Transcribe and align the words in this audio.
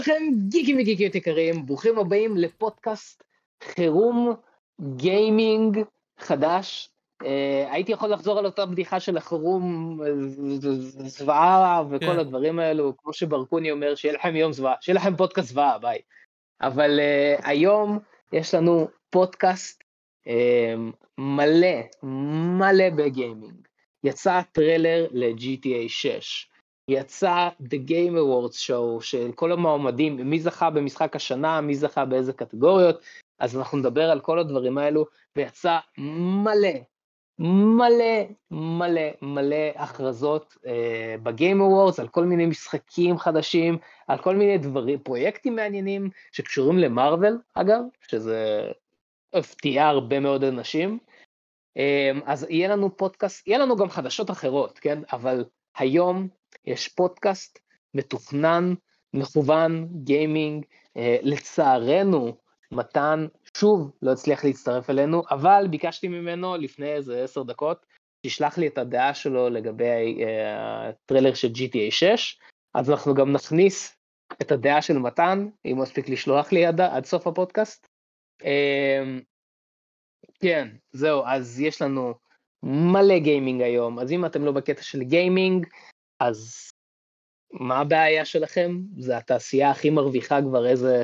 לכם 0.00 0.22
גיקים 0.48 0.76
וגיקיות 0.78 1.14
יקרים, 1.14 1.66
ברוכים 1.66 1.98
הבאים 1.98 2.36
לפודקאסט 2.36 3.24
חירום 3.62 4.34
גיימינג 4.96 5.78
חדש. 6.18 6.88
אה, 7.22 7.26
הייתי 7.70 7.92
יכול 7.92 8.08
לחזור 8.08 8.38
על 8.38 8.46
אותה 8.46 8.66
בדיחה 8.66 9.00
של 9.00 9.16
החירום, 9.16 9.98
זוועה 11.06 11.82
וכל 11.90 12.06
כן. 12.06 12.18
הדברים 12.18 12.58
האלו, 12.58 12.96
כמו 12.96 13.12
שברקוני 13.12 13.70
אומר, 13.70 13.94
שיהיה 13.94 14.14
לכם 14.14 14.36
יום 14.36 14.52
זוועה, 14.52 14.74
שיהיה 14.80 14.96
לכם 14.96 15.16
פודקאסט 15.16 15.48
זוועה, 15.48 15.78
ביי. 15.78 15.98
אבל 16.60 17.00
אה, 17.00 17.48
היום 17.48 17.98
יש 18.32 18.54
לנו 18.54 18.88
פודקאסט 19.10 19.82
אה, 20.26 20.30
מלא, 21.18 21.76
מלא 22.58 22.90
ב 22.90 23.00
gaming. 23.00 23.68
יצא 24.04 24.40
טריילר 24.52 25.06
ל-GTA 25.10 25.88
6. 25.88 26.49
יצא 26.90 27.48
The 27.62 27.88
Game 27.88 28.14
Awards 28.14 28.56
Show 28.56 29.00
של 29.00 29.32
כל 29.34 29.52
המועמדים, 29.52 30.16
מי 30.16 30.40
זכה 30.40 30.70
במשחק 30.70 31.16
השנה, 31.16 31.60
מי 31.60 31.74
זכה 31.74 32.04
באיזה 32.04 32.32
קטגוריות, 32.32 33.00
אז 33.38 33.56
אנחנו 33.56 33.78
נדבר 33.78 34.10
על 34.10 34.20
כל 34.20 34.38
הדברים 34.38 34.78
האלו, 34.78 35.06
ויצא 35.36 35.78
מלא, 35.98 36.78
מלא, 37.38 38.24
מלא, 38.50 39.02
מלא 39.22 39.66
הכרזות 39.76 40.56
אה, 40.66 41.14
ב-Game 41.22 41.60
Awards 41.60 42.00
על 42.00 42.08
כל 42.08 42.24
מיני 42.24 42.46
משחקים 42.46 43.18
חדשים, 43.18 43.78
על 44.08 44.18
כל 44.18 44.36
מיני 44.36 44.58
דברים, 44.58 44.98
פרויקטים 44.98 45.56
מעניינים 45.56 46.10
שקשורים 46.32 46.78
למרוויל, 46.78 47.38
אגב, 47.54 47.80
שזה 48.08 48.70
הפתיע 49.32 49.86
הרבה 49.86 50.20
מאוד 50.20 50.44
אנשים. 50.44 50.98
אה, 51.76 52.10
אז 52.24 52.46
יהיה 52.50 52.68
לנו 52.68 52.96
פודקאסט, 52.96 53.46
יהיה 53.48 53.58
לנו 53.58 53.76
גם 53.76 53.88
חדשות 53.90 54.30
אחרות, 54.30 54.78
כן? 54.78 54.98
אבל 55.12 55.44
היום 55.76 56.28
יש 56.66 56.88
פודקאסט 56.88 57.58
מתוכנן, 57.94 58.74
מכוון, 59.14 59.88
גיימינג, 60.04 60.64
אה, 60.96 61.16
לצערנו 61.22 62.36
מתן 62.72 63.26
שוב 63.56 63.90
לא 64.02 64.12
הצליח 64.12 64.44
להצטרף 64.44 64.90
אלינו, 64.90 65.22
אבל 65.30 65.66
ביקשתי 65.70 66.08
ממנו 66.08 66.56
לפני 66.56 66.92
איזה 66.92 67.24
עשר 67.24 67.42
דקות, 67.42 67.86
שישלח 68.26 68.58
לי 68.58 68.66
את 68.66 68.78
הדעה 68.78 69.14
שלו 69.14 69.48
לגבי 69.48 70.24
אה, 70.24 70.88
הטריילר 70.88 71.34
של 71.34 71.48
GTA 71.48 71.90
6, 71.90 72.38
אז 72.74 72.90
אנחנו 72.90 73.14
גם 73.14 73.32
נכניס 73.32 73.96
את 74.42 74.52
הדעה 74.52 74.82
של 74.82 74.98
מתן, 74.98 75.48
אם 75.64 75.76
הוא 75.76 75.82
מספיק 75.82 76.08
לשלוח 76.08 76.52
לי 76.52 76.66
עד, 76.66 76.80
עד 76.80 77.04
סוף 77.04 77.26
הפודקאסט. 77.26 77.86
אה, 78.44 79.02
כן, 80.40 80.68
זהו, 80.92 81.22
אז 81.26 81.60
יש 81.60 81.82
לנו 81.82 82.14
מלא 82.62 83.18
גיימינג 83.18 83.62
היום, 83.62 83.98
אז 83.98 84.12
אם 84.12 84.26
אתם 84.26 84.44
לא 84.44 84.52
בקטע 84.52 84.82
של 84.82 85.02
גיימינג, 85.02 85.66
אז 86.20 86.70
מה 87.52 87.78
הבעיה 87.78 88.24
שלכם? 88.24 88.70
זה 88.98 89.16
התעשייה 89.16 89.70
הכי 89.70 89.90
מרוויחה 89.90 90.38
כבר 90.42 90.66
איזה... 90.66 91.02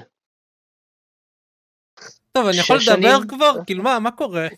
טוב, 2.32 2.46
אני 2.46 2.56
יכול 2.60 2.76
לדבר? 2.76 3.28
כבר? 3.28 3.64
כאילו 3.66 3.82
מה, 3.82 3.98
מה 3.98 4.10
קורה? 4.10 4.48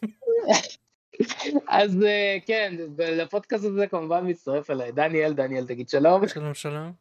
אז 1.68 2.02
אה, 2.02 2.36
כן, 2.46 2.74
לפודקאסט 2.98 3.64
הזה 3.64 3.86
כמובן 3.86 4.30
מצטרף 4.30 4.70
אליי 4.70 4.92
דניאל, 4.92 5.32
דניאל 5.32 5.66
תגיד 5.66 5.88
שלום, 5.88 6.28
שלום 6.28 6.54
שלום. 6.54 6.92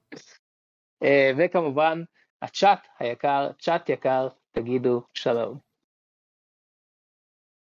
אה, 1.04 1.32
וכמובן 1.38 2.04
הצ'אט 2.42 2.88
היקר, 3.00 3.50
צ'אט 3.62 3.90
יקר, 3.90 4.28
תגידו 4.52 5.02
שלום. 5.14 5.58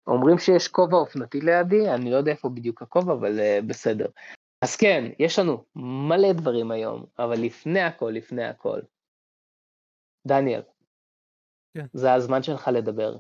אומרים 0.08 0.38
שיש 0.38 0.68
כובע 0.68 0.98
אופנתי 0.98 1.42
לידי, 1.42 1.90
אני 1.90 2.12
לא 2.12 2.16
יודע 2.16 2.32
איפה 2.32 2.50
בדיוק 2.50 2.82
הכובע, 2.82 3.14
אבל 3.14 3.40
אה, 3.40 3.60
בסדר. 3.68 4.08
אז 4.66 4.76
כן, 4.76 5.04
יש 5.20 5.40
לנו 5.40 5.66
מלא 5.76 6.34
דברים 6.34 6.72
היום, 6.72 7.06
אבל 7.20 7.36
לפני 7.40 7.82
הכל, 7.82 8.12
לפני 8.16 8.44
הכל, 8.46 8.80
דניאל, 10.28 10.62
כן. 11.74 11.86
זה 11.94 12.14
הזמן 12.14 12.44
שלך 12.44 12.70
לדבר. 12.74 13.18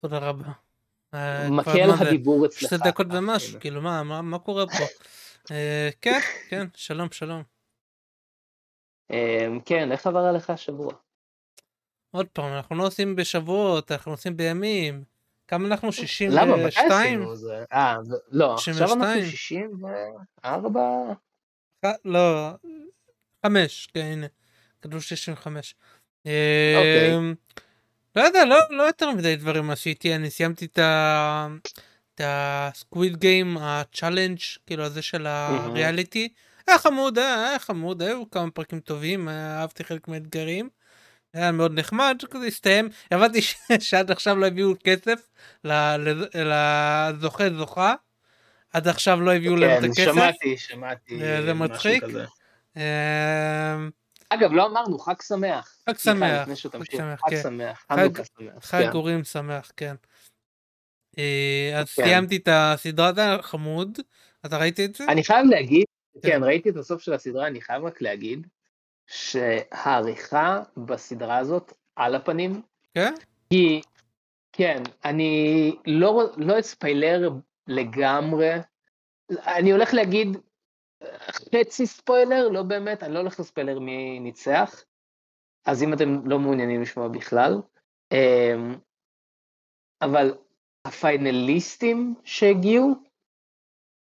תודה 0.00 0.18
רבה. 0.18 0.52
אה, 1.14 1.50
מקל? 1.50 1.90
הדיבור 2.00 2.46
אצלך. 2.46 2.60
שתי 2.60 2.76
דקות 2.88 3.06
ומשהו, 3.10 3.60
כאילו 3.60 3.82
מה, 3.82 4.02
מה- 4.02 4.22
מה 4.22 4.38
קורה 4.38 4.64
פה? 4.66 4.84
אה, 5.50 5.88
כן, 6.00 6.18
כן, 6.48 6.66
שלום 6.74 7.10
שלום. 7.12 7.42
אמ, 9.10 9.60
כן, 9.64 9.92
איך 9.92 10.06
עבר 10.06 10.18
עליך 10.24 10.50
השבוע? 10.50 10.92
עוד 12.10 12.26
פעם, 12.28 12.52
אנחנו 12.52 12.76
לא 12.76 12.86
עושים 12.86 13.16
בשבועות, 13.16 13.92
אנחנו 13.92 14.12
עושים 14.12 14.36
בימים. 14.36 15.04
כמה 15.48 15.68
אנחנו? 15.68 15.90
למה? 16.30 16.56
מתי 16.56 16.70
62? 16.70 16.92
עשינו 16.92 17.36
זה? 17.36 17.64
אה, 17.72 17.96
לא, 18.30 18.54
עכשיו 18.54 18.74
אנחנו 18.74 18.94
62. 18.94 19.24
64? 19.30 20.80
אה, 21.84 21.92
לא, 22.04 22.50
חמש, 23.46 23.88
כן, 23.94 24.00
הנה. 24.00 24.26
כתוב 24.82 25.00
65. 25.00 25.74
אוקיי. 26.18 27.16
אמ, 27.16 27.34
לא 28.16 28.22
יודע, 28.22 28.44
לא, 28.44 28.56
לא 28.70 28.82
יותר 28.82 29.10
מדי 29.10 29.36
דברים 29.36 29.70
עשיתי, 29.70 30.14
אני 30.14 30.30
סיימתי 30.30 30.64
את 30.64 30.78
ה... 30.78 31.46
את 32.14 32.20
ה 32.24 32.39
Squid 32.39 33.16
Game, 33.16 33.56
ה 33.58 33.65
Challenge, 33.65 34.38
כאילו 34.66 34.84
הזה 34.84 35.02
של 35.02 35.26
הריאליטי. 35.26 36.28
היה 36.66 36.78
חמוד, 36.78 37.18
היה, 37.18 37.48
היה 37.48 37.58
חמוד, 37.58 38.02
היו 38.02 38.30
כמה 38.30 38.50
פרקים 38.50 38.80
טובים, 38.80 39.28
אה, 39.28 39.60
אהבתי 39.60 39.84
חלק 39.84 40.08
מהאתגרים. 40.08 40.68
היה 41.36 41.52
מאוד 41.52 41.78
נחמד, 41.78 42.22
כזה 42.30 42.46
הסתיים. 42.46 42.88
הבנתי 43.10 43.40
שעד 43.80 44.10
עכשיו 44.10 44.36
לא 44.36 44.46
הביאו 44.46 44.72
כסף 44.84 45.28
ל- 45.64 45.96
ל- 45.96 46.28
לזוכה 46.34 47.44
זוכה. 47.50 47.94
עד 48.72 48.88
עכשיו 48.88 49.20
לא 49.20 49.32
הביאו 49.34 49.56
להם 49.56 49.70
את 49.78 49.80
כן, 49.80 49.90
הכסף. 49.90 50.04
שמעתי, 50.04 50.56
שמעתי. 50.56 51.22
אה, 51.22 51.42
זה 51.42 51.54
מצחיק. 51.54 52.04
אמ, 52.76 52.80
אגב, 54.28 54.52
לא 54.52 54.66
אמרנו, 54.66 54.98
חג 54.98 55.22
שמח. 55.22 55.76
חג 55.90 55.98
שמח. 55.98 56.48
חג 56.48 56.54
שמח, 56.54 57.20
חג 57.20 57.30
כן. 57.30 57.42
שמח, 57.42 57.84
חג- 57.88 57.96
חנוכה 57.98 58.22
שמח. 58.38 58.52
חג 58.64 58.82
כן. 58.82 58.90
אורים 58.94 59.24
שמח, 59.24 59.70
כן. 59.76 59.94
אה, 61.18 61.72
אז 61.80 61.94
כן. 61.94 62.02
סיימתי 62.04 62.36
את 62.36 62.48
הסדרה, 62.52 63.12
זה 63.12 63.22
חמוד. 63.42 63.98
אתה 64.46 64.58
ראית 64.58 64.80
את 64.80 64.94
זה? 64.94 65.04
אני 65.08 65.24
חייב 65.24 65.46
להגיד, 65.46 65.84
כן. 66.22 66.28
כן, 66.30 66.42
ראיתי 66.44 66.70
את 66.70 66.76
הסוף 66.76 67.02
של 67.02 67.12
הסדרה, 67.12 67.46
אני 67.46 67.60
חייב 67.60 67.84
רק 67.84 68.02
להגיד, 68.02 68.46
שהעריכה 69.06 70.60
בסדרה 70.76 71.38
הזאת 71.38 71.72
על 71.96 72.14
הפנים, 72.14 72.62
כן? 72.94 73.14
כי, 73.50 73.82
כן, 74.52 74.82
אני 75.04 75.72
לא, 75.86 76.30
לא 76.36 76.60
אספיילר 76.60 77.30
לגמרי, 77.66 78.50
אני 79.30 79.72
הולך 79.72 79.94
להגיד 79.94 80.36
חצי 81.30 81.86
ספוילר, 81.86 82.48
לא 82.48 82.62
באמת, 82.62 83.02
אני 83.02 83.14
לא 83.14 83.18
הולך 83.18 83.40
לספיילר 83.40 83.78
מי 83.78 84.20
ניצח, 84.20 84.84
אז 85.66 85.82
אם 85.82 85.92
אתם 85.92 86.28
לא 86.28 86.38
מעוניינים 86.38 86.82
לשמוע 86.82 87.08
בכלל, 87.08 87.60
אמ, 88.12 88.74
אבל 90.02 90.34
הפיינליסטים 90.84 92.14
שהגיעו, 92.24 92.94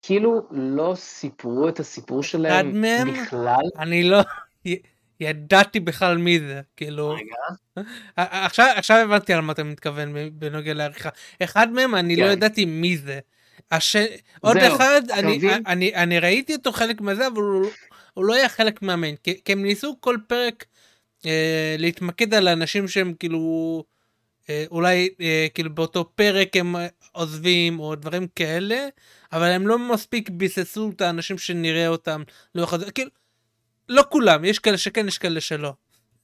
כאילו 0.02 0.48
לא 0.52 0.94
סיפרו 0.96 1.70
את 1.70 1.80
הסיפור 1.80 2.24
שלהם? 2.24 2.72
בכלל. 3.14 3.64
אני 3.78 4.04
לא 4.04 4.18
ידעתי 5.20 5.80
בכלל 5.80 6.18
מי 6.18 6.40
זה, 6.40 6.62
כאילו, 6.78 7.16
עכשיו 8.16 8.68
עכשיו 8.76 8.98
הבנתי 8.98 9.34
על 9.34 9.42
מה 9.42 9.54
אתה 9.54 9.64
מתכוון 9.64 10.14
בנוגע 10.34 10.74
לעריכה. 10.74 11.10
אחד 11.44 11.72
מהם 11.72 11.96
אני 11.96 12.16
לא 12.16 12.26
כן. 12.26 12.32
ידעתי 12.32 12.66
מי 12.66 12.98
זה. 12.98 13.20
הש... 13.72 13.96
עוד 14.42 14.58
אחד, 14.58 15.02
אני, 15.14 15.38
מבין? 15.38 15.64
אני, 15.68 15.96
אני 15.96 16.20
ראיתי 16.20 16.54
אותו 16.54 16.72
חלק 16.72 17.02
מזה, 17.02 17.28
אבל 17.28 17.42
הוא, 17.42 17.70
הוא 18.14 18.26
לא 18.26 18.34
היה 18.34 18.50
חלק 18.50 18.82
מהמיין, 18.82 19.16
כי, 19.24 19.42
כי 19.46 19.52
הם 19.52 19.64
ניסו 19.64 19.98
כל 20.00 20.18
פרק 20.28 20.66
אה, 21.26 21.76
להתמקד 21.78 22.34
על 22.34 22.48
אנשים 22.48 22.88
שהם 22.88 23.14
כאילו, 23.20 23.84
אה, 24.50 24.66
אולי 24.72 25.10
אה, 25.22 25.48
כאילו 25.54 25.76
באותו 25.76 26.12
פרק 26.16 26.56
הם 26.56 26.76
עוזבים 27.12 27.80
או 27.80 27.96
דברים 27.96 28.28
כאלה, 28.36 28.88
אבל 29.34 29.48
הם 29.48 29.68
לא 29.68 29.80
מספיק 29.80 30.30
ביססו 30.30 30.92
את 30.96 31.02
האנשים 31.02 31.38
שנראה 31.38 31.88
אותם 31.88 32.24
לאורך 32.56 32.74
הזה, 32.74 32.92
כאילו, 32.92 33.10
לא 33.90 34.04
כולם, 34.10 34.46
יש 34.46 34.60
כאלה 34.60 34.78
שכן, 34.78 35.08
יש 35.08 35.18
כאלה 35.18 35.42
שלא. 35.42 35.74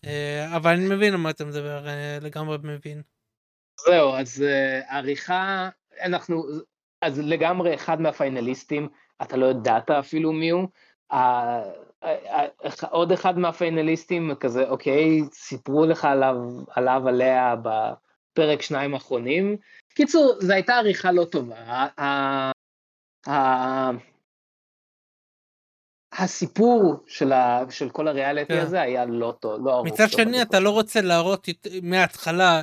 אה, 0.06 0.56
אבל 0.56 0.72
אני 0.72 0.96
מבין 0.96 1.14
על 1.14 1.20
מה 1.20 1.30
אתה 1.30 1.46
מדבר, 1.46 1.88
אה, 1.88 2.18
לגמרי 2.22 2.58
מבין. 2.64 3.02
זהו, 3.86 4.16
אז 4.16 4.44
uh, 4.44 4.94
עריכה, 4.94 5.70
אנחנו, 6.02 6.44
אז 7.02 7.20
לגמרי 7.20 7.76
אחד 7.76 8.02
מהפיינליסטים, 8.02 8.90
אתה 9.22 9.38
לא 9.38 9.46
ידעת 9.46 9.92
אפילו 9.92 10.34
מי 10.34 10.50
הוא. 10.50 10.68
עוד 12.90 13.12
אחד 13.12 13.38
מהפיינליסטים 13.38 14.36
כזה, 14.40 14.70
אוקיי, 14.70 15.22
סיפרו 15.34 15.86
לך 15.86 16.06
עליו, 16.06 16.36
עליו 16.76 17.08
עליה 17.08 17.56
בפרק 17.56 18.62
שניים 18.62 18.94
האחרונים. 18.94 19.58
קיצור, 19.94 20.36
זו 20.40 20.54
הייתה 20.54 20.76
עריכה 20.76 21.12
לא 21.12 21.26
טובה. 21.26 21.88
הסיפור 26.18 27.04
של, 27.08 27.32
ה, 27.34 27.64
של 27.70 27.90
כל 27.90 28.08
הריאליטי 28.08 28.54
כן. 28.54 28.60
הזה 28.60 28.82
היה 28.82 29.06
לא 29.06 29.34
טוב, 29.40 29.66
לא 29.66 29.74
ארוך. 29.74 29.88
מצד 29.88 30.10
שני 30.10 30.42
אתה 30.42 30.60
לא 30.60 30.70
רוצה 30.70 31.02
להראות 31.02 31.48
מההתחלה 31.82 32.62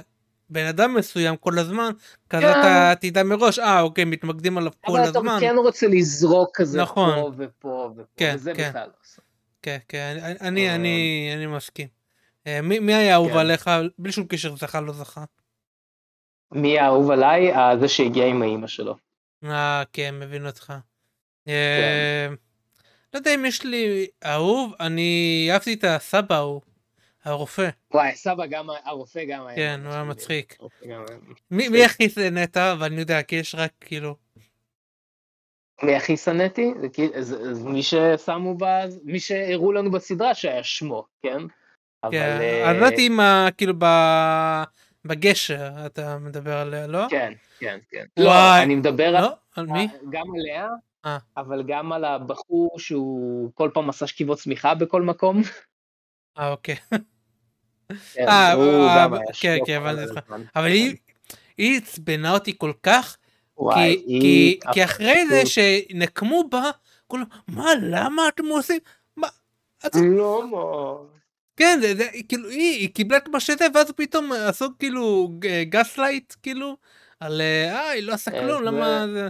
בן 0.50 0.66
אדם 0.66 0.94
מסוים 0.94 1.36
כל 1.36 1.58
הזמן, 1.58 1.90
כזה 2.28 2.42
כן. 2.42 2.60
אתה 2.60 2.92
תדע 3.00 3.22
מראש, 3.22 3.58
אה 3.58 3.80
אוקיי, 3.80 4.04
מתמקדים 4.04 4.58
עליו 4.58 4.72
כל 4.80 4.92
אבל 4.92 5.10
אתה 5.10 5.18
הזמן. 5.18 5.36
כן 5.40 5.54
רוצה 5.56 5.86
לזרוק 5.86 6.50
כזה 6.54 6.82
נכון. 6.82 7.14
פה 7.20 7.30
ופה 7.36 7.92
ופה, 7.96 8.02
כן, 8.16 8.32
וזה 8.34 8.52
כן. 8.54 8.68
בכלל 8.68 8.86
לא 8.86 8.92
עושה. 9.02 9.22
כן, 9.62 9.78
כן, 9.88 10.18
אני, 10.22 10.36
אני, 10.40 10.68
אה. 10.68 10.74
אני, 10.74 11.30
אני 11.36 11.46
מסכים. 11.46 11.88
אה, 12.46 12.60
מי 12.62 12.78
מי 12.78 12.94
היה 12.94 13.14
אהוב 13.14 13.32
כן. 13.32 13.38
עליך, 13.38 13.70
בלי 13.98 14.12
שום 14.12 14.26
קשר 14.26 14.56
זכה 14.56 14.80
לא 14.80 14.92
זכה? 14.92 15.24
מי 16.52 16.78
האהוב 16.78 17.10
עליי? 17.10 17.54
אה, 17.54 17.78
זה 17.80 17.88
שהגיע 17.88 18.26
עם 18.26 18.42
האימא 18.42 18.66
שלו. 18.66 18.96
אה, 19.44 19.82
כן, 19.92 20.14
מבין 20.18 20.46
אותך. 20.46 20.72
אה, 21.48 22.28
לא 23.14 23.18
יודע 23.18 23.34
אם 23.34 23.44
יש 23.44 23.64
לי 23.64 24.06
אהוב, 24.26 24.72
אני 24.80 25.48
אהבתי 25.52 25.74
את 25.74 25.84
הסבא 25.84 26.34
ההוא, 26.34 26.60
הרופא. 27.24 27.68
וואי, 27.94 28.14
סבא 28.14 28.46
גם, 28.46 28.66
הרופא 28.84 29.24
גם 29.24 29.46
היה. 29.46 29.56
כן, 29.56 29.80
הוא 29.84 29.92
היה. 29.92 30.04
מצחיק. 30.04 30.58
מי 31.50 31.84
הכי 31.84 32.08
שנאת? 32.08 32.56
ואני 32.80 33.00
יודע, 33.00 33.22
כי 33.22 33.36
יש 33.36 33.54
רק 33.54 33.70
כאילו... 33.80 34.16
מי 35.82 35.96
הכי 35.96 36.16
שנאתי? 36.16 36.72
זה 37.20 37.64
מי 37.64 37.82
ששמו 37.82 38.54
ב... 38.58 38.64
מי 39.04 39.20
שהראו 39.20 39.72
לנו 39.72 39.90
בסדרה 39.90 40.34
שהיה 40.34 40.62
שמו, 40.64 41.06
כן? 41.22 41.38
כן, 42.10 42.38
אה, 42.40 42.70
אני 42.70 42.80
לא 42.80 42.84
יודעת 42.84 42.98
אם 42.98 43.18
כאילו 43.56 43.72
ב- 43.78 44.62
בגשר 45.04 45.70
אתה 45.86 46.18
מדבר 46.18 46.56
עליה, 46.56 46.86
לא? 46.86 47.06
כן, 47.10 47.32
כן, 47.58 47.78
כן. 47.90 48.04
לא, 48.16 48.58
אני 48.62 48.74
מדבר 48.74 49.16
על- 49.16 49.22
לא? 49.22 49.30
על 49.56 49.66
מי? 49.66 49.88
גם 50.10 50.24
עליה. 50.34 50.68
אבל 51.36 51.62
גם 51.66 51.92
על 51.92 52.04
הבחור 52.04 52.78
שהוא 52.78 53.50
כל 53.54 53.70
פעם 53.74 53.88
עשה 53.88 54.06
שכיבות 54.06 54.38
צמיחה 54.38 54.74
בכל 54.74 55.02
מקום. 55.02 55.42
אה, 56.38 56.50
אוקיי. 56.52 56.76
כן, 58.14 58.28
אה, 58.28 58.54
אה, 58.54 59.08
כן, 59.40 59.58
כן, 59.66 59.76
הבנתי 59.76 60.02
אותך. 60.10 60.32
אבל 60.56 60.66
היא 61.58 61.78
עצבנה 61.78 62.34
אותי 62.34 62.58
כל 62.58 62.72
כך, 62.82 63.16
כי- 63.74 63.80
היא 64.06 64.60
כי- 64.60 64.72
כי 64.72 64.84
אחרי 64.84 65.26
זה 65.26 65.42
שנקמו 65.46 66.44
בה, 66.50 66.70
כולם, 67.06 67.24
מה, 67.48 67.64
למה 67.82 68.28
אתם 68.28 68.46
עושים? 68.46 68.78
מה? 69.16 69.28
לא, 69.94 70.42
מה... 70.50 70.58
כן, 71.56 71.78
זה, 71.82 71.94
זה, 71.96 72.04
כאילו, 72.28 72.48
היא, 72.48 72.78
היא 72.80 72.94
קיבלה 72.94 73.16
את 73.16 73.28
מה 73.28 73.40
שזה, 73.40 73.66
ואז 73.74 73.90
פתאום 73.96 74.32
עשו 74.32 74.66
כאילו 74.78 75.30
gaslight, 75.68 76.34
כאילו, 76.42 76.76
על, 77.20 77.40
אה, 77.40 77.72
אה, 77.72 77.90
היא 77.90 78.02
לא 78.02 78.12
עשה 78.12 78.30
אה, 78.34 78.40
כלום, 78.40 78.62
למה 78.62 79.06
זה... 79.12 79.28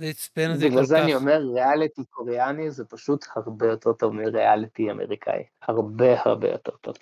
זה 0.00 0.06
עצבן 0.06 0.50
אותי 0.50 0.60
כל 0.62 0.68
בגלל 0.70 0.84
זה 0.84 1.02
אני 1.02 1.12
כך. 1.12 1.20
אומר, 1.20 1.40
ריאליטי 1.54 2.02
קוריאני 2.10 2.70
זה 2.70 2.84
פשוט 2.84 3.24
הרבה 3.36 3.66
יותר 3.66 3.92
טוב 3.92 4.12
מריאליטי 4.14 4.90
אמריקאי. 4.90 5.42
הרבה 5.62 6.22
הרבה 6.24 6.48
יותר 6.48 6.72
טוב. 6.80 6.96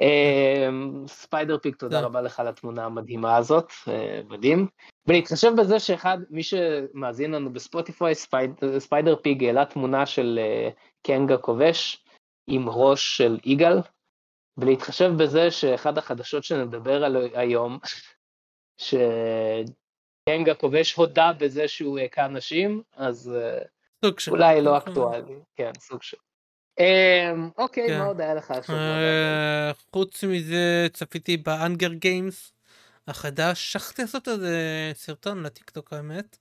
אמ, 0.00 1.04
ספיידר 1.08 1.58
פיג, 1.58 1.76
תודה 1.76 1.98
כן. 1.98 2.04
רבה 2.04 2.20
לך 2.20 2.40
על 2.40 2.48
התמונה 2.48 2.84
המדהימה 2.84 3.36
הזאת, 3.36 3.72
אה, 3.88 4.20
מדהים. 4.28 4.66
ולהתחשב 5.06 5.52
בזה 5.58 5.78
שאחד, 5.78 6.18
מי 6.30 6.42
שמאזין 6.42 7.30
לנו 7.30 7.52
בספוטיפיי, 7.52 8.14
ספייד- 8.14 8.78
ספיידר 8.78 9.16
פיג 9.16 9.44
העלה 9.44 9.64
תמונה 9.64 10.06
של 10.06 10.38
אה, 10.42 10.68
קאנג 11.06 11.36
הכובש 11.36 12.04
עם 12.46 12.68
ראש 12.68 13.16
של 13.16 13.38
יגאל, 13.44 13.78
ולהתחשב 14.58 15.10
בזה 15.18 15.50
שאחד 15.50 15.98
החדשות 15.98 16.44
שנדבר 16.44 17.04
על 17.04 17.16
היום, 17.34 17.78
שקאנג 20.28 20.54
הכובש 20.54 20.92
הודה 20.92 21.32
בזה 21.38 21.68
שהוא 21.68 21.98
הכה 21.98 22.28
נשים, 22.28 22.82
אז 22.96 23.32
אה. 23.34 23.58
אולי 24.28 24.60
לא 24.60 24.78
אקטואלי, 24.78 25.34
כן, 25.56 25.70
סוג 25.78 26.02
של. 26.02 26.16
אמ, 26.78 27.50
אוקיי, 27.58 27.88
כן. 27.88 27.98
מה 27.98 28.04
עוד 28.04 28.20
היה 28.20 28.34
לך? 28.34 28.52
אה, 28.70 29.72
חוץ 29.92 30.24
מזה 30.24 30.86
צפיתי 30.92 31.36
בהאנגר 31.36 31.92
גיימס 31.92 32.52
החדש, 33.08 33.72
שכחתי 33.72 34.02
לעשות 34.02 34.28
איזה 34.28 34.92
סרטון 34.94 35.42
לטיקטוק 35.42 35.92
האמת. 35.92 36.38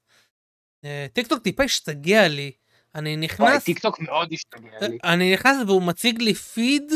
אה, 0.86 1.06
טיקטוק 1.14 1.40
טיפה 1.40 1.64
השתגע 1.64 2.28
לי. 2.28 2.52
אני 2.96 3.18
נכנס, 3.18 3.64
טיקטוק 3.64 4.00
מאוד 4.00 4.34
השתגע 4.34 4.88
לי. 4.88 4.98
אני 5.04 5.34
נכנס 5.34 5.58
והוא 5.68 5.82
מציג 5.82 6.22
לי 6.22 6.34
פיד 6.34 6.92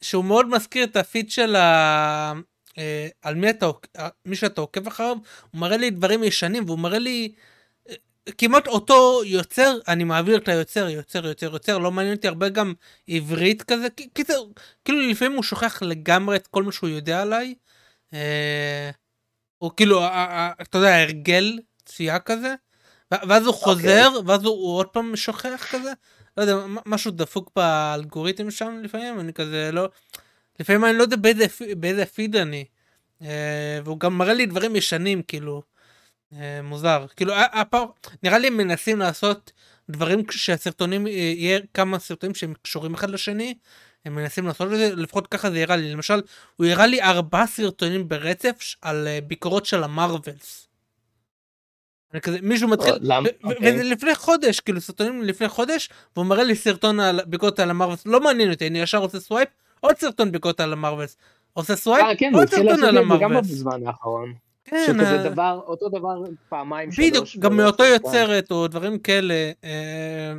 שהוא 0.00 0.24
מאוד 0.24 0.46
מזכיר 0.46 0.84
את 0.84 0.96
הפיד 0.96 1.30
של 1.30 1.56
ה... 1.56 2.32
אה, 2.78 3.08
על 3.22 3.34
מי 3.34 3.50
אתה, 3.50 3.66
אה, 3.98 4.08
מי 4.24 4.36
שאתה 4.36 4.60
עוקב 4.60 4.86
אחריו, 4.86 5.16
הוא 5.50 5.60
מראה 5.60 5.76
לי 5.76 5.90
דברים 5.90 6.24
ישנים 6.24 6.64
והוא 6.66 6.78
מראה 6.78 6.98
לי 6.98 7.32
אה, 7.88 7.94
כמעט 8.38 8.66
אותו 8.66 9.22
יוצר, 9.24 9.78
אני 9.88 10.04
מעביר 10.04 10.36
את 10.36 10.48
היוצר, 10.48 10.88
יוצר, 10.88 11.26
יוצר, 11.26 11.52
יוצר, 11.52 11.78
לא 11.78 11.92
מעניין 11.92 12.16
אותי 12.16 12.28
הרבה 12.28 12.48
גם 12.48 12.74
עברית 13.08 13.62
כזה, 13.62 13.86
קיצר, 14.12 14.42
כאילו 14.84 15.00
לפעמים 15.00 15.36
הוא 15.36 15.42
שוכח 15.42 15.82
לגמרי 15.82 16.36
את 16.36 16.46
כל 16.46 16.62
מה 16.62 16.72
שהוא 16.72 16.90
יודע 16.90 17.22
עליי. 17.22 17.54
אה, 18.14 18.90
הוא 19.58 19.70
כאילו, 19.76 20.06
אתה 20.62 20.78
יודע, 20.78 21.00
הרגל 21.00 21.58
צפייה 21.84 22.18
כזה, 22.18 22.54
ואז 23.10 23.46
הוא 23.46 23.54
חוזר, 23.54 24.10
ואז 24.26 24.44
הוא, 24.44 24.54
הוא 24.54 24.76
עוד 24.76 24.86
פעם 24.86 25.16
שוכח 25.16 25.66
כזה, 25.70 25.92
לא 26.36 26.42
יודע, 26.42 26.56
משהו 26.86 27.10
דפוק 27.10 27.50
באלגוריתם 27.56 28.50
שם 28.50 28.80
לפעמים, 28.82 29.20
אני 29.20 29.32
כזה 29.32 29.70
לא, 29.72 29.88
לפעמים 30.60 30.84
אני 30.84 30.98
לא 30.98 31.02
יודע 31.02 31.16
באיזה, 31.16 31.46
באיזה 31.76 32.06
פיד 32.06 32.36
אני, 32.36 32.64
אה, 33.22 33.78
והוא 33.84 34.00
גם 34.00 34.18
מראה 34.18 34.34
לי 34.34 34.46
דברים 34.46 34.76
ישנים, 34.76 35.22
כאילו, 35.22 35.62
אה, 36.32 36.60
מוזר, 36.62 37.06
כאילו, 37.16 37.34
הפעם, 37.36 37.86
נראה 38.22 38.38
לי 38.38 38.46
הם 38.46 38.56
מנסים 38.56 38.98
לעשות 38.98 39.52
דברים 39.90 40.22
שהסרטונים, 40.30 41.06
אה, 41.06 41.12
יהיה 41.12 41.60
כמה 41.74 41.98
סרטונים 41.98 42.34
שהם 42.34 42.54
קשורים 42.62 42.94
אחד 42.94 43.10
לשני, 43.10 43.54
הם 44.04 44.14
מנסים 44.14 44.46
לעשות 44.46 44.72
את 44.72 44.76
זה, 44.78 44.94
לפחות 44.94 45.26
ככה 45.26 45.50
זה 45.50 45.58
יראה 45.58 45.76
לי, 45.76 45.92
למשל, 45.92 46.22
הוא 46.56 46.66
הראה 46.66 46.86
לי 46.86 47.02
ארבעה 47.02 47.46
סרטונים 47.46 48.08
ברצף 48.08 48.74
על 48.82 49.08
ביקורות 49.26 49.66
של 49.66 49.84
המרווילס. 49.84 50.68
כזה, 52.22 52.38
מישהו 52.42 52.68
מתחיל, 52.68 52.92
אוקיי. 53.44 53.72
וזה 53.74 53.82
לפני 53.82 54.14
חודש, 54.14 54.60
כאילו 54.60 54.80
סרטונים 54.80 55.22
לפני 55.22 55.48
חודש, 55.48 55.88
והוא 56.16 56.26
מראה 56.26 56.44
לי 56.44 56.56
סרטון 56.56 57.00
על 57.00 57.20
ביקורת 57.26 57.60
על 57.60 57.70
המרווילס, 57.70 58.06
לא 58.06 58.20
מעניין 58.20 58.50
אותי, 58.50 58.66
אני 58.66 58.80
ישר 58.80 58.98
עושה 58.98 59.20
swipe, 59.20 59.48
עוד 59.84 59.96
סרטון 59.98 60.32
ביקורת 60.32 60.60
על 60.60 60.72
המרווילס, 60.72 61.16
עושה 61.52 61.76
swipe, 61.76 62.06
אה, 62.06 62.16
כן, 62.16 62.34
עוד 62.34 62.48
סרטון 62.48 62.68
על 62.68 62.76
זה 62.80 62.86
גם 62.86 63.10
המרווילס. 63.10 63.50
בזמן 63.50 63.86
האחרון. 63.86 64.34
כן, 64.64 64.84
שכזה 64.86 65.18
אה, 65.18 65.28
דבר, 65.28 65.60
אותו 65.66 65.88
דבר 65.88 66.22
פעמיים, 66.48 66.92
שלוש. 66.92 67.08
בדיוק, 67.08 67.26
גם 67.38 67.56
מאותו 67.56 67.84
כן. 67.84 67.90
יוצרת 67.92 68.50
או 68.50 68.68
דברים 68.68 68.98
כאלה. 68.98 69.52
אה, 69.64 70.32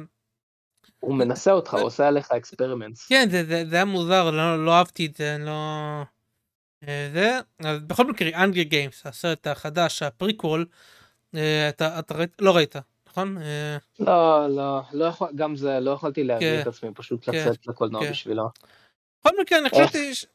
הוא 1.00 1.16
מנסה 1.16 1.52
עליך, 1.52 1.74
הוא 1.74 1.84
עושה 1.84 2.08
עליך 2.08 2.32
experiments. 2.32 3.08
כן, 3.08 3.28
זה, 3.32 3.44
זה, 3.46 3.64
זה 3.70 3.76
היה 3.76 3.86
מוזר, 3.86 4.32
לא, 4.32 4.66
לא 4.66 4.72
אהבתי 4.72 5.06
את 5.06 5.16
זה, 5.16 5.36
אני 5.36 5.46
לא... 5.46 6.02
זה, 7.14 7.40
אז 7.60 7.80
בכל 7.88 8.08
מקרה, 8.08 8.44
האנגר 8.44 8.64
גיימס, 8.64 9.06
הסרט 9.06 9.48
החדש, 9.48 10.04
הפריקוול, 10.04 10.66
אתה, 11.30 12.00
אתה 12.00 12.14
ראית, 12.18 12.32
לא 12.40 12.56
ראית, 12.56 12.76
נכון? 13.08 13.38
לא, 14.00 14.48
לא, 14.50 14.82
לא 14.94 15.06
יכול, 15.06 15.28
גם 15.36 15.56
זה, 15.56 15.80
לא 15.80 15.92
יכולתי 15.92 16.22
כן. 16.22 16.28
להביא 16.28 16.62
את 16.62 16.68
עצמי, 16.68 16.90
פשוט 16.94 17.26
כן, 17.26 17.32
לצאת 17.32 17.68
לקולנוע 17.68 18.04
כן. 18.04 18.12
בשבילו. 18.12 18.50
בכל 19.26 19.42
מקרה, 19.42 19.60
אני 19.60 19.70
חשבתי, 19.70 20.16
ש... 20.16 20.26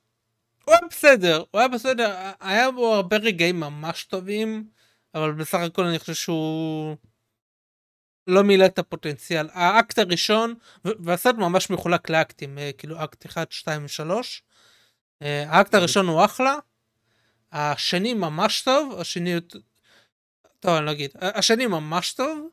הוא 0.65 0.75
היה 0.75 0.89
בסדר, 0.91 1.45
הוא 1.51 1.59
היה 1.59 1.69
בסדר, 1.69 2.17
היה 2.41 2.71
בו 2.71 2.95
הרבה 2.95 3.17
רגעים 3.17 3.61
ממש 3.61 4.05
טובים, 4.05 4.65
אבל 5.15 5.33
בסך 5.33 5.59
הכל 5.59 5.85
אני 5.85 5.99
חושב 5.99 6.15
שהוא 6.15 6.97
לא 8.27 8.43
מילא 8.43 8.67
את 8.67 8.79
הפוטנציאל. 8.79 9.49
האקט 9.53 9.99
הראשון, 9.99 10.55
והסרט 10.85 11.35
ממש 11.35 11.71
מחולק 11.71 12.11
לאקטים, 12.11 12.59
אה, 12.59 12.71
כאילו 12.79 13.05
אקט 13.05 13.27
1, 13.27 13.53
2 13.53 13.85
ו-3. 13.85 14.13
האקט 15.21 15.75
הראשון 15.75 16.07
הוא 16.07 16.25
אחלה, 16.25 16.55
השני 17.53 18.15
ממש 18.15 18.63
טוב, 18.63 19.01
השני... 19.01 19.35
טוב, 20.61 20.77
אני 20.77 20.87
לא 20.87 20.91
אגיד. 20.91 21.11
השני 21.21 21.67
ממש 21.67 22.13
טוב, 22.13 22.49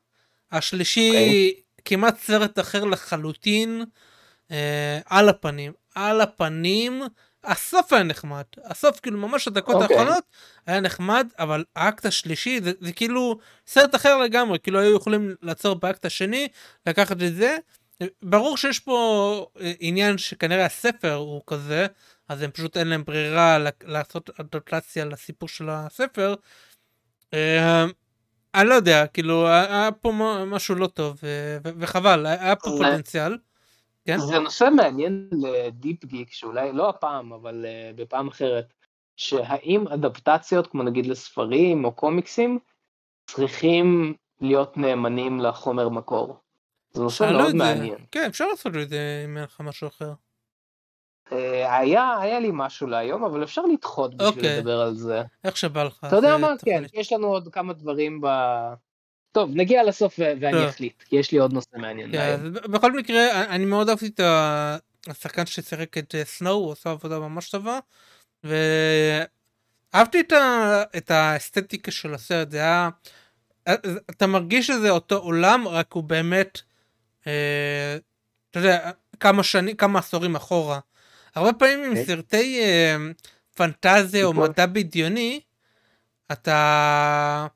השלישי 0.51 1.09
אוקיי. 1.09 1.53
כמעט 1.85 2.19
סרט 2.19 2.59
אחר 2.59 2.85
לחלוטין, 2.85 3.85
אה, 4.51 4.99
על 5.05 5.29
הפנים. 5.29 5.73
על 5.97 6.21
הפנים, 6.21 7.01
הסוף 7.43 7.93
היה 7.93 8.03
נחמד. 8.03 8.43
הסוף, 8.65 8.99
כאילו, 8.99 9.17
ממש 9.17 9.47
הדקות 9.47 9.75
אוקיי. 9.75 9.97
האחרונות 9.97 10.23
היה 10.65 10.79
נחמד, 10.79 11.27
אבל 11.39 11.63
האקט 11.75 12.05
השלישי 12.05 12.59
זה, 12.63 12.71
זה 12.79 12.93
כאילו 12.93 13.39
סרט 13.67 13.95
אחר 13.95 14.17
לגמרי, 14.17 14.59
כאילו 14.59 14.79
היו 14.79 14.95
יכולים 14.95 15.35
לעצור 15.41 15.73
באקט 15.75 16.05
השני, 16.05 16.47
לקחת 16.85 17.11
את 17.11 17.35
זה. 17.35 17.57
ברור 18.21 18.57
שיש 18.57 18.79
פה 18.79 19.47
אה, 19.61 19.71
עניין 19.79 20.17
שכנראה 20.17 20.65
הספר 20.65 21.13
הוא 21.13 21.41
כזה, 21.47 21.87
אז 22.29 22.41
הם 22.41 22.51
פשוט 22.51 22.77
אין 22.77 22.87
להם 22.87 23.03
ברירה 23.03 23.57
לעשות 23.83 24.29
אדפטציה 24.39 25.05
לסיפור 25.05 25.49
של 25.49 25.69
הספר. 25.69 26.35
אה, 27.33 27.85
אני 28.55 28.69
לא 28.69 28.73
יודע, 28.73 29.07
כאילו 29.07 29.47
היה 29.47 29.89
פה 30.01 30.11
משהו 30.47 30.75
לא 30.75 30.87
טוב, 30.87 31.19
אה, 31.23 31.71
וחבל, 31.79 32.25
היה 32.25 32.55
פה 32.55 32.69
פוטנציאל. 32.77 33.37
כן? 34.07 34.17
זה 34.17 34.39
נושא 34.39 34.69
מעניין 34.75 35.29
לדיפ 35.31 36.05
גיק, 36.05 36.31
שאולי 36.31 36.71
לא 36.73 36.89
הפעם, 36.89 37.33
אבל 37.33 37.65
אה, 37.67 37.91
בפעם 37.95 38.27
אחרת, 38.27 38.73
שהאם 39.17 39.87
אדפטציות, 39.87 40.67
כמו 40.67 40.83
נגיד 40.83 41.05
לספרים 41.05 41.85
או 41.85 41.91
קומיקסים, 41.91 42.59
צריכים 43.29 44.13
להיות 44.41 44.77
נאמנים 44.77 45.39
לחומר 45.39 45.89
מקור. 45.89 46.37
זה 46.93 47.01
נושא 47.01 47.25
שאלו 47.25 47.37
מאוד 47.37 47.51
זה. 47.51 47.57
מעניין. 47.57 47.97
כן, 48.11 48.25
אפשר 48.27 48.47
לעשות 48.47 48.75
את 48.75 48.89
זה 48.89 49.23
אם 49.25 49.37
אין 49.37 49.43
לך 49.43 49.61
משהו 49.61 49.87
אחר. 49.87 50.13
אה, 51.31 51.77
היה, 51.77 52.17
היה 52.19 52.39
לי 52.39 52.49
משהו 52.53 52.87
להיום, 52.87 53.23
אבל 53.23 53.43
אפשר 53.43 53.61
לדחות 53.61 54.15
בשביל 54.15 54.29
אוקיי. 54.29 54.57
לדבר 54.57 54.81
על 54.81 54.95
זה. 54.95 55.21
איך 55.43 55.57
שבא 55.57 55.83
לך. 55.83 56.03
אתה 56.07 56.15
יודע 56.15 56.37
מה? 56.37 56.53
כן. 56.65 56.83
יש 56.93 57.13
לנו 57.13 57.27
עוד 57.27 57.47
כמה 57.51 57.73
דברים 57.73 58.21
ב... 58.21 58.27
טוב, 59.37 59.51
נגיע 59.53 59.83
לסוף 59.83 60.19
ואני. 60.19 60.69
אחליט, 60.69 61.03
כי 61.09 61.15
יש 61.15 61.31
לי 61.31 61.37
עוד 61.37 61.53
נושא 61.53 61.77
מעניין 61.77 62.11
כן. 62.11 62.19
אז 62.19 62.39
ב- 62.41 62.71
בכל 62.71 62.97
מקרה, 62.97 63.45
אני 63.45 63.65
מאוד 63.65 63.89
אהבתי 63.89 64.07
את. 64.07 64.19
השחקן 65.07 65.45
ששיחק 65.45 65.97
את 65.97 66.15
סנואו, 66.23 66.55
הוא 66.55 66.71
עשה 66.71 66.89
עבודה 66.89 67.19
ממש 67.19 67.49
טובה. 67.49 67.79
ואהבתי 68.43 70.19
את, 70.19 70.31
ה... 70.31 70.83
את 70.97 71.11
האסתטיקה 71.11 71.91
של 71.91 72.13
הסרט, 72.13 72.51
זה 72.51 72.57
היה... 72.57 72.89
אתה 74.09 74.27
מרגיש 74.27 74.67
שזה 74.67 74.89
אותו 74.89 75.17
עולם, 75.17 75.67
רק 75.67 75.93
הוא 75.93 76.03
באמת, 76.03 76.61
אה, 77.27 77.97
אתה 78.51 78.59
יודע, 78.59 78.91
כמה 79.19 79.43
שנים, 79.43 79.75
כמה 79.75 79.99
עשורים 79.99 80.35
אחורה. 80.35 80.79
הרבה 81.35 81.53
פעמים 81.53 81.83
עם 81.83 81.85
okay. 81.85 81.89
אוקיי. 81.89 82.05
סרטי 82.05 82.59
אה, 82.61 82.97
פנטזיה 83.55 84.25
או 84.25 84.33
מדע 84.33 84.65
בדיוני, 84.65 85.39
אתה... 86.31 87.47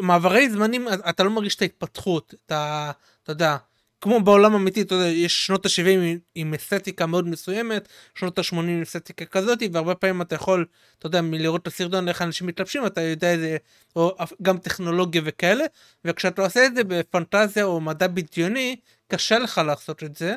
מעברי 0.00 0.50
זמנים, 0.50 0.88
אתה 1.08 1.22
לא 1.22 1.30
מרגיש 1.30 1.56
את 1.56 1.62
ההתפתחות, 1.62 2.34
אתה, 2.46 2.90
אתה 3.22 3.32
יודע, 3.32 3.56
כמו 4.00 4.20
בעולם 4.20 4.54
אמיתי, 4.54 4.82
אתה 4.82 4.94
יודע, 4.94 5.08
יש 5.08 5.46
שנות 5.46 5.66
ה-70 5.66 5.88
עם, 5.88 6.18
עם 6.34 6.54
אסתטיקה 6.54 7.06
מאוד 7.06 7.28
מסוימת, 7.28 7.88
שנות 8.14 8.38
ה-80 8.38 8.56
עם 8.56 8.82
אסתטיקה 8.82 9.24
כזאת, 9.24 9.58
והרבה 9.72 9.94
פעמים 9.94 10.22
אתה 10.22 10.34
יכול, 10.34 10.66
אתה 10.98 11.06
יודע, 11.06 11.20
מלראות 11.20 11.62
את 11.62 11.66
הסרטון 11.66 12.08
איך 12.08 12.22
אנשים 12.22 12.46
מתלבשים, 12.46 12.86
אתה 12.86 13.00
יודע 13.00 13.32
איזה, 13.32 13.56
או 13.96 14.16
גם 14.42 14.58
טכנולוגיה 14.58 15.22
וכאלה, 15.24 15.64
וכשאתה 16.04 16.42
עושה 16.42 16.66
את 16.66 16.74
זה 16.74 16.84
בפנטזיה 16.84 17.64
או 17.64 17.80
מדע 17.80 18.06
בדיוני, 18.06 18.76
קשה 19.08 19.38
לך 19.38 19.60
לעשות 19.66 20.04
את 20.04 20.16
זה. 20.16 20.36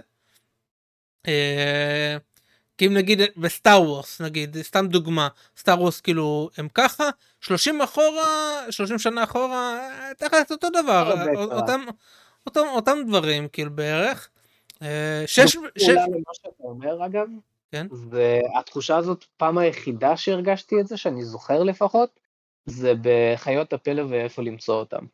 אה, 1.27 2.17
כי 2.77 2.87
אם 2.87 2.93
נגיד 2.93 3.21
בסטאר 3.37 3.81
וורס 3.81 4.21
נגיד 4.21 4.61
סתם 4.61 4.87
דוגמה 4.87 5.27
סטאר 5.57 5.81
וורס 5.81 6.01
כאילו 6.01 6.49
הם 6.57 6.67
ככה 6.73 7.09
30 7.43 7.81
אחורה 7.81 8.61
30 8.69 8.99
שנה 8.99 9.23
אחורה 9.23 9.89
תכף 10.17 10.51
אותו 10.51 10.69
דבר 10.69 11.13
אותם 11.51 11.81
אותם, 12.47 12.61
אותם 12.75 12.97
דברים 13.07 13.47
כאילו 13.47 13.71
בערך. 13.71 14.29
אה, 14.81 15.23
שש... 15.25 15.57
שש... 15.77 15.89
למה 15.89 16.33
שאתה 16.33 16.49
אומר 16.59 17.05
אגב, 17.05 17.27
כן? 17.71 17.87
והתחושה 18.09 18.97
הזאת 18.97 19.25
פעם 19.37 19.57
היחידה 19.57 20.17
שהרגשתי 20.17 20.79
את 20.79 20.87
זה 20.87 20.97
שאני 20.97 21.25
זוכר 21.25 21.63
לפחות 21.63 22.19
זה 22.65 22.93
בחיות 23.01 23.73
הפלא 23.73 24.03
ואיפה 24.09 24.41
למצוא 24.41 24.75
אותם. 24.75 25.05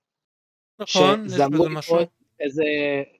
נכון, 0.79 1.29
שזה 1.29 1.45
אמור 1.45 1.69
לקרות 1.69 2.09
איזה 2.39 2.63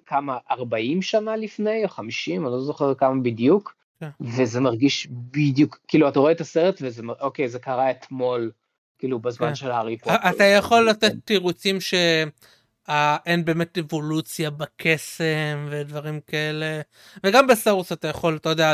כמה 0.06 0.38
40 0.52 1.02
שנה 1.02 1.36
לפני 1.36 1.84
או 1.84 1.90
50 1.90 2.46
אני 2.46 2.52
לא 2.52 2.62
זוכר 2.62 2.96
כמה 2.96 3.22
בדיוק 3.22 3.76
כן. 4.00 4.10
וזה 4.22 4.60
מרגיש 4.60 5.08
בדיוק 5.12 5.80
כאילו 5.88 6.10
אתה 6.10 6.20
רואה 6.20 6.32
את 6.32 6.42
הסרט 6.42 6.80
וזה 6.82 7.04
אוקיי 7.20 7.50
זה 7.50 7.60
קרה 7.60 7.92
אתמול 7.92 8.52
כאילו 9.00 9.20
בזמן 9.20 9.48
כן. 9.48 9.56
של 9.56 9.72
הארי 9.72 9.98
פוטר. 9.98 10.30
אתה 10.30 10.44
יכול 10.44 10.90
לתת 10.90 11.14
תירוצים 11.26 11.82
ש... 11.82 11.94
אין 13.26 13.46
באמת 13.46 13.78
אבולוציה 13.78 14.50
בקסם 14.50 15.68
ודברים 15.70 16.20
כאלה 16.28 16.82
וגם 17.24 17.48
בסארוס 17.48 17.92
אתה 17.92 18.08
יכול 18.08 18.36
אתה 18.36 18.50
יודע 18.50 18.74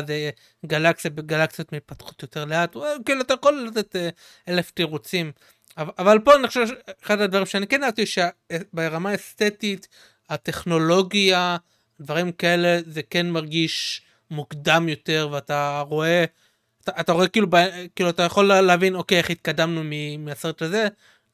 גלקסיה 0.65 1.11
בגלקסיות 1.11 1.73
מתפתחות 1.73 2.21
יותר 2.21 2.45
לאט 2.45 2.75
כאילו 3.05 3.21
אתה 3.21 3.33
יכול 3.33 3.67
לתת 3.67 3.95
אה, 3.95 4.09
אלף 4.47 4.71
תירוצים 4.71 5.31
אבל, 5.77 5.91
אבל 5.97 6.19
פה 6.19 6.35
אני 6.35 6.47
חושב 6.47 6.67
שאחד 6.67 7.21
הדברים 7.21 7.45
שאני 7.45 7.67
כן 7.67 7.83
אהבתי 7.83 8.03
שברמה 8.05 9.09
האסתטית 9.09 9.87
הטכנולוגיה 10.29 11.57
דברים 12.01 12.31
כאלה 12.31 12.79
זה 12.85 13.01
כן 13.09 13.29
מרגיש 13.29 14.01
מוקדם 14.31 14.89
יותר 14.89 15.29
ואתה 15.31 15.83
רואה 15.87 16.25
אתה, 16.85 17.01
אתה 17.01 17.11
רואה 17.11 17.27
כאילו 17.27 17.47
כאילו 17.95 18.09
אתה 18.09 18.23
יכול 18.23 18.45
להבין 18.45 18.95
אוקיי 18.95 19.17
איך 19.17 19.29
התקדמנו 19.29 19.81
מהסרט 20.19 20.61
הזה 20.61 20.87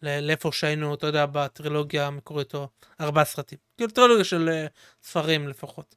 לאיפה 0.03 0.51
שהיינו, 0.51 0.93
אתה 0.93 1.07
יודע, 1.07 1.25
בטרילוגיה 1.31 2.07
המקורית, 2.07 2.53
או 2.53 2.67
ארבעה 3.01 3.25
סרטים. 3.25 3.57
כאילו 3.77 3.91
טרילוגיה 3.91 4.23
של 4.23 4.49
uh, 4.49 4.69
ספרים 5.07 5.47
לפחות. 5.47 5.95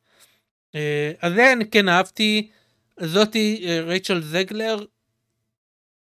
Uh, 0.72 0.76
אז 1.20 1.32
זה 1.34 1.52
אני 1.52 1.70
כן 1.70 1.88
אהבתי. 1.88 2.50
זאתי, 3.00 3.64
uh, 3.64 3.86
רייצ'ל 3.86 4.22
זגלר, 4.22 4.84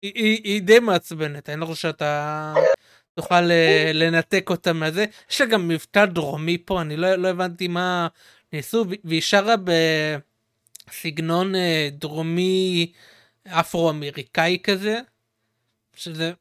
היא, 0.01 0.11
היא, 0.15 0.41
היא 0.43 0.61
די 0.61 0.79
מעצבנת, 0.79 1.49
אני 1.49 1.61
לא 1.61 1.65
חושב 1.65 1.81
שאתה 1.81 2.53
תוכל 3.15 3.41
לנתק 3.93 4.49
אותה 4.49 4.73
מהזה. 4.73 5.05
יש 5.31 5.41
לה 5.41 5.47
גם 5.47 5.67
מבטא 5.67 6.05
דרומי 6.05 6.57
פה, 6.65 6.81
אני 6.81 6.97
לא, 6.97 7.15
לא 7.15 7.27
הבנתי 7.27 7.67
מה 7.67 8.07
ניסו, 8.53 8.85
והיא 9.03 9.21
שרה 9.21 9.55
בסגנון 10.87 11.53
דרומי 11.91 12.91
אפרו-אמריקאי 13.49 14.57
כזה, 14.63 14.99
שזה... 15.95 16.31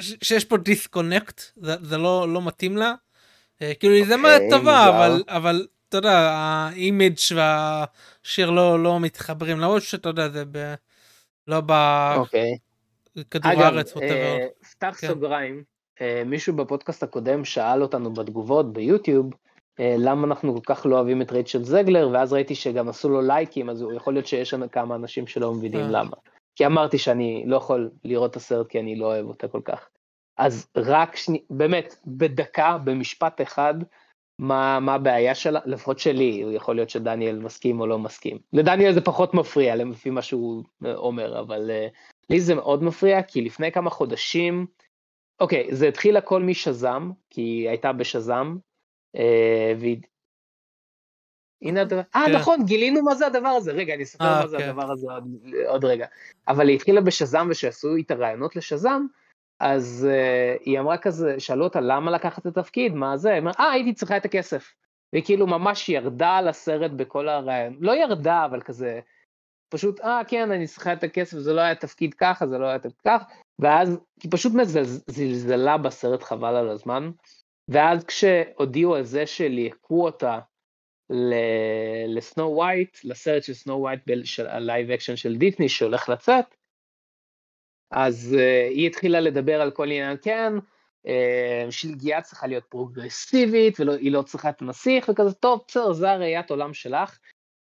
שיש 0.00 0.44
פה 0.44 0.56
דיסקונקט 0.56 1.42
זה, 1.56 1.74
זה 1.82 1.98
לא 1.98 2.32
לא 2.32 2.42
מתאים 2.42 2.76
לה 2.76 2.94
אה, 3.62 3.72
כאילו 3.80 3.94
היא 3.94 4.04
זמרת 4.04 4.40
אוקיי, 4.40 4.50
טובה 4.50 4.88
אבל 4.88 5.22
אבל 5.28 5.66
אתה 5.88 5.96
יודע 5.96 6.30
האימיג' 6.30 7.18
והשיר 7.34 8.50
לא 8.50 8.82
לא 8.82 9.00
מתחברים 9.00 9.58
למרות 9.60 9.82
שאתה 9.82 10.08
יודע 10.08 10.28
זה 10.28 10.44
ב... 10.52 10.74
לא 11.48 11.60
בכדור 11.60 12.16
אוקיי. 12.16 13.64
הארץ. 13.64 13.96
אה, 13.96 14.46
פתח 14.70 14.96
כן. 15.00 15.08
סוגריים 15.08 15.62
אה, 16.00 16.22
מישהו 16.26 16.56
בפודקאסט 16.56 17.02
הקודם 17.02 17.44
שאל 17.44 17.82
אותנו 17.82 18.14
בתגובות 18.14 18.72
ביוטיוב 18.72 19.30
למה 19.78 20.26
אנחנו 20.26 20.54
כל 20.54 20.74
כך 20.74 20.86
לא 20.86 20.96
אוהבים 20.96 21.22
את 21.22 21.32
רייצ'ל 21.32 21.64
זגלר 21.64 22.08
ואז 22.12 22.32
ראיתי 22.32 22.54
שגם 22.54 22.88
עשו 22.88 23.08
לו 23.08 23.22
לייקים 23.22 23.70
אז 23.70 23.84
יכול 23.96 24.12
להיות 24.12 24.26
שיש 24.26 24.54
כמה 24.72 24.94
אנשים 24.94 25.26
שלא 25.26 25.54
מבינים 25.54 25.80
למה. 25.80 26.16
כי 26.56 26.66
אמרתי 26.66 26.98
שאני 26.98 27.44
לא 27.46 27.56
יכול 27.56 27.90
לראות 28.04 28.30
את 28.30 28.36
הסרט 28.36 28.68
כי 28.68 28.80
אני 28.80 28.96
לא 28.96 29.06
אוהב 29.06 29.26
אותה 29.26 29.48
כל 29.48 29.60
כך. 29.64 29.88
אז 30.38 30.68
רק 30.76 31.16
שני, 31.16 31.42
באמת, 31.50 31.94
בדקה, 32.06 32.78
במשפט 32.84 33.40
אחד, 33.40 33.74
מה, 34.38 34.80
מה 34.80 34.94
הבעיה 34.94 35.34
שלה, 35.34 35.60
לפחות 35.66 35.98
שלי, 35.98 36.44
יכול 36.52 36.74
להיות 36.76 36.90
שדניאל 36.90 37.38
מסכים 37.38 37.80
או 37.80 37.86
לא 37.86 37.98
מסכים. 37.98 38.38
לדניאל 38.52 38.92
זה 38.92 39.00
פחות 39.00 39.34
מפריע, 39.34 39.76
לפי 39.76 40.10
מה 40.10 40.22
שהוא 40.22 40.64
אה, 40.84 40.94
אומר, 40.94 41.40
אבל 41.40 41.70
uh, 41.70 41.96
לי 42.30 42.40
זה 42.40 42.54
מאוד 42.54 42.82
מפריע, 42.82 43.22
כי 43.22 43.42
לפני 43.42 43.72
כמה 43.72 43.90
חודשים, 43.90 44.66
אוקיי, 45.40 45.68
זה 45.70 45.88
התחיל 45.88 46.16
הכל 46.16 46.42
משזם, 46.42 47.10
כי 47.30 47.40
היא 47.40 47.68
הייתה 47.68 47.92
בשזם, 47.92 48.56
הנה 51.62 51.80
הדבר, 51.80 52.00
אה 52.16 52.24
כן. 52.26 52.32
נכון, 52.34 52.64
גילינו 52.64 53.02
מה 53.02 53.14
זה 53.14 53.26
הדבר 53.26 53.48
הזה, 53.48 53.72
רגע, 53.72 53.94
אני 53.94 54.02
אספר 54.02 54.24
מה 54.24 54.46
זה 54.46 54.58
כן. 54.58 54.68
הדבר 54.68 54.92
הזה 54.92 55.06
עוד 55.66 55.84
רגע. 55.84 56.06
אבל 56.48 56.68
היא 56.68 56.76
התחילה 56.76 57.00
בשזם 57.00 57.48
ושעשו 57.50 57.94
איתה 57.94 58.14
רעיונות 58.14 58.56
לשזם, 58.56 59.02
אז 59.60 60.08
היא 60.64 60.80
אמרה 60.80 60.98
כזה, 60.98 61.40
שאלו 61.40 61.64
אותה 61.64 61.80
למה 61.80 62.10
לקחת 62.10 62.46
את 62.46 62.58
התפקיד, 62.58 62.94
מה 62.94 63.16
זה, 63.16 63.30
היא 63.30 63.38
אמרה, 63.38 63.52
אה 63.58 63.70
הייתי 63.70 63.94
צריכה 63.94 64.16
את 64.16 64.24
הכסף. 64.24 64.74
והיא 65.12 65.24
כאילו 65.24 65.46
ממש 65.46 65.88
ירדה 65.88 66.36
על 66.36 66.48
הסרט 66.48 66.90
בכל 66.90 67.28
הרעיון, 67.28 67.76
לא 67.80 67.92
ירדה 67.92 68.44
אבל 68.44 68.60
כזה, 68.60 69.00
פשוט 69.68 70.00
אה 70.00 70.20
כן 70.28 70.50
אני 70.50 70.66
צריכה 70.66 70.92
את 70.92 71.04
הכסף 71.04 71.38
זה 71.38 71.52
לא 71.52 71.60
היה 71.60 71.74
תפקיד 71.74 72.14
ככה 72.14 72.46
זה 72.46 72.58
לא 72.58 72.66
היה 72.66 72.78
תפקיד 72.78 73.00
כך 73.04 73.22
ואז 73.58 73.98
היא 74.22 74.30
פשוט 74.32 74.52
זלזלה 75.06 75.78
בסרט 75.78 76.22
חבל 76.22 76.56
על 76.56 76.68
הזמן 76.68 77.10
ואז 77.68 78.04
כשהודיעו 78.04 78.94
על 78.94 79.02
זה 79.02 79.26
שליהקו 79.26 80.04
אותה 80.04 80.38
לסנו 82.08 82.56
ווייט, 82.56 82.98
לסרט 83.04 83.42
של 83.42 83.54
סנו 83.54 83.80
ווייט 83.80 84.00
של 84.24 84.46
ה 84.46 84.55
live 84.55 84.90
action 84.90 85.16
של 85.16 85.36
דיסני 85.36 85.68
שהולך 85.68 86.08
לצאת, 86.08 86.44
אז 87.90 88.36
אה, 88.38 88.70
היא 88.74 88.86
התחילה 88.86 89.20
לדבר 89.20 89.60
על 89.60 89.70
כל 89.70 89.84
עניין, 89.84 90.16
כן, 90.22 90.52
אה, 91.06 91.10
שלגיה 91.70 92.22
צריכה 92.22 92.46
להיות 92.46 92.64
פרוגרסיבית, 92.64 93.80
והיא 93.80 94.12
לא 94.12 94.22
צריכה 94.22 94.50
את 94.50 94.62
הנסיך, 94.62 95.08
וכזה, 95.08 95.34
טוב, 95.34 95.64
בסדר, 95.68 95.92
זה 95.92 96.10
הראיית 96.10 96.50
עולם 96.50 96.74
שלך. 96.74 97.18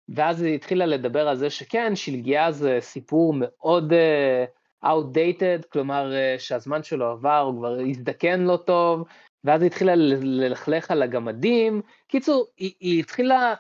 ואז 0.09 0.43
היא 0.43 0.55
התחילה 0.55 0.87
לדבר 0.87 1.29
על 1.29 1.37
זה 1.37 1.51
שכן, 1.51 1.97
שלגיה 1.97 2.53
זה 2.53 2.79
סיפור 2.81 3.35
מאוד 3.37 3.93
uh, 3.93 4.87
outdated, 4.87 5.67
כלומר 5.73 6.13
uh, 6.13 6.41
שהזמן 6.41 6.83
שלו 6.83 7.07
עבר, 7.07 7.39
הוא 7.39 7.59
כבר 7.59 7.79
הזדקן 7.91 8.41
לא 8.41 8.57
טוב, 8.67 9.05
ואז 9.45 9.63
היא 9.63 9.67
התחילה 9.67 9.95
ללכלך 9.97 10.91
על 10.91 11.03
הגמדים. 11.03 11.83
קיצור, 12.09 12.47
היא, 12.57 12.75
היא 12.81 13.01
התחילה, 13.01 13.55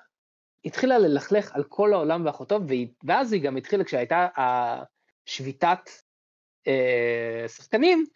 התחילה 0.65 0.99
ללכלך 0.99 1.55
על 1.55 1.65
כל 1.65 1.93
העולם 1.93 2.27
ואחותו, 2.27 2.59
ואז 3.05 3.33
היא 3.33 3.43
גם 3.43 3.57
התחילה, 3.57 3.85
כשהייתה 3.85 4.29
השביתת 4.37 5.91
אה, 6.67 7.45
שחקנים, 7.49 8.07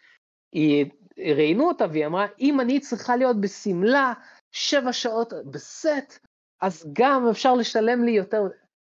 היא 0.51 0.85
ראיינו 1.17 1.67
אותה 1.67 1.85
והיא 1.91 2.05
אמרה, 2.05 2.25
אם 2.39 2.61
אני 2.61 2.79
צריכה 2.79 3.15
להיות 3.15 3.41
בשמלה 3.41 4.13
שבע 4.51 4.93
שעות 4.93 5.33
בסט, 5.51 6.19
אז 6.61 6.89
גם 6.93 7.27
אפשר 7.31 7.53
לשלם 7.53 8.03
לי 8.03 8.11
יותר, 8.11 8.41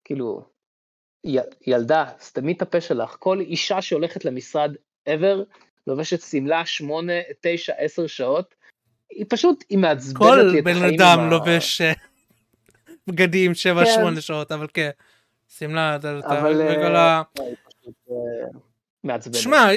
כאילו, 0.05 0.43
י, 1.27 1.39
ילדה, 1.67 2.05
סתמי 2.21 2.53
את 2.53 2.63
הפה 2.63 2.81
שלך, 2.81 3.17
כל 3.19 3.41
אישה 3.41 3.83
שהולכת 3.83 4.25
למשרד 4.25 4.71
ever, 5.09 5.57
לובשת 5.87 6.21
שמלה 6.21 6.67
שמונה, 6.67 7.13
תשע, 7.41 7.75
עשר 7.79 8.07
שעות, 8.07 8.55
היא 9.15 9.25
פשוט, 9.29 9.65
היא 9.69 9.79
מעצבנת 9.79 10.21
לי 10.53 10.59
את 10.59 10.67
החיים. 10.67 10.81
כל 10.81 10.81
בן 10.81 10.95
אדם 10.95 11.31
לובש 11.31 11.81
אה, 11.81 11.93
בגדים 13.07 13.53
7-8 13.53 13.55
כן. 13.85 14.21
שעות, 14.21 14.53
אבל 14.53 14.67
כן, 14.75 14.91
שמלה, 15.59 15.97
אתה 15.97 16.09
יודע, 16.09 17.23
מעצבנת. 19.05 19.35
שמע, 19.35 19.69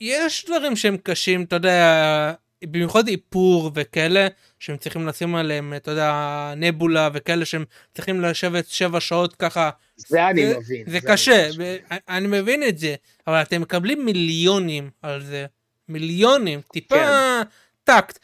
יש 0.00 0.44
דברים 0.46 0.76
שהם 0.76 0.96
קשים, 0.96 1.42
אתה 1.42 1.56
יודע, 1.56 2.32
במיוחד 2.66 3.08
איפור 3.08 3.70
וכאלה 3.74 4.28
שהם 4.58 4.76
צריכים 4.76 5.06
לשים 5.06 5.34
עליהם 5.34 5.74
אתה 5.76 5.90
יודע 5.90 6.52
נבולה 6.56 7.08
וכאלה 7.12 7.44
שהם 7.44 7.64
צריכים 7.94 8.20
לשבת 8.20 8.66
שבע 8.66 9.00
שעות 9.00 9.36
ככה. 9.36 9.70
זה 9.96 10.28
אני 10.28 10.44
מבין. 10.44 10.84
זה, 10.86 10.92
זה 10.92 11.00
קשה 11.00 11.48
אני, 11.90 11.98
אני 12.08 12.26
מבין 12.26 12.62
את 12.62 12.78
זה 12.78 12.94
אבל 13.26 13.42
אתם 13.42 13.60
מקבלים 13.60 14.04
מיליונים 14.04 14.90
על 15.02 15.22
זה 15.22 15.46
מיליונים 15.88 16.60
טיפה 16.72 16.94
כן. 16.94 17.42
טקט. 17.84 18.18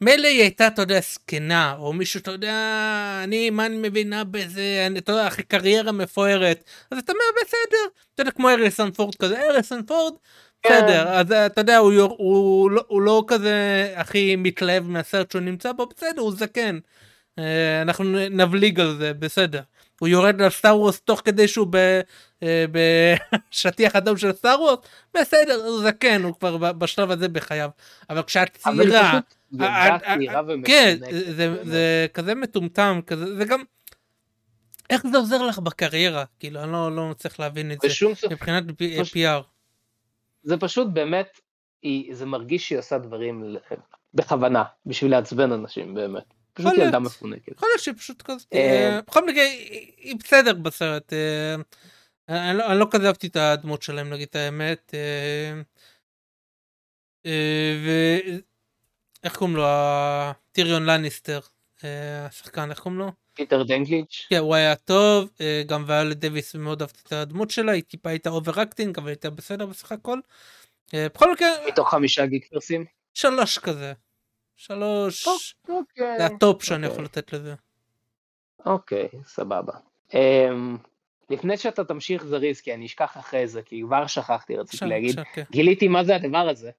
מילא 0.00 0.28
היא 0.28 0.40
הייתה, 0.40 0.66
אתה 0.66 0.82
יודע, 0.82 1.00
זקנה, 1.00 1.76
או 1.78 1.92
מישהו, 1.92 2.20
אתה 2.20 2.30
יודע, 2.30 2.54
אני, 3.24 3.50
מה 3.50 3.66
אני 3.66 3.76
מבינה 3.88 4.24
בזה, 4.24 4.84
אני, 4.86 4.98
אתה 4.98 5.12
יודע, 5.12 5.26
אחרי 5.26 5.44
קריירה 5.44 5.92
מפוארת, 5.92 6.64
אז 6.90 6.98
אתה 6.98 7.12
אומר, 7.12 7.24
בסדר, 7.42 8.00
אתה 8.14 8.20
יודע, 8.20 8.30
כמו 8.30 8.48
אריסון 8.48 8.92
פורד 8.92 9.14
כזה, 9.14 9.42
אריסון 9.50 9.86
פורד, 9.86 10.14
בסדר, 10.66 11.04
כן. 11.04 11.06
אז 11.06 11.32
אתה 11.32 11.60
יודע, 11.60 11.76
הוא, 11.76 11.92
הוא, 11.92 12.14
הוא, 12.18 12.70
לא, 12.70 12.84
הוא 12.88 13.02
לא 13.02 13.24
כזה 13.28 13.54
הכי 13.96 14.36
מתלהב 14.36 14.84
מהסרט 14.84 15.30
שהוא 15.30 15.42
נמצא 15.42 15.72
בו, 15.72 15.86
בסדר, 15.86 16.20
הוא 16.20 16.32
זקן. 16.36 16.78
אה, 17.38 17.82
אנחנו 17.82 18.04
נבליג 18.30 18.80
על 18.80 18.96
זה, 18.98 19.12
בסדר. 19.14 19.60
הוא 20.00 20.08
יורד 20.08 20.40
לסטאר 20.40 20.78
וורס 20.78 21.00
תוך 21.00 21.22
כדי 21.24 21.48
שהוא 21.48 21.66
אה, 22.42 22.64
בשטיח 22.70 23.96
אדום 23.96 24.16
של 24.16 24.32
סטאר 24.32 24.60
וורס, 24.60 24.78
בסדר, 25.14 25.64
הוא 25.66 25.82
זקן, 25.82 26.22
הוא 26.22 26.34
כבר 26.34 26.72
בשלב 26.72 27.10
הזה 27.10 27.28
בחייו. 27.28 27.70
אבל 28.10 28.22
כשאת 28.22 28.56
צעירה... 28.56 29.20
כן, 30.64 30.96
זה 31.62 32.06
כזה 32.14 32.34
מטומטם, 32.34 33.00
זה 33.36 33.44
גם... 33.44 33.62
איך 34.90 35.06
זה 35.06 35.18
עוזר 35.18 35.42
לך 35.42 35.58
בקריירה? 35.58 36.24
כאילו, 36.38 36.62
אני 36.62 36.72
לא, 36.72 36.96
לא 36.96 37.08
מצליח 37.10 37.40
להבין 37.40 37.72
את 37.72 37.78
זה 37.80 37.88
מבחינת 38.30 38.64
PR. 38.68 39.42
זה 40.42 40.56
פשוט 40.56 40.88
באמת, 40.92 41.40
זה 42.10 42.26
מרגיש 42.26 42.68
שהיא 42.68 42.78
עושה 42.78 42.98
דברים 42.98 43.56
בכוונה, 44.14 44.64
בשביל 44.86 45.10
לעצבן 45.10 45.52
אנשים 45.52 45.94
באמת. 45.94 46.35
פשוט 46.56 46.72
ילדה 46.78 46.98
מפונקת. 46.98 47.52
יכול 47.52 47.68
להיות 47.68 47.82
שהיא 47.82 47.94
פשוט 47.94 48.22
כזה, 48.22 48.44
אה, 48.54 49.00
בכל 49.06 49.26
מקרה 49.26 49.44
היא 49.98 50.16
בסדר 50.16 50.54
בסרט. 50.54 51.12
אה, 51.12 52.52
לא, 52.52 52.66
אני 52.66 52.78
לא 52.78 52.86
כזה 52.90 53.06
אהבתי 53.06 53.26
את 53.26 53.36
הדמות 53.36 53.82
שלהם 53.82 54.10
נגיד 54.10 54.28
את 54.30 54.36
האמת. 54.36 54.94
איך 59.24 59.36
קוראים 59.36 59.56
לו? 59.56 59.64
טיריון 60.52 60.86
לניסטר, 60.86 61.40
אה, 61.84 62.26
השחקן, 62.26 62.70
איך 62.70 62.78
קוראים 62.78 62.98
לו? 62.98 63.12
פיטר 63.34 63.62
דינקלג'. 63.62 64.26
כן, 64.30 64.38
הוא 64.38 64.54
היה 64.54 64.76
טוב, 64.76 65.30
אה, 65.40 65.62
גם 65.66 65.84
ויולה 65.86 66.14
דיוויס 66.14 66.54
מאוד 66.54 66.82
אהבתי 66.82 67.00
את 67.06 67.12
הדמות 67.12 67.50
שלה, 67.50 67.72
היא 67.72 67.82
טיפה 67.82 68.10
הייתה 68.10 68.30
over-acting, 68.30 68.98
אבל 68.98 69.08
הייתה 69.08 69.30
בסדר 69.30 69.66
בסך 69.66 69.92
הכל. 69.92 70.18
אה, 70.94 71.06
בכל 71.14 71.32
מקרה... 71.32 71.48
מתוך 71.68 71.90
חמישה 71.90 72.26
גיקסטרים? 72.26 72.84
שלוש 73.14 73.58
כזה. 73.58 73.92
שלוש. 74.56 75.26
אוקיי. 75.68 76.18
זה 76.18 76.26
ה 76.26 76.35
top 76.35 76.62
שאני 76.62 76.86
יכול 76.86 77.04
לתת 77.04 77.32
לזה. 77.32 77.54
אוקיי, 78.66 79.08
סבבה. 79.24 79.72
אמ, 80.14 80.76
לפני 81.30 81.56
שאתה 81.56 81.84
תמשיך 81.84 82.24
זריז, 82.24 82.60
כי 82.60 82.74
אני 82.74 82.86
אשכח 82.86 83.16
אחרי 83.16 83.48
זה, 83.48 83.62
כי 83.62 83.82
כבר 83.82 84.06
שכחתי, 84.06 84.56
רציתי 84.56 84.84
להגיד, 84.84 85.20
כן. 85.34 85.42
גיליתי 85.50 85.88
מה 85.88 86.04
זה 86.04 86.16
הדבר 86.16 86.48
הזה. 86.50 86.70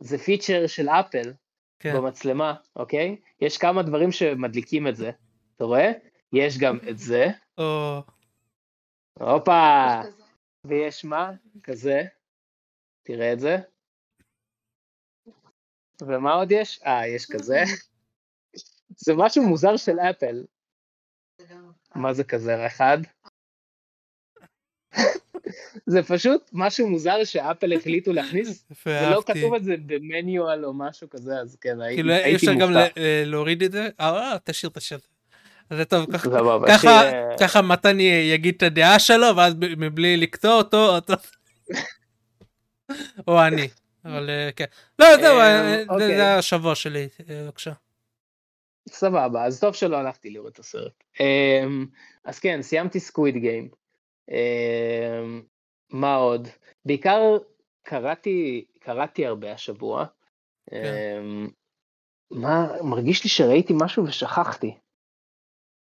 זה 0.00 0.18
פיצ'ר 0.18 0.66
של 0.66 0.88
אפל 0.88 1.32
כן. 1.78 1.96
במצלמה, 1.96 2.54
אוקיי? 2.76 3.16
יש 3.40 3.58
כמה 3.58 3.82
דברים 3.82 4.12
שמדליקים 4.12 4.88
את 4.88 4.96
זה. 4.96 5.10
אתה 5.56 5.64
רואה? 5.64 5.92
יש 6.32 6.58
גם 6.58 6.78
את 6.90 6.98
זה. 6.98 7.26
או... 7.58 8.02
הופה! 9.20 10.00
ויש 10.64 11.04
מה? 11.04 11.30
כזה. 11.62 12.02
תראה 13.02 13.32
את 13.32 13.40
זה. 13.40 13.56
ומה 16.02 16.32
עוד 16.32 16.52
יש? 16.52 16.80
אה, 16.86 17.06
יש 17.06 17.26
כזה. 17.26 17.62
זה 18.96 19.14
משהו 19.16 19.42
מוזר 19.42 19.76
של 19.76 20.00
אפל. 20.00 20.44
מה 21.94 22.12
זה 22.12 22.24
כזה 22.24 22.66
אחד? 22.66 22.98
זה 25.86 26.02
פשוט 26.02 26.50
משהו 26.52 26.90
מוזר 26.90 27.24
שאפל 27.24 27.72
החליטו 27.72 28.12
להכניס, 28.12 28.66
ולא 28.86 29.22
כתוב 29.26 29.54
את 29.54 29.64
זה 29.64 29.74
במניואל 29.86 30.64
או 30.64 30.74
משהו 30.74 31.10
כזה, 31.10 31.40
אז 31.40 31.56
כן, 31.60 31.80
הייתי 31.80 32.02
מופתע. 32.02 32.22
כאילו 32.22 32.36
אפשר 32.36 32.54
גם 32.54 32.70
להוריד 33.26 33.62
את 33.62 33.72
זה? 33.72 33.88
אה, 34.00 34.10
אה 34.10 34.36
תשאיר, 34.44 34.70
תשאיר. 34.74 35.00
זה 35.72 35.84
טוב, 35.84 36.06
ככה 37.40 37.62
מתן 37.62 38.00
יגיד 38.00 38.54
את 38.56 38.62
הדעה 38.62 38.98
שלו, 38.98 39.36
ואז 39.36 39.54
מבלי 39.58 40.16
לקטוע 40.16 40.54
אותו, 40.54 40.98
או 43.28 43.46
אני. 43.46 43.68
אבל 44.04 44.30
אה, 44.30 44.50
כן. 44.56 44.64
לא, 44.98 45.06
זהו, 45.20 45.38
אה, 45.38 45.82
אוקיי. 45.88 46.16
זה 46.16 46.34
השבוע 46.34 46.74
שלי, 46.74 47.08
בבקשה. 47.28 47.72
סבבה, 48.88 49.44
אז 49.44 49.60
טוב 49.60 49.74
שלא 49.74 49.96
הלכתי 49.96 50.30
לראות 50.30 50.52
את 50.52 50.58
הסרט. 50.58 51.04
אמ, 51.20 51.86
אז 52.24 52.38
כן, 52.38 52.62
סיימתי 52.62 53.00
סקוויד 53.00 53.36
גיים. 53.36 53.68
אמ, 54.30 55.42
מה 55.90 56.14
עוד? 56.14 56.48
בעיקר 56.84 57.38
קראתי, 57.82 58.64
קראתי 58.80 59.26
הרבה 59.26 59.52
השבוע. 59.52 60.04
כן. 60.70 60.94
אמ, 61.20 61.48
מה, 62.30 62.82
מרגיש 62.82 63.24
לי 63.24 63.30
שראיתי 63.30 63.72
משהו 63.76 64.04
ושכחתי. 64.04 64.74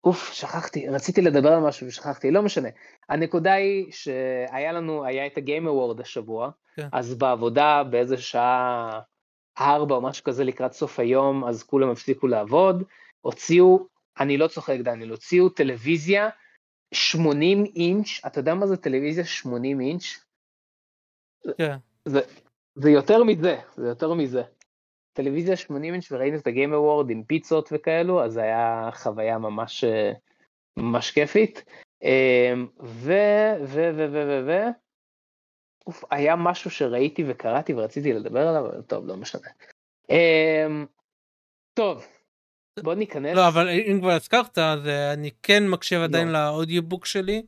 אוף, 0.06 0.32
שכחתי, 0.32 0.88
רציתי 0.88 1.22
לדבר 1.22 1.52
על 1.52 1.60
משהו 1.60 1.86
ושכחתי, 1.86 2.30
לא 2.30 2.42
משנה. 2.42 2.68
הנקודה 3.08 3.52
היא 3.52 3.92
שהיה 3.92 4.72
לנו, 4.72 5.04
היה 5.04 5.26
את 5.26 5.38
הגיים 5.38 5.66
אווארדס 5.66 6.00
השבוע, 6.00 6.50
כן. 6.74 6.88
אז 6.92 7.14
בעבודה 7.14 7.82
באיזה 7.90 8.16
שעה 8.16 9.00
ארבע 9.60 9.94
או 9.94 10.00
משהו 10.00 10.24
כזה 10.24 10.44
לקראת 10.44 10.72
סוף 10.72 10.98
היום, 10.98 11.44
אז 11.44 11.62
כולם 11.62 11.90
הפסיקו 11.90 12.26
לעבוד, 12.26 12.82
הוציאו, 13.20 13.86
אני 14.20 14.36
לא 14.36 14.48
צוחק 14.48 14.76
דניאל, 14.80 15.10
הוציאו 15.10 15.48
טלוויזיה 15.48 16.28
80 16.94 17.64
אינץ', 17.76 18.20
אתה 18.26 18.40
יודע 18.40 18.54
מה 18.54 18.66
זה 18.66 18.76
טלוויזיה 18.76 19.24
80 19.24 19.80
אינץ'? 19.80 20.04
כן. 21.58 21.76
זה, 22.04 22.20
זה 22.74 22.90
יותר 22.90 23.24
מזה, 23.24 23.56
זה 23.76 23.88
יותר 23.88 24.14
מזה. 24.14 24.42
טלוויזיה 25.16 25.56
80 25.56 25.94
אינץ' 25.94 26.12
וראינו 26.12 26.36
את 26.36 26.46
הגיים 26.46 26.72
אוורד 26.72 27.10
עם 27.10 27.22
פיצות 27.22 27.68
וכאלו, 27.72 28.24
אז 28.24 28.36
היה 28.36 28.90
חוויה 28.92 29.38
ממש, 29.38 29.84
ממש 30.76 31.10
כיפית. 31.10 31.64
אמ, 32.02 32.66
ו... 32.82 33.12
ו... 33.64 33.90
ו... 33.94 34.06
ו... 34.12 34.22
ו... 34.26 34.46
ו... 34.46 34.68
אוף, 35.86 36.04
היה 36.10 36.36
משהו 36.36 36.70
שראיתי 36.70 37.24
וקראתי 37.28 37.74
ורציתי 37.74 38.12
לדבר 38.12 38.48
עליו, 38.48 38.66
אבל 38.66 38.82
טוב, 38.82 39.06
לא 39.06 39.16
משנה. 39.16 39.48
אמ, 40.10 40.86
טוב, 41.74 42.06
בוא 42.82 42.94
ניכנס. 42.94 43.36
לא, 43.36 43.48
אבל 43.48 43.68
אם 43.68 43.98
כבר 44.00 44.10
הזכרת, 44.10 44.58
אז 44.58 44.86
אה, 44.86 45.12
אני 45.12 45.30
כן 45.42 45.68
מקשיב 45.68 46.00
עדיין 46.00 46.28
לא. 46.28 46.38
לאודיובוק 46.38 47.06
שלי. 47.06 47.42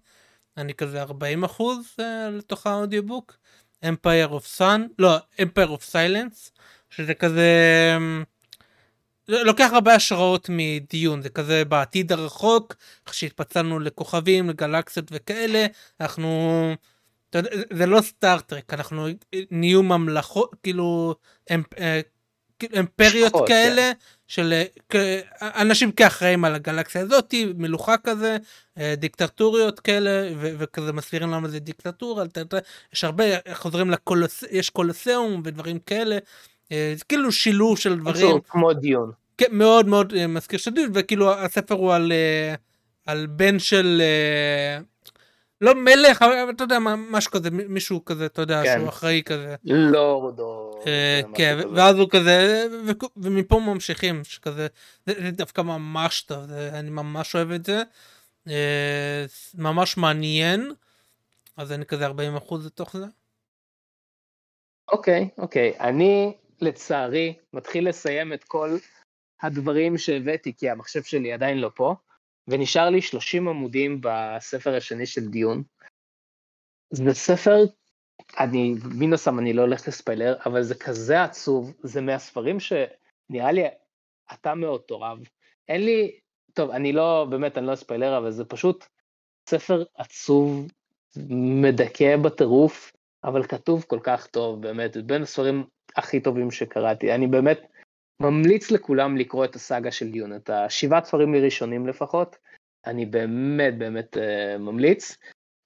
אני 0.57 0.75
כזה 0.75 1.03
40 1.03 1.45
אחוז 1.45 1.97
אה, 2.01 2.31
לתוך 2.31 2.67
האודיובוק. 2.67 3.37
Empire 3.85 4.31
of 4.31 4.59
Sun, 4.59 4.81
לא, 4.99 5.17
Empire 5.37 5.69
of 5.69 5.93
Silence, 5.93 6.51
שזה 6.91 7.15
כזה... 7.15 7.53
אמ, 7.97 8.25
לוקח 9.29 9.71
הרבה 9.73 9.95
השראות 9.95 10.49
מדיון, 10.53 11.23
זה 11.23 11.29
כזה 11.29 11.65
בעתיד 11.65 12.13
הרחוק, 12.13 12.75
איך 13.07 13.15
שהתפצלנו 13.15 13.79
לכוכבים, 13.79 14.49
לגלקסיות 14.49 15.07
וכאלה, 15.11 15.67
אנחנו... 16.01 16.75
זה 17.73 17.87
לא 17.87 18.01
סטארטרק, 18.01 18.75
אנחנו 18.75 19.07
נהיו 19.51 19.83
ממלכות, 19.83 20.55
כאילו, 20.63 21.15
אה, 21.51 22.01
אימפריות 22.63 23.33
שחות, 23.33 23.49
כאלה 23.49 23.93
כן. 23.93 23.99
של 24.27 24.63
אנשים 25.41 25.93
כאחראים 25.93 26.45
על 26.45 26.55
הגלקסיה 26.55 27.03
הזאת 27.03 27.35
מלוכה 27.55 27.95
כזה 28.05 28.37
דיקטטוריות 28.79 29.81
כאלה 29.81 30.31
ו- 30.37 30.55
וכזה 30.59 30.93
מסבירים 30.93 31.31
למה 31.31 31.49
זה 31.49 31.59
דיקטטורה 31.59 32.25
יש 32.93 33.05
הרבה 33.05 33.25
חוזרים 33.53 33.91
לקולוס 33.91 34.45
יש 34.51 34.71
קולוסיאום 34.71 35.43
ודברים 35.45 35.79
כאלה 35.79 36.19
כאילו 37.09 37.33
שילוב 37.33 37.79
של 37.79 37.99
דברים. 38.01 38.41
כמו 38.49 38.73
דיון. 38.73 39.13
כן, 39.39 39.47
מאוד 39.51 39.89
מאוד 39.89 40.27
מזכיר 40.27 40.59
של 40.59 40.71
דיון 40.71 40.91
וכאילו 40.95 41.33
הספר 41.33 41.75
הוא 41.75 41.95
על 41.95 42.13
על 43.07 43.27
בן 43.27 43.59
של 43.59 44.03
לא 45.61 45.75
מלך 45.75 46.23
אבל 46.23 46.51
אתה 46.51 46.65
יודע 46.65 46.79
משהו 47.11 47.31
כזה 47.31 47.51
מישהו 47.51 48.05
כזה 48.05 48.27
אתה 48.27 48.43
יודע 48.43 48.63
כן. 48.65 48.79
שהוא 48.79 48.89
אחראי 48.89 49.23
כזה. 49.25 49.55
לורד 49.65 50.41
או 50.41 50.81
אה, 50.87 51.21
כן 51.35 51.59
ואז 51.75 51.97
הוא 51.97 52.11
כזה 52.11 52.67
ומפה 53.17 53.61
ממשיכים 53.61 54.25
שכזה 54.25 54.67
זה 55.07 55.31
דווקא 55.31 55.61
ממש 55.61 56.23
טוב 56.23 56.53
אני 56.53 56.91
ממש 56.91 57.37
אוהב 57.37 57.51
את 57.51 57.65
זה. 57.65 57.83
אה, 58.49 59.25
ממש 59.55 59.97
מעניין. 59.97 60.73
אז 61.57 61.73
אני 61.73 61.87
כזה 61.87 62.07
40 62.07 62.37
אחוז 62.37 62.67
לתוך 62.67 62.97
זה. 62.97 63.07
אוקיי 64.93 65.29
אוקיי. 65.39 65.73
אני 65.81 66.35
לצערי 66.61 67.35
מתחיל 67.53 67.89
לסיים 67.89 68.33
את 68.33 68.45
כל 68.45 68.77
הדברים 69.43 69.99
שהבאתי 69.99 70.57
כי 70.57 70.71
המחשב 70.71 71.03
שלי 71.03 71.33
עדיין 71.33 71.59
לא 71.59 71.71
פה. 71.75 71.95
ונשאר 72.49 72.91
לי 72.91 73.03
30 73.03 73.49
עמודים 73.49 74.01
בספר 74.03 74.77
השני 74.77 75.07
של 75.07 75.29
דיון. 75.29 75.63
זה 76.91 77.15
ספר 77.15 77.65
אני, 78.39 78.75
מן 78.99 79.13
הסתם 79.13 79.39
אני 79.39 79.53
לא 79.53 79.63
הולך 79.63 79.89
לספיילר, 79.89 80.37
אבל 80.47 80.63
זה 80.63 80.75
כזה 80.75 81.23
עצוב, 81.23 81.75
זה 81.83 82.01
מהספרים 82.01 82.61
שנראה 82.61 83.53
לי 83.53 83.63
אתה 84.33 84.55
מאוד 84.55 84.81
תאהב. 84.81 85.19
אין 85.69 85.85
לי, 85.85 86.19
טוב, 86.53 86.71
אני 86.71 86.93
לא, 86.93 87.27
באמת, 87.31 87.59
אני 87.59 87.67
לא 87.67 87.73
אספיילר, 87.73 88.19
אבל 88.19 88.31
זה 88.31 88.45
פשוט 88.45 88.85
ספר 89.49 89.85
עצוב, 89.95 90.67
מדכא 91.63 92.17
בטירוף, 92.17 92.93
אבל 93.25 93.47
כתוב 93.47 93.85
כל 93.85 94.01
כך 94.03 94.27
טוב, 94.27 94.63
באמת, 94.63 94.97
בין 94.97 95.23
הספרים 95.23 95.65
הכי 95.99 96.21
טובים 96.21 96.51
שקראתי. 96.51 97.15
אני 97.15 97.27
באמת 97.27 97.61
ממליץ 98.21 98.71
לכולם 98.71 99.17
לקרוא 99.17 99.45
את 99.45 99.55
הסאגה 99.55 99.91
של 99.91 100.11
דיון, 100.11 100.37
את 100.37 100.51
השבעת 100.51 101.05
ספרים 101.05 101.35
הראשונים 101.35 101.87
לפחות, 101.87 102.37
אני 102.87 103.07
באמת 103.07 103.79
באמת 103.79 104.17
uh, 104.17 104.59
ממליץ. 104.59 105.17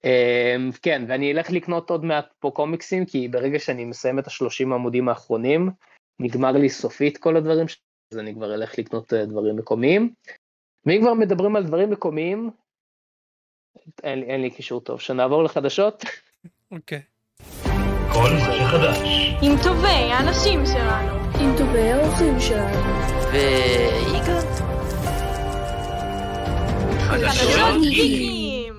Uh, 0.05 0.77
כן, 0.81 1.05
ואני 1.07 1.31
אלך 1.31 1.51
לקנות 1.51 1.89
עוד 1.89 2.05
מעט 2.05 2.33
פה 2.39 2.51
קומיקסים, 2.55 3.05
כי 3.05 3.27
ברגע 3.27 3.59
שאני 3.59 3.85
מסיים 3.85 4.19
את 4.19 4.27
השלושים 4.27 4.73
עמודים 4.73 5.09
האחרונים, 5.09 5.69
נגמר 6.19 6.51
לי 6.51 6.69
סופית 6.69 7.17
כל 7.17 7.37
הדברים, 7.37 7.65
אז 8.11 8.17
אני 8.19 8.33
כבר 8.33 8.53
אלך 8.53 8.79
לקנות 8.79 9.13
uh, 9.13 9.25
דברים 9.25 9.55
מקומיים. 9.55 10.13
ואם 10.85 10.99
כבר 11.01 11.13
מדברים 11.13 11.55
על 11.55 11.63
דברים 11.63 11.89
מקומיים, 11.89 12.49
אין, 14.03 14.23
אין 14.23 14.41
לי 14.41 14.51
קישור 14.51 14.81
טוב, 14.81 14.99
שנעבור 14.99 15.43
לחדשות. 15.43 16.03
אוקיי. 16.71 17.01
כל 18.13 18.33
מה 18.33 18.39
שחדש. 18.39 18.97
עם 19.41 19.55
טובי 19.63 19.87
האנשים 19.87 20.65
שלנו. 20.65 21.15
עם 21.39 21.57
טובי 21.57 21.91
האורחים 21.91 22.39
שלנו. 22.39 22.77
ויגאל? 23.31 24.41
חדשות 26.99 27.81
גיקים. 27.81 28.73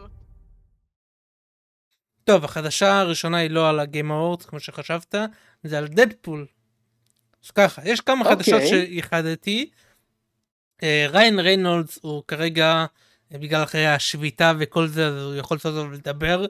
טוב, 2.24 2.44
החדשה 2.44 3.00
הראשונה 3.00 3.36
היא 3.36 3.50
לא 3.50 3.68
על 3.68 3.80
הגיים 3.80 4.10
אווארדס 4.10 4.46
כמו 4.46 4.60
שחשבת, 4.60 5.14
זה 5.64 5.78
על 5.78 5.88
דדפול. 5.88 6.46
אז 7.44 7.50
ככה, 7.50 7.82
יש 7.84 8.00
כמה 8.00 8.20
אוקיי. 8.20 8.36
חדשות 8.36 8.60
שייחדתי. 8.68 9.70
אה, 10.82 11.06
ראיין 11.08 11.40
ריינולדס 11.40 11.98
הוא 12.02 12.22
כרגע, 12.28 12.86
אה, 13.32 13.38
בגלל 13.38 13.62
אחרי 13.62 13.86
השביתה 13.86 14.52
וכל 14.58 14.86
זה, 14.86 15.06
אז 15.06 15.22
הוא 15.22 15.34
יכול 15.34 15.56
לעשות 15.56 15.74
ולדבר. 15.74 16.46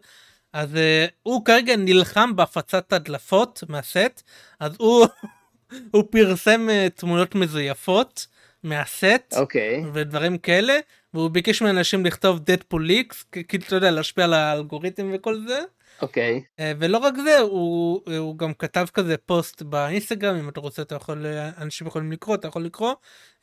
אז 0.54 0.74
uh, 0.74 1.10
הוא 1.22 1.44
כרגע 1.44 1.76
נלחם 1.76 2.36
בהפצת 2.36 2.92
הדלפות 2.92 3.62
מהסט, 3.68 4.22
אז 4.60 4.72
הוא, 4.78 5.06
הוא 5.92 6.04
פרסם 6.10 6.68
uh, 6.68 6.90
תמונות 6.90 7.34
מזויפות 7.34 8.26
מהסט 8.62 9.34
אוקיי, 9.36 9.84
ודברים 9.92 10.38
כאלה, 10.38 10.78
והוא 11.14 11.30
ביקש 11.30 11.62
מאנשים 11.62 12.06
לכתוב 12.06 12.38
דדפול 12.38 12.86
ליקס, 12.86 13.24
כאילו 13.48 13.64
אתה 13.66 13.76
יודע, 13.76 13.90
להשפיע 13.90 14.24
על 14.24 14.32
האלגוריתם 14.32 15.10
וכל 15.14 15.40
זה. 15.48 15.60
אוקיי, 16.02 16.42
אה, 16.60 16.72
ולא 16.78 16.98
רק 16.98 17.14
זה, 17.24 17.38
הוא, 17.38 18.00
הוא 18.18 18.38
גם 18.38 18.54
כתב 18.54 18.86
כזה 18.94 19.16
פוסט 19.16 19.62
באינסטגרם, 19.62 20.36
אם 20.36 20.48
אתה 20.48 20.60
רוצה 20.60 20.82
אתה 20.82 20.94
יכול, 20.94 21.26
אנשים 21.58 21.86
יכולים 21.86 22.12
לקרוא, 22.12 22.34
אתה 22.34 22.48
יכול 22.48 22.64
לקרוא, 22.64 22.94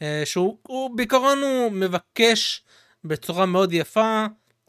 אה, 0.01 0.21
שהוא 0.25 0.57
הוא, 0.61 0.97
בעיקרון 0.97 1.39
הוא 1.39 1.71
מבקש 1.71 2.63
בצורה 3.03 3.45
מאוד 3.45 3.73
יפה 3.73 4.25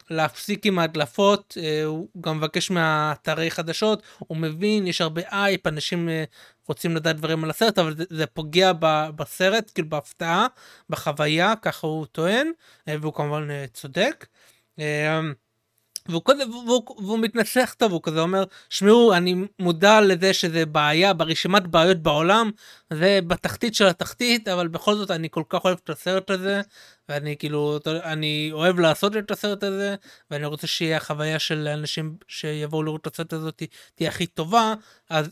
להפסיק 0.09 0.65
עם 0.65 0.79
ההדלפות, 0.79 1.57
אה, 1.61 1.83
הוא 1.83 2.07
גם 2.21 2.37
מבקש 2.37 2.71
מהאתרי 2.71 3.51
חדשות, 3.51 4.03
הוא 4.19 4.37
מבין, 4.37 4.87
יש 4.87 5.01
הרבה 5.01 5.21
אייפ, 5.31 5.67
אנשים 5.67 6.09
אה, 6.09 6.23
רוצים 6.67 6.95
לדעת 6.95 7.15
דברים 7.15 7.43
על 7.43 7.49
הסרט, 7.49 7.79
אבל 7.79 7.95
זה, 7.97 8.03
זה 8.09 8.25
פוגע 8.25 8.71
ב, 8.79 9.07
בסרט, 9.15 9.71
כאילו 9.73 9.89
בהפתעה, 9.89 10.47
בחוויה, 10.89 11.53
ככה 11.61 11.87
הוא 11.87 12.05
טוען, 12.05 12.51
אה, 12.87 12.95
והוא 13.01 13.13
כמובן 13.13 13.47
צודק. 13.73 14.25
והוא 16.09 16.21
כזה, 16.25 16.43
והוא, 16.49 16.83
והוא 16.97 17.19
מתנסח 17.19 17.75
טוב, 17.77 17.91
הוא 17.91 18.01
כזה 18.03 18.21
אומר, 18.21 18.43
שמעו, 18.69 19.13
אני 19.13 19.35
מודע 19.59 20.01
לזה 20.01 20.33
שזה 20.33 20.65
בעיה 20.65 21.13
ברשימת 21.13 21.67
בעיות 21.67 21.97
בעולם, 21.97 22.51
זה 22.93 23.19
בתחתית 23.27 23.75
של 23.75 23.87
התחתית, 23.87 24.47
אבל 24.47 24.67
בכל 24.67 24.95
זאת 24.95 25.11
אני 25.11 25.27
כל 25.31 25.43
כך 25.49 25.65
אוהב 25.65 25.77
את 25.83 25.89
הסרט 25.89 26.29
הזה, 26.29 26.61
ואני 27.09 27.37
כאילו, 27.37 27.79
אני 28.03 28.49
אוהב 28.53 28.79
לעשות 28.79 29.17
את 29.17 29.31
הסרט 29.31 29.63
הזה, 29.63 29.95
ואני 30.31 30.45
רוצה 30.45 30.67
שיהיה 30.67 30.97
החוויה 30.97 31.39
של 31.39 31.67
אנשים 31.67 32.15
שיבואו 32.27 32.83
לראות 32.83 33.07
את 33.07 33.13
הסרט 33.13 33.33
הזה 33.33 33.49
תהיה 33.95 34.09
הכי 34.09 34.25
טובה, 34.25 34.73
אז 35.09 35.29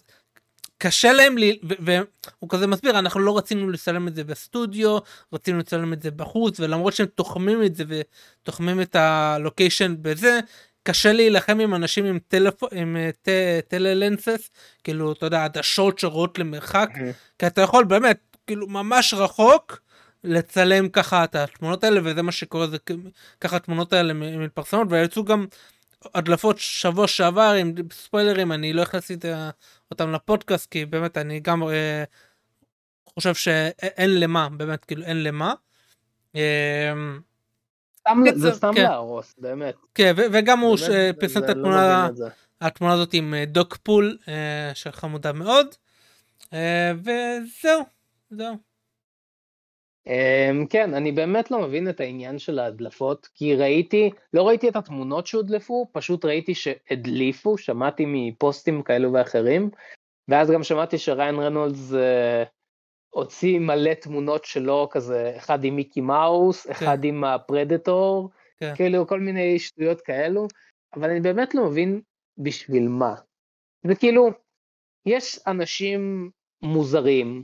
קשה 0.81 1.13
להם 1.13 1.37
לי, 1.37 1.59
והוא 1.63 2.49
כזה 2.49 2.67
מסביר, 2.67 2.99
אנחנו 2.99 3.19
לא 3.19 3.37
רצינו 3.37 3.69
לצלם 3.69 4.07
את 4.07 4.15
זה 4.15 4.23
בסטודיו, 4.23 4.97
רצינו 5.33 5.59
לצלם 5.59 5.93
את 5.93 6.01
זה 6.01 6.11
בחוץ, 6.11 6.59
ולמרות 6.59 6.93
שהם 6.93 7.05
תוחמים 7.15 7.63
את 7.63 7.75
זה 7.75 7.83
ותוחמים 7.87 8.81
את 8.81 8.95
הלוקיישן 8.95 9.95
בזה, 10.01 10.39
קשה 10.83 11.13
להילחם 11.13 11.59
עם 11.59 11.75
אנשים 11.75 12.05
עם 12.05 12.19
טלפון, 12.27 12.69
עם 12.71 12.97
אה, 12.97 13.09
ט- 13.21 13.67
טללנסס, 13.67 14.49
כאילו, 14.83 15.11
אתה 15.11 15.25
יודע, 15.25 15.43
עדשות 15.43 15.99
שרואות 15.99 16.39
למרחק, 16.39 16.89
כי 17.39 17.47
אתה 17.47 17.61
יכול 17.61 17.83
באמת, 17.83 18.37
כאילו, 18.47 18.67
ממש 18.67 19.13
רחוק, 19.13 19.79
לצלם 20.23 20.89
ככה 20.89 21.23
את 21.23 21.35
התמונות 21.35 21.83
האלה, 21.83 22.01
וזה 22.03 22.21
מה 22.21 22.31
שקורה, 22.31 22.67
זה 22.67 22.77
ככה 23.41 23.55
התמונות 23.55 23.93
האלה 23.93 24.13
מתפרסמות, 24.13 24.87
ויצאו 24.89 25.25
גם 25.25 25.45
הדלפות 26.15 26.59
שבוע 26.59 27.07
שעבר 27.07 27.53
עם 27.59 27.73
ספוילרים, 27.93 28.51
אני 28.51 28.73
לא 28.73 28.81
הכנסתי 28.81 29.13
את 29.13 29.25
אותם 29.91 30.11
לפודקאסט, 30.11 30.71
כי 30.71 30.85
באמת 30.85 31.17
אני 31.17 31.39
גם 31.39 31.63
אה, 31.63 32.03
חושב 33.13 33.33
שאין 33.33 34.19
למה, 34.19 34.49
באמת, 34.49 34.85
כאילו, 34.85 35.03
אין 35.03 35.23
למה. 35.23 35.53
אה, 36.35 36.93
סתם- 37.99 38.23
קיצר, 38.25 38.37
זה 38.39 38.51
סתם 38.51 38.71
כן. 38.75 38.81
להרוס, 38.83 39.35
באמת. 39.37 39.75
כן, 39.95 40.13
וגם 40.15 40.59
הוא 40.59 40.77
פרסם 41.19 41.43
את 41.43 41.47
לא 41.47 41.51
התמונה. 41.51 42.09
התמונה 42.61 42.93
הזאת 42.93 43.13
עם 43.13 43.33
אה, 43.33 43.45
דוק 43.45 43.77
פול, 43.83 44.17
אה, 44.27 44.71
שחמודה 44.73 45.31
מאוד. 45.33 45.67
אה, 46.53 46.91
וזהו, 46.97 47.81
זהו. 48.29 48.70
אמ, 50.07 50.65
כן, 50.69 50.93
אני 50.93 51.11
באמת 51.11 51.51
לא 51.51 51.61
מבין 51.61 51.89
את 51.89 51.99
העניין 51.99 52.39
של 52.39 52.59
ההדלפות, 52.59 53.27
כי 53.33 53.55
ראיתי, 53.55 54.09
לא 54.33 54.47
ראיתי 54.47 54.69
את 54.69 54.75
התמונות 54.75 55.27
שהודלפו, 55.27 55.87
פשוט 55.91 56.25
ראיתי 56.25 56.55
שהדליפו, 56.55 57.57
שמעתי 57.57 58.03
מפוסטים 58.07 58.83
כאלו 58.83 59.13
ואחרים, 59.13 59.69
ואז 60.27 60.51
גם 60.51 60.63
שמעתי 60.63 60.97
שריין 60.97 61.35
רנולדס 61.35 61.93
אה, 61.93 62.43
הוציא 63.09 63.59
מלא 63.59 63.93
תמונות 63.93 64.45
שלו, 64.45 64.87
כזה, 64.91 65.33
אחד 65.37 65.63
עם 65.63 65.75
מיקי 65.75 66.01
מאוס, 66.01 66.71
אחד 66.71 67.03
עם 67.03 67.23
הפרדטור, 67.23 68.29
כן. 68.59 68.75
כאילו 68.75 69.07
כל 69.07 69.19
מיני 69.19 69.59
שטויות 69.59 70.01
כאלו, 70.01 70.47
אבל 70.95 71.09
אני 71.09 71.19
באמת 71.19 71.55
לא 71.55 71.65
מבין 71.65 72.01
בשביל 72.37 72.87
מה. 72.87 73.15
זה 73.87 73.95
כאילו, 73.95 74.29
יש 75.05 75.39
אנשים 75.47 76.29
מוזרים, 76.61 77.43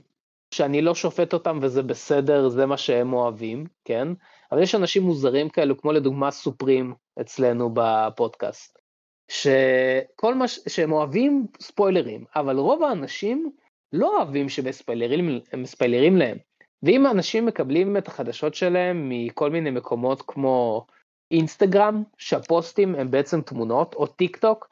שאני 0.53 0.81
לא 0.81 0.95
שופט 0.95 1.33
אותם 1.33 1.59
וזה 1.61 1.83
בסדר, 1.83 2.49
זה 2.49 2.65
מה 2.65 2.77
שהם 2.77 3.13
אוהבים, 3.13 3.65
כן? 3.85 4.07
אבל 4.51 4.61
יש 4.61 4.75
אנשים 4.75 5.03
מוזרים 5.03 5.49
כאלו, 5.49 5.77
כמו 5.77 5.91
לדוגמה 5.91 6.31
סופרים 6.31 6.93
אצלנו 7.21 7.69
בפודקאסט, 7.73 8.79
שכל 9.31 10.35
מה 10.35 10.47
ש... 10.47 10.59
שהם 10.67 10.91
אוהבים 10.91 11.47
ספוילרים, 11.61 12.25
אבל 12.35 12.57
רוב 12.57 12.83
האנשים 12.83 13.51
לא 13.93 14.17
אוהבים 14.17 14.49
שמספיילרים 14.49 15.39
הם 15.53 15.61
מספיילרים 15.61 16.17
להם. 16.17 16.37
ואם 16.83 17.05
האנשים 17.05 17.45
מקבלים 17.45 17.97
את 17.97 18.07
החדשות 18.07 18.55
שלהם 18.55 19.09
מכל 19.09 19.49
מיני 19.49 19.71
מקומות 19.71 20.21
כמו 20.21 20.85
אינסטגרם, 21.31 22.03
שהפוסטים 22.17 22.95
הם 22.95 23.11
בעצם 23.11 23.41
תמונות, 23.41 23.93
או 23.93 24.07
טיק 24.07 24.37
טוק, 24.37 24.69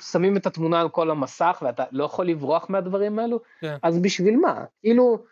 ששמים 0.00 0.36
את 0.36 0.46
התמונה 0.46 0.80
על 0.80 0.88
כל 0.88 1.10
המסך 1.10 1.62
ואתה 1.62 1.84
לא 1.92 2.04
יכול 2.04 2.26
לברוח 2.26 2.66
מהדברים 2.70 3.18
האלו, 3.18 3.40
כן. 3.60 3.76
אז 3.82 3.98
בשביל 3.98 4.36
מה? 4.36 4.64
כאילו, 4.80 5.24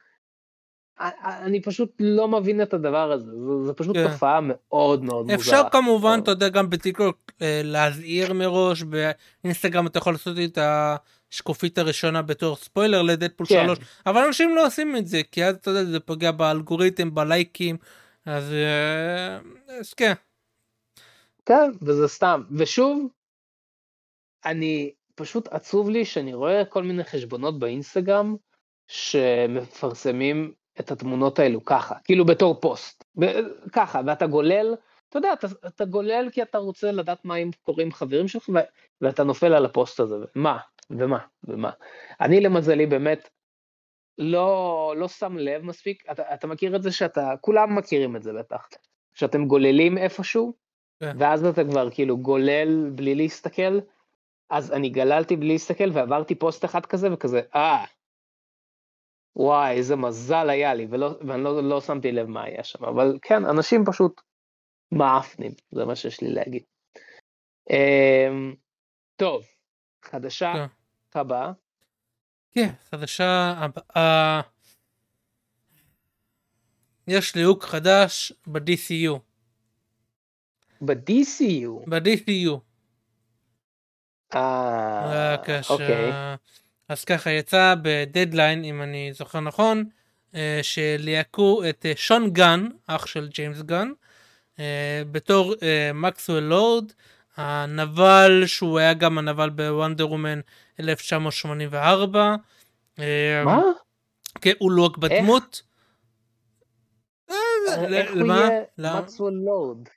אני 1.22 1.62
פשוט 1.62 1.92
לא 2.00 2.28
מבין 2.28 2.62
את 2.62 2.74
הדבר 2.74 3.12
הזה, 3.12 3.30
זה, 3.30 3.66
זה 3.66 3.72
פשוט 3.72 3.96
כן. 3.96 4.08
תופעה 4.08 4.40
מאוד 4.42 5.04
מאוד 5.04 5.22
מוזרה. 5.22 5.36
אפשר 5.36 5.62
כמובן, 5.72 6.16
טוב. 6.16 6.22
אתה 6.22 6.30
יודע, 6.30 6.48
גם 6.48 6.70
בטיקטוק 6.70 7.16
אה, 7.42 7.60
להזהיר 7.64 8.32
מראש, 8.32 8.82
באינסטגרם 8.82 9.86
אתה 9.86 9.98
יכול 9.98 10.12
לעשות 10.12 10.36
את 10.44 10.58
השקופית 11.32 11.78
הראשונה 11.78 12.22
בתור 12.22 12.56
ספוילר 12.56 13.02
לדדפול 13.02 13.46
כן. 13.46 13.64
3, 13.66 13.78
אבל 14.06 14.24
אנשים 14.26 14.56
לא 14.56 14.66
עושים 14.66 14.96
את 14.96 15.06
זה, 15.06 15.20
כי 15.32 15.44
אז 15.44 15.54
אתה 15.54 15.70
יודע, 15.70 15.84
זה 15.84 16.00
פוגע 16.00 16.30
באלגוריתם, 16.30 17.14
בלייקים, 17.14 17.76
אז 18.26 18.52
אה, 18.52 19.38
אז 19.78 19.94
כן. 19.94 20.12
כן, 21.46 21.70
וזה 21.82 22.08
סתם. 22.08 22.42
ושוב, 22.50 23.08
אני, 24.46 24.92
פשוט 25.14 25.48
עצוב 25.48 25.90
לי 25.90 26.04
שאני 26.04 26.34
רואה 26.34 26.64
כל 26.64 26.82
מיני 26.82 27.04
חשבונות 27.04 27.58
באינסטגרם 27.58 28.36
שמפרסמים 28.88 30.52
את 30.80 30.90
התמונות 30.90 31.38
האלו 31.38 31.64
ככה, 31.64 31.94
כאילו 32.04 32.24
בתור 32.24 32.60
פוסט, 32.60 33.04
ככה, 33.72 34.00
ואתה 34.06 34.26
גולל, 34.26 34.74
אתה 35.08 35.18
יודע, 35.18 35.32
אתה, 35.32 35.46
אתה 35.66 35.84
גולל 35.84 36.28
כי 36.32 36.42
אתה 36.42 36.58
רוצה 36.58 36.92
לדעת 36.92 37.24
מה 37.24 37.36
אם 37.36 37.50
קוראים 37.62 37.92
חברים 37.92 38.28
שלך, 38.28 38.48
ו, 38.48 38.52
ואתה 39.00 39.24
נופל 39.24 39.54
על 39.54 39.64
הפוסט 39.64 40.00
הזה, 40.00 40.16
מה, 40.34 40.58
ומה, 40.90 41.18
ומה. 41.44 41.70
אני 42.20 42.40
למזלי 42.40 42.86
באמת 42.86 43.28
לא, 44.18 44.94
לא 44.96 45.08
שם 45.08 45.36
לב 45.36 45.62
מספיק, 45.62 46.02
אתה, 46.10 46.34
אתה 46.34 46.46
מכיר 46.46 46.76
את 46.76 46.82
זה 46.82 46.92
שאתה, 46.92 47.34
כולם 47.40 47.76
מכירים 47.76 48.16
את 48.16 48.22
זה 48.22 48.32
בטח, 48.32 48.68
שאתם 49.14 49.46
גוללים 49.46 49.98
איפשהו, 49.98 50.52
כן. 51.00 51.16
ואז 51.18 51.44
אתה 51.44 51.64
כבר 51.64 51.90
כאילו 51.90 52.18
גולל 52.18 52.90
בלי 52.90 53.14
להסתכל, 53.14 53.78
אז 54.50 54.72
אני 54.72 54.88
גללתי 54.88 55.36
בלי 55.36 55.48
להסתכל 55.48 55.90
ועברתי 55.92 56.34
פוסט 56.34 56.64
אחד 56.64 56.86
כזה 56.86 57.12
וכזה, 57.12 57.40
אה, 57.54 57.84
וואי, 59.36 59.76
איזה 59.76 59.96
מזל 59.96 60.50
היה 60.50 60.74
לי, 60.74 60.86
ולא, 60.90 61.10
ואני 61.26 61.44
לא, 61.44 61.62
לא 61.62 61.80
שמתי 61.80 62.12
לב 62.12 62.26
מה 62.26 62.42
היה 62.42 62.64
שם, 62.64 62.84
אבל 62.84 63.18
כן, 63.22 63.44
אנשים 63.44 63.84
פשוט 63.84 64.20
מעפנים, 64.92 65.52
זה 65.70 65.84
מה 65.84 65.96
שיש 65.96 66.20
לי 66.20 66.28
להגיד. 66.28 66.62
אמ, 67.70 68.54
טוב, 69.16 69.44
חדשה 70.04 70.52
כן. 70.54 71.18
הבאה, 71.20 71.52
כן, 72.52 72.68
חדשה 72.90 73.54
הבאה. 73.56 74.40
יש 77.08 77.34
ליהוק 77.36 77.64
חדש 77.64 78.32
ב-DCU. 78.46 79.18
ב-DCU, 80.80 81.90
ב-DCU. 81.90 82.73
אה. 84.36 85.34
אוקיי, 85.70 86.12
אז 86.88 87.04
ככה 87.04 87.30
יצא 87.30 87.74
בדדליין, 87.82 88.64
אם 88.64 88.82
אני 88.82 89.12
זוכר 89.12 89.40
נכון, 89.40 89.84
אה, 90.34 90.60
שליהקו 90.62 91.62
את 91.68 91.86
אה, 91.86 91.92
שון 91.96 92.30
גן, 92.30 92.66
אח 92.86 93.06
של 93.06 93.28
ג'יימס 93.28 93.62
גן, 93.62 93.88
אה, 94.58 95.02
בתור 95.12 95.54
מקסואל 95.94 96.42
לורד, 96.42 96.92
הנבל 97.36 98.42
שהוא 98.46 98.78
היה 98.78 98.94
גם 98.94 99.18
הנבל 99.18 99.50
בוונדר 99.50 100.08
וומן 100.10 100.40
1984. 100.80 102.34
אה, 102.98 103.42
מה? 103.44 103.60
כן, 104.40 104.52
הוא 104.58 104.72
לוק 104.72 104.98
בדמות. 104.98 105.62
אה, 107.30 107.36
ל- 107.88 107.94
איך 107.94 108.10
הוא? 108.12 108.26
יהיה 108.32 108.62
למה? 108.78 109.00
מקסוול 109.00 109.32
לורד? 109.44 109.88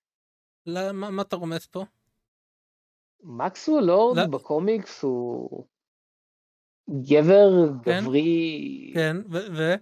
מה 0.94 1.22
אתה 1.22 1.36
רומז 1.36 1.66
פה? 1.66 1.86
מקסוול 3.24 3.84
לורד 3.84 4.18
לא. 4.18 4.26
בקומיקס 4.26 5.04
הוא 5.04 5.64
גבר 6.90 7.50
כן. 7.86 8.00
גברי, 8.02 8.92
כן, 8.94 9.18
ו... 9.32 9.38
ו- 9.58 9.74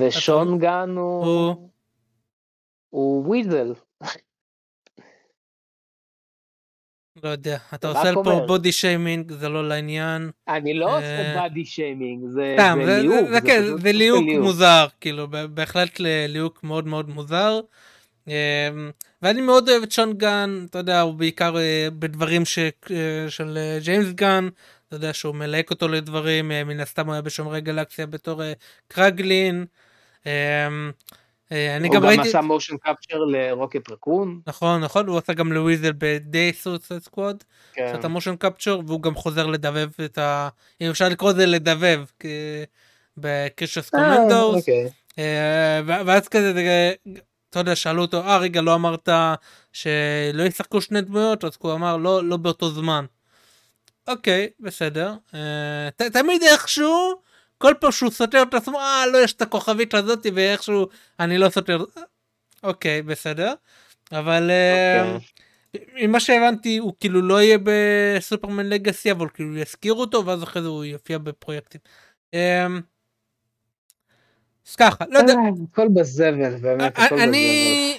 ושון 0.00 0.58
גן 0.58 0.94
הוא- 0.96 1.24
הוא... 1.24 1.70
הוא 2.90 3.26
וויזל. 3.26 3.72
לא 7.22 7.28
יודע, 7.28 7.58
אתה 7.74 7.88
עושה 7.88 8.10
פה. 8.24 8.40
בודי 8.46 8.72
שיימינג, 8.72 9.32
זה 9.32 9.48
לא 9.48 9.68
לעניין. 9.68 10.30
אני 10.48 10.74
לא 10.74 10.96
עושה 10.96 11.18
אה, 11.18 11.34
באדי 11.42 11.64
שיימינג, 11.64 12.28
זה 12.28 12.56
ליהוק. 12.76 13.28
זה- 13.30 13.40
כן, 13.40 13.62
ליהוק 13.84 14.24
מוזר, 14.42 14.86
כאילו, 15.00 15.26
בהחלט 15.54 16.00
ליהוק 16.00 16.64
מאוד 16.64 16.86
מאוד 16.86 17.08
מוזר. 17.08 17.60
אמ, 18.28 18.32
ואני 19.22 19.40
מאוד 19.40 19.68
אוהב 19.68 19.82
את 19.82 19.92
שון 19.92 20.12
גן, 20.12 20.66
אתה 20.70 20.78
יודע, 20.78 21.00
הוא 21.00 21.14
בעיקר 21.14 21.58
אה, 21.58 21.88
בדברים 21.98 22.44
ש- 22.44 22.58
אה, 22.58 22.70
של 23.28 23.58
אה, 23.58 23.78
ג'יימס 23.82 24.12
גן, 24.12 24.48
אתה 24.88 24.96
יודע 24.96 25.12
שהוא 25.12 25.34
מלהק 25.34 25.70
אותו 25.70 25.88
לדברים, 25.88 26.48
מן 26.48 26.80
הסתם 26.80 27.06
הוא 27.06 27.12
היה 27.12 27.22
בשומרי 27.22 27.60
גלקסיה 27.60 28.06
בתור 28.06 28.42
קרגלין. 28.88 29.66
אמ, 30.26 30.30
אני 31.50 31.88
הוא 31.88 31.94
גם 31.94 32.02
גם 32.02 32.08
ראיתי, 32.08 32.28
עשה 32.28 32.40
מושן 32.40 32.76
קפצ'ר 32.76 33.18
לרוקט 33.18 33.90
רקון. 33.90 34.40
נכון, 34.46 34.80
נכון, 34.80 35.06
הוא 35.06 35.18
עשה 35.18 35.32
גם 35.32 35.52
לוויזל 35.52 35.92
ב-Day 35.98 36.64
Suicide 36.64 37.08
Squad. 37.08 37.44
כן. 37.72 37.92
את 37.94 38.04
המושן 38.04 38.36
קפצ'ר 38.36 38.80
והוא 38.86 39.02
גם 39.02 39.14
חוזר 39.14 39.46
לדבב 39.46 39.88
את 40.04 40.18
ה... 40.18 40.48
אם 40.80 40.90
אפשר 40.90 41.08
לקרוא 41.08 41.30
לזה 41.30 41.46
לדבב 41.46 42.04
אה, 42.24 42.64
קומנדוס 43.90 44.56
אוקיי. 44.56 44.88
ואז 45.86 46.28
כזה 46.28 46.52
זה- 46.52 46.92
אתה 47.50 47.58
יודע 47.58 47.76
שאלו 47.76 48.02
אותו 48.02 48.24
אה 48.24 48.38
רגע 48.38 48.60
לא 48.60 48.74
אמרת 48.74 49.08
שלא 49.72 50.42
ישחקו 50.42 50.80
שני 50.80 51.00
דמויות 51.00 51.44
אז 51.44 51.52
הוא 51.58 51.72
אמר 51.72 51.96
לא 51.96 52.24
לא 52.24 52.36
באותו 52.36 52.70
זמן. 52.70 53.04
אוקיי 54.08 54.48
בסדר 54.60 55.14
אה, 55.34 55.88
ת- 55.96 56.02
תמיד 56.02 56.42
איכשהו 56.42 57.22
כל 57.58 57.74
פעם 57.80 57.92
שהוא 57.92 58.10
סותר 58.10 58.42
את 58.42 58.54
עצמו 58.54 58.80
אה 58.80 59.04
לא 59.12 59.18
יש 59.18 59.32
את 59.32 59.42
הכוכבית 59.42 59.94
הזאת 59.94 60.26
ואיכשהו 60.34 60.88
אני 61.20 61.38
לא 61.38 61.48
סותר 61.48 61.84
אוקיי 62.62 63.02
בסדר 63.02 63.52
אבל 64.12 64.50
אה, 64.50 65.12
אוקיי. 65.14 65.26
ממה 66.06 66.20
שהבנתי 66.20 66.78
הוא 66.78 66.92
כאילו 67.00 67.22
לא 67.22 67.42
יהיה 67.42 67.58
בסופרמן 67.62 68.66
לגאסי 68.68 69.10
אבל 69.12 69.28
כאילו 69.34 69.56
יזכירו 69.56 70.00
אותו 70.00 70.26
ואז 70.26 70.42
אחרי 70.42 70.62
זה 70.62 70.68
הוא 70.68 70.84
יופיע 70.84 71.18
בפרויקטים. 71.18 71.80
אז 74.70 74.76
ככה 74.76 75.04
לא 75.08 75.18
יודע 75.18 75.32
אה, 75.32 75.38
הכל 75.72 75.88
בזבל, 75.88 76.56
באמת, 76.56 76.98
הכל 76.98 77.14
בזבל. 77.14 77.28
אני 77.28 77.98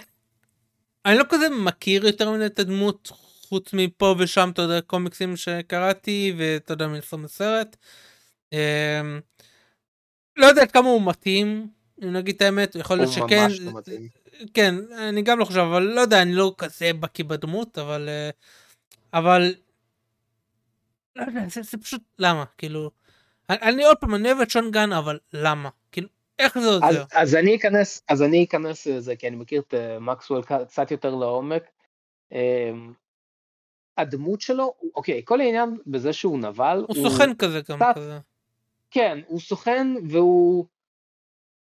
אני 1.06 1.18
לא 1.18 1.24
כזה 1.30 1.50
מכיר 1.50 2.06
יותר 2.06 2.32
מדי 2.32 2.46
את 2.46 2.60
הדמות 2.60 3.12
חוץ 3.48 3.74
מפה 3.74 4.16
ושם 4.18 4.50
אתה 4.54 4.62
יודע 4.62 4.82
קומיקסים 4.82 5.38
שקראתי 5.38 6.34
ואתה 6.38 6.74
יודע 6.74 6.88
מלסום 6.88 7.26
הסרט. 7.26 7.78
אמ, 8.54 9.20
לא 10.38 10.46
יודע 10.46 10.62
עד 10.62 10.72
כמה 10.72 10.90
הוא 10.90 11.02
מתאים 11.06 11.68
אם 12.04 12.14
נגיד 12.14 12.36
את 12.36 12.42
האמת 12.42 12.76
יכול 12.76 12.98
להיות 12.98 13.18
הוא 13.18 13.28
שכן 13.28 13.44
ממש 13.44 13.60
לא 13.60 13.74
מתאים. 13.74 14.08
כן 14.54 14.76
אני 14.98 15.22
גם 15.22 15.40
לא 15.40 15.46
חושב 15.46 15.60
אבל 15.60 15.84
לא 15.84 16.02
יודע 16.02 16.22
אני 16.22 16.34
לא 16.34 16.56
כזה 16.58 16.94
בקיא 16.94 17.26
בדמות 17.26 17.78
אבל 17.78 18.10
אה, 18.10 18.30
אבל 19.14 19.56
לא 21.16 21.24
יודע 21.24 21.42
זה, 21.50 21.62
זה 21.62 21.78
פשוט 21.78 22.02
למה 22.20 22.46
כאילו 22.58 22.92
אני, 23.50 23.58
אני 23.62 23.84
עוד 23.84 23.98
פעם 23.98 24.16
אני 24.16 24.28
אוהב 24.32 24.42
את 24.42 24.50
שון 24.50 24.72
גן 24.72 24.94
אבל 24.94 25.20
למה 25.34 25.70
כאילו 25.92 26.08
איך 26.42 26.60
זה 26.60 26.68
אז, 26.70 26.76
עוזר 26.76 27.04
אז 27.14 27.36
אני 27.36 27.56
אכנס, 27.56 28.04
אז 28.10 28.22
אני 28.22 28.44
אכנס 28.44 28.88
לזה, 28.88 29.16
כי 29.16 29.28
אני 29.28 29.36
מכיר 29.36 29.62
את 29.68 29.74
אה, 29.74 30.00
מקסוול 30.00 30.42
קצת 30.44 30.92
יותר 30.92 31.16
לעומק. 31.16 31.64
אמ, 32.32 32.94
הדמות 33.98 34.42
שלו, 34.42 34.74
הוא- 34.78 34.92
אוקיי, 34.96 35.22
כל 35.26 35.42
העניין 35.42 35.78
בזה 35.88 36.14
שהוא 36.14 36.40
נבל, 36.40 36.86
הוא 36.88 36.96
סוכן 37.10 37.36
כזה 37.36 37.62
גם 37.70 37.78
קצת- 37.80 37.96
כזה 37.96 38.20
כן, 38.92 39.20
הוא 39.28 39.40
סוכן 39.40 39.88
והוא 40.10 40.66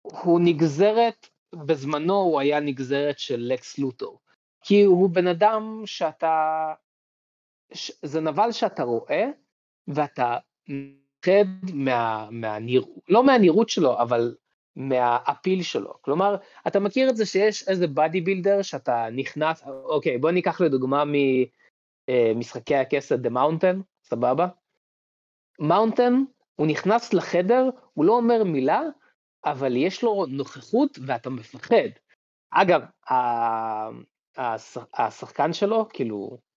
הוא 0.02 0.39
נגזרת, 0.43 1.28
בזמנו 1.56 2.15
הוא 2.15 2.39
היה 2.39 2.60
נגזרת 2.60 3.19
של 3.19 3.39
לקס 3.39 3.78
לוטור. 3.78 4.19
כי 4.62 4.84
הוא 4.84 5.10
בן 5.10 5.28
אדם 5.28 5.82
שאתה, 5.86 6.73
ש, 7.73 7.91
זה 8.02 8.21
נבל 8.21 8.52
שאתה 8.52 8.84
רואה, 8.84 9.26
ואתה 9.88 10.38
מפחד 10.67 11.45
מה, 11.73 12.28
מהנראות, 12.32 12.89
לא 13.10 13.23
מהנראות 13.23 13.69
שלו, 13.69 14.02
אבל 14.02 14.36
מה 14.75 14.97
appeal 14.97 15.63
שלו. 15.63 15.93
כלומר, 16.01 16.36
אתה 16.67 16.79
מכיר 16.79 17.09
את 17.09 17.17
זה 17.17 17.25
שיש 17.25 17.67
איזה 17.67 17.88
bodybuilder 17.88 18.62
שאתה 18.62 19.07
נכנס, 19.12 19.63
אוקיי, 19.67 20.17
בוא 20.17 20.31
ניקח 20.31 20.62
לדוגמה 20.62 21.03
ממשחקי 22.07 22.75
הכס 22.75 23.05
את 23.05 23.19
The 23.25 23.29
Mountain, 23.29 23.81
סבבה? 24.03 24.47
מאונטן, 25.59 26.23
הוא 26.55 26.67
נכנס 26.67 27.13
לחדר, 27.13 27.69
הוא 27.93 28.05
לא 28.05 28.13
אומר 28.13 28.43
מילה, 28.43 28.81
אבל 29.45 29.75
יש 29.75 30.03
לו 30.03 30.25
נוכחות 30.29 30.99
ואתה 31.07 31.29
מפחד. 31.29 31.89
אגב, 32.51 32.81
השחקן 34.93 35.53
שלו, 35.53 35.88
כאילו, 35.89 36.29
אה, 36.31 36.52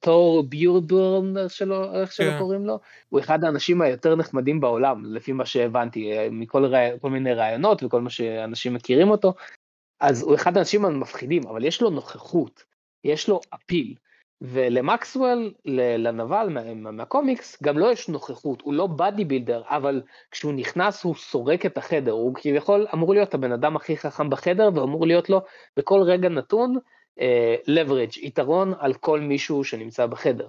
תור 0.00 0.42
ביורדורן 0.42 1.48
שלו, 1.48 1.94
איך 2.00 2.12
שלא 2.12 2.30
כן. 2.30 2.38
קוראים 2.38 2.66
לו, 2.66 2.78
הוא 3.08 3.20
אחד 3.20 3.44
האנשים 3.44 3.82
היותר 3.82 4.16
נחמדים 4.16 4.60
בעולם, 4.60 5.14
לפי 5.14 5.32
מה 5.32 5.46
שהבנתי, 5.46 6.12
אה, 6.12 6.28
מכל 6.30 6.72
כל 7.00 7.10
מיני 7.10 7.34
ראיונות 7.34 7.82
וכל 7.82 8.00
מה 8.00 8.10
שאנשים 8.10 8.74
מכירים 8.74 9.10
אותו, 9.10 9.34
אז 10.00 10.22
הוא 10.22 10.34
אחד 10.34 10.56
האנשים 10.56 10.84
המפחידים, 10.84 11.42
אבל 11.46 11.64
יש 11.64 11.82
לו 11.82 11.90
נוכחות, 11.90 12.64
יש 13.04 13.28
לו 13.28 13.40
אפיל. 13.54 13.94
ולמקסוול, 14.40 15.54
לנבל 15.98 16.48
מה- 16.50 16.74
מה- 16.74 16.90
מהקומיקס, 16.90 17.62
גם 17.62 17.78
לא 17.78 17.92
יש 17.92 18.08
נוכחות, 18.08 18.60
הוא 18.62 18.74
לא 18.74 18.86
באדי 18.86 19.24
בילדר, 19.24 19.62
אבל 19.68 20.02
כשהוא 20.30 20.52
נכנס 20.52 21.04
הוא 21.04 21.14
סורק 21.14 21.66
את 21.66 21.78
החדר, 21.78 22.12
הוא 22.12 22.34
כביכול 22.34 22.86
אמור 22.94 23.14
להיות 23.14 23.34
הבן 23.34 23.52
אדם 23.52 23.76
הכי 23.76 23.96
חכם 23.96 24.30
בחדר, 24.30 24.70
ואמור 24.74 25.06
להיות 25.06 25.30
לו 25.30 25.40
בכל 25.76 26.00
רגע 26.02 26.28
נתון 26.28 26.74
אה, 26.76 26.80
leverage, 27.66 28.18
יתרון 28.18 28.72
על 28.78 28.94
כל 28.94 29.20
מישהו 29.20 29.64
שנמצא 29.64 30.06
בחדר. 30.06 30.48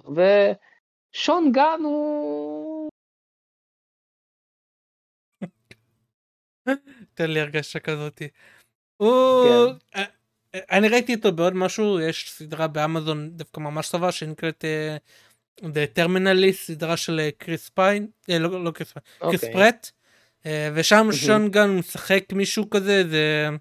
ושון 1.14 1.52
גן 1.52 1.80
הוא... 1.84 2.88
תן 7.14 7.30
לי 7.30 7.40
הרגשה 7.40 7.78
כזאתי. 7.78 8.28
הוא... 8.96 9.46
אה, 9.96 10.04
אה, 10.54 10.60
אני 10.70 10.88
ראיתי 10.88 11.14
אותו 11.14 11.32
בעוד 11.32 11.52
משהו 11.52 12.00
יש 12.00 12.30
סדרה 12.30 12.68
באמזון 12.68 13.30
דווקא 13.30 13.60
ממש 13.60 13.90
טובה 13.90 14.12
שנקראת 14.12 14.64
אה, 14.64 14.96
The 15.60 15.98
Terminalist 15.98 16.52
סדרה 16.52 16.96
של 16.96 17.20
אה, 17.20 17.30
קריס 17.38 17.68
פיין 17.68 18.06
אה, 18.30 18.38
לא 18.38 18.64
לא 18.64 18.70
קריס 18.70 18.92
פיין 18.92 19.04
קריס. 19.20 19.44
פרט 19.44 19.90
אה, 20.46 20.70
ושם 20.74 21.06
שון 21.12 21.50
גן 21.50 21.70
משחק 21.70 22.24
מישהו 22.32 22.70
כזה 22.70 23.08
זה 23.08 23.48
אה, 23.50 23.56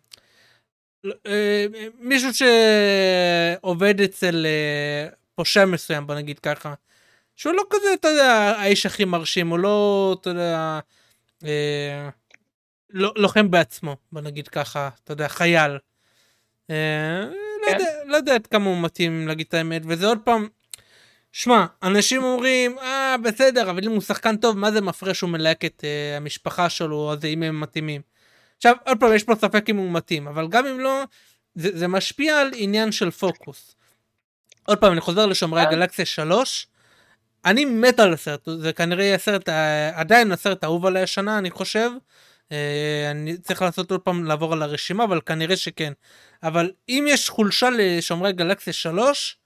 מישהו 1.99 2.29
שעובד 2.33 4.01
אצל 4.01 4.45
אה, 4.45 5.07
פושע 5.35 5.65
מסוים 5.65 6.07
בוא 6.07 6.15
נגיד 6.15 6.39
ככה. 6.39 6.73
שהוא 7.35 7.53
לא 7.53 7.63
כזה 7.69 7.93
אתה 7.93 8.07
יודע 8.07 8.53
האיש 8.57 8.85
הכי 8.85 9.05
מרשים 9.05 9.47
הוא 9.47 9.59
לא 9.59 10.17
אתה 10.21 10.29
יודע. 10.29 10.79
אה, 11.45 12.09
לא- 12.89 13.13
לוחם 13.15 13.51
בעצמו 13.51 13.95
בוא 14.11 14.21
נגיד 14.21 14.47
ככה 14.47 14.89
אתה 15.03 15.13
יודע 15.13 15.27
חייל. 15.27 15.77
אה, 16.69 17.25
לא 17.61 17.67
כן. 17.67 17.73
יודע 17.73 17.91
לא 18.05 18.15
יודע 18.15 18.35
עד 18.35 18.47
כמה 18.47 18.65
הוא 18.65 18.81
מתאים 18.81 19.27
להגיד 19.27 19.45
את 19.49 19.53
האמת 19.53 19.81
וזה 19.87 20.07
עוד 20.07 20.19
פעם. 20.23 20.47
שמע, 21.31 21.65
אנשים 21.83 22.23
אומרים, 22.23 22.79
אה, 22.79 23.15
בסדר, 23.23 23.69
אבל 23.69 23.83
אם 23.85 23.91
הוא 23.91 24.01
שחקן 24.01 24.37
טוב, 24.37 24.57
מה 24.57 24.71
זה 24.71 24.81
מפריע 24.81 25.13
שהוא 25.13 25.29
מלהק 25.29 25.65
את 25.65 25.83
המשפחה 26.17 26.69
שלו, 26.69 27.11
אז 27.11 27.25
אם 27.25 27.43
הם 27.43 27.61
מתאימים. 27.61 28.01
עכשיו, 28.57 28.75
עוד 28.85 28.99
פעם, 28.99 29.13
יש 29.15 29.23
פה 29.23 29.35
ספק 29.35 29.69
אם 29.69 29.77
הוא 29.77 29.91
מתאים, 29.91 30.27
אבל 30.27 30.47
גם 30.47 30.65
אם 30.65 30.79
לא, 30.79 31.03
זה, 31.55 31.77
זה 31.77 31.87
משפיע 31.87 32.39
על 32.41 32.51
עניין 32.55 32.91
של 32.91 33.11
פוקוס. 33.11 33.75
עוד 34.65 34.77
פעם, 34.77 34.91
אני 34.91 35.01
חוזר 35.01 35.25
לשומרי 35.25 35.61
אה. 35.61 35.67
הגלקסיה 35.67 36.05
3, 36.05 36.67
אני 37.45 37.65
מת 37.65 37.99
על 37.99 38.13
הסרט, 38.13 38.49
זה 38.57 38.73
כנראה 38.73 39.03
יהיה 39.03 39.15
הסרט, 39.15 39.49
ה- 39.49 39.99
עדיין 39.99 40.31
הסרט 40.31 40.63
האהוב 40.63 40.85
עליי 40.85 41.03
השנה, 41.03 41.37
אני 41.37 41.51
חושב. 41.51 41.89
אה, 42.51 43.07
אני 43.11 43.37
צריך 43.37 43.61
לעשות 43.61 43.91
עוד 43.91 44.01
פעם 44.01 44.23
לעבור 44.25 44.53
על 44.53 44.61
הרשימה, 44.61 45.03
אבל 45.03 45.21
כנראה 45.25 45.57
שכן. 45.57 45.93
אבל 46.43 46.71
אם 46.89 47.05
יש 47.09 47.29
חולשה 47.29 47.69
לשומרי 47.77 48.33
גלקסיה 48.33 48.73
3, 48.73 49.37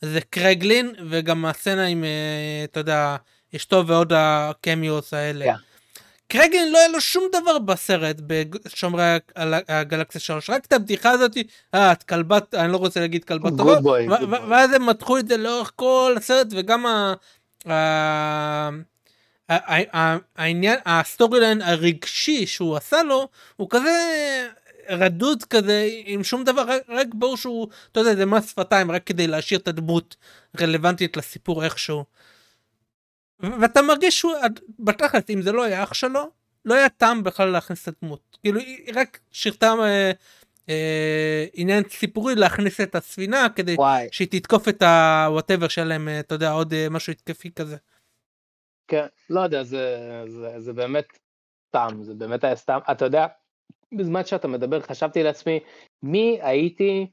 זה 0.00 0.20
קרגלין, 0.30 0.94
וגם 1.10 1.44
הסצנה 1.46 1.86
עם, 1.86 2.04
אה, 2.04 2.64
אתה 2.64 2.80
יודע, 2.80 3.16
אשתו 3.56 3.86
ועוד 3.86 4.12
הקמיוס 4.16 5.14
האלה. 5.14 5.44
כן. 5.44 5.69
קרגלין 6.30 6.72
לא 6.72 6.78
היה 6.78 6.88
לו 6.88 7.00
שום 7.00 7.24
דבר 7.32 7.58
בסרט 7.58 8.16
בשומרי 8.26 9.02
הגל- 9.36 9.60
הגלקסיה 9.68 10.20
3, 10.20 10.50
רק 10.50 10.64
את 10.66 10.72
הבדיחה 10.72 11.10
הזאת, 11.10 11.36
אה, 11.74 11.92
את 11.92 12.02
כלבת, 12.02 12.54
אני 12.54 12.72
לא 12.72 12.76
רוצה 12.76 13.00
להגיד 13.00 13.22
Good 13.22 13.58
טובה. 13.58 13.78
ואז 14.48 14.72
הם 14.72 14.86
מתחו 14.86 15.18
את 15.18 15.28
זה 15.28 15.36
לאורך 15.36 15.72
כל 15.76 16.14
הסרט, 16.16 16.46
וגם 16.50 16.86
העניין, 20.36 20.78
הסטורי 20.86 21.40
ליין 21.40 21.62
הרגשי 21.62 22.46
שהוא 22.46 22.76
עשה 22.76 23.02
לו, 23.02 23.28
הוא 23.56 23.66
כזה 23.70 23.90
רדוד 24.90 25.44
כזה, 25.44 25.88
עם 26.04 26.24
שום 26.24 26.44
דבר, 26.44 26.64
רק 26.88 27.06
ברור 27.14 27.36
שהוא, 27.36 27.68
אתה 27.92 28.00
יודע, 28.00 28.14
זה 28.14 28.26
מס 28.26 28.50
שפתיים, 28.50 28.90
רק 28.90 29.02
כדי 29.06 29.26
להשאיר 29.26 29.60
את 29.60 29.68
הדמות 29.68 30.16
רלוונטית 30.60 31.16
לסיפור 31.16 31.64
איכשהו. 31.64 32.04
ואתה 33.60 33.82
מרגיש 33.82 34.18
שהוא, 34.18 34.32
בתכלס, 34.78 35.30
אם 35.30 35.42
זה 35.42 35.52
לא 35.52 35.64
היה 35.64 35.82
אח 35.82 35.94
שלו, 35.94 36.30
לא 36.64 36.74
היה 36.74 36.88
טעם 36.88 37.22
בכלל 37.22 37.48
להכניס 37.48 37.88
את 37.88 37.94
הדמות. 38.02 38.38
כאילו, 38.42 38.60
היא 38.60 38.92
רק 38.94 39.20
שירתה 39.30 39.74
אה, 39.82 40.10
אה, 40.68 41.46
עניין 41.52 41.82
ציבורי 41.82 42.34
להכניס 42.34 42.80
את 42.80 42.94
הספינה 42.94 43.46
כדי 43.56 43.74
וואי, 43.74 44.08
שהיא 44.12 44.28
תתקוף 44.30 44.68
את 44.68 44.82
ה-whatever 44.82 45.68
שלהם, 45.68 46.08
אה, 46.08 46.20
אתה 46.20 46.34
יודע, 46.34 46.50
עוד 46.50 46.72
אה, 46.72 46.86
משהו 46.90 47.12
התקפי 47.12 47.50
כזה. 47.52 47.76
כן, 48.88 49.06
לא 49.30 49.40
יודע, 49.40 49.62
זה, 49.62 49.96
זה, 50.26 50.60
זה 50.60 50.72
באמת 50.72 51.18
סתם, 51.68 52.02
זה 52.02 52.14
באמת 52.14 52.44
היה 52.44 52.56
סתם. 52.56 52.78
אתה 52.90 53.04
יודע, 53.04 53.26
בזמן 53.92 54.24
שאתה 54.24 54.48
מדבר 54.48 54.80
חשבתי 54.80 55.22
לעצמי, 55.22 55.60
מי 56.02 56.38
הייתי 56.42 57.06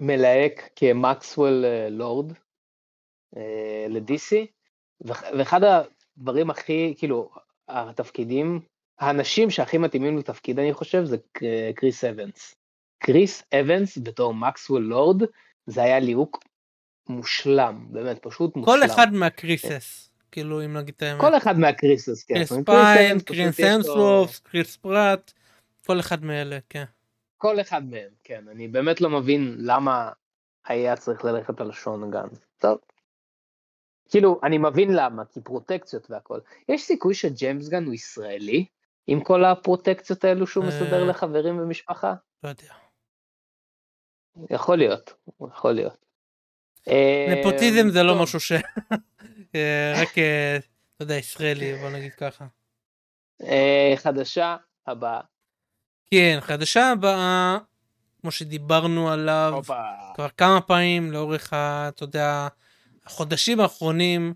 מלהק 0.00 0.68
כמקסוול 0.76 1.64
אה, 1.64 1.88
לורד 1.90 2.32
אה, 3.36 3.86
ל-DC, 3.88 4.46
ואחד 5.04 5.60
הדברים 5.64 6.50
הכי, 6.50 6.94
כאילו, 6.98 7.30
התפקידים, 7.68 8.60
האנשים 8.98 9.50
שהכי 9.50 9.78
מתאימים 9.78 10.18
לתפקיד, 10.18 10.58
אני 10.58 10.72
חושב, 10.72 11.04
זה 11.04 11.16
קריס 11.74 12.04
אבנס. 12.04 12.54
קריס 12.98 13.42
אבנס 13.60 13.98
בתור 13.98 14.34
מקסוול 14.34 14.82
לורד, 14.82 15.22
זה 15.66 15.82
היה 15.82 16.00
ליהוק 16.00 16.44
מושלם, 17.08 17.86
באמת, 17.90 18.18
פשוט 18.22 18.56
מושלם. 18.56 18.74
כל 18.74 18.86
אחד 18.86 19.12
מהקריסס, 19.12 20.10
כאילו, 20.32 20.64
אם 20.64 20.76
נגיד 20.76 20.94
את 20.96 21.02
האמת. 21.02 21.20
כל 21.20 21.36
אחד 21.36 21.58
מהקריסס, 21.58 22.24
כן. 22.24 22.34
קריס 22.34 22.52
פיין, 22.66 23.20
קריס 23.20 23.60
המסוורת', 23.60 24.38
קריס 24.38 24.76
פרט, 24.76 25.32
כל 25.86 26.00
אחד 26.00 26.24
מאלה, 26.24 26.58
כן. 26.68 26.84
כל 27.38 27.60
אחד 27.60 27.90
מהם, 27.90 28.10
כן. 28.24 28.44
אני 28.50 28.68
באמת 28.68 29.00
לא 29.00 29.10
מבין 29.10 29.56
למה 29.58 30.10
היה 30.66 30.96
צריך 30.96 31.24
ללכת 31.24 31.60
על 31.60 31.72
שון 31.72 32.10
גן. 32.10 32.28
טוב. 32.58 32.78
כאילו, 34.08 34.40
אני 34.42 34.58
מבין 34.58 34.92
למה, 34.92 35.24
כי 35.24 35.40
פרוטקציות 35.40 36.10
והכל. 36.10 36.38
יש 36.68 36.82
סיכוי 36.82 37.14
שג'יימס 37.14 37.68
גן 37.68 37.84
הוא 37.84 37.94
ישראלי? 37.94 38.66
עם 39.06 39.20
כל 39.20 39.44
הפרוטקציות 39.44 40.24
האלו 40.24 40.46
שהוא 40.46 40.64
אה. 40.64 40.68
מסדר 40.68 41.04
לחברים 41.04 41.58
ומשפחה? 41.58 42.14
לא 42.44 42.48
יודע. 42.48 42.74
יכול 44.50 44.78
להיות, 44.78 45.14
יכול 45.50 45.72
להיות. 45.72 46.04
אה, 46.88 47.34
נפוטיזם 47.38 47.90
זה 47.90 48.02
לא 48.02 48.22
משהו 48.22 48.40
ש... 48.40 48.52
אה, 49.54 49.92
רק, 50.02 50.12
אתה 50.96 51.04
יודע, 51.04 51.14
ישראלי, 51.14 51.76
בוא 51.76 51.90
נגיד 51.90 52.12
ככה. 52.14 52.46
חדשה 53.96 54.56
הבאה. 54.86 55.20
כן, 56.10 56.38
חדשה 56.40 56.90
הבאה, 56.90 57.58
כמו 58.20 58.30
שדיברנו 58.30 59.10
עליו. 59.10 59.60
כבר 60.14 60.28
כמה 60.28 60.60
פעמים 60.60 61.12
לאורך, 61.12 61.52
ה- 61.52 61.88
אתה 61.88 62.04
יודע, 62.04 62.48
החודשים 63.06 63.60
האחרונים, 63.60 64.34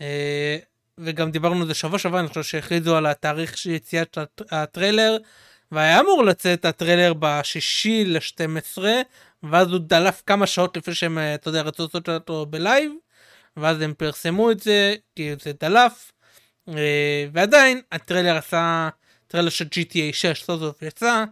אה, 0.00 0.58
וגם 0.98 1.30
דיברנו 1.30 1.60
על 1.60 1.66
זה 1.66 1.74
שבוע 1.74 1.98
שעבר, 1.98 2.20
אני 2.20 2.28
חושב 2.28 2.42
שהכריזו 2.42 2.96
על 2.96 3.06
התאריך 3.06 3.58
של 3.58 3.70
יציאת 3.70 4.18
הט- 4.18 4.52
הטריילר, 4.52 5.16
והיה 5.72 6.00
אמור 6.00 6.24
לצאת 6.24 6.64
הטריילר 6.64 7.12
בשישי 7.18 8.04
ל-12, 8.04 8.82
ואז 9.42 9.68
הוא 9.68 9.78
דלף 9.78 10.22
כמה 10.26 10.46
שעות 10.46 10.76
לפני 10.76 10.94
שהם, 10.94 11.18
אה, 11.18 11.34
אתה 11.34 11.48
יודע, 11.48 11.62
רצו 11.62 11.82
לעשות 11.82 12.08
אותו 12.08 12.46
בלייב, 12.46 12.92
ואז 13.56 13.80
הם 13.80 13.94
פרסמו 13.94 14.50
את 14.50 14.60
זה, 14.60 14.94
כי 15.16 15.30
זה 15.42 15.52
דלף, 15.60 16.12
אה, 16.68 17.26
ועדיין 17.32 17.80
הטריילר 17.92 18.36
עשה, 18.36 18.88
טריילר 19.26 19.50
של 19.50 19.64
GTA 19.64 20.12
6 20.12 20.42
סוף 20.42 20.60
סוף 20.60 20.82
יצא, 20.82 21.24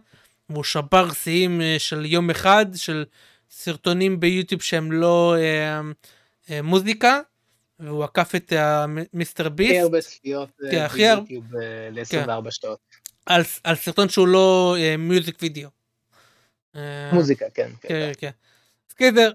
והוא 0.49 0.63
שבר 0.63 1.13
שיאים 1.13 1.61
של 1.77 2.05
יום 2.05 2.29
אחד, 2.29 2.65
של 2.75 3.05
סרטונים 3.49 4.19
ביוטיוב 4.19 4.61
שהם 4.61 4.91
לא 4.91 5.35
אה, 5.37 5.81
מוזיקה, 6.63 7.19
והוא 7.79 8.03
עקף 8.03 8.35
את 8.35 8.53
אה, 8.53 8.87
מ- 8.87 8.97
מיסטר 9.13 9.47
הכי 9.47 9.55
ביסט 9.55 9.83
הרבה 9.83 10.01
צפיות 10.01 10.49
אה, 10.65 10.89
כן, 10.89 11.15
ביוטיוב 11.15 11.55
אה, 11.55 11.89
ל-24 11.91 12.51
שעות. 12.51 12.79
על, 13.63 13.75
סרטון 13.75 14.09
שהוא 14.09 14.27
לא 14.27 14.75
אה, 14.79 14.97
music 14.97 15.37
video. 15.41 15.69
אה, 16.75 17.09
מוזיקה, 17.13 17.45
כן. 17.53 17.71
כן. 17.81 17.87
כן, 17.89 18.11
כן. 18.17 18.31
אז 18.89 18.93
קיצר, 18.93 19.31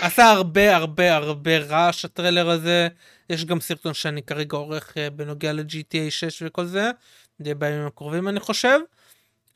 עשה 0.00 0.30
הרבה 0.30 0.76
הרבה 0.76 1.16
הרבה 1.16 1.58
רעש 1.58 2.04
הטריילר 2.04 2.50
הזה. 2.50 2.88
יש 3.30 3.44
גם 3.44 3.60
סרטון 3.60 3.94
שאני 3.94 4.22
כרגע 4.22 4.56
עורך 4.56 4.96
אה, 4.96 5.10
בנוגע 5.10 5.52
ל-GTA 5.52 6.10
6 6.10 6.42
וכל 6.46 6.64
זה. 6.64 6.90
זה 7.38 7.54
בימים 7.54 7.86
הקרובים 7.86 8.28
אני 8.28 8.40
חושב. 8.40 8.78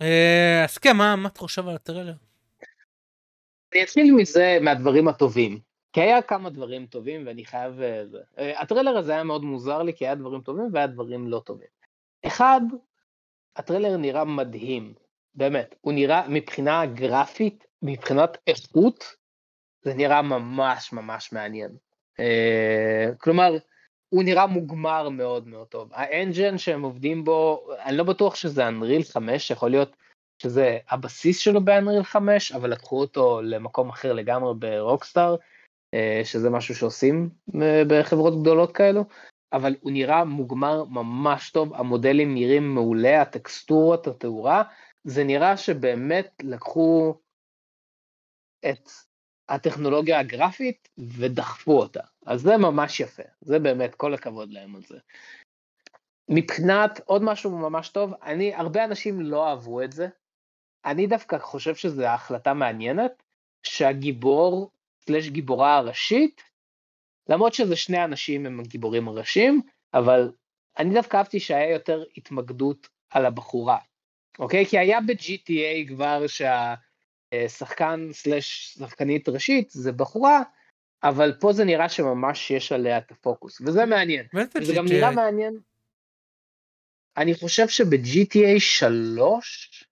אה, 0.03 0.65
אז 0.65 0.79
כן, 0.79 0.97
מה, 0.97 1.17
מה 1.17 1.29
אתה 1.29 1.39
חושב 1.39 1.69
על 1.69 1.75
הטריילר? 1.75 2.15
אני 3.75 3.83
אתחיל 3.83 4.15
מזה, 4.15 4.59
מהדברים 4.61 5.09
הטובים. 5.09 5.59
כי 5.95 6.01
היה 6.01 6.23
כמה 6.23 6.51
דברים 6.51 6.87
טובים 6.87 7.27
ואני 7.27 7.45
חייב... 7.45 7.81
אה. 7.81 8.03
אה, 8.39 8.61
הטריילר 8.61 8.97
הזה 8.97 9.13
היה 9.13 9.25
מאוד 9.25 9.45
מוזר 9.45 9.83
לי 9.83 9.95
כי 9.95 10.05
היה 10.05 10.15
דברים 10.15 10.41
טובים 10.41 10.69
והיה 10.73 10.87
דברים 10.87 11.29
לא 11.29 11.43
טובים. 11.45 11.67
אחד, 12.27 12.61
הטריילר 13.57 13.97
נראה 13.97 14.25
מדהים, 14.25 14.95
באמת. 15.35 15.75
הוא 15.81 15.93
נראה 15.93 16.29
מבחינה 16.29 16.87
גרפית, 16.87 17.67
מבחינת 17.83 18.37
איכות, 18.47 19.17
זה 19.83 19.95
נראה 19.95 20.23
ממש 20.23 20.93
ממש 20.93 21.33
מעניין. 21.33 21.71
אה, 22.21 23.07
כלומר, 23.19 23.57
הוא 24.09 24.25
נראה 24.25 24.47
מוגמר 24.47 25.09
מאוד 25.09 25.49
מאוד 25.49 25.67
טוב. 25.67 25.89
האנג'ן 25.93 26.59
שהם 26.59 26.83
עובדים 26.83 27.25
בו, 27.25 27.69
אני 27.85 27.97
לא 27.97 28.05
בטוח 28.05 28.35
שזה 28.35 28.69
אנריל 28.69 29.03
5, 29.03 29.51
יכול 29.51 29.71
להיות 29.71 29.97
שזה 30.39 30.79
הבסיס 30.91 31.39
שלו 31.39 31.65
באנריל 31.65 32.03
5, 32.03 32.53
אבל 32.53 32.71
לקחו 32.71 33.01
אותו 33.01 33.43
למקום 33.43 33.89
אחר 33.89 34.13
לגמרי 34.13 34.55
ברוקסטאר, 34.59 35.37
שזה 36.25 36.51
משהו 36.51 36.75
שעושים 36.75 37.31
אה, 37.63 37.83
בחברות 37.89 38.41
גדולות 38.41 38.73
כאלו, 38.73 39.05
אבל 39.53 39.77
הוא 39.81 39.93
נראה 39.93 40.25
מוגמר 40.25 40.85
ממש 40.85 41.51
טוב, 41.51 41.75
המודלים 41.75 42.35
נראים 42.35 42.75
מעולה, 42.75 43.23
הטקסטורות, 43.23 44.07
התאורה, 44.07 44.63
זה 45.05 45.25
נראה 45.25 45.57
שבאמת 45.57 46.43
לקחו 46.43 47.15
את 48.71 48.91
הטכנולוגיה 49.49 50.19
הגרפית 50.19 50.89
ודחפו 50.99 51.79
אותה, 51.79 52.03
אז 52.27 52.41
זה 52.41 52.57
ממש 52.57 53.01
יפה, 53.01 53.23
זה 53.41 53.59
באמת 53.59 53.95
כל 53.95 54.15
הכבוד 54.15 54.51
להם 54.53 54.77
על 54.77 54.83
זה. 54.83 54.99
מבחינת 56.29 57.01
עוד 57.05 57.23
משהו 57.23 57.59
ממש 57.59 57.89
טוב, 57.89 58.15
אני, 58.23 58.55
הרבה 58.55 58.85
אנשים 58.85 59.21
לא 59.21 59.49
אהבו 59.49 59.83
את 59.83 59.93
זה, 59.93 60.09
אני 60.85 61.07
דווקא 61.07 61.39
חושב 61.39 61.75
שזו 61.75 62.05
החלטה 62.07 62.55
מעניינת, 62.55 63.23
שהגיבור, 63.63 64.71
סלש 65.09 65.29
גיבורה 65.29 65.77
הראשית, 65.77 66.43
למרות 67.29 67.55
שזה 67.55 67.77
שני 67.77 68.05
אנשים 68.05 68.47
הם 68.47 68.61
הגיבורים 68.61 69.09
הראשיים, 69.09 69.63
אבל 69.95 70.33
אני 70.79 70.95
דווקא 70.95 71.17
אהבתי 71.17 71.41
שהיה 71.41 71.71
יותר 71.71 72.05
התמקדות 72.17 72.89
על 73.11 73.27
הבחורה, 73.27 73.79
אוקיי? 74.39 74.67
כי 74.67 74.79
היה 74.79 75.01
ב-GTA 75.01 75.89
כבר 75.89 76.25
שהשחקן 76.27 78.09
סלש 78.13 78.75
שחקנית 78.79 79.29
ראשית 79.29 79.71
זה 79.71 79.93
בחורה, 79.93 80.43
אבל 81.03 81.33
פה 81.41 81.53
זה 81.53 81.65
נראה 81.65 81.89
שממש 81.89 82.51
יש 82.51 82.73
עליה 82.73 82.99
את 82.99 83.11
הפוקוס, 83.11 83.61
וזה 83.61 83.87
מעניין. 83.87 84.27
זה 84.63 84.75
גם? 84.77 84.85
נראה 84.85 85.11
מעניין. 85.11 85.59
אני 87.17 87.35
חושב 87.35 87.69
שב-GTA 87.69 88.59
3, 88.59 89.85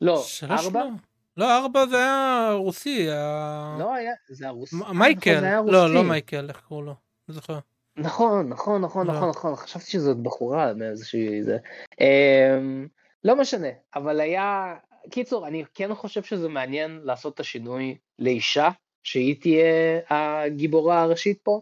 לא, 0.00 0.22
שלוש 0.22 0.64
4, 0.64 0.84
לא. 0.84 0.90
לא, 1.36 1.56
ארבע 1.58 1.86
זה 1.86 1.96
היה 1.96 2.50
רוסי, 2.56 3.10
ה- 3.10 3.76
לא 3.78 3.94
היה, 3.94 4.12
זה 4.28 4.48
הרוסי. 4.48 4.76
מייקל, 4.94 5.40
זה 5.40 5.46
היה 5.46 5.60
לא, 5.66 5.82
רוסי. 5.82 5.94
לא 5.94 6.02
מייקל, 6.04 6.46
איך 6.48 6.60
קראו 6.68 6.82
לו? 6.82 6.94
לא 7.28 7.34
זוכר. 7.34 7.58
נכון, 7.96 8.48
נכון, 8.48 8.80
נכון, 8.82 9.06
לא. 9.06 9.12
נכון, 9.12 9.28
נכון, 9.28 9.56
חשבתי 9.56 9.86
שזאת 9.86 10.16
בחורה 10.16 10.74
מאיזושהי 10.74 11.42
זה. 11.42 11.56
אמ, 12.00 12.86
לא 13.24 13.36
משנה, 13.36 13.68
אבל 13.94 14.20
היה, 14.20 14.74
קיצור, 15.10 15.46
אני 15.48 15.64
כן 15.74 15.94
חושב 15.94 16.22
שזה 16.22 16.48
מעניין 16.48 17.00
לעשות 17.04 17.34
את 17.34 17.40
השינוי 17.40 17.96
לאישה, 18.18 18.68
שהיא 19.04 19.40
תהיה 19.40 19.64
הגיבורה 20.10 21.02
הראשית 21.02 21.38
פה. 21.42 21.60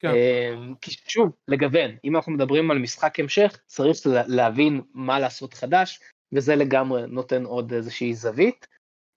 כן. 0.00 0.08
אמ, 0.54 0.74
כי 0.80 0.90
שוב, 0.90 1.30
לגוון, 1.48 1.90
אם 2.04 2.16
אנחנו 2.16 2.32
מדברים 2.32 2.70
על 2.70 2.78
משחק 2.78 3.20
המשך, 3.20 3.58
צריך 3.66 4.06
לה- 4.06 4.22
להבין 4.26 4.80
מה 4.94 5.18
לעשות 5.20 5.54
חדש, 5.54 6.00
וזה 6.32 6.56
לגמרי 6.56 7.02
נותן 7.08 7.44
עוד 7.44 7.72
איזושהי 7.72 8.14
זווית. 8.14 8.66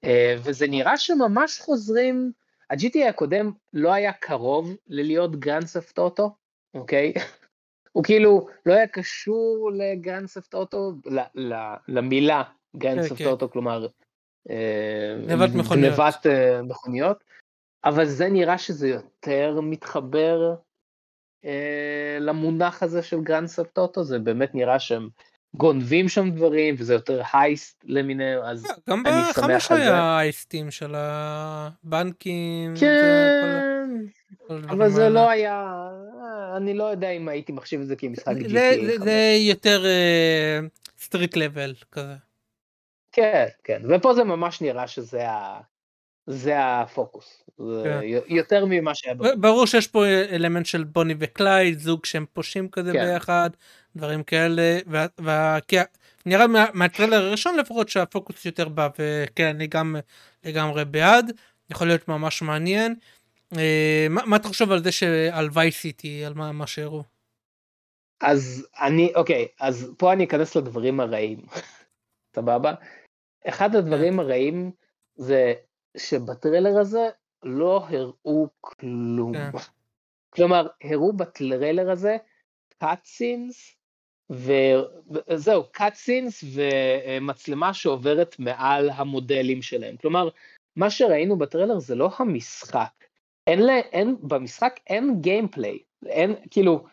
אה, 0.04 0.36
וזה 0.44 0.68
נראה 0.68 0.98
שממש 0.98 1.60
חוזרים, 1.60 2.32
ה-GTA 2.70 3.10
הקודם 3.10 3.52
לא 3.74 3.94
היה 3.94 4.14
קרוב 4.14 4.76
ללהיות 4.88 5.36
Grand 5.36 5.66
Theft 5.66 6.00
Auto, 6.00 6.36
אוקיי? 6.74 7.14
הוא 7.94 8.04
כאילו 8.04 8.48
לא 8.66 8.74
היה 8.74 8.88
קשור 8.88 9.72
ל 9.74 9.83
Grand 9.83 10.28
Theft 10.28 10.54
Auto, 10.54 10.94
למילה 11.88 12.44
Grand 12.78 13.02
Theft. 13.02 13.22
Auto, 13.22 13.52
כלומר, 13.52 13.88
אה, 14.50 15.16
גנבת 15.28 15.56
מכוניות. 15.56 15.98
גנבת, 15.98 16.26
אה, 16.26 16.62
מכוניות, 16.62 17.24
אבל 17.86 18.06
זה 18.06 18.30
נראה 18.30 18.58
שזה 18.58 18.88
יותר 18.88 19.60
מתחבר 19.62 20.56
אה, 21.46 22.18
למונח 22.20 22.84
הזה 22.84 23.04
של 23.04 23.22
Grand 23.22 23.48
Theft 23.48 23.78
Auto, 23.78 24.04
זה 24.04 24.20
באמת 24.20 24.56
נראה 24.56 24.80
שהם 24.80 25.10
גונבים 25.58 26.10
שם 26.10 26.30
דברים, 26.32 26.76
וזה 26.78 26.94
יותר 26.94 27.22
heist 27.34 27.84
למיניהם, 27.88 28.42
אז 28.44 28.68
גם 28.90 29.04
אני 29.08 29.22
בחמש 29.30 29.64
שמח 29.64 29.72
על 29.72 29.78
זה. 29.78 29.84
היה 29.84 30.18
heist 30.20 30.57
ים 30.57 30.72
של 30.72 30.94
הבנקים. 30.98 32.74
כן, 32.80 33.90
כל- 34.48 34.62
כל 34.68 34.70
אבל 34.70 34.90
זה 34.90 35.04
האלה. 35.04 35.14
לא 35.14 35.30
היה, 35.30 35.74
אני 36.58 36.74
לא 36.74 36.84
יודע 36.84 37.10
אם 37.10 37.28
הייתי 37.28 37.52
מחשיב 37.52 37.82
את 37.82 37.88
זה 37.88 37.96
כמשחק 37.96 38.34
זה- 38.42 38.50
זה- 38.50 38.72
5. 38.96 39.04
זה 39.04 39.34
יותר 39.40 39.86
street 41.00 41.36
level 41.38 41.74
כזה. 41.92 42.14
כן, 43.12 43.46
כן, 43.64 43.82
ופה 43.90 44.14
זה 44.14 44.24
ממש 44.24 44.62
נראה 44.62 44.88
שזה 44.88 45.30
ה... 45.30 45.60
זה 46.28 46.54
הפוקוס, 46.60 47.44
זה 47.58 47.84
כן. 47.84 48.00
יותר 48.36 48.66
ממה 48.66 48.96
שהיה 48.96 49.16
ב... 49.16 49.28
ב- 49.28 49.42
ברור 49.42 49.66
שיש 49.66 49.88
פה 49.88 50.06
אלמנט 50.06 50.66
של 50.66 50.84
בוני 50.84 51.14
וקלייד, 51.20 51.80
זוג 51.80 52.06
שהם 52.06 52.26
פושעים 52.34 52.70
כזה 52.70 52.94
כן. 52.94 53.06
ביחד, 53.06 53.50
דברים 53.96 54.24
כאלה, 54.24 54.80
וה- 54.88 55.06
וה- 55.18 55.60
נראה 56.26 56.48
מה- 56.48 56.66
מהטריילר 56.74 57.26
הראשון 57.26 57.56
לפחות 57.60 57.90
שהפוקוס 57.90 58.46
יותר 58.46 58.70
בא, 58.70 58.88
וכן, 59.00 59.48
אני 59.56 59.68
גם 59.68 59.96
לגמרי 60.44 60.86
בעד, 60.86 61.32
יכול 61.70 61.88
להיות 61.88 62.08
ממש 62.08 62.42
מעניין. 62.42 62.96
אה, 63.58 64.08
מה 64.10 64.26
מה 64.26 64.36
אתה 64.36 64.48
חושב 64.48 64.72
על 64.72 64.84
זה 64.84 64.92
שעל 64.92 65.50
Vice 65.54 65.86
City, 65.86 66.26
על 66.26 66.34
מה 66.34 66.52
מה 66.52 66.68
שהראו? 66.68 67.04
אז 68.22 68.68
אני, 68.82 69.12
אוקיי, 69.16 69.48
אז 69.60 69.94
פה 69.98 70.14
אני 70.14 70.24
אכנס 70.24 70.56
לדברים 70.56 71.00
הרעים, 71.00 71.40
סבבה? 72.36 72.74
אחד 73.48 73.76
הדברים 73.76 74.20
הרעים 74.20 74.72
זה 75.16 75.54
שבטריילר 75.98 76.80
הזה 76.80 77.10
לא 77.44 77.86
הראו 77.90 78.48
כלום. 78.62 79.34
כן. 79.34 79.58
כלומר, 80.30 80.68
הראו 80.84 81.14
בטריילר 81.14 81.92
הזה 81.92 82.18
cutscenes, 82.78 83.76
וזהו, 84.30 85.64
cutscenes 85.72 86.44
ומצלמה 86.54 87.74
שעוברת 87.74 88.36
מעל 88.40 88.90
המודלים 88.90 89.62
שלהם. 89.62 89.98
כלומר, 89.98 90.30
מה 90.76 90.90
שראינו 90.90 91.38
בטריילר 91.38 91.80
זה 91.80 91.96
לא 91.96 92.10
המשחק. 92.20 92.92
אין, 93.48 93.60
לה, 93.60 93.78
אין, 93.78 94.16
במשחק 94.22 94.80
אין 94.88 95.22
gameplay. 95.22 95.80
אין, 96.06 96.36
כאילו, 96.52 96.86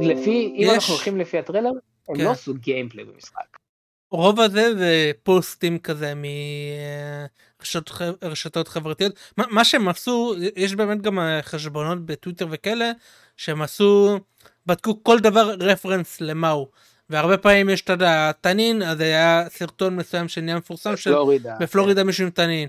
לפי, 0.00 0.46
אם 0.46 0.62
יש. 0.62 0.74
אנחנו 0.74 0.94
הולכים 0.94 1.16
לפי 1.16 1.38
הטריילר, 1.38 1.70
הם 2.08 2.16
כן. 2.16 2.24
לא 2.24 2.30
עשו 2.30 2.54
gameplay 2.54 3.04
במשחק. 3.04 3.56
רוב 4.10 4.40
הזה 4.40 4.74
זה 4.74 5.10
פוסטים 5.22 5.78
כזה 5.78 6.14
מרשתות 8.22 8.68
חברתיות. 8.68 9.12
מה, 9.36 9.44
מה 9.50 9.64
שהם 9.64 9.88
עשו, 9.88 10.34
יש 10.56 10.74
באמת 10.74 11.02
גם 11.02 11.18
אה, 11.18 11.42
חשבונות 11.42 12.06
בטוויטר 12.06 12.46
וכאלה, 12.50 12.92
שהם 13.36 13.62
עשו, 13.62 14.18
בדקו 14.66 15.04
כל 15.04 15.18
דבר 15.18 15.54
רפרנס 15.60 16.20
למה 16.20 16.50
הוא. 16.50 16.66
והרבה 17.10 17.36
פעמים 17.36 17.70
יש, 17.70 17.80
אתה 17.80 17.92
יודע, 17.92 18.32
תנין, 18.40 18.82
אז 18.82 19.00
היה 19.00 19.44
סרטון 19.48 19.96
מסוים 19.96 20.28
שנהיה 20.28 20.56
מפורסם 20.56 20.96
של 20.96 21.10
פלורידה. 21.10 21.56
בפלורידה 21.60 22.04
מישהו 22.04 22.24
עם 22.24 22.30
תנין. 22.30 22.68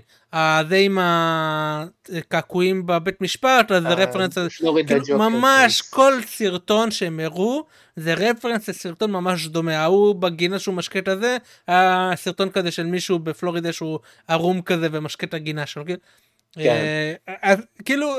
זה 0.68 0.76
עם 0.76 0.98
הקעקועים 1.00 2.86
בבית 2.86 3.20
משפט, 3.20 3.72
אז 3.72 3.82
זה 3.82 3.88
אה, 3.88 3.94
רפרנס, 3.94 4.38
כאילו 4.86 5.18
ממש 5.18 5.80
פייס. 5.80 5.90
כל 5.90 6.12
סרטון 6.26 6.90
שהם 6.90 7.20
הראו 7.20 7.64
זה 7.96 8.14
רפרנס 8.14 8.68
לסרטון 8.68 9.12
ממש 9.12 9.46
דומה 9.46 9.78
ההוא 9.78 10.14
בגינה 10.14 10.58
שהוא 10.58 10.74
משקה 10.74 10.98
את 10.98 11.08
הזה 11.08 11.36
היה 11.66 12.10
סרטון 12.16 12.50
כזה 12.50 12.70
של 12.70 12.86
מישהו 12.86 13.18
בפלורידה 13.18 13.72
שהוא 13.72 13.98
ערום 14.28 14.62
כזה 14.62 14.88
ומשקה 14.92 15.26
את 15.26 15.34
הגינה 15.34 15.66
שלו. 15.66 15.84
כן. 16.52 17.14
אה, 17.28 17.34
אז 17.42 17.58
כאילו 17.84 18.16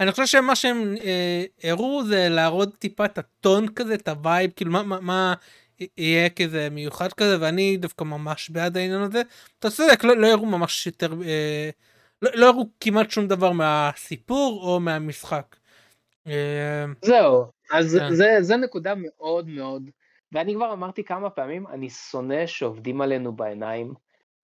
אני 0.00 0.10
חושב 0.10 0.26
שמה 0.26 0.56
שהם 0.56 0.94
אה, 1.04 1.44
הראו 1.70 2.04
זה 2.04 2.28
להראות 2.28 2.78
טיפה 2.78 3.04
את 3.04 3.18
הטון 3.18 3.68
כזה 3.68 3.94
את 3.94 4.08
הווייב 4.08 4.50
כאילו 4.56 4.70
מה 4.70 4.82
מה. 4.82 5.00
מה 5.00 5.34
יהיה 5.96 6.30
כזה 6.30 6.68
מיוחד 6.70 7.12
כזה 7.12 7.36
ואני 7.40 7.76
דווקא 7.76 8.04
ממש 8.04 8.50
בעד 8.50 8.76
העניין 8.76 9.00
הזה. 9.00 9.22
אתה 9.58 9.70
צודק 9.70 10.04
לא, 10.04 10.16
לא 10.16 10.26
הראו 10.26 10.46
ממש 10.46 10.86
יותר 10.86 11.12
אה, 11.26 11.70
לא, 12.22 12.30
לא 12.34 12.48
הראו 12.48 12.66
כמעט 12.80 13.10
שום 13.10 13.28
דבר 13.28 13.52
מהסיפור 13.52 14.62
או 14.62 14.80
מהמשחק. 14.80 15.56
אה, 16.26 16.84
זהו, 17.02 17.44
אז 17.72 17.98
כן. 18.00 18.14
זה, 18.14 18.36
זה 18.40 18.56
נקודה 18.56 18.94
מאוד 18.96 19.48
מאוד, 19.48 19.90
ואני 20.32 20.54
כבר 20.54 20.72
אמרתי 20.72 21.04
כמה 21.04 21.30
פעמים, 21.30 21.66
אני 21.66 21.90
שונא 21.90 22.46
שעובדים 22.46 23.00
עלינו 23.00 23.32
בעיניים, 23.32 23.94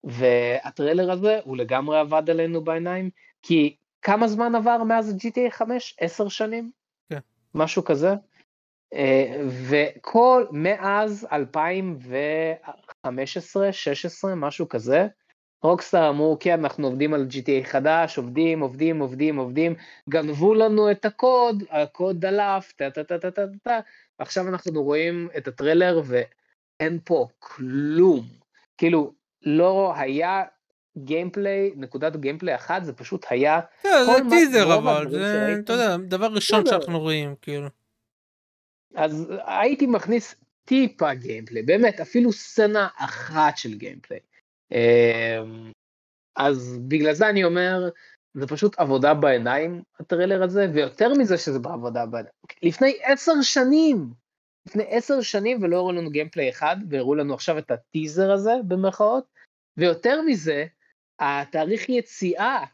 והטריילר 0.04 1.12
הזה 1.12 1.40
הוא 1.44 1.56
לגמרי 1.56 1.98
עבד 1.98 2.30
עלינו 2.30 2.64
בעיניים, 2.64 3.10
כי 3.42 3.76
כמה 4.02 4.28
זמן 4.28 4.54
עבר 4.54 4.82
מאז 4.82 5.16
GTA 5.16 5.50
5? 5.50 5.96
עשר 6.00 6.28
שנים? 6.28 6.70
כן. 7.10 7.18
משהו 7.54 7.84
כזה? 7.84 8.14
אה, 8.94 9.42
וכל, 9.68 10.44
מאז 10.50 11.26
2015, 11.32 13.72
16, 13.72 14.34
משהו 14.34 14.68
כזה, 14.68 15.06
Rockstar 15.62 16.08
אמרו, 16.08 16.36
כן, 16.40 16.60
אנחנו 16.60 16.86
עובדים 16.86 17.14
על 17.14 17.26
GTA 17.30 17.64
חדש, 17.64 18.18
עובדים, 18.18 18.60
עובדים, 18.60 19.00
עובדים, 19.00 19.36
עובדים, 19.36 19.74
גנבו 20.08 20.54
לנו 20.54 20.90
את 20.90 21.04
הקוד, 21.04 21.64
הקוד 21.70 22.20
דלף, 22.20 22.72
טה 22.72 22.90
טה 22.90 23.04
טה 23.04 23.18
טה 23.18 23.30
טה 23.30 23.42
טה, 23.62 23.80
ועכשיו 24.18 24.48
אנחנו 24.48 24.82
רואים 24.82 25.28
את 25.36 25.48
הטריילר 25.48 26.02
ואין 26.04 26.98
פה 27.04 27.28
כלום. 27.38 28.20
כאילו, 28.78 29.12
לא 29.42 29.92
היה 29.96 30.44
gameplay, 30.98 31.72
נקודת 31.76 32.16
gameplay 32.16 32.54
אחת, 32.54 32.84
זה 32.84 32.92
פשוט 32.92 33.26
היה, 33.30 33.60
כן, 33.82 33.88
זה 34.06 34.30
טיזר 34.30 34.78
אבל 34.78 35.10
זה 35.10 35.56
אתה 35.64 35.72
יודע 35.72 35.96
דבר 35.96 36.26
ראשון. 36.26 36.66
שאנחנו 36.66 37.00
רואים 37.00 37.34
כאילו. 37.42 37.68
אז 38.94 39.32
הייתי 39.46 39.86
מכניס 39.86 40.34
טיפה 40.64 41.14
gameplay, 41.14 41.62
באמת, 41.62 42.00
אפילו 42.00 42.32
סצנה 42.32 42.88
אחת 42.96 43.56
של 43.56 43.74
gameplay. 43.74 44.20
אמ, 44.72 45.72
אז 46.36 46.78
בגלל 46.88 47.12
זה 47.12 47.28
אני 47.28 47.44
אומר, 47.44 47.88
זה 48.34 48.46
פשוט 48.46 48.78
עבודה 48.78 49.14
בעיניים, 49.14 49.82
הטריילר 50.00 50.42
הזה, 50.42 50.66
ויותר 50.74 51.12
מזה 51.18 51.38
שזה 51.38 51.58
בעבודה 51.58 52.06
בעיניים. 52.06 52.34
לפני 52.62 52.98
עשר 53.02 53.32
שנים, 53.42 54.10
לפני 54.66 54.84
עשר 54.88 55.20
שנים 55.20 55.62
ולא 55.62 55.76
הראו 55.76 55.92
לנו 55.92 56.10
gameplay 56.10 56.50
אחד, 56.50 56.76
והראו 56.90 57.14
לנו 57.14 57.34
עכשיו 57.34 57.58
את 57.58 57.70
הטיזר 57.70 58.32
הזה, 58.32 58.52
במרכאות, 58.68 59.24
ויותר 59.76 60.22
מזה, 60.22 60.66
התאריך 61.18 61.88
יציאה 61.88 62.64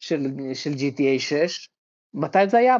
של, 0.00 0.20
של 0.54 0.70
GTA 0.70 1.18
6, 1.18 1.68
מתי 2.14 2.48
זה 2.48 2.58
היה? 2.58 2.76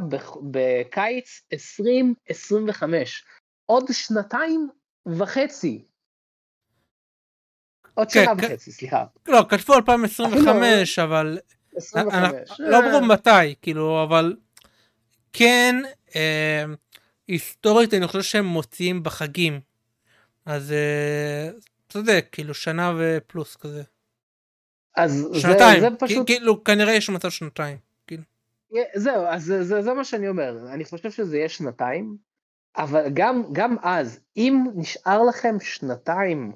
בקיץ 0.50 1.42
2025. 1.52 3.24
עוד 3.66 3.84
שנתיים 3.92 4.68
וחצי. 5.06 5.84
עוד 7.94 8.12
כן, 8.12 8.24
שנה. 8.24 8.32
וחצי, 8.38 8.72
סליחה. 8.72 9.04
לא 9.28 9.46
כתבו 9.48 9.74
2025 9.74 10.98
אבל 10.98 11.38
25. 11.76 12.50
לא 12.58 12.80
ברור 12.80 13.00
מתי 13.00 13.54
כאילו 13.62 14.02
אבל 14.02 14.36
כן 15.32 15.76
אה, 16.16 16.64
היסטורית 17.28 17.94
אני 17.94 18.06
חושב 18.06 18.22
שהם 18.22 18.44
מוציאים 18.46 19.02
בחגים 19.02 19.60
אז 20.46 20.72
אה, 20.72 21.50
צודק 21.88 22.26
כאילו 22.32 22.54
שנה 22.54 22.92
ופלוס 22.98 23.56
כזה 23.56 23.82
אז 24.96 25.12
זה, 25.32 25.40
שנתיים 25.40 25.80
זה 25.80 25.88
כי- 25.90 26.06
פשוט, 26.06 26.26
כאילו 26.26 26.64
כנראה 26.64 26.92
יש 26.92 27.10
מצב 27.10 27.30
שנתיים 27.30 27.78
זהו, 28.94 29.26
אז 29.26 29.44
זה, 29.44 29.64
זה, 29.64 29.82
זה 29.82 29.94
מה 29.94 30.04
שאני 30.04 30.28
אומר. 30.28 30.58
אני 30.72 30.84
חושב 30.84 31.10
שזה 31.10 31.36
יהיה 31.36 31.48
שנתיים, 31.48 32.16
אבל 32.76 33.04
גם, 33.14 33.42
גם 33.52 33.76
אז, 33.82 34.20
אם 34.36 34.64
נשאר 34.74 35.22
לכם 35.22 35.56
שנתיים, 35.60 36.52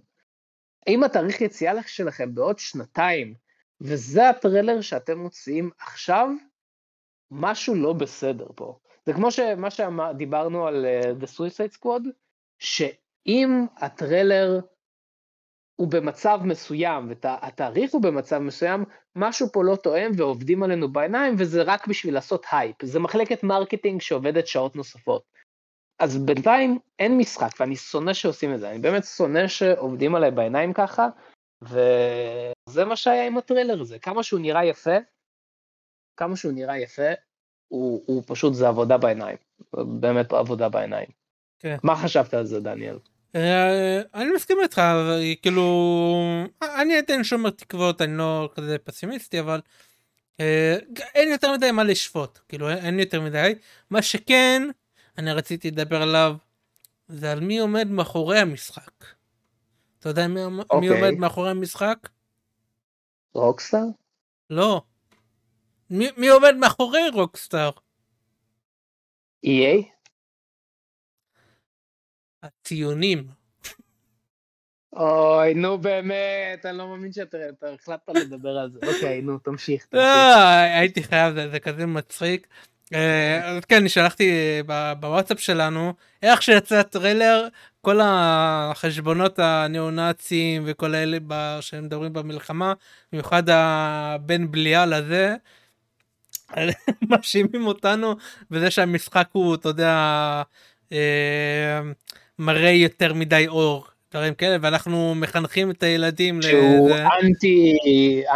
אם 0.88 1.04
התאריך 1.04 1.40
יציאה 1.40 1.72
שלכם 1.86 2.34
בעוד 2.34 2.58
שנתיים, 2.58 3.34
וזה 3.80 4.28
הטריילר 4.28 4.80
שאתם 4.80 5.18
מוציאים 5.18 5.70
עכשיו, 5.78 6.28
משהו 7.30 7.74
לא 7.74 7.92
בסדר 7.92 8.46
פה. 8.54 8.78
זה 9.06 9.12
כמו 9.12 9.30
שמה 9.30 9.70
שדיברנו 9.70 10.66
על 10.66 10.86
uh, 10.86 11.22
The 11.22 11.26
Suicide 11.26 11.76
Squad, 11.76 12.08
שאם 12.58 13.66
הטריילר 13.76 14.60
הוא 15.76 15.88
במצב 15.88 16.40
מסוים, 16.44 17.08
והתאריך 17.08 17.92
הוא 17.92 18.02
במצב 18.02 18.38
מסוים, 18.38 18.84
משהו 19.16 19.52
פה 19.52 19.64
לא 19.64 19.76
תואם 19.76 20.10
ועובדים 20.16 20.62
עלינו 20.62 20.92
בעיניים, 20.92 21.34
וזה 21.38 21.62
רק 21.62 21.86
בשביל 21.86 22.14
לעשות 22.14 22.46
הייפ. 22.52 22.84
זה 22.84 22.98
מחלקת 22.98 23.42
marketing 23.42 24.00
שעובדת 24.00 24.46
שעות 24.46 24.76
נוספות. 24.76 25.22
אז 25.98 26.18
בינתיים 26.18 26.78
אין 26.98 27.18
משחק, 27.18 27.50
ואני 27.60 27.76
שונא 27.76 28.12
שעושים 28.12 28.54
את 28.54 28.60
זה, 28.60 28.70
אני 28.70 28.78
באמת 28.78 29.04
שונא 29.04 29.48
שעובדים 29.48 30.14
עליי 30.14 30.30
בעיניים 30.30 30.72
ככה, 30.72 31.08
וזה 31.62 32.84
מה 32.84 32.96
שהיה 32.96 33.26
עם 33.26 33.38
הטריילר 33.38 33.80
הזה. 33.80 33.98
כמה 33.98 34.22
שהוא 34.22 34.40
נראה 34.40 34.64
יפה, 34.64 34.96
כמה 36.16 36.36
שהוא 36.36 36.52
נראה 36.52 36.78
יפה, 36.78 37.10
הוא, 37.70 38.02
הוא 38.06 38.22
פשוט, 38.26 38.54
זה 38.54 38.68
עבודה 38.68 38.98
בעיניים. 38.98 39.36
באמת 39.74 40.32
עבודה 40.32 40.68
בעיניים. 40.68 41.06
כן. 41.58 41.76
מה 41.82 41.96
חשבת 41.96 42.34
על 42.34 42.46
זה, 42.46 42.60
דניאל? 42.60 42.98
אה, 43.34 44.00
אני 44.14 44.30
מסכים 44.34 44.56
איתך, 44.62 44.82
כאילו, 45.42 46.22
אני 46.62 46.96
עדיין 46.98 47.24
שומר 47.24 47.50
תקוות, 47.50 48.02
אני 48.02 48.18
לא 48.18 48.50
כזה 48.54 48.78
פסימיסטי, 48.78 49.40
אבל 49.40 49.60
אה, 50.40 50.76
אין 51.14 51.28
יותר 51.28 51.52
מדי 51.52 51.70
מה 51.70 51.84
לשפוט, 51.84 52.38
כאילו, 52.48 52.70
אין 52.70 52.98
יותר 52.98 53.20
מדי. 53.20 53.54
מה 53.90 54.02
שכן, 54.02 54.62
אני 55.18 55.32
רציתי 55.32 55.70
לדבר 55.70 56.02
עליו, 56.02 56.36
זה 57.08 57.32
על 57.32 57.40
מי 57.40 57.58
עומד 57.58 57.88
מאחורי 57.90 58.38
המשחק. 58.38 59.04
אתה 59.98 60.08
יודע 60.08 60.28
מי, 60.28 60.44
okay. 60.44 60.48
מי 60.48 60.62
אוקיי. 60.70 60.88
עומד 60.88 61.18
מאחורי 61.18 61.50
המשחק? 61.50 62.08
רוקסטאר? 63.34 63.84
לא. 64.50 64.82
מי, 65.90 66.08
מי 66.16 66.28
עומד 66.28 66.54
מאחורי 66.58 67.08
רוקסטאר? 67.12 67.70
EA? 69.46 69.84
הציונים. 72.42 73.26
אוי, 74.92 75.54
נו 75.54 75.78
באמת, 75.78 76.66
אני 76.66 76.78
לא 76.78 76.88
מאמין 76.88 77.12
שאתה 77.12 77.38
אתה 77.48 77.66
החלטת 77.72 78.08
לדבר 78.08 78.58
על 78.58 78.70
זה. 78.70 78.78
אוקיי, 78.94 79.22
נו, 79.22 79.38
תמשיך. 79.38 79.86
תמשיך. 79.86 80.04
אה, 80.04 80.78
הייתי 80.78 81.02
חייב, 81.02 81.34
זה, 81.34 81.50
זה 81.50 81.60
כזה 81.60 81.86
מצחיק. 81.86 82.46
אה, 82.94 83.48
אז 83.48 83.64
כן, 83.64 83.76
אני 83.76 83.88
שלחתי 83.88 84.32
ב- 84.66 84.92
בוואטסאפ 85.00 85.40
שלנו, 85.40 85.94
איך 86.22 86.42
שיצא 86.42 86.76
הטריילר, 86.78 87.48
כל 87.80 88.00
החשבונות 88.02 89.38
הניאו-נאצים 89.38 90.62
וכל 90.66 90.94
האלה 90.94 91.18
ב- 91.26 91.58
שהם 91.60 91.84
מדברים 91.84 92.12
במלחמה, 92.12 92.72
במיוחד 93.12 93.42
הבן 93.48 94.50
בליעל 94.50 94.92
הזה, 94.92 95.36
מאשימים 97.10 97.66
אותנו 97.66 98.14
בזה 98.50 98.70
שהמשחק 98.70 99.28
הוא, 99.32 99.54
אתה 99.54 99.68
יודע, 99.68 99.92
אה, 100.92 101.80
מראה 102.38 102.70
יותר 102.70 103.14
מדי 103.14 103.48
אור, 103.48 103.86
דברים 104.12 104.34
כאלה, 104.34 104.56
ואנחנו 104.60 105.14
מחנכים 105.14 105.70
את 105.70 105.82
הילדים 105.82 106.42
שהוא 106.42 106.90
לזה. 106.90 107.04
אנטי, 107.22 107.76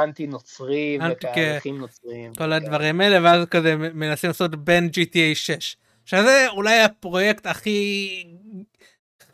אנטי 0.03 0.27
נוצרי 0.27 0.99
אנטי, 1.01 1.27
ותהליכים 1.27 1.79
נוצריים. 1.79 2.35
כל 2.35 2.53
הדברים 2.53 3.01
האלה 3.01 3.19
ואז 3.23 3.47
כזה 3.47 3.77
מנסים 3.77 4.31
לעשות 4.31 4.55
בין 4.55 4.91
GTA 4.93 5.35
6 5.35 5.77
שזה 6.05 6.47
אולי 6.49 6.81
הפרויקט 6.81 7.47
הכי 7.47 8.09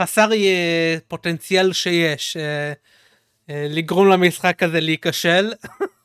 חסר 0.03 0.29
פוטנציאל 1.09 1.73
שיש 1.73 2.37
אה, 2.37 2.73
אה, 3.51 3.67
לגרום 3.71 4.09
למשחק 4.09 4.63
הזה 4.63 4.81
להיכשל 4.81 5.53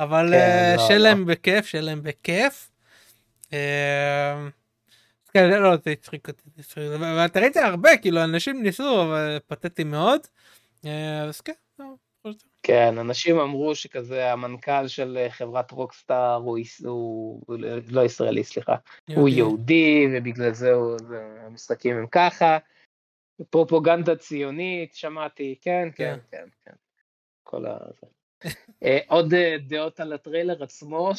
אבל 0.00 0.26
כן, 0.30 0.34
אה, 0.34 0.74
לא, 0.76 0.86
שיהיה 0.86 0.98
לא. 0.98 1.04
להם 1.04 1.26
בכיף 1.26 1.66
שיהיה 1.66 1.84
להם 1.84 2.02
בכיף. 2.02 2.70
אה, 3.52 4.48
כן, 5.34 5.50
לא, 5.50 5.76
זה 5.84 5.90
הצחיק 5.90 6.28
אותי, 6.28 6.42
זה 6.56 6.60
הצחיק 6.60 6.82
אותי. 6.92 7.04
ואתה 7.04 7.40
ראית 7.40 7.56
הרבה, 7.56 7.96
כאילו, 7.96 8.24
אנשים 8.24 8.62
ניסו, 8.62 9.02
אבל 9.02 9.38
פתטי 9.46 9.84
מאוד. 9.84 10.20
אה, 10.84 11.22
אז 11.22 11.40
כן, 11.40 11.52
לא. 11.78 11.86
כן, 12.62 12.98
אנשים 12.98 13.38
אמרו 13.38 13.74
שכזה 13.74 14.32
המנכ"ל 14.32 14.88
של 14.88 15.26
חברת 15.28 15.70
רוקסטאר 15.70 16.34
הוא, 16.34 16.58
הוא, 16.84 17.56
לא 17.90 18.04
ישראלי, 18.04 18.44
סליחה, 18.44 18.76
הוא 19.14 19.28
יהודי 19.28 20.06
ובגלל 20.14 20.52
זה 20.52 20.72
הוא- 20.72 20.98
זה- 20.98 21.38
המשחקים 21.46 21.96
הם 21.96 22.06
ככה. 22.06 22.58
פרופוגנדה 23.50 24.16
ציונית, 24.16 24.94
שמעתי, 24.94 25.54
כן, 25.60 25.88
כן, 25.94 26.16
כן, 26.30 26.44
כן. 26.64 26.72
כל 27.42 27.66
ה... 27.66 27.76
אה, 28.84 28.98
עוד 29.08 29.34
אה, 29.34 29.56
דעות 29.66 30.00
על 30.00 30.12
הטריילר 30.12 30.62
עצמו, 30.62 31.12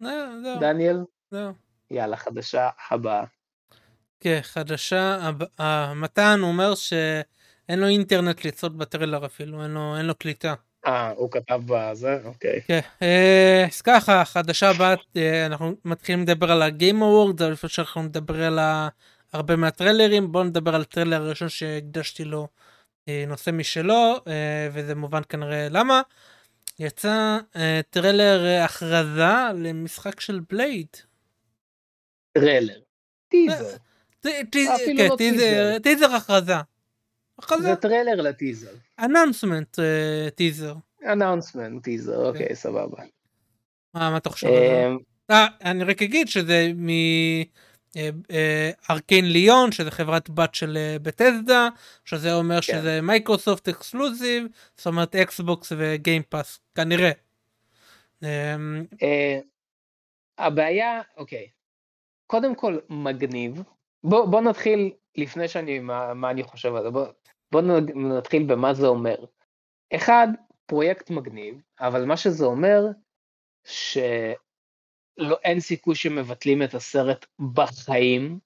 לא, 0.00 0.60
דניאל? 0.60 0.96
יאללה, 1.90 2.16
חדשה 2.16 2.68
הבאה. 2.90 3.24
כן, 4.20 4.38
חדשה, 4.42 5.18
הב- 5.22 5.60
אה, 5.60 5.94
מתן 5.94 6.38
אומר 6.42 6.74
שאין 6.74 7.78
לו 7.78 7.86
אינטרנט 7.86 8.44
לצפות 8.44 8.78
בטריילר 8.78 9.26
אפילו, 9.26 9.64
אין 9.64 10.06
לו, 10.06 10.14
קליטה. 10.14 10.54
אה, 10.86 11.10
הוא 11.16 11.30
כתב 11.30 11.60
בזה? 11.66 12.18
אוקיי. 12.24 12.60
כן, 12.66 12.80
אה, 13.02 13.66
אז 13.72 13.82
ככה, 13.82 14.24
חדשה 14.24 14.70
הבאה, 14.70 14.94
אה, 15.16 15.46
אנחנו 15.46 15.74
מתחילים 15.84 16.22
לדבר 16.22 16.52
על 16.52 16.62
ה 16.62 16.70
Game 16.70 17.02
Award, 17.02 17.42
אבל 17.42 17.52
לפני 17.52 17.70
שאנחנו 17.70 18.02
נדבר 18.02 18.42
על 18.42 18.58
הרבה 19.32 19.56
מהטריילרים, 19.56 20.32
בואו 20.32 20.44
נדבר 20.44 20.74
על 20.74 20.80
הטריילר 20.80 21.22
הראשון 21.22 21.48
שהקדשתי 21.48 22.24
לו 22.24 22.48
נושא 23.26 23.50
משלו, 23.50 24.16
וזה 24.72 24.94
מובן 24.94 25.20
כנראה 25.28 25.68
למה. 25.70 26.02
יצא 26.78 27.38
אה, 27.56 27.80
טריילר 27.90 28.44
אה, 28.46 28.64
הכרזה 28.64 29.22
למשחק 29.54 30.20
של 30.20 30.40
בלייד. 30.50 30.86
טריילר. 32.32 32.78
טיזר. 33.28 33.76
ט- 34.20 34.26
אפילו 34.74 34.98
כן, 34.98 35.08
לא 35.10 35.16
טיזר, 35.78 36.14
הכרזה. 36.14 36.54
זה 37.62 37.76
טריילר 37.76 38.14
לטיזר. 38.22 38.70
announcement 38.98 39.78
teaser. 40.34 40.74
announcement 41.12 41.84
teaser, 41.84 42.28
אוקיי, 42.28 42.54
סבבה. 42.56 43.02
מה 43.94 44.10
מה 44.10 44.16
אתה 44.16 44.30
חושב? 44.30 44.46
אמ, 44.46 44.98
אה, 45.30 45.46
אני 45.64 45.84
רק 45.84 46.02
אגיד 46.02 46.28
שזה 46.28 46.70
מ-Arkane 47.94 49.24
Lyon, 49.32 49.72
שזה 49.72 49.90
חברת 49.90 50.30
בת 50.30 50.54
של 50.54 50.76
אה, 50.76 50.96
Bethesda, 51.02 51.68
שזה 52.04 52.34
אומר 52.34 52.60
כן. 52.60 52.60
שזה 52.60 53.00
Microsoft 53.02 53.68
exclusive, 53.68 54.46
זאת 54.76 54.86
אומרת 54.86 55.16
Xbox 55.16 55.72
ו-Game 55.76 56.22
Pass, 56.22 56.60
כנראה. 56.74 57.10
אה, 58.24 59.38
הבעיה, 60.38 61.00
אוקיי, 61.16 61.48
קודם 62.26 62.54
כל 62.54 62.78
מגניב, 62.88 63.62
בוא, 64.04 64.26
בוא 64.26 64.40
נתחיל 64.40 64.92
לפני 65.16 65.48
שאני, 65.48 65.78
מה, 65.78 66.14
מה 66.14 66.30
אני 66.30 66.42
חושב 66.42 66.74
על 66.74 66.82
זה, 66.82 66.90
בוא, 66.90 67.06
בוא 67.52 67.62
נתחיל 67.94 68.42
במה 68.42 68.74
זה 68.74 68.86
אומר. 68.86 69.16
אחד, 69.94 70.28
פרויקט 70.66 71.10
מגניב, 71.10 71.60
אבל 71.80 72.04
מה 72.04 72.16
שזה 72.16 72.44
אומר, 72.44 72.86
שלא, 75.20 75.36
אין 75.44 75.60
סיכוי 75.60 75.94
שמבטלים 75.94 76.62
את 76.62 76.74
הסרט 76.74 77.26
בחיים, 77.54 78.38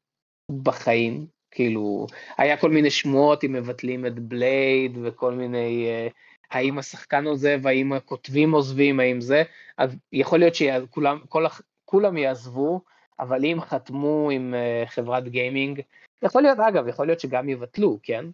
בחיים, 0.62 1.26
כאילו, 1.50 2.06
היה 2.38 2.56
כל 2.56 2.70
מיני 2.70 2.90
שמועות 2.90 3.44
אם 3.44 3.52
מבטלים 3.52 4.06
את 4.06 4.18
בלייד 4.18 4.98
וכל 5.02 5.32
מיני, 5.32 5.86
אה, 5.86 6.08
האם 6.50 6.78
השחקן 6.78 7.26
עוזב, 7.26 7.66
האם 7.66 7.92
הכותבים 7.92 8.52
עוזבים, 8.52 9.00
האם 9.00 9.20
זה, 9.20 9.42
אז 9.78 9.96
יכול 10.12 10.38
להיות 10.38 10.54
שכולם 10.54 11.18
כל, 11.28 11.44
כולם 11.84 12.16
יעזבו, 12.16 12.80
אבל 13.20 13.44
אם 13.44 13.58
חתמו 13.60 14.30
עם 14.30 14.54
uh, 14.54 14.88
חברת 14.88 15.28
גיימינג, 15.28 15.80
יכול 16.22 16.42
להיות, 16.42 16.58
אגב, 16.58 16.88
יכול 16.88 17.06
להיות 17.06 17.20
שגם 17.20 17.48
יבטלו, 17.48 17.98
כן? 18.02 18.24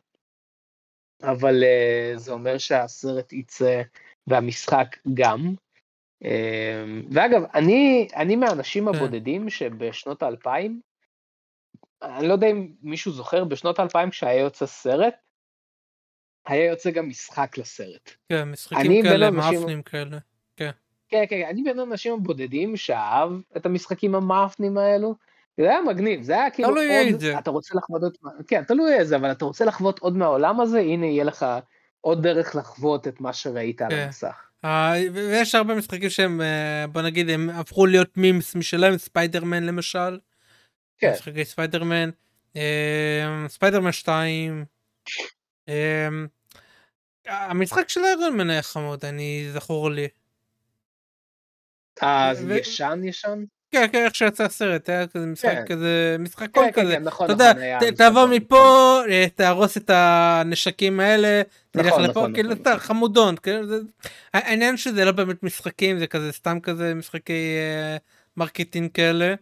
אבל 1.22 1.62
uh, 1.62 2.18
זה 2.18 2.32
אומר 2.32 2.58
שהסרט 2.58 3.32
יצא 3.32 3.82
והמשחק 4.26 4.96
גם. 5.14 5.54
Uh, 6.24 6.26
ואגב, 7.10 7.42
אני, 7.54 8.08
אני 8.16 8.36
מהאנשים 8.36 8.88
כן. 8.88 8.96
הבודדים 8.96 9.50
שבשנות 9.50 10.22
האלפיים, 10.22 10.80
אני 12.02 12.28
לא 12.28 12.32
יודע 12.32 12.46
אם 12.46 12.72
מישהו 12.82 13.12
זוכר, 13.12 13.44
בשנות 13.44 13.78
האלפיים 13.78 14.10
כשהיה 14.10 14.40
יוצא 14.40 14.66
סרט, 14.66 15.14
היה 16.46 16.70
יוצא 16.70 16.90
גם 16.90 17.08
משחק 17.08 17.58
לסרט. 17.58 18.10
כן, 18.28 18.50
משחקים 18.50 19.02
כאלה, 19.02 19.30
מאפנים 19.30 19.82
כאלה. 19.82 20.18
כן, 21.08 21.24
כן, 21.28 21.42
אני 21.50 21.62
בין 21.62 21.78
האנשים 21.78 22.12
הבודדים 22.14 22.76
שאהב 22.76 23.32
את 23.56 23.66
המשחקים 23.66 24.14
המאפנים 24.14 24.78
האלו. 24.78 25.14
זה 25.56 25.64
היה 25.64 25.82
מגניב, 25.82 26.22
זה 26.22 26.32
היה 26.32 26.50
כאילו 26.50 26.68
תלוי 26.68 26.98
עוד, 26.98 27.06
איזה. 27.06 27.38
אתה 27.38 27.50
רוצה 27.50 27.74
לחוות 27.74 28.02
עוד, 28.02 28.16
כן, 28.46 28.64
תלוי 28.64 28.94
איזה, 28.94 29.16
אבל 29.16 29.32
אתה 29.32 29.44
רוצה 29.44 29.64
לחוות 29.64 29.98
עוד 29.98 30.16
מהעולם 30.16 30.60
הזה, 30.60 30.78
הנה 30.78 31.06
יהיה 31.06 31.24
לך 31.24 31.46
עוד 32.00 32.22
דרך 32.22 32.56
לחוות 32.56 33.08
את 33.08 33.20
מה 33.20 33.32
שראית 33.32 33.82
על 33.82 33.90
כן. 33.90 33.96
המסך. 33.96 34.45
ויש 35.12 35.54
הרבה 35.54 35.74
משחקים 35.74 36.10
שהם, 36.10 36.40
אה, 36.40 36.86
בוא 36.86 37.02
נגיד, 37.02 37.30
הם 37.30 37.50
הפכו 37.50 37.86
להיות 37.86 38.16
memes 38.16 38.54
משלהם, 38.54 38.98
ספיידרמן 38.98 39.62
למשל. 39.62 40.18
כן. 40.98 41.12
משחקי 41.12 41.44
ספיידרמן. 41.44 42.10
אה, 42.56 43.44
ספיידרמן 43.48 43.92
2. 43.92 44.64
אה, 45.68 46.08
המשחק 47.26 47.88
של 47.88 48.00
איירון 48.04 48.36
מן 48.36 48.50
היה 48.50 48.62
חמוד, 48.62 49.04
אני 49.04 49.48
זכור 49.52 49.90
לי. 49.90 50.08
ישן 52.58 53.00
ישן? 53.04 53.44
כן, 53.70 53.86
כן, 53.92 54.04
איך 54.04 54.14
שיצא 54.14 54.44
הסרט, 54.44 54.88
היה 54.88 55.06
כזה 55.06 55.26
משחק 55.26 55.48
כן. 55.48 55.64
כזה, 55.74 56.16
משחק 56.18 56.46
כן, 56.46 56.46
cool 56.52 56.64
כן, 56.74 56.82
כזה. 56.82 56.92
כן, 56.96 57.02
נכון, 57.02 57.24
אתה 57.24 57.32
יודע, 57.32 57.52
נכון, 57.52 57.90
ת- 57.94 58.12
cool. 58.14 58.30
מפה, 58.36 59.00
אה, 59.08 59.26
תהרוס 59.34 59.76
את 59.76 59.90
הנשקים 59.94 61.00
האלה, 61.00 61.42
תלך 61.70 61.86
נכון, 61.86 62.02
לפה, 62.02 62.10
נכון, 62.20 62.34
כאילו, 62.34 62.48
נכון, 62.50 62.62
אתה 62.62 62.70
נכון. 62.70 62.80
חמודון, 62.86 63.36
כאילו, 63.36 63.66
זה- 63.66 63.78
העניין 64.34 64.76
שזה 64.76 65.04
לא 65.04 65.12
באמת 65.12 65.42
משחקים, 65.42 65.98
זה 65.98 66.06
כזה 66.06 66.32
סתם 66.32 66.58
כזה 66.60 66.94
משחקי 66.94 67.56
אה, 67.58 67.96
marketing 68.36 68.90
כאלה. 68.94 69.34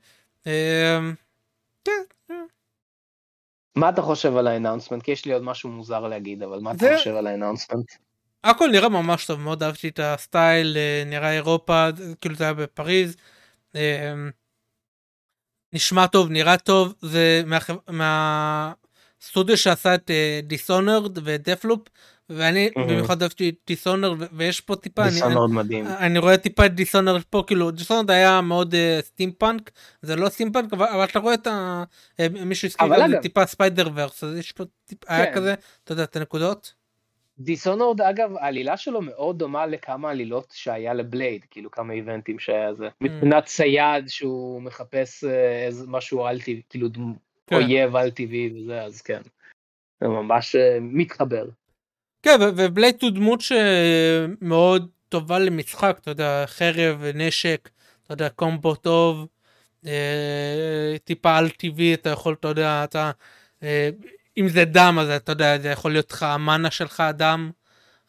אה, 0.47 0.99
כן, 1.85 1.93
אה. 2.31 2.37
מה 3.77 3.89
אתה 3.89 4.03
חושב 4.03 4.37
על 4.37 4.47
ה 4.47 4.51
announcement? 4.51 5.03
כי 5.03 5.11
יש 5.11 5.25
לי 5.25 5.33
עוד 5.33 5.43
משהו 5.43 5.71
מוזר 5.71 6.01
להגיד, 6.09 6.43
אבל 6.43 6.59
מה 6.59 6.71
אתה 6.71 6.79
זה- 6.79 6.95
חושב 6.99 7.15
על 7.17 7.27
ה 7.27 7.31
announcement? 7.31 7.87
הכל 8.45 8.69
נראה 8.73 8.89
ממש 8.89 9.27
טוב, 9.27 9.41
מאוד 9.41 9.63
אהבתי 9.63 9.89
את 9.89 10.01
ה 10.03 10.13
style, 10.13 10.77
אה, 10.77 11.03
נראה 11.07 11.33
אירופה, 11.33 11.89
כאילו 12.21 12.35
זה 12.35 12.45
היה 12.45 12.53
בפריז. 12.55 13.17
אה, 13.77 14.15
נשמע 15.73 16.07
טוב, 16.07 16.31
נראה 16.31 16.57
טוב, 16.57 16.95
זה 17.01 17.43
מהסטודיו 17.89 19.57
שעשה 19.57 19.95
את 19.95 20.11
Dishonored 20.43 21.19
ו-Deathloop, 21.25 21.89
ואני 22.29 22.71
מהמם. 22.77 22.89
במיוחד 22.89 23.23
אהבתי 23.23 23.49
את 23.49 23.55
Dishonored, 23.67 24.29
ויש 24.33 24.61
פה 24.61 24.77
טיפה, 24.77 25.03
מאוד 25.29 25.51
מדהים. 25.51 25.87
אני 25.87 26.19
רואה 26.19 26.37
טיפה 26.37 26.67
את 26.67 26.75
Dishonored 26.75 27.23
פה, 27.31 27.45
כאילו 27.47 27.71
Dishonored 27.71 28.11
היה 28.11 28.41
מאוד 28.41 28.75
סטימפאנק, 29.01 29.71
זה 30.03 30.17
לא 30.17 30.29
סטימפאנק, 30.29 30.73
אבל 30.73 30.87
אבל 30.87 31.05
אתה 31.05 31.19
רואה 31.19 31.35
את 31.35 31.47
ה... 31.47 31.85
אה, 32.21 32.27
מישהו 32.29 32.69
את 33.05 33.11
זה 33.11 33.17
טיפה 33.23 33.47
Spider-Verse, 33.47 34.25
אז 34.25 34.37
יש 34.37 34.53
פה 34.53 34.65
טיפה, 34.85 35.07
היה 35.15 35.27
כן. 35.27 35.35
כזה, 35.35 35.55
אתה 35.85 35.93
יודע, 35.93 36.05
את 36.05 36.17
הנקודות. 36.17 36.84
Dishonored 37.39 38.01
אגב 38.01 38.37
העלילה 38.37 38.77
שלו 38.77 39.03
מאוד 39.03 39.39
דומה 39.39 39.67
לכמה 39.67 40.11
עלילות 40.11 40.53
שהיה 40.57 40.95
לבלייד 40.95 41.45
כאילו 41.51 41.71
כמה 41.71 41.93
event 41.93 42.26
ים 42.26 42.39
שהיה 42.39 42.75
זה 42.75 42.89
מבחינת 43.01 43.45
צייד 43.45 44.09
שהוא 44.09 44.63
מחפש 44.63 45.25
אה, 45.25 45.67
איזה 45.67 45.87
משהו 45.87 46.27
על 46.27 46.41
טבעי 46.41 46.63
כאילו 46.69 46.89
כן. 47.47 47.57
אויב 47.57 47.97
על 47.97 48.11
טבעי 48.11 48.53
וזה 48.57 48.83
אז 48.83 49.03
כן. 49.03 49.23
זה 50.01 50.09
ממש 50.09 50.57
אה, 50.57 50.79
מתחבר. 50.81 51.45
כן, 52.23 52.37
ובלייד 52.57 52.97
הוא 53.03 53.11
דמות 53.11 53.41
שמאוד 53.41 54.91
טובה 55.09 55.39
למשחק, 55.39 55.99
אתה 56.01 56.11
יודע, 56.11 56.45
חרב, 56.47 57.05
נשק, 57.15 57.71
אתה 58.05 58.13
יודע, 58.13 58.29
קומבו 58.29 58.75
טוב, 58.75 59.27
אה, 59.87 60.97
טיפה 61.05 61.37
על 61.37 61.51
טבעי, 61.51 61.95
אתה 61.95 62.11
יכול, 62.11 62.35
אתה 62.41 62.49
יודע, 62.49 62.85
אתה, 62.85 63.11
אה, 63.63 63.91
אם 64.39 64.49
זה 64.49 64.65
דם, 64.65 64.99
אז 65.01 65.09
אתה 65.09 65.33
יודע, 65.33 65.59
זה 65.59 65.69
יכול 65.69 65.93
להיות 65.93 66.11
לך 66.13 66.23
המאנה 66.23 66.71
שלך 66.71 67.03
דם, 67.15 67.51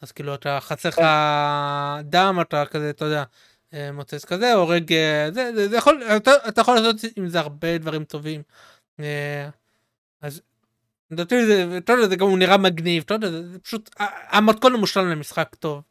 אז 0.01 0.11
כאילו 0.11 0.36
אתה 0.36 0.59
חסר 0.61 0.89
לך 0.89 1.01
דם, 2.03 2.38
אתה 2.41 2.65
כזה, 2.65 2.89
אתה 2.89 3.05
יודע, 3.05 3.23
אה, 3.73 3.91
מוצץ 3.91 4.26
כזה, 4.26 4.53
הורג, 4.53 4.93
אה, 4.93 5.30
זה, 5.34 5.51
זה, 5.55 5.69
זה 5.69 5.78
יכול, 5.78 6.03
אתה, 6.17 6.32
אתה 6.47 6.61
יכול 6.61 6.76
לעשות 6.76 6.95
עם 7.15 7.28
זה 7.28 7.39
הרבה 7.39 7.78
דברים 7.78 8.03
טובים. 8.03 8.41
אה, 8.99 9.49
אז 10.21 10.41
לדעתי 11.11 11.45
זה, 11.45 11.78
אתה 11.78 11.93
יודע, 11.93 12.07
זה 12.07 12.15
גם 12.15 12.28
הוא 12.28 12.38
נראה 12.38 12.57
מגניב, 12.57 13.03
אתה 13.05 13.13
יודע, 13.13 13.32
זה 13.32 13.59
פשוט 13.59 13.89
המתכון 14.30 14.73
המושלם 14.73 15.09
למשחק 15.09 15.55
טוב. 15.59 15.82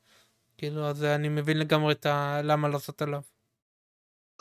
כאילו, 0.59 0.87
אז 0.87 1.05
אני 1.05 1.29
מבין 1.29 1.59
לגמרי 1.59 1.93
את 1.93 2.07
ה... 2.07 2.41
למה 2.45 2.69
לעשות 2.69 3.03
עליו. 3.03 3.21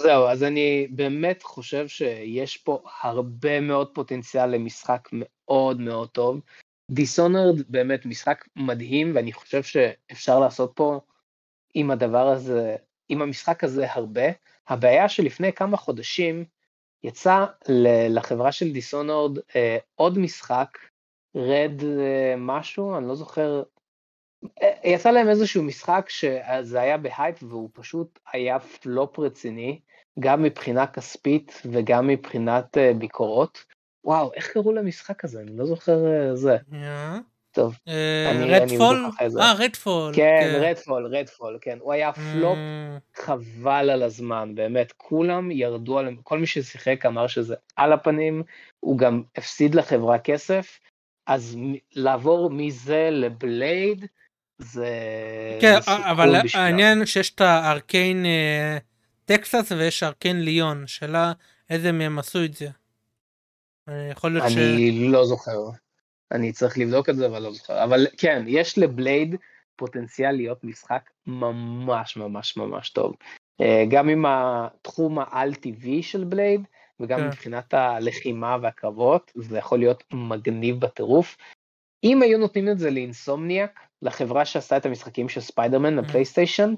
זהו 0.01 0.27
אז 0.27 0.43
אני 0.43 0.87
באמת 0.91 1.43
חושב 1.43 1.87
שיש 1.87 2.57
פה 2.57 2.83
הרבה 3.01 3.61
מאוד 3.61 3.93
פוטנציאל 3.93 4.45
למשחק 4.45 5.09
מאוד 5.11 5.79
מאוד 5.79 6.09
טוב. 6.09 6.39
דיסונרד 6.91 7.61
באמת 7.69 8.05
משחק 8.05 8.45
מדהים 8.55 9.15
ואני 9.15 9.33
חושב 9.33 9.63
שאפשר 9.63 10.39
לעשות 10.39 10.71
פה 10.75 10.99
עם 11.73 11.91
הדבר 11.91 12.27
הזה, 12.27 12.75
עם 13.09 13.21
המשחק 13.21 13.63
הזה 13.63 13.85
הרבה. 13.91 14.25
הבעיה 14.67 15.09
שלפני 15.09 15.53
כמה 15.53 15.77
חודשים 15.77 16.45
יצא 17.03 17.45
לחברה 18.09 18.51
של 18.51 18.71
Dishonored 18.71 19.39
אה, 19.55 19.77
עוד 19.95 20.17
משחק, 20.17 20.77
Red 21.35 21.83
אה, 21.83 22.35
משהו, 22.37 22.97
אני 22.97 23.07
לא 23.07 23.15
זוכר, 23.15 23.63
יצא 24.83 25.11
להם 25.11 25.29
איזשהו 25.29 25.63
משחק 25.63 26.05
שזה 26.09 26.81
היה 26.81 26.97
בהייפ 26.97 27.43
והוא 27.43 27.69
פשוט 27.73 28.19
היה 28.33 28.59
פלופ 28.59 29.19
רציני, 29.19 29.79
גם 30.19 30.43
מבחינה 30.43 30.87
כספית 30.87 31.61
וגם 31.71 32.07
מבחינת 32.07 32.77
אה, 32.77 32.93
ביקורות. 32.93 33.63
וואו, 34.05 34.33
איך 34.33 34.47
קראו 34.47 34.73
למשחק 34.73 35.23
הזה? 35.25 35.41
אני 35.41 35.57
לא 35.57 35.65
זוכר 35.65 36.05
אה, 36.07 36.35
זה. 36.35 36.57
טוב, 37.51 37.77
אני- 38.31 38.51
Redfall? 38.53 39.05
אה, 39.41 39.53
Redfall. 39.53 40.13
כן, 40.15 40.59
רדפול, 40.61 41.05
רדפול, 41.05 41.57
כן. 41.61 41.77
הוא 41.81 41.93
היה 41.93 42.13
פלופ 42.13 42.57
אה, 42.57 42.97
חבל 43.15 43.89
על 43.89 44.03
הזמן, 44.03 44.55
באמת, 44.55 44.91
כולם 44.97 45.51
ירדו 45.51 45.99
עליהם, 45.99 46.15
כל 46.23 46.39
מי 46.39 46.47
ששיחק 46.47 47.05
אמר 47.05 47.27
שזה 47.27 47.55
על 47.75 47.93
הפנים, 47.93 48.43
הוא 48.79 48.97
גם 48.97 49.23
הפסיד 49.35 49.75
לחברה 49.75 50.19
כסף, 50.19 50.79
אז 51.27 51.57
לעבור 51.95 52.49
מזה 52.49 53.09
לבלייד, 53.11 54.05
זה... 54.63 54.89
כן, 55.61 55.81
זה 55.81 55.91
אבל 56.11 56.41
בשבילם. 56.43 56.65
העניין 56.65 57.05
שיש 57.05 57.31
את 57.35 57.41
הארקיין 57.41 58.25
אה, 58.25 58.77
טקסס 59.25 59.71
ויש 59.71 60.03
ארקיין 60.03 60.41
ליון, 60.41 60.87
שאלה 60.87 61.31
איזה 61.69 61.91
מהם 61.91 62.19
עשו 62.19 62.43
את 62.45 62.53
זה. 62.53 62.67
אה, 63.89 64.09
יכול 64.11 64.31
להיות 64.31 64.49
ש... 64.49 64.57
אני 64.57 65.07
לא 65.09 65.25
זוכר, 65.25 65.69
אני 66.31 66.51
צריך 66.51 66.77
לבדוק 66.77 67.09
את 67.09 67.15
זה, 67.15 67.25
אבל 67.25 67.41
לא 67.41 67.53
זוכר, 67.53 67.83
אבל 67.83 68.07
כן, 68.17 68.43
יש 68.47 68.77
לבלייד 68.77 69.35
פוטנציאל 69.75 70.31
להיות 70.31 70.63
משחק 70.63 71.09
ממש 71.27 72.17
ממש 72.17 72.57
ממש 72.57 72.89
טוב. 72.89 73.15
אה, 73.61 73.83
גם 73.89 74.09
עם 74.09 74.25
התחום 74.27 75.19
העל-טבעי 75.19 76.03
של 76.03 76.23
בלייד, 76.23 76.61
וגם 76.99 77.19
כן. 77.19 77.27
מבחינת 77.27 77.73
הלחימה 77.73 78.57
והקרבות, 78.61 79.31
זה 79.35 79.57
יכול 79.57 79.79
להיות 79.79 80.03
מגניב 80.13 80.79
בטירוף. 80.79 81.37
אם 82.03 82.21
היו 82.21 82.37
נותנים 82.37 82.69
את 82.69 82.79
זה 82.79 82.91
לאינסומניאק, 82.91 83.79
לחברה 84.03 84.45
שעשתה 84.45 84.77
את 84.77 84.85
המשחקים 84.85 85.29
של 85.29 85.41
ספיידרמן 85.41 85.95
ל-PlayStation, 85.95 86.73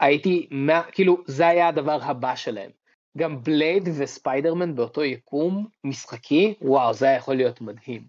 הייתי, 0.00 0.48
מה, 0.50 0.82
כאילו, 0.92 1.22
זה 1.26 1.46
היה 1.46 1.68
הדבר 1.68 1.98
הבא 2.02 2.36
שלהם. 2.36 2.70
גם 3.18 3.42
בלייד 3.42 3.88
וספיידרמן 3.98 4.74
באותו 4.74 5.04
יקום 5.04 5.66
משחקי, 5.84 6.54
וואו, 6.62 6.94
זה 6.94 7.06
היה 7.06 7.16
יכול 7.16 7.36
להיות 7.36 7.60
מדהים. 7.60 8.06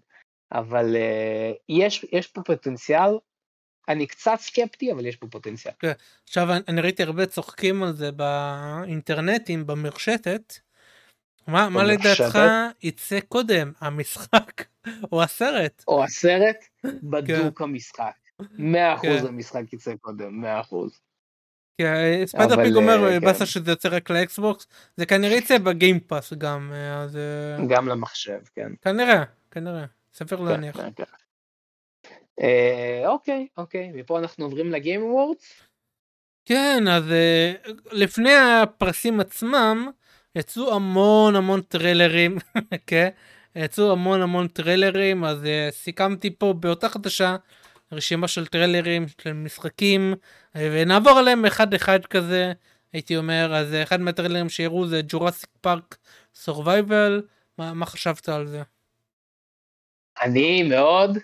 אבל 0.52 0.96
אה, 0.96 1.56
יש, 1.68 2.06
יש 2.12 2.26
פה 2.26 2.42
פוטנציאל, 2.42 3.10
אני 3.88 4.06
קצת 4.06 4.36
סקפטי, 4.38 4.92
אבל 4.92 5.06
יש 5.06 5.16
פה 5.16 5.26
פוטנציאל. 5.30 5.74
עכשיו 6.24 6.52
אני- 6.52 6.60
אני 6.68 6.80
ראיתי 6.80 7.02
הרבה 7.02 7.26
צוחקים 7.26 7.82
על 7.82 7.92
זה 7.92 8.10
באינטרנטים 8.12 9.66
במרשתת. 9.66 10.54
מה, 11.46 11.68
מה? 11.68 11.84
לדעתך 11.84 12.38
יצא 12.82 13.20
קודם 13.20 13.72
המשחק 13.80 14.62
או 15.12 15.22
הסרט? 15.22 15.84
או 15.88 16.04
הסרט, 16.04 16.64
בדוק 17.10 17.60
המשחק. 17.60 18.25
100% 18.42 18.44
כן. 19.02 19.26
המשחק 19.28 19.72
יצא 19.72 19.94
קודם, 20.00 20.44
100%. 20.44 20.46
כי 21.78 21.86
אה, 21.86 22.22
ספיידר 22.26 22.56
פיג 22.64 22.74
אומר 22.74 23.04
אה, 23.04 23.08
אה, 23.08 23.20
כן. 23.20 23.26
באסה 23.26 23.46
שזה 23.46 23.70
יוצא 23.70 23.88
רק 23.88 24.10
ל-Xbox 24.10 24.66
זה 24.96 25.06
כנראה 25.06 25.36
יצא 25.36 25.58
ב-Game 25.58 26.02
Pass 26.02 26.32
גם 26.32 26.72
אה, 26.74 27.02
אז 27.02 27.16
אה, 27.16 27.66
גם 27.68 27.88
למחשב, 27.88 28.38
כן. 28.54 28.72
כנראה 28.82 29.24
כנראה 29.50 29.84
סביר 30.14 30.36
כן, 30.36 30.44
להניח. 30.44 30.76
כן, 30.76 30.90
כן. 30.96 31.04
אוקיי, 33.06 33.46
אוקיי, 33.56 33.92
מפה 33.94 34.18
אנחנו 34.18 34.44
עוברים 34.44 34.72
ל-Game 34.72 35.04
Awards. 35.04 35.62
כן 36.44 36.84
אז 36.88 37.04
לפני 37.92 38.34
הפרסים 38.34 39.20
עצמם 39.20 39.90
יצאו 40.34 40.74
המון 40.74 41.36
המון 41.36 41.60
טריילרים 41.60 42.38
כן 42.86 43.08
יצאו 43.56 43.92
המון 43.92 44.22
המון 44.22 44.48
טריילרים 44.48 45.24
אז 45.24 45.38
סיכמתי 45.70 46.30
פה 46.30 46.54
באותה 46.60 46.88
חדשה 46.88 47.36
רשימה 47.92 48.28
של 48.28 48.46
טריילרים 48.46 49.06
של 49.22 49.32
משחקים 49.32 50.14
אה, 50.56 50.68
ונעבור 50.72 51.12
עליהם 51.12 51.44
אחד 51.44 51.74
אחד 51.74 52.06
כזה 52.06 52.52
הייתי 52.92 53.16
אומר 53.16 53.54
אז 53.54 53.74
אה, 53.74 53.82
אחד 53.82 54.00
מהטריילרים 54.00 54.48
שיראו 54.48 54.86
זה 54.86 55.00
Jurassic 55.08 55.50
Park 55.60 55.96
Survival 56.34 57.22
מה, 57.58 57.74
מה 57.74 57.86
חשבת 57.86 58.28
על 58.28 58.46
זה 58.46 58.62
אני 60.22 60.62
מאוד, 60.62 61.18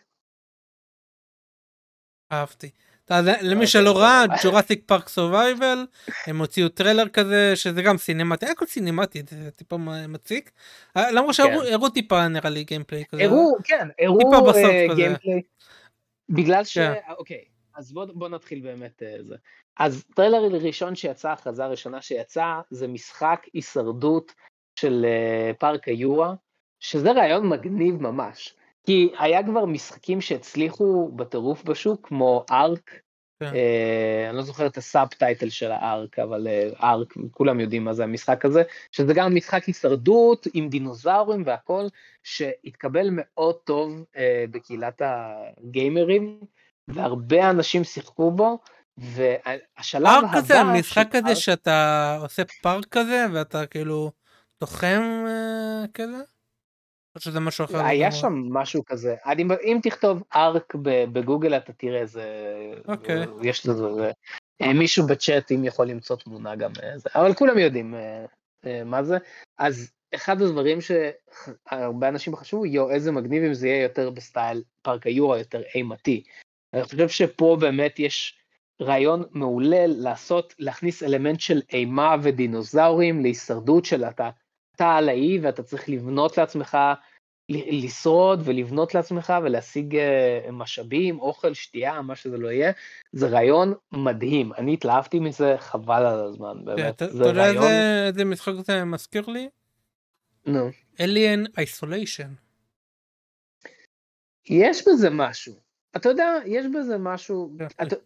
אהבתי. 2.33 2.71
אז 3.13 3.27
למי 3.27 3.55
אוקיי, 3.55 3.67
שלא 3.67 3.99
ראה. 3.99 4.25
Jurassic 4.45 4.83
Park 4.87 5.09
Survival 5.09 5.87
הם 6.27 6.39
הוציאו 6.39 6.69
טריילר 6.69 7.09
כזה 7.09 7.57
שזה 7.57 7.83
גם 7.83 7.99
cinematic 7.99 8.47
הכל 8.47 8.67
cinematic 8.66 9.23
זה 9.31 9.51
טיפה 9.51 9.77
מציק 10.09 10.51
אה, 10.97 11.11
למרות 11.11 11.35
שהראו 11.35 11.61
כן. 11.61 11.73
הראו 11.73 11.89
טיפה 11.89 12.29
נראה 12.29 12.51
לי 12.51 12.65
gameplay 12.64 13.05
כזה. 13.09 13.25
הראו, 13.25 13.57
כן, 13.65 13.89
הראו 14.01 14.53
אה. 14.55 14.95
gameplay. 14.95 15.43
בגלל 16.33 16.64
ש... 16.64 16.78
כן. 16.78 16.93
אוקיי, 17.18 17.45
אז 17.74 17.93
בוא, 17.93 18.05
בוא 18.14 18.28
נתחיל 18.28 18.61
באמת 18.61 19.03
אה, 19.03 19.16
זה. 19.22 19.37
אז 19.78 20.05
טריילר 20.14 20.57
ראשון 20.66 20.95
שיצא, 20.95 21.30
הכרזה 21.30 21.64
הראשונה 21.64 22.03
שיצאה, 22.03 22.61
זה 22.70 22.89
משחק 22.89 23.47
הישרדות 23.53 24.33
של 24.78 25.05
אה, 25.09 25.55
פארק 25.59 25.89
היורה, 25.89 26.35
שזה 26.80 27.12
רעיון 27.12 27.49
מגניב 27.49 28.03
ממש. 28.03 28.57
כי 28.87 29.12
היה 29.18 29.47
כבר 29.47 29.66
משחקים 29.66 30.20
שהצליחו 30.20 31.12
בטירוף 31.16 31.64
בשוק, 31.64 32.09
כמו 32.09 32.45
Ark, 32.51 32.91
כן. 32.91 32.97
אה, 32.97 33.03
אני 34.28 34.36
לא 34.36 34.43
זוכר 34.43 34.66
את 34.66 34.76
ה 34.77 35.09
subtitle 35.09 35.49
של 35.49 35.72
ה-Ark, 35.73 36.18
אבל 36.18 36.49
אה, 36.49 36.68
Ark, 36.91 37.14
כולם 37.30 37.61
יודעים 37.61 37.84
מה 37.84 37.93
זה 37.93 38.05
המשחק 38.05 38.45
הזה, 38.45 38.62
שזה 38.93 39.14
גם 39.14 39.34
משחק 39.34 39.64
הישרדות 39.64 40.47
עם 40.55 40.68
דינוזאורים 40.68 41.43
והכל, 41.47 41.86
שהתקבל 42.22 43.09
מאוד 43.12 43.55
טוב 43.64 44.05
אה, 44.16 44.45
בקהילת 44.51 45.03
הגיימרים, 45.05 46.40
והרבה 46.88 47.51
אנשים 47.51 47.84
שיחקו 47.84 48.30
בו, 48.30 48.59
והשלב 48.99 50.07
הבא... 50.07 50.20
פארק 50.20 50.36
כזה, 50.45 50.62
משחק 50.64 51.09
של 51.12 51.18
כזה 51.18 51.28
ארק- 51.28 51.34
שאתה 51.34 52.18
עושה 52.22 52.43
פארק 52.62 52.84
כזה 52.90 53.26
ואתה 53.32 53.66
כאילו 53.66 54.11
תוחם 54.59 55.24
אה, 55.26 55.84
כזה? 55.95 56.16
שזה 57.19 57.41
משהו 57.41 57.65
אחר? 57.65 57.85
היה? 57.85 58.13
שם 58.13 58.33
משהו 58.51 58.85
כזה, 58.85 59.15
אני, 59.27 59.45
אם 59.65 59.79
תכתוב 59.83 60.23
ארק 60.35 60.75
בגוגל 61.13 61.57
אתה 61.57 61.73
תראה 61.73 62.07
זה, 62.07 62.25
אוקיי. 62.89 63.25
יש 63.43 63.67
לזה, 63.67 63.95
זה, 63.95 64.11
אה, 64.63 64.73
מישהו 64.73 65.07
בצ'אט 65.07 65.53
אם 65.53 65.65
יכול 65.65 65.87
למצוא 65.87 66.17
תמונה 66.17 66.57
גם 66.57 66.71
אה, 66.83 66.99
זה, 66.99 67.09
אבל 67.15 67.35
כולם 67.35 67.59
יודעים 67.59 67.95
אה, 68.65 68.85
מה 68.85 69.03
זה, 69.03 69.17
אז 69.59 69.93
אחד 70.15 70.43
הדברים 70.43 70.79
שהרבה 70.81 72.09
אנשים 72.09 72.37
חשבו, 72.37 72.67
יו 72.67 72.91
איזה 72.91 73.13
מגניב 73.13 73.43
אם 73.43 73.55
זה 73.55 73.69
יהיה 73.69 73.83
יותר 73.83 74.11
ב 74.11 74.19
style 74.19 74.62
פארק 74.83 75.07
היורה, 75.07 75.37
יותר 75.37 75.63
אימתי. 75.75 76.25
אני 76.75 76.85
חושב 76.85 77.09
שפה 77.09 77.57
באמת 77.61 77.99
יש 77.99 78.39
רעיון 78.83 79.25
מעולה 79.31 79.87
לעשות, 79.87 80.55
להכניס 80.59 81.03
אלמנט 81.03 81.41
של 81.41 81.61
אימה 81.73 82.17
ודינוזאורים 82.23 83.23
להישרדות 83.23 83.85
של 83.85 84.05
אתה, 84.05 84.31
אתה 84.77 84.91
על 84.97 85.09
האי 85.09 85.39
ואתה 85.43 85.62
צריך 85.62 85.89
לבנות 85.89 86.39
לעצמך, 86.39 86.79
לשרוד 87.49 88.41
ולבנות 88.45 88.95
לעצמך 88.95 89.33
ולהשיג 89.43 89.97
אה, 89.97 90.47
משאבים, 90.53 91.20
אוכל, 91.20 91.55
שתייה, 91.55 92.03
מה 92.03 92.16
שזה 92.16 92.39
לא 92.39 92.49
יהיה, 92.49 92.73
זה 93.12 93.29
רעיון 93.29 93.75
מדהים, 93.93 94.53
אני 94.53 94.75
התלהבתי 94.75 95.20
מזה 95.20 95.55
חבל 95.59 96.07
על 96.07 96.20
הזמן, 96.25 96.55
כן, 96.59 96.64
באמת, 96.64 96.99
זה 96.99 97.05
אתה 97.05 97.29
יודע 97.29 97.41
רעיון, 97.43 97.64
איזה- 98.09 98.25
משחק 98.25 98.53
זה 98.66 98.85
מזכיר 98.85 99.27
לי? 99.27 99.49
נו, 100.47 100.68
Alien 100.97 101.49
Isolation. 101.61 102.29
יש 104.49 104.89
בזה 104.89 105.09
משהו, 105.11 105.55
אתה 105.97 106.09
יודע, 106.09 106.35
יש 106.47 106.66
בזה 106.79 106.99
משהו, 106.99 107.57
כן, 107.59 107.89
זה. 107.91 107.97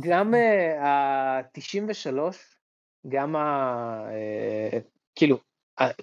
גם 0.00 0.34
ה-93, 0.80 2.18
גם 3.08 3.36
ה... 3.36 3.40
אה, 4.10 4.78
כאילו, 5.14 5.38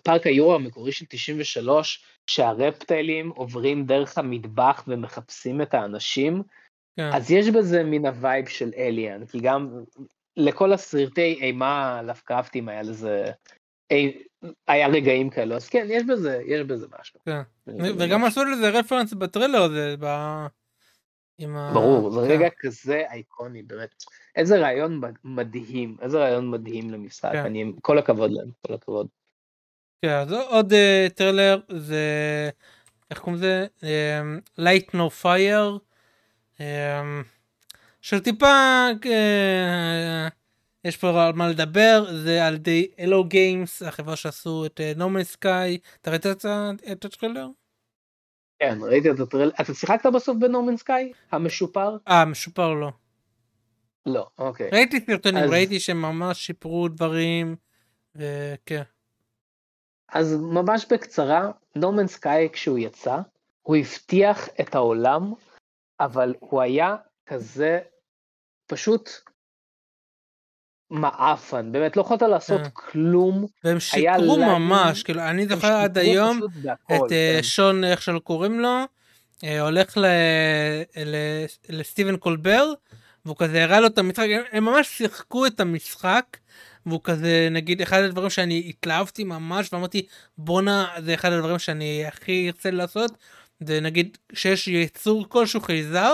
פארק 0.04 0.28
היורה 0.28 0.56
המקורי 0.56 0.92
של 0.92 1.06
93, 1.10 2.06
שהרפטיילים 2.28 3.30
עוברים 3.30 3.86
דרך 3.86 4.18
המטבח 4.18 4.84
ומחפשים 4.88 5.62
את 5.62 5.74
האנשים, 5.74 6.44
כן. 6.98 7.10
אז 7.14 7.32
יש 7.32 7.50
בזה 7.50 7.84
מן 7.84 8.06
הווייב 8.06 8.48
של 8.48 8.72
Alien, 8.78 9.26
כי 9.26 9.40
גם 9.40 9.84
לכל 10.38 10.74
הסרטי 10.74 11.38
אימה 11.42 12.02
לאבקראפטיים 12.04 12.70
היה 12.70 12.82
לזה, 12.82 13.26
אי- 13.92 14.24
היה 14.68 14.88
רגעים 14.88 15.30
כאלו, 15.30 15.56
אז 15.56 15.70
כן, 15.70 15.88
יש 15.90 16.04
בזה, 16.04 16.42
יש 16.46 16.62
בזה 16.62 16.88
משהו. 17.00 17.20
כן. 17.26 17.42
וגם. 18.00 18.24
עשו 18.24 18.46
לזה 18.46 18.70
רפרנס 18.70 19.14
בטרילר 19.14 19.62
הזה, 19.62 19.96
ב... 20.00 20.06
עם 21.38 21.56
ה... 21.58 21.72
ברור, 21.74 22.12
זה 22.12 22.20
כן. 22.28 22.34
רגע 22.34 22.48
כזה 22.60 23.04
אייקוני, 23.10 23.64
באמת. 23.64 24.04
איזה 24.36 24.60
רעיון 24.60 24.98
מד- 25.00 25.18
מדהים, 25.24 25.98
איזה 26.02 26.20
רעיון 26.20 26.52
מדהים 26.52 26.90
למשחק, 26.90 27.32
כן. 27.34 27.46
אני, 27.46 27.72
כל 27.82 27.98
הכבוד 27.98 28.32
להם, 28.32 28.50
כל 28.68 28.74
הכבוד. 28.74 29.08
כן, 30.02 30.10
אז 30.10 30.32
עוד 30.32 30.74
אה, 30.74 31.08
טריילר 31.16 31.60
זה, 31.70 32.50
איך 33.12 33.20
קוראים 33.20 33.36
לזה? 33.36 33.68
אמ, 33.84 34.40
Light 34.60 34.90
No 34.96 35.24
Fire, 35.24 35.80
אמ, 36.60 37.24
של 38.02 38.20
טיפה, 38.20 38.46
אה, 39.06 40.28
יש 40.86 40.98
פה 40.98 41.26
על 41.28 41.34
מה 41.34 41.48
לדבר, 41.48 42.06
זה 42.24 42.46
על 42.46 42.58
די 42.58 42.88
אלו 43.00 43.24
גיימס, 43.24 43.82
החברה 43.82 44.16
שעשו 44.16 44.66
את 44.66 44.80
No 44.98 45.02
Man's 45.02 45.36
Sky, 45.36 45.78
אתה 46.02 46.12
ראית 46.12 46.26
את 46.26 46.46
ה- 46.46 46.72
את 46.92 47.06
הטריילר? 47.06 47.48
כן, 48.60 48.78
ראיתי 48.82 49.12
את 49.12 49.20
הטריל, 49.20 49.52
אתה 49.62 49.74
שיחקת 49.74 50.06
בסוף 50.16 50.38
בנורמן 50.40 50.78
סקאי? 50.78 51.12
המשופר? 51.32 51.98
אה, 52.08 52.26
משופר 52.26 52.74
לא. 52.74 52.92
לא, 54.06 54.28
אוקיי. 54.38 54.70
ראיתי 54.74 55.00
סרטונים, 55.08 55.44
אז- 55.44 55.50
ראיתי 55.52 55.80
שממש 55.80 56.46
שיפרו 56.46 56.88
דברים, 56.88 57.56
וכן. 58.16 58.82
אז 60.10 60.36
ממש 60.36 60.86
בקצרה, 60.92 61.52
נורמן 61.76 62.08
סקאי 62.08 62.50
כשהוא 62.54 62.78
יצא, 62.78 63.18
הוא 63.62 63.76
הבטיח 63.76 64.50
את 64.62 64.76
העולם, 64.76 65.34
אבל 66.00 66.34
הוא 66.40 66.62
היה 66.62 66.96
כזה 67.26 67.80
פשוט 68.68 69.10
מעפן, 70.90 71.72
באמת 71.72 71.98
לא 71.98 72.02
יכולת 72.02 72.22
לעשות 72.22 72.62
כן. 72.62 72.70
כלום. 72.74 73.46
והם 73.64 73.80
שיקרו 73.80 74.38
ממש, 74.38 75.04
כאילו, 75.04 75.22
אני 75.22 75.48
זוכר 75.48 75.74
עד 75.74 75.98
היום, 75.98 76.40
את 76.86 76.92
אה, 76.92 77.38
כן. 77.38 77.44
שון, 77.44 77.84
איך 77.84 78.02
שלא 78.02 78.20
קוראים 78.20 78.60
לו, 78.60 78.84
אה, 79.44 79.62
הולך 79.62 79.98
ל- 79.98 80.06
ל- 81.06 81.46
לסטיבן 81.70 82.18
קולבר, 82.18 82.74
והוא 83.26 83.36
כזה 83.38 83.64
הראה 83.64 83.80
לו 83.80 83.88
את 83.88 83.98
המשחק, 83.98 84.28
הם 84.52 84.66
ממש 84.66 84.88
שיחקו 84.88 85.46
את 85.46 85.60
המשחק, 85.60 86.38
והוא 86.86 87.00
כזה, 87.04 87.48
נגיד, 87.52 87.82
אחד 87.82 88.04
הדברים 88.04 88.30
שאני 88.30 88.64
התלהבתי 88.70 89.24
ממש, 89.24 89.74
ואמרתי, 89.74 90.06
בואנה, 90.38 90.88
זה 91.00 91.14
אחד 91.14 91.32
הדברים 91.32 91.60
שאני 91.60 92.06
הכי 92.08 92.48
ארצה 92.48 92.72
לעשות, 92.72 93.12
זה 93.60 93.80
נגיד, 93.82 94.18
שיש 94.34 94.68
יצור 94.68 95.26
כלשהו 95.30 95.62
חייזר, 95.62 96.14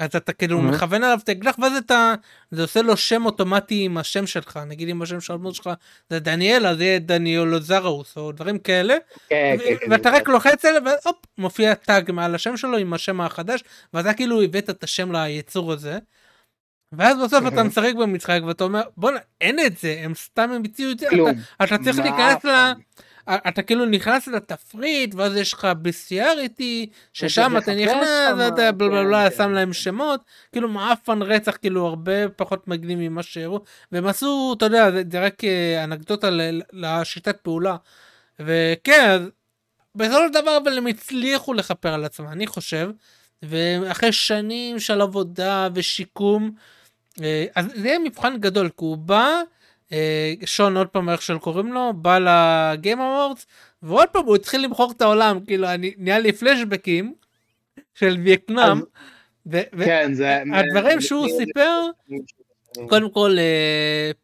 אז 0.00 0.16
אתה 0.16 0.32
כאילו 0.32 0.58
Mhm. 0.58 0.62
מכוון 0.62 1.04
עליו 1.04 1.18
את 1.24 1.28
האקדח, 1.28 1.54
ואז 1.62 1.72
אתה, 1.76 2.14
זה 2.50 2.62
עושה 2.62 2.82
לו 2.82 2.96
שם 2.96 3.26
אוטומטי 3.26 3.84
עם 3.84 3.96
השם 3.98 4.26
שלך, 4.26 4.60
נגיד 4.66 4.88
אם 4.88 5.02
השם 5.02 5.20
של 5.20 5.32
הדמות 5.32 5.54
שלך 5.54 5.70
זה 6.10 6.18
דניאל, 6.18 6.66
אז 6.66 6.80
יהיה 6.80 6.98
דניאלוזרוס, 6.98 8.16
או 8.16 8.32
דברים 8.32 8.58
כאלה, 8.58 8.94
כן, 9.28 9.56
ו- 9.58 9.64
כן, 9.64 9.74
כן, 9.80 9.92
ואתה 9.92 10.10
כן. 10.10 10.16
רק 10.16 10.28
לוחץ 10.28 10.64
עליו 10.64 10.82
והופ 10.84 11.16
מופיע 11.38 11.74
טאג 11.74 12.10
מעל 12.10 12.34
השם 12.34 12.56
שלו 12.56 12.76
עם 12.76 12.92
השם 12.94 13.20
החדש 13.20 13.64
ואתה 13.94 14.12
כאילו 14.14 14.42
הבאת 14.42 14.70
את 14.70 14.84
השם 14.84 15.12
ליצור 15.16 15.72
הזה. 15.72 15.98
ואז 16.96 17.16
בסוף 17.24 17.46
אתה. 17.46 17.62
משחק 17.62 17.92
במשחק 18.00 18.40
ואתה 18.46 18.64
אומר 18.64 18.82
בואנה 18.96 19.18
אין 19.40 19.58
את 19.66 19.78
זה 19.78 20.00
הם 20.04 20.14
סתם 20.14 20.50
המציאו 20.50 20.90
את 20.90 20.98
זה. 20.98 21.06
אתה, 21.06 21.64
אתה 21.64 21.84
צריך 21.84 21.98
להיכנס 21.98 22.44
ל... 22.44 22.72
אתה 23.28 23.62
כאילו 23.62 23.86
נכנס 23.86 24.28
לתפריט 24.28 25.14
ואז 25.14 25.36
יש 25.36 25.52
לך 25.52 25.68
בסיאריטי 25.82 26.90
ששם 27.12 27.56
אתה 27.58 27.74
נכנס 27.74 28.08
ואתה 28.38 28.72
בלה 28.72 28.88
בלה 28.88 29.04
בלה 29.04 29.30
כן, 29.30 29.36
שם 29.36 29.44
כן. 29.44 29.50
להם 29.50 29.72
שמות. 29.72 30.20
כאילו 30.52 30.68
מעפן 30.68 31.22
רצח 31.22 31.56
כאילו 31.56 31.86
הרבה 31.86 32.28
פחות 32.28 32.68
מגניב 32.68 32.98
ממה 32.98 33.22
שהראו. 33.22 33.60
והם 33.92 34.06
עשו 34.06 34.54
אתה 34.56 34.64
יודע 34.64 34.90
זה, 34.90 35.02
זה 35.10 35.24
רק 35.24 35.44
אה, 35.44 35.84
אנקדוטה 35.84 36.28
לשיטת 36.72 37.36
פעולה. 37.36 37.76
וכן 38.40 39.22
בסופו 39.94 40.18
של 40.26 40.42
דבר 40.42 40.58
אבל 40.62 40.78
הם 40.78 40.86
הצליחו 40.86 41.54
לכפר 41.54 41.94
על 41.94 42.04
עצמם 42.04 42.28
אני 42.28 42.46
חושב. 42.46 42.90
ואחרי 43.42 44.12
שנים 44.12 44.80
של 44.80 45.00
עבודה 45.00 45.68
ושיקום 45.74 46.50
אז 47.54 47.66
זה 47.74 47.88
יהיה 47.88 47.98
מבחן 47.98 48.36
גדול 48.36 48.68
כי 48.68 48.74
הוא 48.78 48.96
בא 48.96 49.30
אה, 49.92 50.34
שון 50.44 50.76
עוד 50.76 50.86
פעם 50.88 51.08
איך 51.08 51.22
של 51.22 51.38
קוראים 51.38 51.72
לו 51.72 51.92
בא 51.96 52.18
ל 52.18 52.34
Game 52.34 53.00
Awards 53.00 53.46
ועוד 53.82 54.08
פעם 54.08 54.24
הוא 54.24 54.36
התחיל 54.36 54.64
למכור 54.64 54.92
את 54.96 55.02
העולם 55.02 55.44
כאילו 55.44 55.68
אני 55.68 55.94
נהיה 55.98 56.18
לי 56.18 56.32
פלשבקים 56.32 57.14
של 57.94 58.16
וייטנאם. 58.24 58.78
אז- 58.78 58.84
ו- 59.46 59.60
ו- 59.76 59.84
כן, 59.84 60.14
זה... 60.14 60.42
הדברים 60.54 61.00
שהוא 61.00 61.26
סיפר 61.38 61.80
קודם 62.88 63.10
כל 63.10 63.36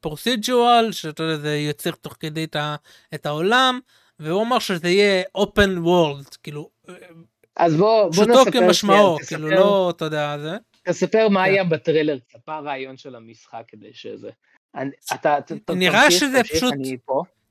procedural 0.00 0.92
שאתה 0.92 1.22
יודע 1.22 1.36
זה 1.36 1.56
יוצר 1.56 1.90
תוך 1.90 2.16
כדי 2.20 2.46
את, 3.14 3.26
העולם 3.26 3.80
והוא 4.20 4.42
אמר 4.42 4.58
שזה 4.58 4.88
יהיה 4.88 5.22
open 5.38 5.78
world 5.84 6.36
כאילו 6.42 6.70
אה, 6.88 6.94
אז 7.56 7.76
בוא, 7.76 8.10
בוא 8.14 8.24
נספר 8.24 8.72
שנייה, 8.72 9.02
כאילו 9.26 9.48
תספר- 9.48 9.60
לא 9.60 9.90
אתה 9.96 10.04
יודע 10.04 10.38
זה 10.38 10.56
תספר 10.90 11.28
מה 11.28 11.44
כן. 11.44 11.50
היה 11.50 11.64
בטריילר, 11.64 12.18
טיפה 12.18 12.54
הרעיון 12.54 12.96
של 12.96 13.16
המשחק 13.16 13.62
כדי 13.68 13.90
שזה. 13.92 14.30
אתה, 15.14 15.38
נראה 15.70 16.10
שזה 16.10 16.40
פשוט-. 16.42 16.74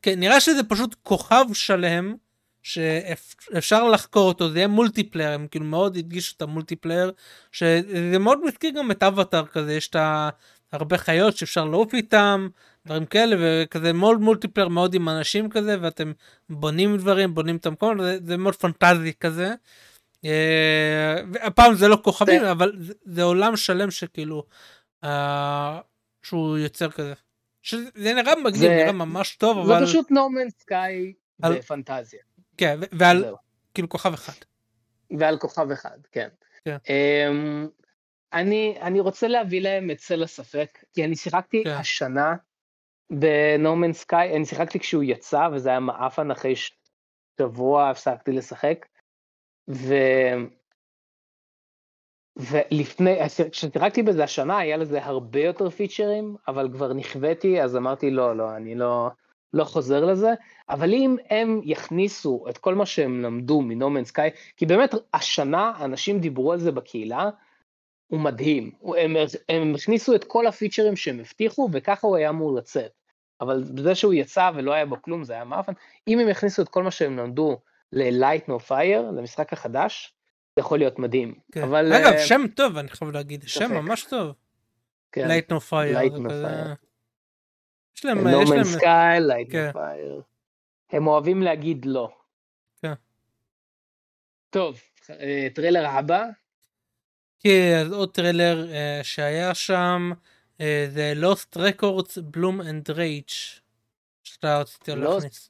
כן 0.01 0.19
נראה 0.19 0.39
שזה 0.39 0.63
פשוט 0.63 0.95
כוכב 1.03 1.45
שלם 1.53 2.15
שאפשר 2.63 3.89
לחקור 3.89 4.27
אותו 4.27 4.49
זה 4.49 4.57
יהיה 4.57 4.67
multiplayer 4.67 5.31
הם 5.31 5.47
כאילו 5.47 5.65
מאוד 5.65 5.97
הדגישו 5.97 6.33
את 6.37 6.41
ה 6.41 6.47
multiplayer 6.47 7.11
שזה 7.51 8.19
מאוד 8.19 8.45
מזכיר 8.45 8.71
גם 8.71 8.91
את 8.91 9.03
אבטאר 9.03 9.45
כזה 9.45 9.73
יש 9.73 9.87
את. 9.87 10.29
הרבה 10.71 10.97
חיות 10.97 11.37
שאפשר 11.37 11.65
לעוף 11.65 11.93
איתם 11.93 12.47
דברים 12.85 13.05
כאלה 13.05 13.35
וכזה 13.39 13.93
מאוד 13.93 14.21
multiplayer 14.21 14.67
מאוד 14.67 14.93
עם 14.93 15.09
אנשים 15.09 15.49
כזה 15.49 15.75
ואתם 15.81 16.11
בונים 16.49 16.97
דברים 16.97 17.33
בונים 17.33 17.55
את 17.55 17.65
המקום 17.65 18.01
זה, 18.01 18.17
זה 18.25 18.37
מאוד 18.37 18.55
פנטזי 18.55 19.13
כזה. 19.19 19.53
אה, 20.25 21.15
הפעם 21.41 21.73
זה 21.73 21.87
לא 21.87 21.97
כוכבים 22.03 22.41
זה- 22.41 22.51
אבל 22.51 22.71
זה, 22.79 22.93
זה 23.05 23.23
עולם 23.23 23.55
שלם 23.55 23.91
שכאילו 23.91 24.43
אה, 25.03 25.79
שהוא 26.23 26.57
יוצר 26.57 26.91
כזה. 26.91 27.13
שזה 27.61 27.83
נראה 28.13 28.35
מגניב 28.35 28.61
זה- 28.61 28.69
נראה 28.69 28.91
ממש 28.91 29.35
טוב 29.35 29.65
זה 29.67 29.77
אבל 29.77 29.85
פשוט 29.85 30.11
נורמן 30.11 30.49
סקאי 30.49 31.13
בפנטזיה. 31.39 32.19
כן 32.57 32.79
ועל. 32.91 33.25
כאילו 33.73 33.89
כוכב 33.89 34.13
אחד. 34.13 34.33
ועל 35.19 35.37
כוכב 35.37 35.71
אחד, 35.71 35.97
כן. 36.11 36.27
כן. 36.65 36.77
אמ, 36.89 37.67
אני, 38.33 38.77
אני 38.81 38.99
רוצה 38.99 39.27
להביא 39.27 39.61
להם 39.61 39.91
את 39.91 39.97
צל 39.97 40.23
הספק, 40.23 40.83
כי 40.93 41.05
אני 41.05 41.15
שיחקתי 41.15 41.63
כן. 41.63 41.69
השנה 41.69 42.35
בנורמן 43.09 43.93
סקאי, 43.93 44.35
אני 44.35 44.45
שיחקתי 44.45 44.79
כשהוא 44.79 45.03
יצא, 45.03 45.47
וזה 45.53 45.69
היה 45.69 45.79
מעפן 45.79 46.31
אחרי 46.31 46.53
שבוע 47.41 47.89
הפסקתי 47.89 48.31
לשחק, 48.31 48.85
ו... 49.69 49.93
ולפני, 52.39 53.17
כששיחקתי 53.51 54.03
בזה 54.03 54.23
השנה 54.23 54.57
היה 54.57 54.77
לזה 54.77 55.05
הרבה 55.05 55.39
יותר 55.39 55.69
פיצ'רים, 55.69 56.35
אבל 56.47 56.69
כבר 56.73 56.93
נכוויתי, 56.93 57.61
אז 57.61 57.75
אמרתי 57.75 58.11
לא, 58.11 58.37
לא, 58.37 58.55
אני 58.55 58.75
לא, 58.75 59.09
לא 59.53 59.63
חוזר 59.63 60.05
לזה, 60.05 60.33
אבל 60.69 60.93
אם 60.93 61.15
הם 61.29 61.61
יכניסו 61.63 62.45
את 62.49 62.57
כל 62.57 62.75
מה 62.75 62.85
שהם 62.85 63.21
למדו 63.21 63.61
מנומן 63.61 64.05
סקאי, 64.05 64.29
כי 64.57 64.65
באמת 64.65 64.95
השנה 65.13 65.73
אנשים 65.81 66.19
דיברו 66.19 66.51
על 66.51 66.59
זה 66.59 66.71
בקהילה, 66.71 67.29
הוא 68.07 68.19
מדהים, 68.19 68.71
הם, 68.97 69.15
הם 69.49 69.75
הכניסו 69.75 70.15
את 70.15 70.23
כל 70.23 70.47
הפיצ'רים 70.47 70.95
שהם 70.95 71.19
הבטיחו 71.19 71.69
וככה 71.71 72.07
הוא 72.07 72.15
היה 72.15 72.29
אמור 72.29 72.55
לצאת, 72.55 72.91
אבל 73.41 73.63
בזה 73.63 73.95
שהוא 73.95 74.13
יצא 74.13 74.51
ולא 74.55 74.73
היה 74.73 74.85
בו 74.85 75.01
כלום 75.01 75.23
זה 75.23 75.33
היה 75.33 75.43
מאפן, 75.43 75.73
אם 76.07 76.19
הם 76.19 76.29
יכניסו 76.29 76.61
את 76.61 76.69
כל 76.69 76.83
מה 76.83 76.91
שהם 76.91 77.17
למדו 77.17 77.57
ל-Light 77.93 78.47
No 78.47 78.69
Fire, 78.69 79.11
למשחק 79.17 79.53
החדש, 79.53 80.13
זה 80.55 80.59
יכול 80.59 80.79
להיות 80.79 80.99
מדהים, 80.99 81.33
כן. 81.51 81.63
אבל 81.63 81.93
אגב, 81.93 82.13
אה, 82.13 82.25
שם 82.25 82.41
טוב, 82.55 82.77
אני 82.77 82.89
חייב 82.89 83.11
להגיד, 83.11 83.43
שם. 83.47 83.73
ממש 83.73 84.03
טוב. 84.03 84.33
כן, 85.11 85.27
Light 85.27 85.51
No 85.51 85.61
Fire. 85.61 85.99
Light 85.99 86.13
No 86.13 86.29
Fire. 86.29 86.75
יש 87.95 88.05
להם, 88.05 88.17
יש 88.17 88.23
No 88.23 88.32
Man's 88.32 88.55
להם, 88.55 88.63
Sky, 88.63 89.19
Light 89.19 89.51
כן. 89.51 89.71
Fire. 89.71 90.21
הם 90.91 91.07
אוהבים 91.07 91.41
להגיד 91.41 91.85
לא. 91.85 92.09
כן. 92.81 92.93
טוב, 94.49 94.79
אה, 95.09 95.47
טריילר 95.53 95.87
הבא, 95.87 96.25
כן, 97.39 97.81
אז 97.85 97.91
עוד 97.91 98.13
טריילר 98.13 98.71
אה, 98.71 98.99
שהיה 99.03 99.53
שם, 99.53 100.11
אה, 100.61 100.87
זה 100.89 101.13
Lost 101.21 101.57
Records 101.57 102.35
Bloom 102.35 102.61
and 102.61 102.95
Rage. 102.95 103.59
שאתה 104.23 104.59
רצית 104.59 104.87
להכניס. 104.87 105.48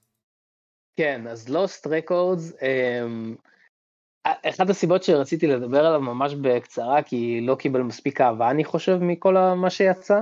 כן, 1.00 1.28
אז 1.28 1.48
Lost 1.48 1.88
Records, 1.88 2.66
אמ, 2.66 3.36
אחת 4.26 4.70
הסיבות 4.70 5.04
שרציתי 5.04 5.48
לדבר 5.48 5.86
עליו 5.86 6.02
ממש 6.02 6.34
בקצרה, 6.34 7.04
כי 7.04 7.42
לא 7.42 7.56
קיבל 7.56 7.82
מספיק 7.82 8.22
אהבה 8.22 8.52
אני 8.52 8.64
חושב 8.64 8.98
מכל 9.02 9.36
מה 9.56 9.70
שיצא. 9.70 10.22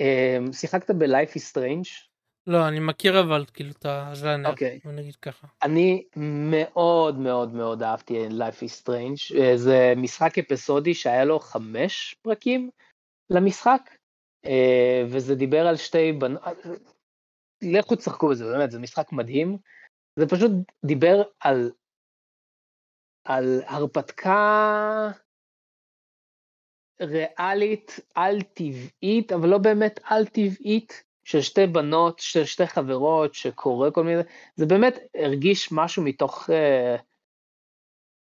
אמ, 0.00 0.52
שיחקת 0.52 0.90
ב-Life 0.90 1.30
is 1.36 1.52
Strange, 1.52 2.08
לא, 2.46 2.68
אני 2.68 2.80
מכיר 2.80 3.20
אבל 3.20 3.44
כאילו 3.54 3.70
את 3.70 3.86
הז'אנר, 3.88 4.50
אוקיי. 4.50 4.78
בוא 4.84 4.92
נגיד 4.92 5.16
ככה. 5.16 5.46
אני 5.62 6.04
מאוד 6.50 7.18
מאוד 7.18 7.54
מאוד 7.54 7.82
אהבתי 7.82 8.26
Life 8.28 8.62
is 8.62 8.82
Strange, 8.82 9.38
אה, 9.40 9.56
זה 9.56 9.92
משחק 9.96 10.38
אפיסודי 10.38 10.94
שהיה 10.94 11.24
לו 11.24 11.38
חמש 11.38 12.16
פרקים 12.22 12.70
למשחק, 13.30 13.90
אה, 14.46 15.04
וזה 15.06 15.34
דיבר 15.34 15.66
על 15.66 15.76
שתי 15.76 16.12
בנות, 16.12 16.42
לכו 17.62 17.96
תשחקו 17.96 18.28
בזה, 18.28 18.44
באמת, 18.44 18.70
זה 18.70 18.78
משחק 18.78 19.12
מדהים, 19.12 19.58
זה 20.18 20.26
פשוט 20.28 20.50
דיבר 20.84 21.22
על, 21.40 21.70
על 23.24 23.62
הרפתקה 23.66 25.10
ריאלית 27.00 28.00
על 28.14 28.42
טבעית, 28.42 29.32
אבל 29.32 29.48
לא 29.48 29.58
באמת 29.58 30.00
על 30.04 30.26
טבעית, 30.26 31.06
של 31.26 31.40
שתי 31.40 31.66
בנות, 31.66 32.18
של 32.18 32.44
שתי 32.44 32.66
חברות, 32.66 33.34
שקורה 33.34 33.90
כל 33.90 34.04
מיני, 34.04 34.22
זה 34.56 34.66
באמת 34.66 34.94
הרגיש 35.14 35.68
משהו 35.72 36.02
מתוך, 36.02 36.50
אה, 36.50 36.96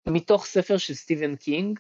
מתוך 0.07 0.45
ספר 0.45 0.77
של 0.77 0.93
סטיבן 0.93 1.35
קינג, 1.35 1.79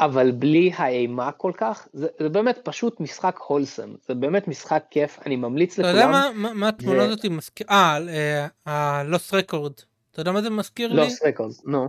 אבל 0.00 0.30
בלי 0.32 0.70
האימה 0.76 1.32
כל 1.32 1.52
כך, 1.56 1.88
זה, 1.92 2.06
זה 2.20 2.28
באמת 2.28 2.58
פשוט 2.64 3.00
משחק 3.00 3.38
wholesome, 3.46 3.94
זה 4.08 4.14
באמת 4.14 4.48
משחק 4.48 4.84
כיף, 4.90 5.18
אני 5.26 5.36
ממליץ 5.36 5.78
אתה 5.78 5.88
יודע 5.88 6.00
לכולם. 6.00 6.12
מה- 6.12 6.30
מה 6.34 6.54
מה 6.54 6.68
התמונה 6.68 6.98
זה- 6.98 7.04
הזאת 7.06 7.24
מזכיר? 7.24 7.66
אה, 7.70 8.46
ה- 8.66 8.88
Lost 8.88 9.32
Records. 9.32 9.82
אתה 10.10 10.20
יודע 10.20 10.32
מה 10.32 10.42
זה 10.42 10.50
מזכיר 10.50 10.88
לי? 10.88 10.96
לא 10.96 11.08
סרקולס, 11.08 11.62
נו, 11.64 11.88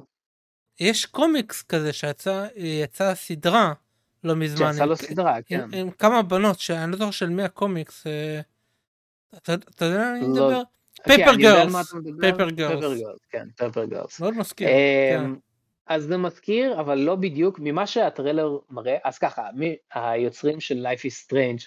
יש 0.79 1.05
קומיקס 1.05 1.61
כזה 1.63 1.93
שיצא 1.93 2.47
יצא 2.55 3.15
סדרה 3.15 3.73
לא 4.23 4.35
מזמן. 4.35 4.71
שיצא 4.71 4.83
עם- 4.83 4.89
לו 4.89 4.95
סדרה, 4.97 5.35
עם- 5.35 5.41
כן. 5.45 5.69
עם 5.73 5.91
כמה 5.91 6.21
בנות 6.21 6.59
שאני 6.59 6.91
לא 6.91 6.97
זוכר 6.97 7.11
של 7.11 7.29
מי 7.29 7.43
הקומיקס. 7.43 8.07
אה, 8.07 8.39
אתה 9.37 9.53
אתה 9.53 9.85
יודע 9.85 10.01
על 10.07 10.11
מה 10.11 10.17
אני 10.17 10.27
לא. 10.27 10.47
מדבר? 10.47 10.61
כן, 10.95 11.03
Paper 11.15 11.31
מדבר. 11.33 12.19
Paper 12.21 12.49
כן, 12.49 12.55
Girls. 13.89 14.19
מאוד 14.19 14.33
מזכיר. 14.37 14.67
אז 15.87 16.03
זה 16.03 16.17
מזכיר, 16.17 16.79
אבל 16.79 16.97
לא 16.97 17.15
בדיוק, 17.15 17.59
ממה 17.59 17.87
שהטריילר 17.87 18.57
מראה, 18.69 18.97
אז 19.03 19.17
ככה, 19.17 19.47
מי, 19.53 19.75
היוצרים 19.93 20.59
של 20.59 20.87
Life 20.87 20.99
is 20.99 21.27
Strange, 21.27 21.63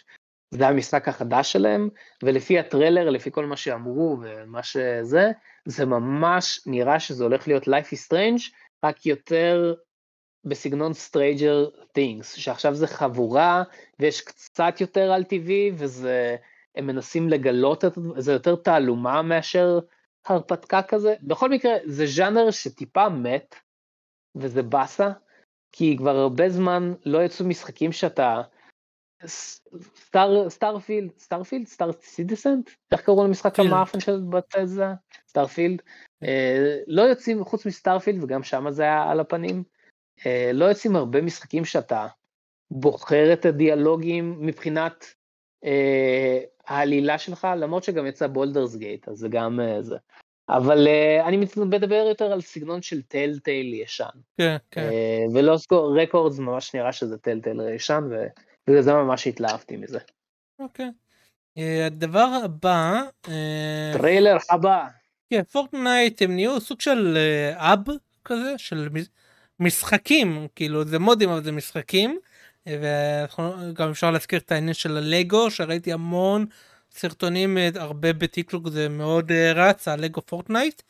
זה 0.51 0.69
המשחק 0.69 1.09
החדש 1.09 1.53
שלהם, 1.53 1.89
ולפי 2.23 2.59
הטריילר, 2.59 3.11
לפי 3.11 3.31
כל 3.31 3.47
מה 3.47 3.57
שאמרו 3.57 4.17
ומה 4.23 4.63
שזה, 4.63 5.31
זה 5.65 5.87
ממש 5.87 6.61
נראה 6.67 7.01
שזה 7.01 7.25
הולך 7.25 7.49
להיות 7.49 7.63
Life 7.69 7.93
is 7.93 8.13
Strange, 8.13 8.51
רק 8.85 9.07
יותר 9.07 9.75
בסגנון 10.45 10.93
Stranger 10.93 11.77
Things, 11.99 12.25
שעכשיו 12.25 12.75
זה 12.75 12.87
חבורה, 12.87 13.63
ויש 14.01 14.21
קצת 14.21 14.75
יותר 14.81 15.13
על 15.13 15.25
טבעי, 15.25 15.73
וזה, 15.75 16.37
הם 16.75 16.87
מנסים 16.87 17.29
לגלות 17.29 17.85
את 17.85 17.95
זה, 17.95 18.01
זה 18.17 18.33
יותר 18.33 18.57
תעלומה 18.57 19.23
מאשר 19.23 19.79
הרפתקה 20.27 20.83
כזה. 20.83 21.15
בכל 21.23 21.49
מקרה, 21.49 21.73
זה 21.85 22.07
ז'אנר 22.07 22.51
שטיפה 22.51 23.09
מת, 23.09 23.55
וזה 24.41 24.63
באסה, 24.63 25.11
כי 25.73 25.97
כבר 25.97 26.17
הרבה 26.17 26.49
זמן 26.49 26.95
לא 27.05 27.25
יצאו 27.25 27.47
משחקים 27.47 27.93
שאתה... 27.93 28.43
Star, 29.27 30.51
Starfield, 30.51 31.11
Starfield? 31.19 31.67
Star 31.67 31.93
Citizen? 31.93 32.71
איך 32.93 33.01
קראו 33.01 33.25
למשחק. 33.25 33.61
המאפן 33.61 34.01
של 34.01 34.21
Bethesda? 34.31 34.87
Starfield? 35.29 35.83
אה, 36.23 36.79
לא 36.87 37.03
יוצאים 37.03 37.45
חוץ 37.45 37.67
מ 37.67 37.73
Starfield 37.73 38.25
וגם 38.25 38.43
שם 38.43 38.71
זה 38.71 38.83
היה 38.83 39.11
על 39.11 39.21
הפנים. 39.21 39.63
אה, 40.27 40.51
לא 40.55 40.65
יוצאים 40.65 40.97
הרבה 40.97 41.23
משחקים 41.23 41.65
שאתה 41.65 42.07
בוחר 42.71 43.33
את 43.33 43.45
הדיאלוגים 43.45 44.37
מבחינת 44.41 45.05
אה, 45.65 46.41
העלילה 46.67 47.19
שלך, 47.19 47.47
למרות 47.57 47.85
שגם 47.85 48.07
יצא 48.07 48.27
Baldur's 48.27 48.77
Gate, 48.77 49.09
אז 49.09 49.19
זה 49.19 49.29
גם 49.29 49.61
זה. 49.81 49.97
אבל 50.49 50.87
אה, 50.89 51.29
אני 51.29 51.47
מדבר 51.57 52.05
יותר 52.09 52.33
על 52.33 52.41
סגנון 52.41 52.83
של 52.83 53.03
Telltale 53.03 53.75
ישן. 53.75 54.05
כן, 54.39 54.57
כן. 54.71 54.81
אה, 54.81 55.25
ו 55.35 55.39
Lost 55.39 55.57
Records 55.73 56.39
ממש 56.39 56.75
נראה 56.75 56.93
שזה 56.93 57.19
Telltale 57.19 57.61
ישן, 57.75 58.05
ובגלל 58.05 58.83
זה 58.83 58.93
ממש 58.95 59.27
התלהבתי 59.27 59.77
מזה. 59.77 59.99
אוקיי. 60.59 60.91
אה, 61.59 61.87
הדבר 61.87 62.29
הבא, 62.45 63.03
טריילר 63.93 64.37
הבא. 64.51 64.87
כן, 65.31 65.43
פורטנייט 65.43 66.23
הם 66.23 66.35
נהיו 66.35 66.61
סוג 66.61 66.81
של 66.81 67.19
אב 67.55 67.81
כזה, 68.25 68.55
של 68.57 68.89
מש- 68.93 69.09
משחקים, 69.61 70.47
כאילו 70.55 70.85
זה 70.85 70.99
מודים 70.99 71.31
אבל 71.31 71.43
זה 71.43 71.53
משחקים. 71.53 72.19
וגם 72.67 73.91
אפשר 73.91 74.11
להזכיר 74.11 74.39
את 74.39 74.53
העניין 74.53 74.75
של 74.75 74.97
הלגו, 74.97 75.51
שראיתי 75.51 75.93
המון 75.93 76.47
סרטונים, 76.99 77.59
אה, 77.59 77.69
הרבה 77.75 78.13
בטיקטוק 78.13 78.69
זה 78.69 78.89
מאוד 78.89 79.33
אה, 79.33 79.53
רץ, 79.53 79.89
הלגו 79.89 80.21
Fortnite. 80.27 80.83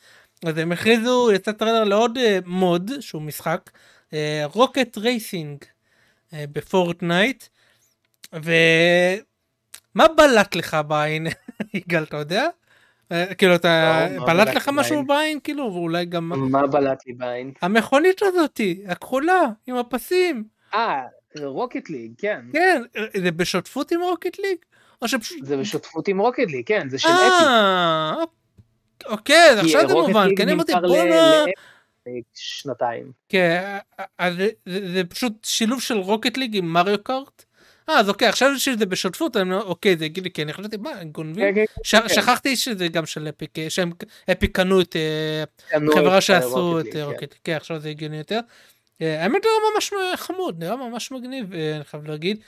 אז 0.45 0.57
הם 0.57 0.71
הכריזו, 0.71 1.31
יצא 1.31 1.51
טריילר 1.51 1.83
לעוד 1.83 2.17
אה, 2.17 2.39
מוד, 2.45 2.91
שהוא 2.99 3.21
משחק, 3.21 3.69
Rocket 4.43 4.97
Racing 4.97 5.57
ב 6.33 6.44
Fortnite. 6.44 7.43
ומה 8.33 10.07
בלט 10.17 10.55
לך 10.55 10.77
בעין, 10.87 11.27
יגאל, 11.73 12.03
אתה 12.03 12.17
יודע? 12.17 12.47
כאילו 13.37 13.55
אתה, 13.55 14.07
לא, 14.15 14.25
בלט 14.25 14.47
לך 14.47 14.69
משהו? 14.73 15.05
בעין 15.05 15.39
כאילו 15.43 15.63
ואולי 15.63 16.05
גם 16.05 16.29
מה 16.51 16.67
בלט 16.67 17.07
לי 17.07 17.13
בעין? 17.13 17.51
המכונית 17.61 18.21
הזאתי 18.23 18.83
הכחולה 18.87 19.41
עם 19.67 19.75
הפסים 19.75 20.43
אה, 20.73 21.03
Rocket 21.37 21.89
League, 21.89 22.11
כן. 22.17 22.41
כן 22.53 22.81
זה 23.17 23.31
בשותפות 23.31 23.91
עם 23.91 24.01
Rocket 24.01 24.39
League 24.39 24.57
או 25.01 25.07
שפשוט 25.07 25.45
זה 25.45 25.57
בשותפות 25.57 26.07
עם 26.07 26.19
Rocket 26.21 26.47
League, 26.47 26.67
כן, 26.67 26.89
זה 26.89 26.99
של 26.99 27.07
Epic. 27.09 27.45
אה 27.45 28.13
אוקיי 29.05 29.49
אז 29.51 29.59
כי 29.59 29.65
עכשיו 29.65 29.87
זה 29.87 29.93
Rocket 29.93 30.07
מובן 30.07 30.27
League 30.27 30.37
כי 30.37 30.43
אני 30.43 30.53
אמרתי 30.53 30.73
נמכר 30.73 30.85
ל- 30.85 30.89
בואנה 30.89 31.45
שנתיים. 32.33 33.11
כן 33.29 33.77
אז 34.17 34.33
זה- 34.65 35.03
פשוט 35.09 35.33
שילוב 35.43 35.81
של 35.81 35.97
Rocket 35.97 36.37
League 36.37 36.55
עם 36.57 36.65
Mario 36.73 37.03
Kart. 37.03 37.45
אה 37.89 37.99
אז 37.99 38.09
אוקיי 38.09 38.27
עכשיו 38.27 38.59
שזה 38.59 38.85
בשותפות 38.85 39.37
אני 39.37 39.53
אומר, 39.53 39.63
אוקיי 39.63 39.97
זה 39.97 40.05
הגיוני 40.05 40.31
כי 40.31 40.43
אני 40.43 40.53
חשבתי 40.53 40.77
מה 40.77 40.89
הם 40.89 41.09
גונבים 41.09 41.55
כן, 41.55 41.63
ש- 41.83 41.95
שכחתי 42.15 42.55
שזה 42.55 42.87
גם 42.87 43.05
של 43.05 43.27
Epic 43.29 43.55
שהם 43.69 43.91
Epic 44.31 44.55
קנו 44.55 44.81
את 44.81 44.95
אה, 44.95 45.43
חברה 45.93 46.17
את, 46.17 46.21
שעשו 46.23 46.71
Rocket 46.71 46.87
את 46.87 46.93
League, 46.93 46.97
אה, 46.97 47.05
כן. 47.05 47.11
Rocket, 47.11 47.35
כן 47.43 47.53
עכשיו 47.55 47.79
זה 47.79 47.89
הגיוני 47.89 48.17
יותר. 48.17 48.39
אה, 49.01 49.23
האמת 49.23 49.41
נראה 49.45 49.73
ממש 49.75 49.91
חמוד, 50.15 50.63
נראה 50.63 50.75
ממש 50.75 51.11
מגניב, 51.11 51.53
אה, 51.53 51.75
אני 51.75 51.83
חייב 51.83 52.07
להגיד. 52.07 52.39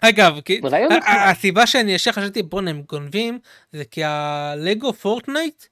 אגב, 0.00 0.34
הסיבה 1.06 1.66
שאני 1.66 1.92
ישר 1.92 2.12
חשבתי 2.12 2.42
בואנה 2.42 2.70
הם 2.70 2.82
גונבים 2.88 3.38
זה 3.72 3.84
כי 3.84 4.04
הלגו 4.04 4.92
Fortnite 4.92 5.64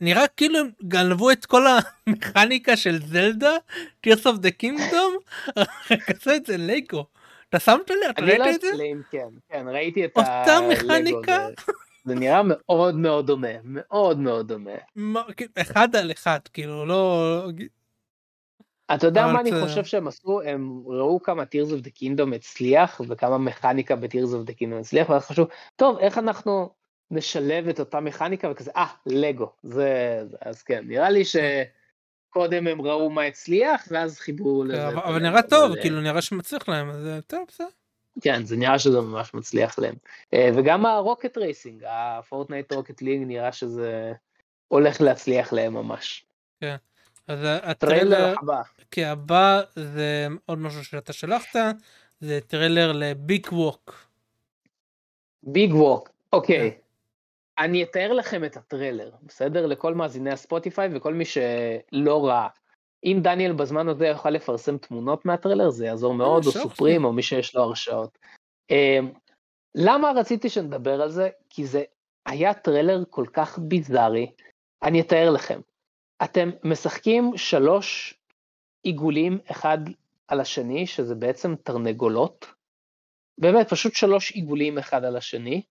נראה 0.00 0.26
כאילו 0.28 0.58
הם 0.58 0.70
גנבו 0.82 1.30
את 1.30 1.46
כל 1.46 1.62
המכניקה 2.06 2.76
של 2.76 2.98
זלדה, 3.06 3.56
Tears 4.06 4.20
of 4.22 4.36
the 4.42 4.50
Kingdom, 4.62 5.52
עשו 6.06 6.34
את 6.36 6.46
זה 6.46 6.56
לגו. 6.56 7.06
אתה 7.48 7.58
שמת 7.60 7.90
לב? 7.90 7.96
אתה 8.10 8.22
לא 8.22 8.32
ראית 8.44 8.54
את 8.54 8.60
זה? 8.60 8.70
כן, 9.10 9.28
כן, 9.50 9.66
ראיתי 9.68 10.04
את 10.04 10.10
אותה 10.16 10.56
הלגו, 10.56 10.68
מכניקה? 10.68 11.46
זה- 12.04 12.14
נראה 12.14 12.40
מאוד 12.44 12.94
מאוד 12.94 13.26
דומה, 13.26 13.48
מאוד 13.64 14.18
מאוד 14.18 14.48
דומה. 14.48 14.70
מה, 14.96 15.22
כאילו, 15.36 15.50
אחד 15.60 15.96
על 15.96 16.12
אחד, 16.12 16.38
כאילו, 16.52 16.86
לא... 16.86 17.42
אתה 18.94 19.06
יודע 19.06 19.26
מה 19.26 19.40
אני 19.40 19.50
חושב 19.62 19.84
שהם 19.84 20.08
עשו? 20.08 20.40
הם 20.42 20.82
ראו 20.86 21.22
כמה 21.22 21.42
Tears 21.42 21.70
of 21.70 21.86
the 21.86 21.90
Kingdom 22.02 22.34
הצליח 22.34 23.00
וכמה 23.08 23.38
מכניקה 23.38 23.96
ב-Tears 23.96 24.32
of 24.32 24.50
the 24.50 24.52
Kingdom 24.52 24.80
הצליח 24.80 25.10
ואז 25.10 25.26
חשבו, 25.26 25.46
טוב 25.76 25.98
איך 25.98 26.18
אנחנו 26.18 26.70
נשלב 27.10 27.68
את 27.68 27.80
אותה 27.80 28.00
מכניקה 28.00 28.50
וכזה, 28.50 28.70
אה, 28.76 28.86
לגו, 29.06 29.52
זה, 29.62 30.22
אז 30.40 30.62
כן, 30.62 30.84
נראה 30.86 31.10
לי 31.10 31.22
שקודם 31.24 32.66
הם 32.66 32.82
ראו 32.82 33.10
מה 33.10 33.22
הצליח 33.22 33.84
ואז 33.90 34.18
חיברו 34.18 34.64
לזה. 34.64 34.88
את 34.88 34.94
אבל 34.94 35.22
נראה 35.22 35.42
טוב, 35.42 35.72
אבל, 35.72 35.80
כאילו, 35.80 36.00
נראה 36.00 36.22
שמצליח 36.22 36.68
להם, 36.68 36.90
אז 36.90 37.06
אה, 37.06 37.20
טוב, 37.20 37.44
בסדר. 37.48 37.66
כן, 38.20 38.44
זה 38.44 38.56
נראה 38.56 38.78
שזה 38.78 39.00
ממש 39.00 39.34
מצליח 39.34 39.78
להם. 39.78 39.94
אה, 40.34 40.50
וגם 40.56 40.86
ה-Rocket 40.86 41.38
Racing, 41.38 41.84
ה-Fortnite 41.86 42.72
Rocket 42.72 43.02
League 43.02 43.22
נראה 43.26 43.52
שזה 43.52 44.12
הולך 44.68 45.00
להצליח 45.00 45.52
להם 45.52 45.74
ממש. 45.74 46.26
אז 47.28 47.38
טריילר 47.38 47.70
הטריילר 47.70 48.34
הבא. 48.42 48.62
כי 48.90 49.04
הבא 49.04 49.60
זה 49.76 50.26
עוד 50.46 50.58
משהו 50.58 50.84
שאתה 50.84 51.12
שלחת, 51.12 51.56
זה 52.20 52.40
טריילר 52.46 52.92
ל-Big 52.92 53.46
Walk. 53.52 54.06
Big 55.42 55.74
Walk, 55.74 56.10
אוקיי. 56.32 56.78
אני 57.58 57.82
אתאר 57.82 58.12
לכם 58.12 58.44
את 58.44 58.56
הטריילר, 58.56 59.10
בסדר? 59.22 59.66
לכל 59.66 59.94
מאזיני 59.94 60.30
הספוטיפיי 60.30 60.88
וכל 60.92 61.14
מי 61.14 61.24
שלא 61.24 62.26
ראה. 62.26 62.48
אם 63.04 63.18
דניאל 63.22 63.52
בזמן 63.52 63.88
הזה 63.88 64.06
יוכל 64.06 64.30
לפרסם 64.30 64.78
תמונות 64.78 65.24
מהטריילר 65.24 65.70
זה 65.70 65.86
יעזור 65.86 66.14
מאוד, 66.14 66.46
או 66.46 66.52
סופרים, 66.52 67.04
או 67.04 67.12
מי 67.12 67.22
שיש 67.22 67.54
לו 67.54 67.62
הרשאות. 67.62 68.18
אמ, 68.70 69.12
למה 69.74 70.12
רציתי 70.16 70.48
שנדבר 70.48 71.02
על 71.02 71.10
זה? 71.10 71.28
כי 71.50 71.66
זה 71.66 71.82
היה 72.26 72.54
טריילר 72.54 73.02
כל 73.10 73.24
כך 73.32 73.58
ביזארי. 73.58 74.32
אני 74.82 75.00
אתאר 75.00 75.30
לכם. 75.30 75.60
אתם 76.24 76.50
משחקים 76.64 77.32
שלוש 77.36 78.14
עיגולים 78.82 79.38
אחד 79.50 79.78
על 80.28 80.40
השני, 80.40 80.86
שזה 80.86 81.14
בעצם 81.14 81.54
תרנגולות. 81.56 82.46
באמת, 83.38 83.68
פשוט 83.68 83.94
שלוש 83.94 84.30
עיגולים 84.30 84.78
אחד 84.78 85.04
על 85.04 85.16
השני. 85.16 85.62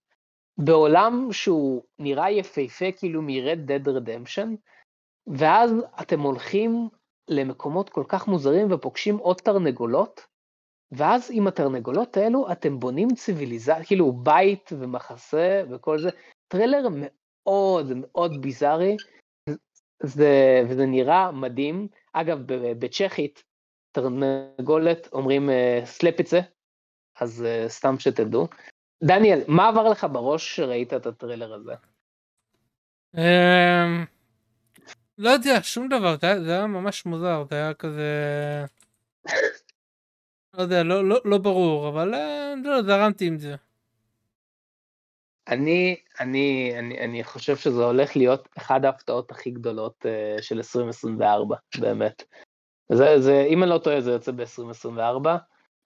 בעולם 0.57 1.27
שהוא 1.31 1.83
נראה 1.99 2.31
יפהפה 2.31 2.85
כאילו 2.97 3.21
מ-Red 3.21 3.69
Dead 3.69 3.87
Redemption, 3.87 4.47
ואז 5.27 5.71
אתם 6.01 6.19
הולכים 6.19 6.89
למקומות 7.29 7.89
כל 7.89 8.03
כך 8.07 8.27
מוזרים 8.27 8.71
ופוגשים 8.71 9.17
עוד 9.17 9.37
תרנגולות, 9.37 10.21
ואז 10.91 11.29
עם 11.33 11.47
התרנגולות 11.47 12.17
האלו 12.17 12.51
אתם 12.51 12.79
בונים 12.79 13.07
ציוויליזציה, 13.15 13.85
כאילו 13.85 14.11
בית 14.11 14.69
ומחסה 14.79 15.63
וכל 15.71 15.99
זה, 15.99 16.09
טריילר 16.47 16.87
מאוד 16.91 17.91
מאוד 17.95 18.41
ביזארי, 18.41 18.97
זה, 20.03 20.61
וזה 20.69 20.85
נראה 20.85 21.31
מדהים. 21.31 21.87
אגב, 22.13 22.39
בצ'כית, 22.79 23.43
תרנגולת 23.91 25.09
אומרים 25.13 25.49
slepice, 25.85 26.39
אז 27.19 27.45
אה, 27.45 27.65
סתם 27.69 27.95
שתדעו. 27.99 28.47
דניאל, 29.03 29.39
מה 29.47 29.67
עבר 29.67 29.89
לך 29.89 30.07
בראש 30.11 30.55
שראית 30.55 30.93
את 30.93 31.05
הטריילר 31.05 31.53
הזה? 31.53 31.73
אמ, 33.17 34.05
לא 35.17 35.29
יודע, 35.29 35.59
שום 35.61 35.87
דבר, 35.87 36.15
זה 36.21 36.27
היה- 36.27 36.41
זה 36.41 36.51
היה 36.51 36.67
ממש 36.67 37.05
מוזר, 37.05 37.43
זה 37.49 37.55
היה 37.55 37.73
כזה... 37.73 38.11
לא 40.53 40.61
יודע, 40.61 40.83
לא- 40.83 41.09
לא- 41.09 41.21
לא 41.25 41.37
ברור, 41.37 41.89
אבל 41.89 42.13
אה, 42.13 42.53
לא, 42.63 42.81
זרמתי 42.81 43.27
עם 43.27 43.37
זה. 43.37 43.55
אני, 45.49 45.95
אני, 46.19 46.73
אני, 46.79 46.99
אני 46.99 47.23
חושב 47.23 47.57
שזה 47.57 47.83
הולך 47.83 48.15
להיות 48.15 48.49
אחת 48.57 48.83
ההפתעות 48.83 49.31
הכי 49.31 49.51
גדולות 49.51 50.05
uh, 50.05 50.41
של 50.41 50.57
2024, 50.57 51.55
באמת. 51.79 52.23
זה, 52.91 53.21
זה, 53.21 53.45
אם 53.49 53.63
אני 53.63 53.69
לא 53.69 53.77
טועה, 53.77 54.01
זה 54.01 54.11
יוצא 54.11 54.31
ב-2024, 54.31 55.29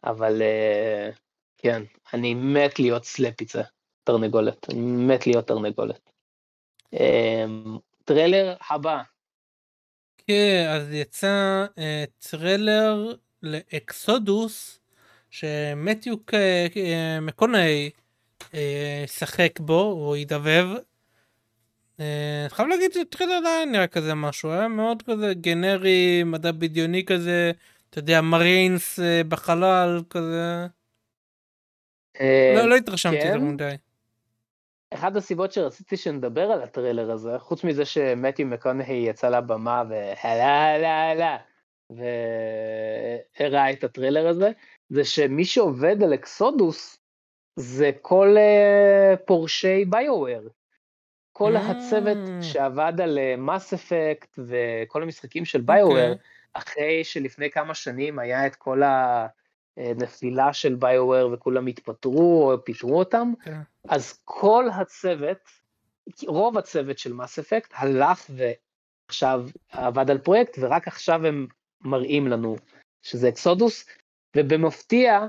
אבל 0.03 0.41
uh, 0.41 1.15
כן, 1.57 1.83
אני 2.13 2.33
מת 2.33 2.79
להיות 2.79 3.05
slepice, 3.05 3.61
תרנגולת, 4.03 4.69
אני 4.69 4.81
מת 4.81 5.27
להיות 5.27 5.47
תרנגולת. 5.47 6.09
Um, 6.95 7.79
טריילר 8.05 8.55
הבא, 8.69 9.01
כן, 10.27 10.67
אז 10.69 10.93
יצא 10.93 11.65
אה, 11.77 12.03
טריילר 12.29 13.15
לאקסודוס, 13.43 14.79
שמתיו 15.29 16.25
ק- 16.25 16.33
אה, 16.77 17.19
מקונאי 17.21 17.89
ישחק 19.03 19.59
בו, 19.59 19.81
הוא 19.81 20.15
ידבב. 20.15 20.67
אה, 21.99 22.41
אני 22.41 22.49
חייב 22.49 22.67
להגיד 22.67 22.91
שטריילר 22.93 23.39
לא 23.39 23.49
היה 23.49 23.65
נראה 23.65 23.87
כזה 23.87 24.13
משהו, 24.13 24.51
היה 24.51 24.67
מאוד 24.67 25.01
כזה 25.01 25.33
גנרי, 25.33 26.23
מדע 26.25 26.51
בדיוני 26.51 27.05
כזה, 27.05 27.51
אתה 27.89 27.99
יודע, 27.99 28.21
מריינס 28.21 28.99
אה, 28.99 29.21
בחלל 29.27 30.01
כזה. 30.09 30.67
אה, 32.21 32.53
לא, 32.55 32.69
לא 32.69 32.75
התרשמתי 32.75 33.21
כן? 33.21 33.27
יותר 33.27 33.39
מדי. 33.39 33.75
אחת 34.93 35.15
הסיבות 35.15 35.51
שרציתי 35.51 35.97
שנדבר 35.97 36.51
על 36.51 36.61
הטריילר 36.61 37.11
הזה, 37.11 37.39
חוץ 37.39 37.63
מזה 37.63 37.85
שמתיו 37.85 38.45
מקונהי 38.45 39.05
יצא 39.07 39.29
לבמה 39.29 39.83
והלה 39.89 40.75
הלה 40.75 41.11
הלה 41.11 41.37
והראה 43.39 43.71
את 43.71 43.83
הטריילר 43.83 44.27
הזה, 44.27 44.51
זה 44.89 45.05
שמי 45.05 45.45
שעובד 45.45 46.03
על 46.03 46.13
אקסודוס 46.13 47.02
זה 47.55 47.91
כל 48.01 48.35
uh, 48.37 49.17
פורשי 49.25 49.85
ביואר. 49.85 50.47
כל 51.33 51.55
Mm. 51.55 51.59
הצוות 51.59 52.17
שעבד 52.41 53.01
על 53.01 53.19
מס 53.37 53.73
אפקט 53.73 54.39
וכל 54.47 55.03
המשחקים 55.03 55.45
של 55.45 55.61
ביואר, 55.61 56.11
אוקיי. 56.11 56.15
אחרי 56.53 57.03
שלפני 57.03 57.51
כמה 57.51 57.73
שנים 57.73 58.19
היה 58.19 58.47
את 58.47 58.55
כל 58.55 58.81
הנפילה 59.77 60.53
של 60.53 60.75
ביואר 60.75 61.29
וכולם 61.33 61.67
התפטרו 61.67 62.51
או 62.51 62.65
פיטרו 62.65 62.99
אותם, 62.99 63.33
כן. 63.43 63.57
אז 63.89 64.21
כל 64.25 64.65
הצוות, 64.75 65.37
רוב 66.27 66.57
הצוות 66.57 66.97
של 66.97 67.13
מס 67.13 67.39
אפקט 67.39 67.73
הלך 67.75 68.29
ועכשיו 69.09 69.45
עבד 69.71 70.11
על 70.11 70.17
פרויקט 70.17 70.57
ורק 70.59 70.87
עכשיו 70.87 71.25
הם 71.25 71.47
מראים 71.81 72.27
לנו 72.27 72.55
שזה 73.01 73.29
אקסודוס, 73.29 73.85
ובמפתיע 74.37 75.27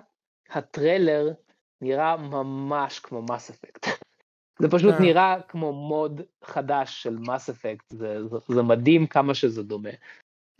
הטריילר 0.50 1.32
נראה 1.80 2.16
ממש 2.16 2.98
כמו 2.98 3.22
מס 3.22 3.50
אפקט. 3.50 3.86
זה 4.60 4.68
פשוט 4.70 4.94
אה. 4.94 5.00
נראה 5.00 5.36
כמו 5.48 5.72
מוד 5.72 6.20
חדש 6.44 7.02
של 7.02 7.16
מס 7.18 7.48
אפקט, 7.48 7.90
זה, 7.90 8.28
זה, 8.28 8.36
זה 8.48 8.62
מדהים 8.62 9.06
כמה 9.06 9.34
שזה 9.34 9.62
דומה. 9.62 9.90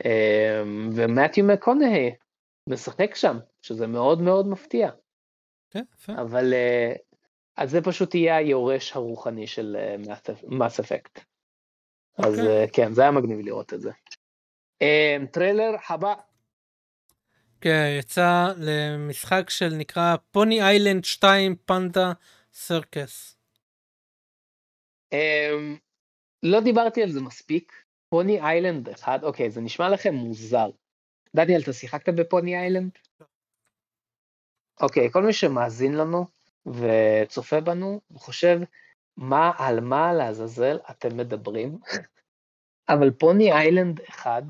אמ, 0.04 0.90
ומתיו 0.94 1.44
מקונהי 1.44 2.14
משחק 2.68 3.14
שם, 3.14 3.36
שזה 3.62 3.86
מאוד 3.86 4.20
מאוד 4.20 4.46
מפתיע. 4.46 4.90
כן, 5.70 5.84
יפה. 5.94 6.12
אבל 6.12 6.54
אה, 6.54 6.92
אז 7.56 7.70
זה 7.70 7.80
פשוט 7.82 8.14
יהיה 8.14 8.36
היורש 8.36 8.96
הרוחני 8.96 9.46
של 9.46 9.76
Mass 10.48 10.80
Effect. 10.80 11.20
אז 12.18 12.38
אוקיי. 12.38 12.60
אה, 12.60 12.64
כן, 12.72 12.92
זה 12.92 13.02
היה 13.02 13.10
מגניב 13.10 13.38
לראות 13.38 13.74
את 13.74 13.80
זה. 13.80 13.90
אה, 14.82 15.16
טריילר 15.32 15.74
הבא, 15.88 16.14
כן, 17.64 17.96
יצא 17.98 18.52
למשחק 18.56 19.50
של 19.50 19.68
נקרא 19.78 20.16
Pony 20.30 20.62
Island 20.62 21.05
2 21.04 21.56
Panda 21.57 22.12
Circus. 22.52 23.36
לא 26.42 26.60
דיברתי 26.60 27.02
על 27.02 27.10
זה 27.10 27.20
מספיק. 27.20 27.72
Pony 28.09 28.40
Island 28.40 28.88
אחד, 28.88 29.18
אוקיי, 29.22 29.50
זה 29.50 29.60
נשמע 29.60 29.88
לכם 29.88 30.14
מוזר. 30.14 30.70
דניאל, 31.36 31.60
אתה 31.60 31.72
שיחקת 31.72 32.14
ב-Pony 32.14 32.57
Island? 32.57 32.90
אוקיי, 34.80 35.10
כל 35.12 35.22
מי 35.22 35.32
שמאזין 35.32 35.94
לנו 35.94 36.26
וצופה 36.66 37.60
בנו, 37.60 38.00
חושב, 38.14 38.58
מה, 39.16 39.52
על 39.58 39.80
מה 39.80 40.12
לעזאזל 40.12 40.78
אתם 40.90 41.16
מדברים? 41.16 41.78
אבל 42.92 43.10
Pony 43.11 43.52
Island 43.52 44.00
אחד 44.00 44.42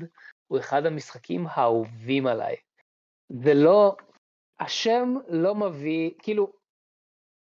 הוא 0.47 0.59
אחד 0.59 0.85
המשחקים 0.85 1.47
האהובים 1.49 2.27
עליי. 2.27 2.64
זה 3.29 3.53
לא, 3.53 3.95
השם 4.59 5.15
לא 5.27 5.55
מביא, 5.55 6.11
כאילו, 6.19 6.53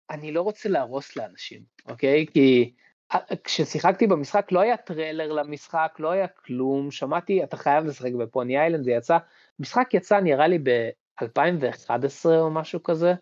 אני 0.10 0.32
לא 0.32 0.42
רוצה 0.42 0.70
להרוס 0.70 1.16
לאנשים, 1.16 1.62
אוקיי? 1.90 2.26
כי 2.34 2.74
אה, 3.14 3.20
כששיחקתי 3.44 4.08
במשחק 4.08 4.52
לא 4.52 4.60
היה 4.60 4.78
טריילר 4.78 5.32
למשחק, 5.32 5.96
לא 6.00 6.12
היה 6.12 6.28
כלום, 6.28 6.92
שמעתי, 6.92 7.44
אתה 7.44 7.58
חייב 7.58 7.86
לשחק 7.86 8.12
ב-Pony 8.20 8.60
Island, 8.60 8.84
זה 8.84 8.92
יצא, 8.92 9.18
משחק 9.60 9.94
יצא 9.94 10.20
נראה 10.20 10.48
לי 10.48 10.60
ב-2011 10.60 12.26
או 12.26 12.52
משהו 12.52 12.84
כזה, 12.84 13.14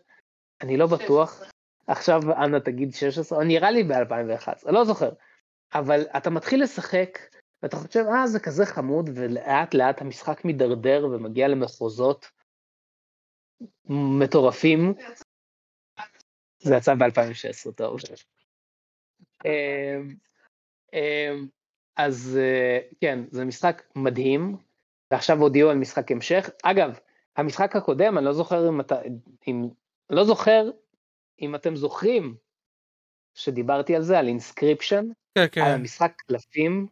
אני 0.62 0.78
לא 0.78 0.88
בטוח. 0.88 1.44
עכשיו 1.88 2.22
אנה 2.44 2.60
תגיד 2.60 2.94
16, 2.94 3.40
או 3.40 3.44
נראה 3.44 3.72
לי 3.72 3.84
ב-2011, 3.84 4.72
לא 4.72 4.86
זוכר. 4.86 5.10
אבל 5.74 6.02
אתה 6.18 6.30
מתחיל 6.30 6.64
לשחק, 6.64 7.20
ואתה 7.64 7.78
חושב, 7.78 8.06
אה, 8.16 8.28
זה 8.28 8.40
כזה 8.40 8.66
חמוד, 8.66 9.10
ולאט 9.14 9.74
לאט 9.74 10.02
המשחק 10.02 10.46
מידרדר 10.46 11.08
ומגיע 11.12 11.48
למחוזות 11.48 12.32
מטורפים. 13.90 14.94
זה 16.60 16.76
יצא 16.76 16.96
ב-2016, 16.96 17.72
טוב. 17.76 18.00
אמ, 19.46 20.16
אמ, 20.94 21.48
אז 21.98 22.40
אה, 22.42 22.80
כן, 23.02 23.20
זה 23.32 23.46
משחק 23.46 23.84
מדהים, 23.96 24.58
ועכשיו 25.12 25.42
הודיעו 25.42 25.70
על 25.70 25.78
משחק 25.78 26.12
המשך. 26.12 26.50
אגב, 26.64 27.00
המשחק 27.38 27.76
הקודם, 27.76 28.18
אני 28.18 28.26
לא 28.26 28.34
זוכר 28.34 28.70
אם 28.70 28.82
אתה, 28.82 28.96
אם, 29.48 29.70
לא 30.10 30.24
זוכר 30.24 30.70
אם 31.42 31.56
אתם 31.56 31.76
זוכרים 31.76 32.36
שדיברתי 33.34 33.96
על 33.96 34.02
זה, 34.02 34.20
על 34.20 34.28
Inscryption, 34.28 35.06
כן, 35.36 35.42
על 35.42 35.48
כן. 35.52 35.62
המשחק 35.62 36.22
קלפים, 36.28 36.88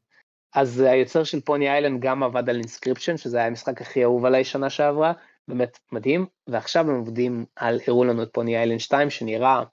אז 0.54 0.80
היוצר 0.80 1.24
של 1.24 1.42
Pony 1.42 1.70
Island 1.70 2.02
גם 2.02 2.24
עבד 2.24 2.50
על 2.50 2.56
Inscryption, 2.56 3.18
שזה 3.18 3.38
היה 3.38 3.48
המשחק 3.48 3.82
הכי 3.82 4.04
אהוב 4.04 4.26
עליי 4.26 4.44
שנה 4.44 4.70
שעברה, 4.70 5.14
באמת 5.48 5.80
מדהים, 5.92 6.26
ועכשיו 6.48 6.90
הם 6.90 6.96
עובדים 6.96 7.46
על, 7.56 7.80
הראו 7.88 8.04
לנו 8.04 8.24
את 8.24 8.30
Pony 8.34 8.58
Island 8.58 8.80
2, 8.80 9.10
שנראה 9.10 9.64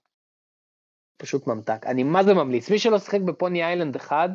פשוט 1.17 1.47
ממתק. 1.47 1.87
אני 1.87 2.03
מה 2.03 2.25
זה 2.25 2.35
ממליץ, 2.35 2.71
מי 2.71 2.79
שלא 2.79 2.99
שיחק 2.99 3.21
ב-Pony 3.21 3.65
Island 3.65 3.97
1, 3.97 4.31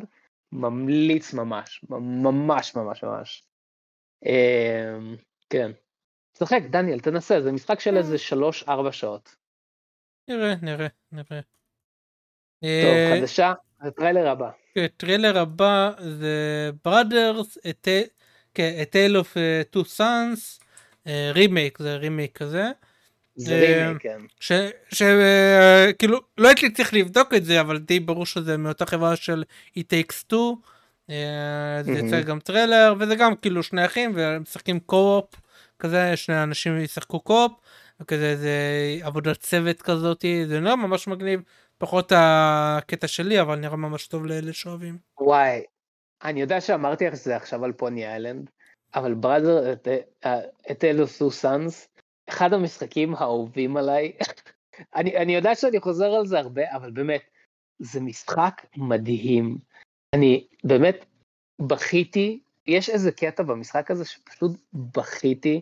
ממליץ 0.52 1.34
ממש, 1.34 1.84
ממש 1.90 2.76
ממש 2.76 3.04
ממש. 3.04 3.44
אמ, 4.26 5.16
כן. 5.50 5.70
שחק, 6.38 6.60
דניאל, 6.70 7.00
תנסה, 7.00 7.40
זה 7.40 7.52
משחק 7.52 7.80
של 7.80 7.96
איזה 7.96 8.16
3-4 8.66 8.92
שעות. 8.92 9.36
נראה, 10.28 10.54
נראה, 10.62 10.86
נראה. 11.12 11.40
טוב, 12.60 12.94
אה, 12.94 13.16
חדשה, 13.20 13.52
הטריילר 13.80 14.28
הבא. 14.28 14.50
כן, 14.74 14.86
טריילר 14.96 15.38
הבא 15.38 15.92
זה 15.98 16.70
Brothers 16.88 17.56
a 17.56 17.90
כן, 18.54 18.82
tale 18.92 19.22
of 19.22 19.36
אה, 19.36 19.62
two 19.74 19.86
sons 19.96 20.59
רימייק 21.06 21.78
זה 21.78 21.96
רימייק 21.96 22.38
כזה 22.38 22.70
זה 23.34 23.54
אה, 23.54 23.60
רימייק, 23.60 24.02
כן. 24.02 24.20
שכאילו 24.90 26.20
לא 26.38 26.48
הייתי 26.48 26.70
צריך 26.70 26.94
לבדוק 26.94 27.34
את 27.34 27.44
זה 27.44 27.60
אבל 27.60 27.78
די 27.78 28.00
ברור 28.00 28.26
שזה 28.26 28.56
מאותה 28.56 28.86
חברה 28.86 29.16
של 29.16 29.44
It 29.78 29.82
takes 29.82 30.32
two. 30.32 30.56
אה, 31.10 31.82
זה. 31.82 31.92
יצא 31.92 32.20
גם 32.20 32.40
טריילר 32.40 32.94
וזה 32.98 33.14
גם 33.14 33.36
כאילו 33.36 33.62
שני 33.62 33.84
אחים 33.84 34.12
והם 34.14 34.42
משחקים 34.42 34.80
co-op 34.80 35.34
כזה 35.78 36.16
שני 36.16 36.42
אנשים 36.42 36.78
ישחקו 36.78 37.20
קו-אופ 37.20 37.52
וכזה 38.00 38.36
זה 38.36 38.50
עבודת 39.02 39.36
צוות 39.36 39.82
כזאתי 39.82 40.46
זה 40.46 40.60
נראה 40.60 40.76
ממש 40.76 41.08
מגניב 41.08 41.42
פחות 41.78 42.12
הקטע 42.16 43.08
שלי 43.08 43.40
אבל 43.40 43.58
נראה 43.58 43.76
ממש 43.76 44.06
טוב 44.06 44.26
לאלה 44.26 44.52
שאוהבים. 44.52 44.98
וואי, 45.20 45.62
אני 46.24 46.40
יודע 46.40 46.60
שאמרתי 46.60 47.06
לך 47.06 47.14
זה 47.14 47.36
עכשיו 47.36 47.64
על 47.64 47.72
Pony 47.72 48.06
Island, 48.06 48.50
אבל 48.94 49.14
Brothers, 49.14 49.66
A 49.66 49.72
Tale 50.70 51.06
of 51.06 51.30
Two 51.30 51.52
Sons, 51.52 51.88
אחד 52.28 52.52
המשחקים 52.52 53.14
האהובים 53.14 53.76
עליי, 53.76 54.12
אני, 54.96 55.16
אני 55.16 55.34
יודע 55.34 55.54
שאני 55.54 55.80
חוזר 55.80 56.12
על 56.12 56.26
זה 56.26 56.38
הרבה, 56.38 56.62
אבל 56.76 56.90
באמת, 56.90 57.22
זה 57.78 58.00
משחק 58.00 58.66
מדהים. 58.76 59.58
אני 60.14 60.46
באמת 60.64 61.04
בכיתי, 61.60 62.40
יש 62.66 62.90
איזה 62.90 63.12
קטע 63.12 63.42
במשחק 63.42 63.90
הזה 63.90 64.04
שפשוט 64.04 64.52
בכיתי. 64.72 65.60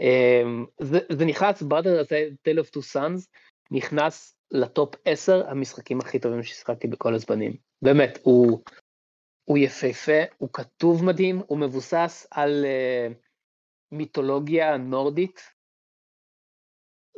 אמ, 0.00 0.66
זה, 0.80 0.98
זה 1.12 1.24
נכנס, 1.24 1.62
בראדר, 1.62 2.02
Tale 2.48 2.58
of 2.60 2.76
Two 2.76 2.94
Sons, 2.94 3.26
נכנס 3.70 4.36
לטופ 4.50 4.94
10 5.04 5.50
המשחקים 5.50 6.00
הכי 6.00 6.18
טובים 6.18 6.42
ששיחקתי 6.42 6.88
בכל 6.88 7.14
הזמנים. 7.14 7.56
באמת, 7.82 8.18
הוא, 8.22 8.60
הוא 9.44 9.58
יפהפה, 9.58 10.22
הוא 10.38 10.48
כתוב 10.52 11.04
מדהים, 11.04 11.42
הוא 11.46 11.58
מבוסס 11.58 12.26
על 12.30 12.64
uh, 12.64 13.14
מיתולוגיה 13.92 14.76
נורדית. 14.76 15.40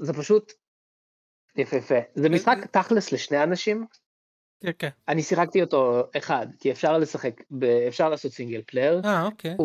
זה 0.00 0.12
פשוט 0.12 0.52
יפהפה. 1.56 1.98
זה 2.14 2.28
משחק 2.28 2.56
תכלס 2.70 3.12
לשני 3.12 3.42
אנשים, 3.42 3.86
כן 4.60 4.70
כן. 4.78 4.88
אני 5.08 5.22
שיחקתי 5.22 5.62
אותו 5.62 6.02
אחד, 6.16 6.46
כי 6.60 6.72
אפשר 6.72 6.98
לשחק, 6.98 7.42
אפשר 7.88 8.08
לעשות 8.08 8.32
single 8.32 8.62
player. 8.66 9.00
אה 9.04 9.26
אוקיי. 9.26 9.56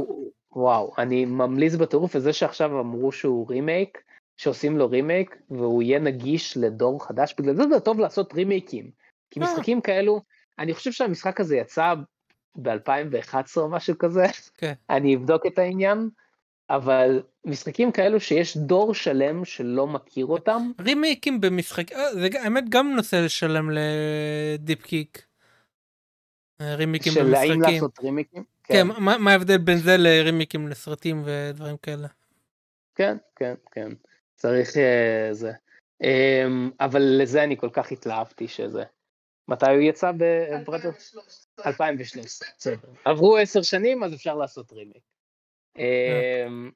וואו, 0.52 0.94
אני 0.98 1.26
ממליץ 1.26 1.76
בטירוף, 1.76 2.16
וזה 2.16 2.34
שעכשיו 2.34 2.80
אמרו 2.80 3.12
שהוא 3.12 3.50
רימייק, 3.50 4.04
שעושים 4.38 4.78
לו 4.78 4.90
רימייק, 4.90 5.38
והוא 5.50 5.84
יהיה 5.84 6.00
נגיש 6.00 6.58
לדור 6.58 7.06
חדש, 7.06 7.36
בגלל 7.38 7.56
זה 7.56 7.64
זה 7.74 7.80
טוב 7.80 8.00
לעשות 8.00 8.34
רימייקים. 8.34 8.92
כי 9.30 9.40
אה. 9.40 9.46
משחקים 9.46 9.82
כאלו, 9.82 10.22
אני 10.60 10.74
חושב 10.74 10.92
שהמשחק 10.92 11.40
הזה 11.40 11.58
יצא 11.58 11.94
ב-2011 12.56 13.58
או 13.58 13.70
משהו 13.70 13.98
כזה, 13.98 14.26
כן. 14.58 14.74
אני 14.90 15.16
אבדוק 15.16 15.46
את 15.46 15.60
העניין, 15.60 16.10
אבל 16.70 17.24
משחקים 17.46 17.92
כאלו 17.92 18.20
שיש 18.20 18.58
דור 18.58 18.94
שלם 18.94 19.46
שלא 19.46 19.88
מכיר 19.88 20.26
אותם, 20.26 20.72
רימייקים 20.80 21.42
במשחק 21.42 21.92
אה, 21.92 22.14
זה 22.14 22.28
האמת 22.44 22.70
גם 22.70 22.96
נושא 22.96 23.16
לשלם 23.16 23.70
לדיפ 23.72 24.82
קיק. 24.82 25.26
אה, 26.62 26.76
רימייקים 26.76 27.14
של 27.14 27.36
האם 27.36 27.54
במשחקים. 27.54 27.74
לעשות 27.74 28.00
רימייקים. 28.00 28.44
כן, 28.64 28.88
מה 28.88 29.18
מה 29.18 29.32
ההבדל 29.32 29.58
בין 29.58 29.78
זה 29.78 29.98
לרימייקים 29.98 30.68
לסרטים 30.68 31.24
ודברים 31.26 31.78
כאלה? 31.78 32.08
כן, 32.96 33.18
כן, 33.36 33.54
כן, 33.72 33.90
צריך 34.36 34.78
אה, 34.78 35.30
זה. 35.32 35.52
אמ, 36.04 36.72
אבל 36.80 37.02
לזה 37.02 37.44
אני 37.44 37.58
כל 37.58 37.70
כך 37.74 37.92
התלהבתי 37.92 38.48
שזה. 38.48 38.84
מתי 39.48 39.66
הוא 39.66 39.82
יצא 39.82 40.12
בברדר? 40.18 40.92
2013. 41.66 42.48
בסדר. 42.58 42.76
עברו 43.06 43.38
עשר 43.38 43.62
שנים 43.62 44.04
אז 44.04 44.14
אפשר 44.14 44.36
לעשות 44.36 44.72
רימיק. 44.72 45.04
אמ, 45.78 46.72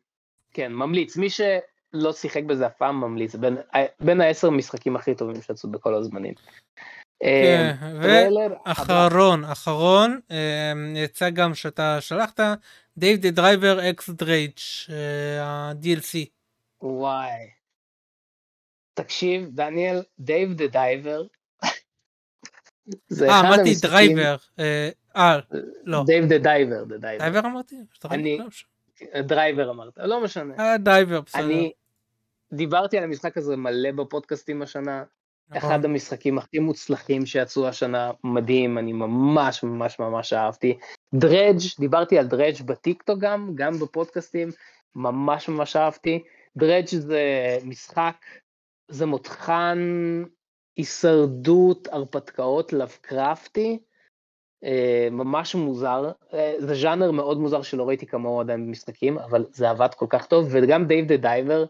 כן, 0.53 0.73
ממליץ. 0.73 1.17
מי 1.17 1.27
שלא 1.29 2.13
שיחק 2.13 2.43
בזה 2.43 2.67
אף 2.67 2.77
פעם 2.77 2.95
ממליץ. 3.01 3.35
בין- 3.99 4.21
העשר 4.21 4.49
משחקים 4.49 4.95
הכי 4.95 5.15
טובים 5.15 5.41
שיצאו 5.41 5.71
בכל 5.71 5.93
הזמנים. 5.95 6.33
כן, 7.19 7.75
אמ, 7.81 7.95
הבא. 7.97 8.49
ואחרון, 8.65 9.43
אחרון, 9.43 10.19
אה, 10.31 10.73
יצא 10.95 11.29
גם 11.29 11.55
שאתה 11.55 12.01
שלחת, 12.01 12.39
Dave 12.97 13.19
the 13.19 13.31
Diver 13.31 13.89
X 13.89 14.09
Dredge, 14.09 14.53
ה-DLC. 15.41 16.25
וואי. 16.81 17.49
תקשיב, 18.93 19.49
דניאל, 19.49 20.03
Dave 20.19 20.53
the 20.53 20.67
Diver. 20.67 21.23
זה 23.07 23.29
אה, 23.29 23.39
אמרתי 23.39 23.73
דרייבר. 23.81 24.35
אה, 24.59 24.89
אה, 25.15 25.39
לא. 25.83 26.03
Dave 26.05 26.25
the 26.25 26.37
Diver, 26.37 26.83
the 26.83 26.97
Diver. 26.97 27.23
Diver 27.29 27.47
אמרתי? 27.47 27.75
אני- 28.11 28.39
משנה. 28.47 29.21
Driver 29.21 29.69
אמרת, 29.69 29.97
לא 29.97 30.23
משנה. 30.23 30.53
אה, 30.59 30.77
Diver, 30.77 31.21
בסדר. 31.21 31.43
אני 31.43 31.71
דיברתי 32.53 32.97
על 32.97 33.03
המשחק 33.03 33.37
הזה 33.37 33.57
מלא 33.57 33.91
בפודקאסטים 33.91 34.61
השנה, 34.61 35.03
נכון. 35.49 35.69
אחד 35.69 35.85
המשחקים 35.85 36.37
הכי 36.37 36.59
מוצלחים 36.59 37.25
שיצאו 37.25 37.67
השנה, 37.67 38.11
מדהים, 38.23 38.77
אני 38.77 38.93
ממש 38.93 39.63
ממש 39.63 39.99
ממש 39.99 40.33
אהבתי. 40.33 40.77
Dredge, 41.15 41.57
דיברתי 41.79 42.19
על 42.19 42.27
Dredge 42.27 42.61
בטיקטוק 42.65 43.19
גם, 43.19 43.51
גם 43.55 43.79
בפודקאסטים, 43.79 44.49
ממש 44.95 45.49
ממש 45.49 45.75
אהבתי. 45.75 46.23
Dredge 46.57 46.85
זה 46.87 47.21
משחק, 47.63 48.15
זה 48.87 49.05
מותחן 49.05 49.77
הישרדות, 50.77 51.87
הרפתקאות, 51.91 52.73
לאבקרפטי, 52.73 53.79
אה, 54.63 55.07
ממש 55.11 55.55
מוזר, 55.55 56.11
אה, 56.33 56.53
זה 56.59 56.75
ז'אנר 56.75 57.11
מאוד 57.11 57.37
מוזר 57.37 57.61
שלא 57.61 57.87
ראיתי 57.87 58.05
כמוהו 58.05 58.39
עדיין 58.39 58.67
במשחקים, 58.67 59.17
אבל 59.17 59.45
זה 59.51 59.69
עבד 59.69 59.93
כל 59.93 60.05
כך 60.09 60.25
טוב, 60.25 60.47
וגם 60.51 60.85
Dave 60.85 61.07
the 61.07 61.17
Diver, 61.17 61.65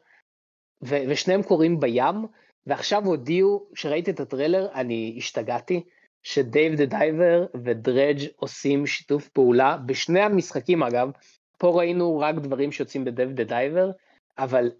ו- 0.84 1.04
ושניהם 1.10 1.44
קורים 1.44 1.80
בים, 1.80 2.26
ועכשיו 2.68 3.06
הודיעו, 3.06 3.68
כשראיתי 3.76 4.12
את 4.12 4.20
הטריילר, 4.20 4.68
אני 4.74 5.16
השתגעתי, 5.18 5.84
ש 6.24 6.41
Dave 6.41 6.76
the 6.76 6.86
Diver 6.86 7.46
ו 7.64 7.72
Dredge 7.72 8.20
עושים 8.36 8.86
שיתוף 8.86 9.30
פעולה, 9.30 9.78
בשני 9.86 10.20
המשחקים 10.20 10.84
אגב, 10.84 11.12
פה 11.58 11.68
ראינו 11.68 12.20
רק 12.20 12.36
דברים 12.36 12.72
שיוצאים 12.72 13.06
ב 13.06 13.11
Dave 13.11 13.32
the 13.32 13.44
Diver, 13.44 13.92
אבל 14.38 14.72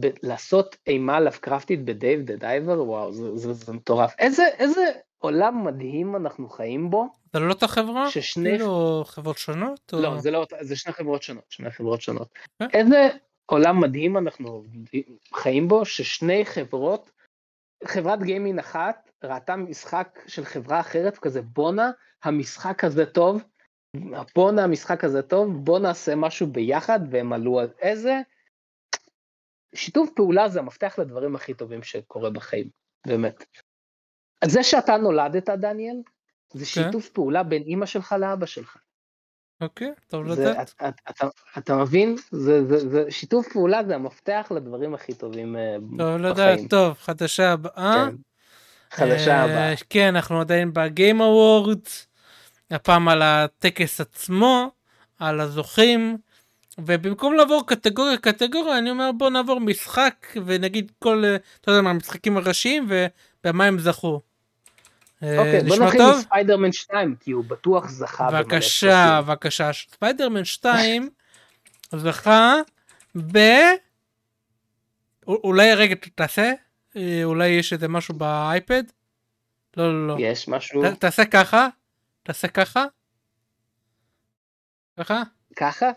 ב- 0.00 0.10
לעשות 0.22 0.76
אימה 0.86 1.20
לאבקרפטית 1.20 1.84
ב 1.84 1.91
Dave 1.91 2.20
the 2.20 2.36
Diver, 2.36 2.82
וואו, 2.84 3.12
זה, 3.12 3.36
זה, 3.36 3.52
זה 3.52 3.72
מטורף. 3.72 4.14
איזה, 4.18 4.46
איזה 4.58 4.80
עולם 5.18 5.64
מדהים 5.64 6.16
אנחנו 6.16 6.48
חיים 6.48 6.90
בו, 6.90 7.08
זה 7.32 7.40
לא 7.40 7.52
אותה 7.52 7.68
חברה? 7.68 8.10
ששני- 8.10 8.50
כאילו 8.50 9.02
חברות 9.06 9.38
שונות? 9.38 9.92
או- 9.92 10.00
לא, 10.00 10.18
זה 10.18 10.30
לא, 10.30 10.38
אותה- 10.38 10.56
זה 10.60 10.76
שני 10.76 10.92
חברות 10.92 11.22
שונות, 11.22 11.44
שני 11.48 11.70
חברות 11.70 12.00
שונות. 12.00 12.28
אה? 12.62 12.66
איזה 12.74 13.08
עולם 13.46 13.80
מדהים 13.80 14.16
אנחנו 14.16 14.64
חיים 15.34 15.68
בו, 15.68 15.84
ששני 15.84 16.44
חברות, 16.44 17.10
חברת 17.84 18.22
גיימינג 18.22 18.58
אחת 18.58 19.10
ראתה 19.24 19.56
משחק 19.56 20.18
של 20.26 20.44
חברה 20.44 20.80
אחרת, 20.80 21.18
כזה 21.18 21.42
בואנה, 21.42 21.90
המשחק 22.24 22.84
הזה 22.84 23.06
טוב, 23.06 23.42
בואנה 24.34 24.64
המשחק 24.64 25.04
הזה 25.04 25.22
טוב, 25.22 25.64
בוא 25.64 25.78
נעשה 25.78 26.14
משהו 26.14 26.46
ביחד, 26.46 27.00
והם 27.10 27.32
עלו 27.32 27.60
על 27.60 27.68
איזה... 27.80 28.20
שיתוף 29.74 30.10
פעולה 30.16 30.48
זה 30.48 30.60
המפתח 30.60 30.94
לדברים 30.98 31.36
הכי 31.36 31.54
טובים 31.54 31.82
שקורה 31.82 32.30
בחיים, 32.30 32.68
באמת. 33.06 33.44
אז 34.42 34.52
זה 34.52 34.62
שאתה 34.62 34.96
נולדת, 34.96 35.48
דניאל, 35.48 35.96
זה 36.52 36.66
שיתוף 36.66 37.08
פעולה 37.08 37.42
בין 37.42 37.62
אימא 37.62 37.86
שלך 37.86 38.14
לאבא 38.18 38.46
שלך. 38.46 38.76
אוקיי, 39.60 39.92
טוב 40.08 40.34
זה, 40.34 40.42
לדעת. 40.42 40.74
אתה, 40.76 40.88
אתה, 41.10 41.28
אתה 41.58 41.76
מבין? 41.76 42.16
זה, 42.30 42.64
זה, 42.64 42.88
זה, 42.88 43.10
שיתוף 43.10 43.52
פעולה 43.52 43.84
זה 43.84 43.94
המפתח 43.94 44.52
לדברים 44.56 44.94
הכי 44.94 45.14
טובים 45.14 45.56
אה, 45.56 45.76
טוב 45.98 46.16
לדעת, 46.16 46.36
בחיים. 46.36 46.68
טוב, 46.68 46.96
חדשה 46.98 47.52
הבאה. 47.52 48.06
כן. 48.10 48.16
חדשה 48.90 49.30
אה, 49.30 49.44
הבאה. 49.44 49.74
כן, 49.90 50.14
אנחנו 50.16 50.40
עדיין 50.40 50.72
ב 50.72 50.82
Game 50.82 51.20
Awards, 51.20 52.06
הפעם 52.70 53.08
על 53.08 53.22
הטקס 53.22 54.00
עצמו, 54.00 54.70
על 55.18 55.40
הזוכים, 55.40 56.18
ובמקום 56.78 57.34
לעבור 57.34 57.66
קטגוריה 57.66 58.16
קטגוריה, 58.18 58.78
אני 58.78 58.90
אומר 58.90 59.10
בוא 59.12 59.30
נעבור 59.30 59.60
משחק 59.60 60.26
ונגיד 60.46 60.92
כל, 60.98 61.24
אה, 61.24 61.36
אתה 61.60 61.70
יודע 61.70 61.82
מה, 61.82 61.90
המשחקים 61.90 62.36
הראשיים 62.36 62.88
ובמה 62.88 63.64
הם 63.64 63.78
זכו. 63.78 64.20
אה, 65.22 65.38
אוקיי, 65.38 65.60
בוא 65.60 65.74
נשמע 65.74 65.86
נתחיל? 65.86 66.02
מספיידרמן 66.18 66.72
2, 66.72 67.16
כי 67.20 67.30
הוא 67.30 67.44
בטוח 67.44 67.88
זכה 67.88 68.30
בבקשה. 68.30 69.20
בבקשה. 69.22 69.70
ספיידרמן 69.72 70.44
2 70.44 71.10
זכה 71.96 72.54
ב... 73.32 73.38
אולי 75.26 75.74
רגע 75.74 75.94
תעשה? 76.14 76.52
אה, 76.96 77.20
אולי 77.24 77.48
יש 77.48 77.72
איזה 77.72 77.88
משהו 77.88 78.14
באייפד? 78.14 78.82
לא, 79.76 79.92
לא, 79.92 80.06
לא. 80.08 80.16
יש 80.18 80.48
משהו 80.48 80.82
ת- 80.84 81.00
תעשה 81.00 81.24
ככה, 81.24 81.68
תעשה 82.22 82.48
ככה. 82.48 82.84
ככה? 85.00 85.22
ככה? 85.56 85.90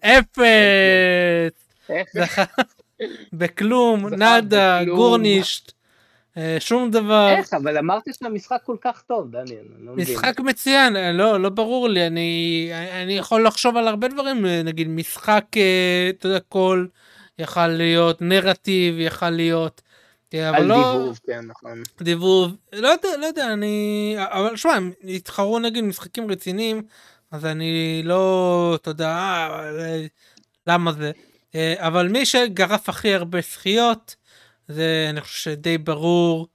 אפס! 0.00 1.52
בכלום, 3.32 4.08
נאדה, 4.08 4.78
בכלום. 4.82 4.96
גורנישט, 4.96 5.72
אה, 6.36 6.56
שום 6.60 6.90
דבר. 6.90 7.28
איך? 7.28 7.54
אבל 7.54 7.78
אמרתי 7.78 8.10
שהמשחק 8.12 8.58
כל 8.64 8.76
כך 8.80 9.02
טוב, 9.02 9.30
דניאל. 9.30 9.64
לא 9.80 9.92
מבין. 9.92 10.04
משחק 10.04 10.40
מצוין, 10.40 10.96
אה, 10.96 11.12
לא, 11.12 11.40
לא 11.40 11.48
ברור 11.48 11.88
לי, 11.88 12.06
אני, 12.06 12.70
אני 13.02 13.18
יכול 13.18 13.46
לחשוב 13.46 13.76
על 13.76 13.88
הרבה 13.88 14.08
דברים, 14.08 14.46
אה, 14.46 14.62
נגיד 14.62 14.88
משחק, 14.88 15.44
אה, 15.56 16.10
אתה 16.10 16.28
יודע, 16.28 16.40
קול, 16.40 16.88
יכל 17.38 17.66
להיות 17.66 18.22
נרטיב, 18.22 18.98
יכל 18.98 19.30
להיות, 19.30 19.82
אה, 20.34 20.48
אבל 20.48 20.58
על 20.58 20.64
לא, 20.64 20.92
דיבוב, 20.98 21.20
כן, 21.26 21.40
נכון. 21.46 21.82
דיבוב, 22.00 22.56
לא 22.72 22.88
יודע, 22.88 23.08
לא 23.20 23.26
יודע, 23.26 23.52
אני, 23.52 24.16
אבל 24.18 24.56
שמע, 24.56 24.72
הם 24.74 24.92
התחרו 25.14 25.58
נגיד 25.58 25.84
משחקים 25.84 26.30
רציניים, 26.30 26.82
אז 27.30 27.44
אני 27.46 28.02
לא, 28.04 28.72
אתה 28.82 28.90
יודע, 28.90 29.08
אה, 29.08 29.70
אה, 29.80 30.06
למה 30.66 30.92
זה, 30.92 31.10
אה, 31.54 31.74
אבל 31.86 32.08
מי 32.08 32.26
שגרף 32.26 32.88
הכי 32.88 33.14
הרבה 33.14 33.40
זכיות, 33.40 34.16
זה 34.68 35.06
אני 35.10 35.20
חושב 35.20 35.50
שדי 35.50 35.78
ברור, 35.78 36.46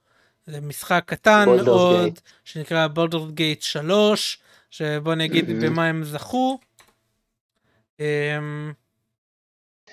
זה 0.46 0.60
משחק 0.60 1.02
קטן 1.06 1.44
מאוד. 1.64 2.18
שנקרא 2.44 2.86
בולדורס 2.86 3.30
גייט 3.30 3.62
3, 3.62 4.38
שבוא 4.70 5.14
נגיד 5.14 5.44
Mhm. 5.48 5.52
במה 5.66 5.86
הם 5.86 6.04
זכו. 6.04 6.58
אמ, 8.00 8.72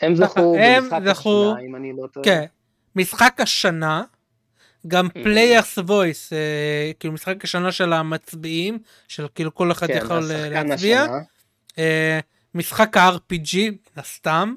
הם 0.02 0.16
זכו 0.16 0.56
הם 0.60 0.84
במשחק 0.84 1.02
זכו- 1.06 1.52
השנה, 1.53 1.66
אם 1.68 1.76
אני 1.76 1.94
לא 2.02 2.08
טועה. 2.08 2.26
כן, 2.26 2.45
משחק 2.95 3.36
השנה, 3.40 4.03
גם 4.88 5.08
Mhm. 5.08 5.24
Players' 5.24 5.78
Voice, 5.78 6.34
כאילו 6.99 7.14
משחק 7.14 7.44
השנה 7.44 7.72
של 7.72 7.94
המצביעים, 7.94 8.80
של 9.08 9.26
כאילו 9.36 9.56
כל 9.56 9.72
אחד 9.72 9.88
כן, 9.88 9.98
יכול 9.98 10.32
אה, 10.32 10.49
להצביע. 10.49 11.06
אה, 11.78 12.20
משחק 12.56 12.98
ה-RPG, 12.98 13.58
מן 13.72 13.72
הסתם, 13.98 14.53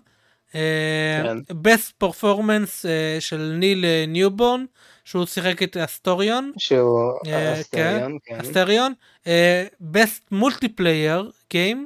אה, 0.55 1.23
כן. 1.25 1.39
best 1.55 2.05
performance 2.05 2.87
אה, 2.89 3.17
של 3.21 3.57
ניל 3.59 3.85
אה, 3.85 4.05
ניובורן, 4.09 4.65
שהוא 5.05 5.27
שיחק 5.27 5.63
את 5.63 5.77
אסטוריון, 5.77 6.53
שהוא 6.59 7.13
אה, 7.27 7.61
אסטריון, 7.61 8.19
כן. 8.25 8.41
אסטריון, 8.41 8.93
אה, 9.27 9.65
best 9.93 10.35
multiplayer 10.35 11.23
game, 11.55 11.79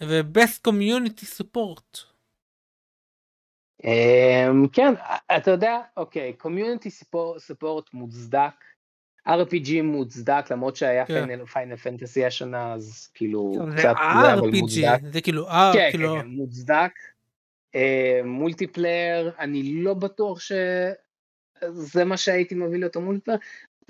ו-best 0.00 0.68
community 0.68 1.24
support. 1.40 2.11
אמ, 3.84 4.68
כן, 4.72 4.94
אתה 5.36 5.50
יודע, 5.50 5.80
אוקיי, 5.96 6.32
קומיוניטי 6.32 6.90
ספורט 7.38 7.94
מוצדק, 7.94 8.64
RPG 9.28 9.82
מוצדק, 9.82 10.44
למרות 10.50 10.76
שהיה 10.76 11.06
כן. 11.06 11.46
Final 11.46 11.76
Fantasy 11.76 12.24
השנה, 12.24 12.72
אז 12.72 13.10
כאילו, 13.14 13.52
זה 13.70 13.76
קצת 13.76 13.94
זה, 14.22 14.32
אבל 14.34 14.50
מוצדק. 14.50 15.00
RPG, 15.02 15.12
זה 15.12 15.20
כאילו, 15.20 15.48
אה, 15.48 15.70
כן, 15.74 15.88
כאילו, 15.90 16.14
כן, 16.14 16.20
כן, 16.20 16.26
מוצדק. 16.26 16.92
אה, 17.74 18.20
multiplayer, 18.24 19.32
אני 19.38 19.82
לא 19.82 19.94
בטוח 19.94 20.40
שזה 20.40 22.04
מה 22.04 22.16
שהייתי 22.16 22.54
מביא 22.54 22.78
לאותו 22.78 23.00
multiplayer. 23.00 23.38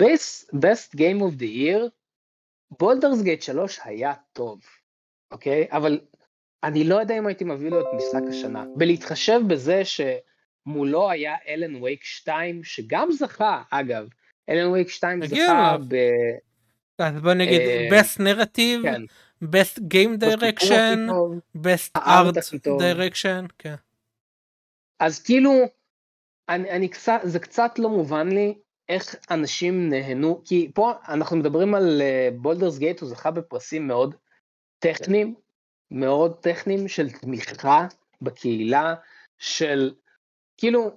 best, 0.02 0.48
best 0.54 0.96
Game 0.96 1.20
of 1.20 1.38
the 1.38 1.48
Year, 1.56 1.90
בולדרס 2.78 3.22
גייט 3.22 3.42
3 3.42 3.80
היה 3.84 4.12
טוב, 4.32 4.60
אוקיי? 5.30 5.66
אבל 5.70 6.00
אני 6.64 6.84
לא 6.84 6.94
יודע 6.94 7.18
אם 7.18 7.26
הייתי 7.26 7.44
מביא 7.44 7.70
לו 7.70 7.80
את 7.80 7.86
משחק 7.96 8.22
השנה. 8.28 8.64
בלהתחשב 8.76 9.40
בזה 9.46 9.82
שמולו 9.84 11.10
היה 11.10 11.34
אלן 11.48 11.82
וייק 11.82 12.04
2, 12.04 12.64
שגם 12.64 13.08
זכה, 13.12 13.62
אגב, 13.70 14.08
אלן 14.48 14.66
וייק 14.66 14.88
2 14.88 15.20
מגיע 15.20 15.46
זכה. 15.46 15.76
ב... 15.88 15.96
אז 16.98 17.22
בוא 17.22 17.34
נגיד, 17.34 17.60
אה, 17.60 17.88
best 17.90 18.18
narrative, 18.18 18.82
כן, 18.82 19.02
best 19.44 19.78
game 19.78 20.22
direction, 20.24 21.10
best 21.56 21.98
art 21.98 22.54
direction, 22.64 23.52
כן. 23.58 23.74
אז 25.00 25.22
כאילו, 25.22 25.50
אני, 26.48 26.70
אני 26.70 26.88
קצת, 26.88 27.20
זה 27.22 27.38
קצת 27.38 27.78
לא 27.78 27.88
מובן 27.88 28.28
לי 28.28 28.54
איך 28.88 29.16
אנשים 29.30 29.88
נהנו, 29.88 30.42
כי 30.44 30.70
פה 30.74 30.92
אנחנו 31.08 31.36
מדברים 31.36 31.74
על 31.74 32.02
בולדרס 32.36 32.78
גייט, 32.78 33.00
הוא 33.00 33.08
זכה 33.08 33.30
בפרסים 33.30 33.86
מאוד 33.86 34.14
טכניים, 34.78 35.34
מאוד 35.92 36.36
טכניים 36.40 36.88
של 36.88 37.10
תמיכה 37.10 37.86
בקהילה, 38.22 38.94
של 39.38 39.94
כאילו 40.58 40.90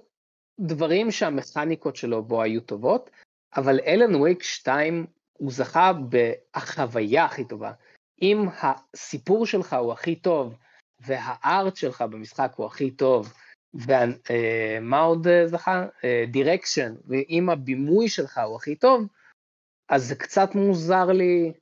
דברים 0.60 1.10
שהמכניקות 1.10 1.96
שלו 1.96 2.24
בו 2.24 2.42
היו 2.42 2.60
טובות, 2.60 3.10
אבל 3.56 3.80
אלן 3.86 4.14
וייק 4.14 4.42
2 4.42 5.06
הוא 5.32 5.52
זכה 5.52 5.92
בחוויה 6.08 7.24
הכי 7.24 7.44
טובה. 7.44 7.72
אם 8.22 8.46
הסיפור 8.62 9.46
שלך 9.46 9.72
הוא 9.72 9.92
הכי 9.92 10.16
טוב, 10.16 10.56
והארט 11.00 11.76
שלך 11.76 12.02
במשחק 12.02 12.52
הוא 12.56 12.66
הכי 12.66 12.90
טוב, 12.90 13.32
ומה 13.74 15.00
עוד 15.00 15.26
אה, 15.26 15.46
זכה? 15.46 15.86
דירקשן, 16.30 16.94
ואם 17.06 17.50
הבימוי 17.50 18.08
שלך 18.08 18.40
הוא 18.46 18.56
הכי 18.56 18.76
טוב, 18.76 19.06
אז 19.88 20.08
זה 20.08 20.14
קצת 20.14 20.54
מוזר 20.54 21.04
לי 21.04 21.52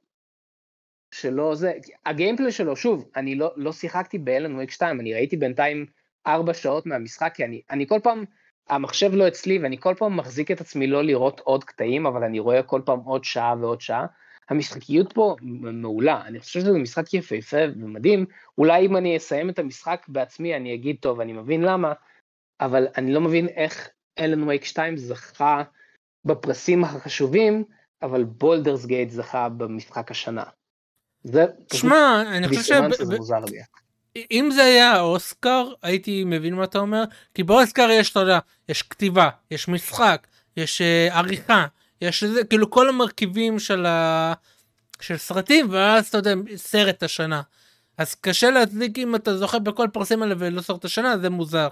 שלא 1.14 1.54
זה, 1.54 1.72
הגיימפלי 2.06 2.52
שלו, 2.52 2.76
שוב, 2.76 3.08
אני 3.16 3.34
לא, 3.34 3.52
לא 3.56 3.72
שיחקתי 3.72 4.18
באלן 4.18 4.54
וויק 4.54 4.70
2, 4.70 5.00
אני 5.00 5.14
ראיתי 5.14 5.36
בינתיים 5.36 5.86
4 6.26 6.54
שעות 6.54 6.86
מהמשחק, 6.86 7.32
כי 7.34 7.44
אני, 7.44 7.62
אני 7.70 7.86
כל 7.86 8.00
פעם, 8.02 8.24
המחשב 8.68 9.14
לא 9.14 9.28
אצלי, 9.28 9.58
ואני 9.58 9.80
כל 9.80 9.94
פעם 9.98 10.16
מחזיק 10.16 10.50
את 10.50 10.60
עצמי 10.60 10.86
לא 10.86 11.04
לראות 11.04 11.40
עוד 11.40 11.64
קטעים, 11.64 12.06
אבל 12.06 12.24
אני 12.24 12.38
רואה 12.38 12.62
כל 12.62 12.80
פעם 12.84 12.98
עוד 12.98 13.24
שעה 13.24 13.54
ועוד 13.60 13.80
שעה. 13.80 14.06
המשחקיות 14.48 15.12
פה 15.12 15.36
מעולה, 15.42 16.22
אני 16.26 16.40
חושב 16.40 16.60
שזה 16.60 16.72
משחק 16.72 17.14
יפהפה 17.14 17.56
ומדהים, 17.80 18.26
אולי 18.58 18.86
אם 18.86 18.96
אני 18.96 19.16
אסיים 19.16 19.50
את 19.50 19.58
המשחק 19.58 20.06
בעצמי 20.08 20.56
אני 20.56 20.74
אגיד 20.74 20.96
טוב, 21.00 21.20
אני 21.20 21.32
מבין 21.32 21.62
למה, 21.62 21.92
אבל 22.60 22.86
אני 22.96 23.12
לא 23.12 23.20
מבין 23.20 23.48
איך 23.48 23.88
Alan 24.18 24.42
Wake 24.42 24.64
2 24.64 24.96
זכה 24.96 25.62
בפרסים 26.24 26.84
החשובים, 26.84 27.64
אבל 28.02 28.24
Baldur's 28.24 28.86
Gate 28.86 29.10
זכה 29.10 29.48
במשחק 29.48 30.10
השנה. 30.10 30.44
זה 31.24 31.44
שמע, 31.72 32.22
אני 32.26 32.48
חושב 32.48 32.58
דיסוננס 32.60 32.98
שזה 32.98 33.14
ש... 33.14 33.18
מוזר 33.18 33.40
לי. 33.50 33.58
אם 34.30 34.50
זה 34.54 34.64
היה 34.64 35.00
אוסקר, 35.00 35.68
הייתי 35.82 36.24
מבין 36.24 36.54
מה 36.54 36.64
אתה 36.64 36.78
אומר, 36.78 37.04
כי 37.34 37.42
באוסקר 37.42 37.88
יש, 37.90 38.10
אתה 38.10 38.20
יודע, 38.20 38.38
יש 38.68 38.82
כתיבה, 38.82 39.28
יש 39.50 39.68
משחק, 39.68 40.26
יש 40.56 40.80
uh, 40.80 41.14
עריכה, 41.14 41.66
יש 42.00 42.24
איזה, 42.24 42.44
כאילו 42.44 42.70
כל 42.70 42.88
המרכיבים 42.88 43.58
של, 43.58 43.86
ה... 43.86 44.32
של 45.00 45.16
סרטים, 45.16 45.66
ואז 45.70 46.06
אתה 46.06 46.18
יודע, 46.18 46.34
סרט 46.56 47.02
השנה. 47.02 47.42
אז 47.98 48.14
קשה 48.14 48.50
להצדיק 48.50 48.98
אם 48.98 49.14
אתה 49.14 49.36
זוכה 49.36 49.58
בכל 49.58 49.88
פרסים 49.92 50.22
האלה 50.22 50.34
ולא 50.38 50.60
סרט 50.60 50.84
השנה, 50.84 51.18
זה 51.18 51.30
מוזר. 51.30 51.68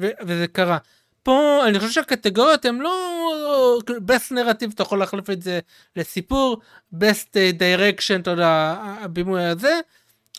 ו- 0.00 0.10
וזה 0.22 0.46
קרה. 0.46 0.78
פה 1.22 1.60
אני 1.68 1.78
חושב 1.78 1.92
שהקטגוריות 1.92 2.64
הן 2.64 2.78
לא 2.78 3.78
best 3.88 4.32
narrative 4.32 4.74
אתה 4.74 4.82
יכול 4.82 4.98
להחליף 4.98 5.30
את 5.30 5.42
זה 5.42 5.60
לסיפור 5.96 6.60
best 6.94 7.28
אה, 7.36 7.50
direction 7.58 8.20
אתה 8.20 8.30
יודע 8.30 8.76
הבימוי 8.80 9.44
הזה 9.44 9.80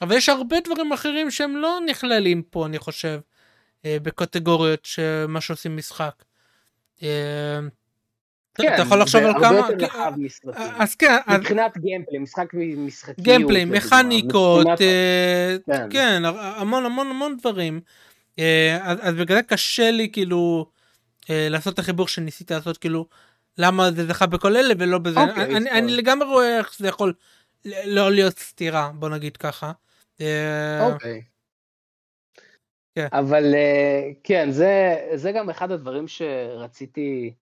אבל 0.02 0.16
יש 0.16 0.30
הרבה 0.30 0.56
דברים 0.60 0.94
אחרים 0.94 1.32
שהם 1.32 1.58
לא 1.58 1.80
נכללים 1.88 2.42
פה 2.42 2.66
אני 2.66 2.80
חושב 2.80 3.20
אה, 3.86 3.98
בקטגוריות 4.04 4.86
שמה 4.86 5.42
שעושים 5.42 5.78
משחק. 5.78 6.24
אה, 7.04 7.60
כן, 8.56 8.74
אתה 8.74 8.82
יכול 8.82 9.02
לחשוב 9.02 9.22
על 9.22 9.30
הרבה 9.30 9.48
כמה 9.48 9.58
יותר 9.58 9.86
רחב. 9.86 10.14
אז 10.56 10.96
כן 10.96 11.16
מבחינת 11.38 11.78
גיימפלי, 11.78 12.18
משחק 12.18 12.54
משחקיות. 12.78 13.20
גיימפליי, 13.20 13.66
לדוגמה, 13.66 13.78
מכניקות, 13.78 14.68
כן. 15.66 15.88
כן, 15.90 16.22
המון 16.36 16.86
המון 16.86 17.08
המון 17.08 17.38
דברים. 17.38 17.82
אה, 18.40 18.78
אז 18.82 18.98
אז 19.02 19.16
בגלל 19.16 19.38
זה 19.38 19.44
קשה 19.44 19.92
לי 19.92 20.10
כאילו 20.12 20.66
אה, 21.30 21.48
לעשות 21.50 21.74
את 21.74 21.80
החיבור 21.80 22.08
שניסית 22.08 22.52
לעשות 22.52 22.78
כאילו 22.78 23.08
למה 23.58 23.92
זה 23.92 24.06
זכה 24.08 24.26
בכל 24.26 24.58
אלה 24.58 24.74
ולא 24.80 24.98
בזה. 24.98 25.20
אוקיי, 25.20 25.44
אני, 25.44 25.66
סבבה. 25.66 25.80
אני 25.80 25.92
לגמרי 25.92 26.28
רואה 26.28 26.58
איך 26.58 26.76
זה 26.78 26.88
יכול 26.88 27.14
לא 27.86 28.12
להיות 28.12 28.40
סתירה, 28.40 28.92
בוא 28.96 29.10
נגיד 29.10 29.38
ככה. 29.38 29.72
אה, 30.22 30.88
אוקיי. 30.88 31.22
כן. 32.96 33.08
אבל 33.14 33.56
אה, 33.56 34.10
כן, 34.24 34.52
זה, 34.52 34.96
זה 35.16 35.32
גם 35.32 35.50
אחד 35.50 35.72
הדברים 35.72 36.08
שרציתי 36.08 37.34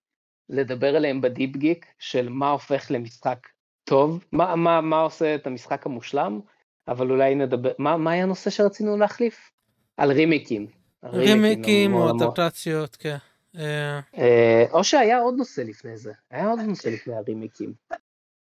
לדבר 0.50 0.96
עליהם 0.96 1.22
בדיפ 1.22 1.58
גיק, 1.58 1.86
של 2.00 2.30
מה 2.30 2.50
הופך 2.50 2.92
למשחק 2.92 3.48
טוב, 3.84 4.24
מה, 4.32 4.56
מה, 4.56 4.82
מה 4.82 5.00
עושה 5.00 5.36
את 5.36 5.48
המשחק 5.48 5.86
המושלם, 5.86 6.40
אבל 6.88 7.12
אולי 7.12 7.36
נדבר, 7.36 7.72
מה, 7.78 7.98
מה 7.98 8.12
היה 8.12 8.24
הנושא 8.24 8.50
שרצינו 8.50 8.98
להחליף? 8.98 9.52
על 9.98 10.12
רימיקים. 10.12 10.79
רימיקים 11.04 11.94
או. 11.94 12.10
אדפטציות, 12.12 12.96
כן. 12.96 13.18
אה, 13.58 14.00
אה, 14.18 14.66
או 14.72 14.84
שהיה 14.84 15.20
עוד 15.20 15.36
נושא 15.38 15.62
לפני 15.62 15.98
זה, 15.98 16.14
היה 16.32 16.50
עוד 16.50 16.60
נושא 16.60 16.90
לפני 16.90 17.16
הרימיקים. 17.16 17.74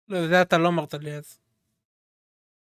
לא, 0.10 0.28
זה 0.28 0.42
אתה 0.42 0.58
לא 0.58 0.68
אמרת 0.68 0.94
לי 0.94 1.14
אז. 1.16 1.40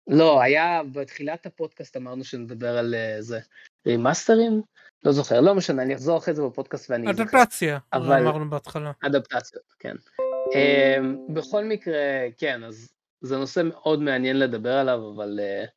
לא, 0.07 0.41
היה 0.41 0.81
בתחילת 0.91 1.45
הפודקאסט 1.45 1.97
אמרנו 1.97 2.23
שנדבר 2.23 2.77
על 2.77 2.95
אה, 2.95 3.21
זה. 3.21 3.39
רימאסטרים? 3.87 4.61
לא 5.03 5.11
זוכר, 5.11 5.41
לא 5.41 5.55
משנה, 5.55 5.81
אני 5.81 5.95
אחזור 5.95 6.17
אחרי 6.17 6.33
זה 6.33 6.43
בפודקאסט 6.43 6.89
ואני 6.89 7.09
אזכר. 7.09 7.23
אדפטציה, 7.23 7.79
אבל- 7.93 8.21
אמרנו 8.27 8.49
בהתחלה. 8.49 8.91
אדפטציות, 9.05 9.73
כן. 9.79 9.95
בכל 11.29 11.63
מקרה, 11.65 11.95
כן, 12.37 12.63
אז 12.63 12.91
זה 13.21 13.37
נושא 13.37 13.61
מאוד 13.63 14.01
מעניין 14.01 14.39
לדבר 14.39 14.73
עליו, 14.73 14.99
אבל 15.15 15.39
uh, 15.39 15.67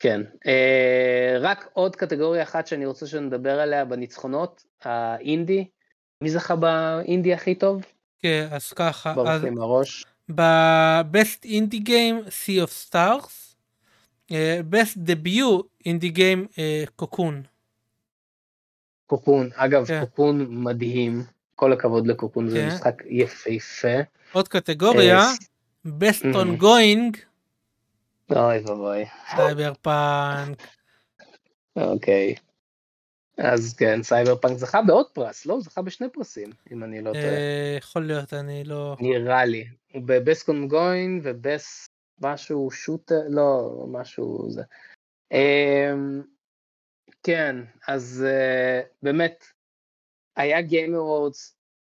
כן. 0.00 0.20
Uh, 0.34 1.40
רק 1.40 1.68
עוד 1.72 1.96
קטגוריה 1.96 2.42
אחת 2.42 2.66
שאני 2.66 2.86
רוצה 2.86 3.06
שנדבר 3.06 3.60
עליה 3.60 3.84
בניצחונות, 3.84 4.64
האינדי. 4.82 5.64
מי 6.22 6.30
זכה 6.30 6.56
באינדי 6.56 7.34
הכי 7.34 7.54
טוב? 7.54 7.82
כן, 8.18 8.48
אז 8.50 8.72
ככה, 8.72 9.12
ברוך 9.12 9.28
לי 9.44 9.50
מהראש. 9.50 10.04
ב-Best 10.34 11.44
Indie 11.44 11.84
Game, 11.86 12.28
Sea 12.28 12.66
of 12.66 12.88
Stars, 12.90 13.54
אה, 14.32 14.60
Best 14.70 14.96
Debut 14.96 15.62
Indie 15.88 16.16
Game, 16.16 16.58
אה, 16.58 16.84
קוקון. 16.96 17.42
קוקון, 19.06 19.50
אגב, 19.54 19.86
כן. 19.86 20.00
Cocoon 20.00 20.46
מדהים, 20.64 21.22
כל 21.54 21.72
הכבוד 21.72 22.06
ל 22.06 22.11
Cocoon, 22.11 22.48
זה 22.48 22.56
כן. 22.56 22.66
משחק 22.66 23.02
יפהפה. 23.06 23.98
עוד 24.32 24.48
קטגוריה, 24.48 25.18
אה, 25.18 25.32
Best. 25.86 26.34
Ongoing, 26.34 27.16
אוי 28.36 28.58
ואבוי, 28.58 29.04
סייבר 29.36 29.72
פאנק. 29.82 30.62
אוקיי. 31.76 32.34
אז 33.38 33.74
כן, 33.74 34.02
סייבר 34.02 34.36
פאנק 34.36 34.58
זכה 34.58 34.82
בעוד 34.82 35.06
פרס, 35.12 35.46
לא? 35.46 35.54
הוא 35.54 35.62
זכה 35.62 35.82
בשני 35.82 36.06
פרסים, 36.12 36.50
אם 36.72 36.84
אני 36.84 37.02
לא 37.02 37.12
טועה. 37.12 37.24
אה, 37.24 37.76
יכול 37.78 38.06
להיות, 38.06 38.34
אני 38.34 38.64
לא... 38.64 38.96
נראה 39.00 39.44
לי. 39.44 39.64
הוא 39.92 40.02
בבסט 40.06 40.46
קונגוין 40.46 41.20
ובסט 41.24 41.90
משהו 42.20 42.70
שוטר, 42.70 43.20
לא, 43.28 43.70
משהו 43.88 44.50
זה. 44.50 44.62
אמ, 45.32 46.22
כן, 47.22 47.56
אז 47.88 48.24
אה, 48.28 48.80
באמת, 49.02 49.44
היה 50.36 50.60
Game 50.60 50.94
Awards 50.94 51.54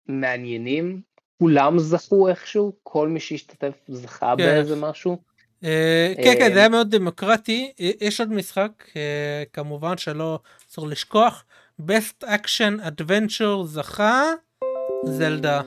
מעניינים, 0.08 1.02
כולם 1.40 1.80
זכו 1.80 2.30
איכשהו, 2.30 2.74
כל 2.84 3.08
מי 3.08 3.20
שהשתתף 3.20 3.78
זכה 3.88 4.34
כן. 4.38 4.44
באיזה 4.44 4.76
משהו. 4.76 5.31
אה, 5.64 6.14
כן, 6.18 6.34
כן, 6.38 6.42
אה, 6.42 6.54
זה 6.54 6.60
היה 6.60 6.70
מאוד 6.70 6.96
דמוקרטי. 6.96 7.74
אה, 7.80 7.92
יש 8.02 8.20
עוד 8.20 8.32
משחק, 8.32 8.72
אה, 8.96 9.44
כמובן 9.54 9.98
שלא 9.98 10.40
אסור 10.70 10.88
לשכוח, 10.88 11.46
Best 11.82 12.24
Action 12.24 12.86
Adventure 12.86 13.64
זכה, 13.66 14.24
זלדה. 15.06 15.62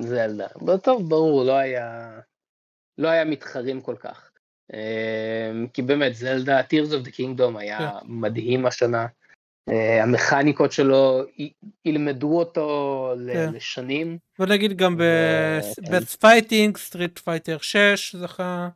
זלדה. 0.00 0.46
טוב, 0.82 1.08
ברור, 1.08 1.44
לא 1.44 1.56
היה, 1.56 2.20
לא 2.98 3.08
היה 3.08 3.24
מתחרים 3.24 3.80
כל 3.80 3.96
כך. 4.00 4.30
כי 5.72 5.82
באמת, 5.82 6.14
זלדה, 6.14 6.60
Tears 6.60 6.90
of 6.90 7.06
the 7.06 7.10
Kingdom 7.10 7.58
היה 7.58 7.78
כן. 7.78 8.06
מדהים 8.06 8.66
השנה. 8.66 9.06
אה, 9.70 10.02
המכניקות 10.02 10.72
שלו, 10.72 11.24
ילמדו 11.84 12.38
אותו 12.38 13.14
כן. 13.32 13.52
לשנים. 13.54 14.18
בוא 14.38 14.46
נגיד 14.46 14.76
גם 14.76 14.96
ב-Best 14.96 16.24
Fighting, 16.24 16.72
Street 16.90 17.18
Fighter 17.28 17.62
6 17.62 18.16
זכה. 18.16 18.68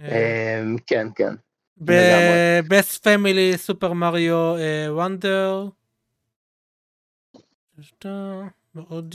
אה, 0.00 0.60
אמ, 0.60 0.76
כן, 0.86 1.06
כן. 1.14 1.34
ב-Best 1.76 3.00
Family 3.04 3.56
סופר 3.56 3.92
מריו 3.92 4.54
Wonder. 4.88 5.68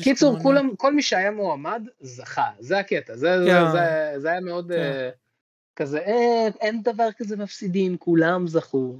קיצור. 0.03 0.39
כולם, 0.39 0.75
כל 0.75 0.93
מי 0.93 1.01
שהיה 1.01 1.31
מועמד, 1.31 1.83
זכה. 1.99 2.47
זה 2.59 2.79
הקטע. 2.79 3.15
זה, 3.15 3.27
כן. 3.47 3.71
זה, 3.71 4.13
זה 4.17 4.31
היה 4.31 4.39
מאוד 4.39 4.71
כן. 4.71 4.79
אה, 4.79 5.09
כזה, 5.75 5.99
אה, 5.99 6.47
אין 6.61 6.83
דבר 6.83 7.07
כזה 7.17 7.37
מפסידים, 7.37 7.97
כולם 7.97 8.47
זכו. 8.47 8.95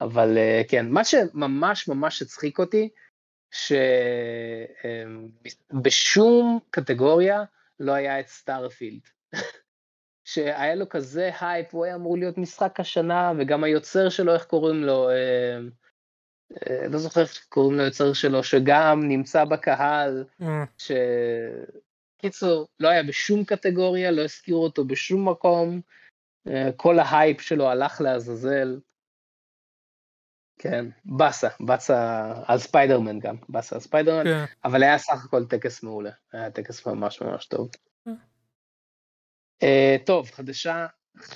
אבל 0.00 0.38
אה, 0.38 0.62
כן, 0.68 0.86
מה 0.88 1.04
שממש 1.04 1.88
ממש 1.88 2.22
הצחיק 2.22 2.58
אותי, 2.58 2.88
שבשום 5.70 6.58
קטגוריה 6.70 7.44
לא 7.80 7.92
היה 7.92 8.20
את 8.20 8.28
Starfield. 8.28 9.00
שהיה 10.24 10.74
לו 10.74 10.88
כזה 10.88 11.30
הייפ, 11.40 11.74
הוא 11.74 11.84
היה 11.84 11.94
אמור 11.94 12.18
להיות 12.18 12.38
משחק 12.38 12.80
השנה, 12.80 13.32
וגם 13.38 13.64
היוצר 13.64 14.08
שלו, 14.08 14.34
איך 14.34 14.44
קוראים 14.44 14.84
לו, 14.84 15.10
אה, 15.10 15.58
אה, 16.70 16.88
לא 16.88 16.98
זוכר 16.98 17.20
איך 17.20 17.46
קוראים 17.48 17.78
ליוצר 17.78 18.12
שלו, 18.12 18.44
שגם 18.44 19.08
נמצא 19.08 19.44
בקהל, 19.44 20.24
אה, 20.42 20.64
ש... 20.78 20.92
קיצור, 22.18 22.68
לא 22.80 22.88
היה 22.88 23.02
בשום 23.02 23.44
קטגוריה, 23.44 24.10
לא 24.10 24.22
הזכירו 24.22 24.64
אותו 24.64 24.84
בשום 24.84 25.28
מקום, 25.28 25.80
אה, 26.48 26.70
כל 26.76 26.98
ההייפ 26.98 27.40
שלו 27.40 27.68
הלך 27.68 28.00
לעזאזל. 28.00 28.78
כן, 30.62 30.86
באסה, 31.04 31.48
באסה 31.60 32.32
על 32.46 32.58
ספיידרמן 32.58 33.18
גם, 33.18 33.36
באסה 33.48 33.76
על 33.76 33.80
ספיידרמן, 33.80 34.24
כן. 34.24 34.44
אבל 34.64 34.82
היה 34.82 34.98
סך 34.98 35.24
הכל 35.24 35.44
טקס 35.44 35.82
מעולה, 35.82 36.10
היה 36.32 36.50
טקס 36.50 36.86
ממש 36.86 37.22
ממש 37.22 37.46
טוב. 37.46 37.68
אה, 39.62 39.96
טוב, 40.06 40.30
חדשה 40.30 40.86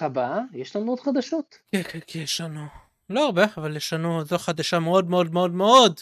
הבאה, 0.00 0.40
יש 0.52 0.76
לנו 0.76 0.90
עוד 0.90 1.00
חדשות. 1.00 1.58
כן, 1.72 1.82
כן, 1.82 1.98
כן, 2.06 2.18
יש 2.18 2.40
לנו. 2.40 2.66
לא 3.10 3.24
הרבה, 3.24 3.44
אבל 3.56 3.76
יש 3.76 3.92
לנו, 3.92 4.24
זו 4.24 4.38
חדשה 4.38 4.78
מאוד 4.78 5.10
מאוד 5.10 5.32
מאוד 5.32 5.50
מאוד 5.50 6.00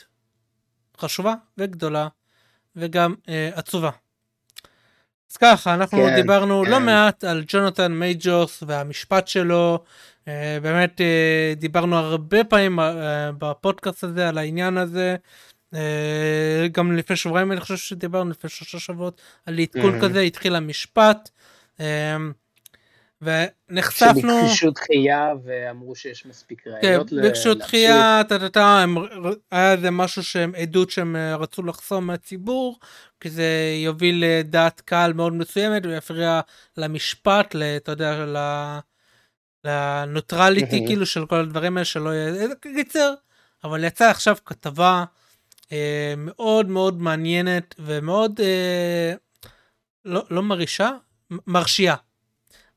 חשובה 0.96 1.34
וגדולה, 1.58 2.08
וגם 2.76 3.14
אה, 3.28 3.50
עצובה. 3.54 3.90
אז 5.30 5.36
ככה, 5.36 5.74
אנחנו 5.74 5.98
כן, 5.98 6.14
דיברנו 6.14 6.62
כן. 6.64 6.70
לא 6.70 6.80
מעט 6.80 7.24
על 7.24 7.44
ג'ונתן 7.46 7.92
מייג'ורס 7.92 8.62
והמשפט 8.66 9.28
שלו. 9.28 9.84
אה, 10.28 10.58
באמת 10.62 11.00
אה, 11.00 11.54
דיברנו 11.56 11.96
הרבה 11.96 12.44
פעמים 12.44 12.80
אה, 12.80 13.30
בפודקאסט 13.38 14.04
הזה 14.04 14.28
על 14.28 14.38
העניין 14.38 14.76
הזה. 14.78 15.16
גם 16.72 16.96
לפני 16.96 17.16
שבועיים 17.16 17.52
אני 17.52 17.60
חושב 17.60 17.76
שדיברנו 17.76 18.30
לפני 18.30 18.50
שלושה 18.50 18.78
שבועות 18.78 19.20
על 19.46 19.58
עדכון 19.58 19.98
Mhm. 19.98 20.02
כזה 20.02 20.20
התחיל 20.20 20.54
המשפט. 20.56 21.30
ונחשפנו 23.22 24.12
שביקשו 24.46 24.70
דחייה 24.70 25.28
ואמרו 25.44 25.94
שיש 25.94 26.26
מספיק 26.26 26.62
כן, 26.64 26.70
ראיות 26.70 27.12
ל- 27.12 27.22
ביקשו. 27.22 27.54
דחייה, 27.54 28.22
טה-טה-טה, 28.28 28.84
היה 29.50 29.72
איזה 29.72 29.90
משהו 29.90 30.22
שהם 30.22 30.52
עדות 30.56 30.90
שהם 30.90 31.16
רצו 31.38 31.62
לחסום 31.62 32.06
מהציבור, 32.06 32.78
כי 33.20 33.30
זה 33.30 33.46
יוביל 33.84 34.24
לדעת 34.26 34.80
קהל 34.80 35.12
מאוד 35.12 35.32
מסוימת 35.32 35.86
ויפריע 35.86 36.40
למשפט, 36.76 37.54
אתה 37.76 37.92
יודע, 37.92 38.26
ל- 38.26 38.78
לנוטרליטי. 39.64 40.86
כאילו 40.86 41.06
של 41.06 41.26
כל 41.26 41.36
הדברים 41.40 41.76
האלה 41.76 41.84
שלא 41.84 42.10
יהיה, 42.10 42.28
איזה 42.28 42.54
קיצר, 42.60 43.14
אבל 43.64 43.84
יצאה 43.84 44.10
עכשיו 44.10 44.36
כתבה 44.44 45.04
אה, 45.72 46.14
מאוד 46.16 46.68
מאוד 46.68 47.00
מעניינת 47.00 47.74
ומאוד 47.78 48.40
אה, 48.40 49.14
לא, 50.04 50.22
לא 50.30 50.42
מרעישה, 50.42 50.90
מרשיעה, 51.46 51.96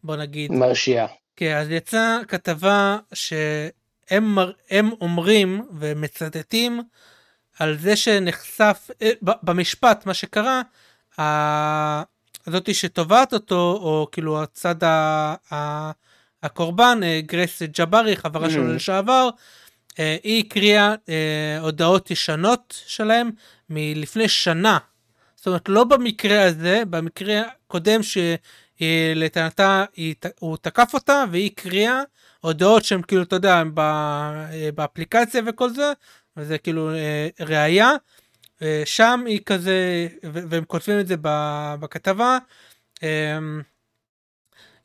בוא 0.04 0.16
נגיד. 0.16 0.52
מרשיעה. 0.52 1.08
כן, 1.36 1.58
אז 1.58 1.70
יצאה 1.70 2.18
כתבה 2.28 2.98
שהם 3.14 4.36
מר- 4.36 4.52
הם 4.70 4.90
אומרים 5.02 5.68
ומצטטים 5.80 6.82
על 7.60 7.78
זה 7.78 7.96
שנחשף, 7.96 8.90
אה, 9.02 9.10
במשפט, 9.22 10.06
מה 10.06 10.14
שקרה, 10.14 10.62
הזאתי 12.48 12.74
שתובעת 12.74 13.34
אותו, 13.34 13.80
או 13.82 14.08
כאילו 14.12 14.44
הצד 14.44 14.84
ה- 14.84 15.36
ה- 15.54 15.92
הקורבן, 16.46 17.00
אה, 17.04 17.22
גרייס 17.26 17.62
ג'בארי, 17.80 18.16
חברה 18.16 18.50
שלו 18.50 18.70
Mhm. 18.72 18.76
לשעבר, 18.76 19.30
אה, 20.00 20.18
היא 20.24 20.44
הקריאה 20.46 20.96
אה, 21.10 21.58
הודעות 21.60 22.12
ישנות 22.12 22.84
שלהם 22.88 23.30
מלפני 23.70 24.28
שנה. 24.28 24.78
זאת 25.36 25.48
אומרת, 25.48 25.70
לא 25.70 25.84
במקרה 25.84 26.44
הזה, 26.44 26.84
במקרה 26.90 27.42
הקודם 27.68 28.00
שלטענתה 28.78 29.86
הוא 30.40 30.58
תקף 30.62 30.90
אותה 30.94 31.24
והיא 31.32 31.52
הקריאה 31.52 32.02
הודעות 32.42 32.86
שהן 32.86 33.02
כאילו, 33.08 33.24
אתה 33.24 33.36
יודע, 33.36 33.64
באפליקציה 34.76 35.42
וכל 35.48 35.70
זה, 35.70 35.94
וזה 36.38 36.58
כאילו 36.58 36.90
ראייה. 37.40 37.92
שם 38.86 39.24
היא 39.28 39.40
כזה, 39.46 40.08
והם 40.24 40.64
כותבים 40.66 41.00
את 41.00 41.08
זה 41.08 41.16
בכתבה, 41.80 42.38
אמ, 43.04 43.62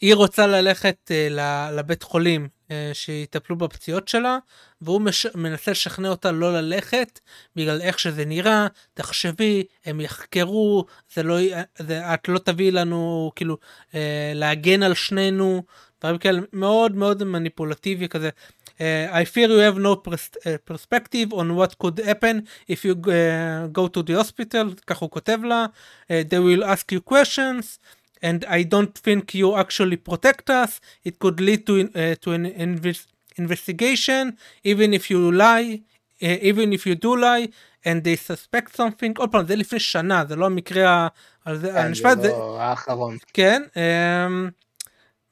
היא 0.01 0.15
רוצה 0.15 0.47
ללכת 0.47 1.11
אה, 1.11 1.71
לבית 1.71 2.03
חולים 2.03 2.49
אה, 2.71 2.91
שיטפלו 2.93 3.57
בפציעות 3.57 4.09
שלה, 4.09 4.39
והוא 4.81 5.01
מש... 5.01 5.27
מנסה 5.35 5.71
לשכנע 5.71 6.09
אותה 6.09 6.33
לא 6.33 6.53
ללכת 6.61 7.21
בגלל 7.57 7.81
איך 7.81 7.99
שזה 7.99 8.25
נראה, 8.25 8.67
תחשבי, 8.95 9.65
הם 9.87 10.01
יחקרו, 10.01 10.85
זה 11.15 11.23
לא, 11.23 11.41
י- 11.41 11.53
זה, 11.79 12.15
את 12.15 12.29
לא 12.29 12.39
תביאי 12.39 12.71
לנו 12.71 13.33
כאילו 13.37 13.57
אה, 13.95 14.33
להגן 14.35 14.83
על 14.83 14.95
שנינו, 14.95 15.63
דברים 16.01 16.19
כאלה 16.19 16.41
מאוד 16.53 16.97
מאוד 16.97 17.25
מניפולטיבי 17.25 18.09
כזה. 18.09 18.31
Uh, 18.67 19.13
I 19.13 19.25
fear 19.35 19.49
you 19.49 19.61
have 19.69 19.79
no 19.79 19.95
pers- 19.97 20.57
perspective 20.71 21.35
on 21.35 21.55
what 21.55 21.73
could 21.79 21.99
happen 22.11 22.37
if 22.67 22.83
you 22.87 22.95
uh, 22.95 23.67
go 23.79 23.89
to 23.89 24.03
the 24.03 24.15
hospital, 24.23 24.75
כך 24.87 24.99
הוא 24.99 25.11
כותב 25.11 25.39
לה, 25.45 25.67
uh, 26.05 26.09
they 26.31 26.39
will 26.39 26.65
ask 26.65 26.93
you 26.95 27.13
questions, 27.15 27.79
and 28.23 28.45
I 28.45 28.63
don't 28.63 28.95
think 29.07 29.35
you 29.35 29.57
actually 29.57 29.97
protect 29.97 30.51
us, 30.51 30.81
it 31.05 31.19
could 31.19 31.41
lead 31.41 31.67
to, 31.67 31.75
uh, 31.81 32.15
to 32.23 32.33
an 32.33 32.45
inves- 32.47 33.07
investigation, 33.37 34.37
even 34.65 34.93
if 34.99 35.11
you 35.11 35.33
lie, 35.33 35.81
uh, 36.23 36.51
even 36.51 36.73
if 36.73 36.87
you 36.87 36.95
do 36.95 37.17
lie, 37.17 37.49
and 37.85 38.05
they 38.05 38.17
suspect 38.17 38.77
something, 38.77 39.13
עוד 39.19 39.33
פעם, 39.33 39.47
זה 39.47 39.57
לפני 39.57 39.81
שנה, 39.81 40.25
זה 40.29 40.37
לא 40.37 40.47
המקרה 40.47 41.09
כן, 41.45 41.51
המשפט, 41.77 42.21
זה 42.21 42.29
לא 42.29 42.61
האחרון. 42.61 43.17
כן, 43.33 43.63
אמ, 43.77 44.51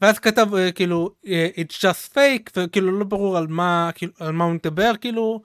ואז 0.01 0.19
כתב 0.19 0.55
אה, 0.55 0.73
כאילו 0.73 1.11
אה, 1.27 1.49
it's 1.57 1.75
just 1.75 2.15
fake 2.15 2.51
וכאילו 2.57 2.99
לא 2.99 3.05
ברור 3.05 3.39
על 3.39 3.47
מה 3.47 3.91
כאילו 3.95 4.13
על 4.21 4.33
מה 4.33 4.45
הוא 4.45 4.53
מדבר 4.53 4.93
כאילו. 5.01 5.43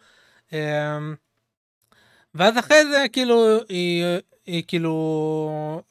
אמ, 0.54 1.16
ואז 2.36 2.60
אחרי 2.60 2.86
זה 2.86 3.06
כאילו 3.12 3.60
היא, 3.70 4.04
היא 4.46 4.64
כאילו 4.68 4.94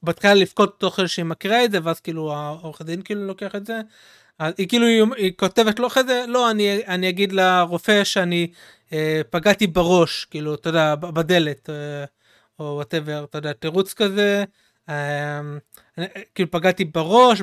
מתחילה 0.03 0.35
לבכות 0.35 0.81
תוך 0.81 0.99
שהיא 1.07 1.25
מקריאה 1.25 1.65
את 1.65 1.73
זה 1.73 1.79
ואז 1.83 2.01
כאילו 2.01 2.33
העורך 2.33 2.83
דין 2.83 3.03
כאילו 3.03 3.27
לוקח 3.27 3.55
את 3.57 3.67
זה. 3.67 3.81
היא 4.59 4.69
כאילו 4.69 4.87
היא, 4.87 5.03
היא 5.17 5.33
כותבת 5.37 5.79
לו 5.79 5.87
אחרי 5.87 6.05
זה 6.07 6.25
לא 6.29 6.51
אני 6.51 6.87
אני 6.87 7.09
אגיד 7.09 7.33
לרופא 7.33 8.05
שאני 8.05 8.53
אה, 8.93 9.21
פגעתי 9.31 9.67
בראש 9.67 10.25
כאילו 10.25 10.55
אתה 10.55 10.69
יודע 10.69 10.95
בדלת 10.95 11.71
אה, 11.71 12.05
או 12.59 12.65
וואטאבר 12.65 13.25
אתה 13.25 13.39
יודע 13.39 13.53
תירוץ 13.53 13.95
כזה. 13.95 14.45
אה, 14.89 15.41
אני- 15.99 16.07
כאילו 16.35 16.51
פגעתי 16.51 16.85
בראש, 16.85 17.41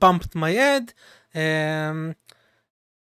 bumped 0.00 0.34
my 0.36 0.54
head, 0.56 0.92
אמ, 1.34 2.12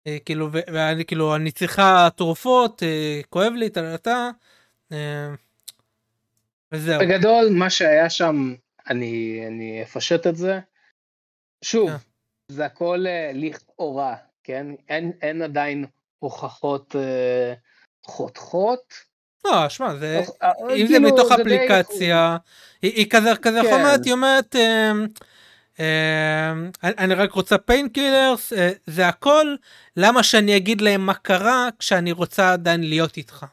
אה, 0.07 0.17
כאילו, 0.25 0.49
ואני 0.51 1.05
כאילו, 1.05 1.35
אני 1.35 1.51
צריכה 1.51 2.07
תרופות, 2.15 2.83
אה, 2.83 3.21
כואב 3.29 3.53
לי, 3.53 3.69
טה 3.69 4.29
וזהו. 6.71 6.99
בגדול, 6.99 7.49
מה 7.51 7.69
שהיה 7.69 8.09
שם, 8.09 8.55
אני, 8.89 9.43
אני 9.47 9.83
אפשט 9.83 10.27
את 10.27 10.35
זה. 10.35 10.59
שוב, 11.63 11.89
כן. 11.89 11.97
זה 12.51 12.65
הכל 12.65 13.05
אה, 13.07 13.31
לכאורה, 13.33 14.15
כן? 14.43 14.65
אין, 14.89 15.11
אין 15.21 15.41
עדיין 15.41 15.85
הוכחות 16.19 16.95
אה, 16.95 17.53
חותכות. 18.05 18.93
לא, 19.45 19.69
שמע, 19.69 19.95
זה, 19.95 20.21
אה, 20.43 20.51
אם 20.75 20.87
זה 20.87 20.93
כאילו, 20.93 21.07
מתוך 21.07 21.31
אפליקציה, 21.31 22.37
היא 22.81 23.09
כזה, 23.09 23.35
כזה 23.41 23.59
כן. 23.63 23.69
חומת, 23.69 24.05
היא 24.05 24.13
אומרת, 24.13 24.55
אני 25.79 26.93
אני 26.97 27.13
רק 27.13 27.31
רוצה 27.31 27.57
פיינקילרס, 27.57 28.53
זה 28.87 29.07
הכל, 29.07 29.55
למה 29.97 30.23
שאני 30.23 30.57
אגיד 30.57 30.81
להם 30.81 31.05
מה 31.05 31.13
קרה 31.13 31.69
כשאני 31.79 32.11
רוצה 32.11 32.53
עדיין 32.53 32.83
להיות 32.83 33.17
איתך. 33.17 33.45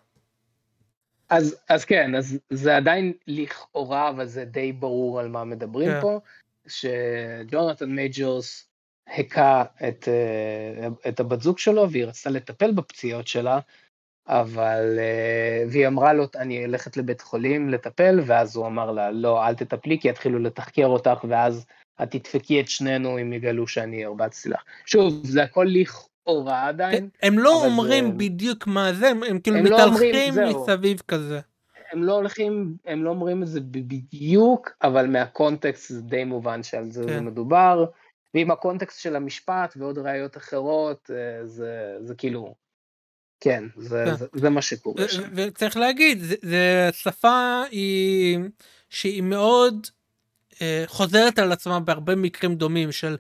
אז, 1.29 1.57
אז 1.69 1.85
כן, 1.85 2.15
אז 2.15 2.39
זה 2.51 2.77
עדיין 2.77 3.13
לכאורה, 3.27 4.09
אבל 4.09 4.27
זה 4.27 4.45
די 4.45 4.73
ברור 4.73 5.21
על 5.21 5.29
מה 5.29 5.45
מדברים 5.45 5.91
כן. 5.91 6.01
פה, 6.01 6.21
שג'ונתן 6.67 7.91
מייג'ורס 7.91 8.69
הכה 9.09 9.65
את, 9.89 10.09
אה, 10.09 10.89
את 11.09 11.21
הבת 11.21 11.41
זוג 11.41 11.59
שלו 11.59 11.91
והיא 11.91 12.05
רצתה 12.05 12.31
לטפל 12.31 12.73
בפציעות 12.73 13.27
שלה, 13.27 13.59
אבל, 14.29 14.99
אה, 14.99 15.65
והיא 15.71 15.87
אמרה 15.87 16.13
לו, 16.13 16.25
אני 16.37 16.65
הולכת 16.65 16.97
לבית 16.97 17.21
חולים 17.21 17.69
לטפל, 17.69 18.21
ואז 18.27 18.57
הוא 18.57 18.67
אמר 18.67 18.93
לה, 18.93 19.11
לא, 19.11 19.47
אל 19.47 19.55
תטפלי, 19.55 20.01
כי 20.01 20.09
יתחילו 20.09 20.39
לתחקר 20.39 20.87
אותך, 20.87 21.25
ואז 21.29 21.67
את 22.03 22.11
תדפקי 22.11 22.61
את 22.61 22.69
שנינו 22.69 23.19
אם 23.19 23.33
יגלו 23.33 23.69
שאני 23.69 24.05
הרבצתי 24.05 24.49
לך. 24.49 24.63
שוב, 24.87 25.21
זה 25.25 25.43
הכל 25.43 25.67
לכאורה 25.69 26.16
עדיין, 26.51 27.09
הם 27.23 27.39
לא 27.39 27.61
אבל 27.61 27.67
אומרים 27.71 28.07
זה- 28.07 28.13
בדיוק 28.13 28.67
מה 28.67 28.93
זה, 28.93 29.09
הם- 29.09 29.23
הם 29.23 29.39
כאילו 29.41 29.57
הם 29.57 29.67
לא 29.67 29.77
מתהלכים 29.77 30.35
זהו. 30.35 30.63
מסביב 30.65 31.03
כזה. 31.09 31.41
הם 31.93 32.05
לא 32.05 32.13
הולכים, 32.13 32.77
הם 32.87 33.05
לא 33.05 33.11
אומרים 33.11 33.43
את 33.43 33.49
זה 33.49 33.61
בדיוק, 33.61 34.71
אבל 34.83 35.07
מהקונטקסט 35.07 35.93
זה 35.93 36.01
די 36.03 36.25
מובן 36.25 36.63
שעל 36.63 36.91
זה 36.91 37.03
כן. 37.03 37.09
זה 37.09 37.21
מדובר, 37.21 37.85
ועם 38.35 38.51
הקונטקסט 38.51 39.01
של 39.01 39.17
המשפט 39.17 39.75
ועוד 39.77 39.99
ראיות 39.99 40.37
אחרות, 40.37 41.11
אה, 41.15 41.47
זה, 41.47 41.97
זה 42.01 42.15
כאילו, 42.15 42.55
כן, 43.41 43.65
זה, 43.77 44.05
כן. 44.07 44.15
זה, 44.15 44.27
זה 44.35 44.51
מה 44.51 44.63
שקורה 44.63 45.09
שם. 45.09 45.23
וצריך 45.35 45.77
להגיד, 45.77 46.19
זה- 46.21 46.35
זה 46.43 46.89
שפה 46.93 47.63
היא, 47.71 48.39
שהיא 48.91 49.23
מאוד 49.23 49.87
אה, 50.63 50.85
חוזרת 50.87 51.39
על 51.39 51.53
עצמה 51.53 51.81
בהרבה 51.81 52.15
מקרים 52.17 52.55
דומים 52.55 52.93
של 52.93 53.17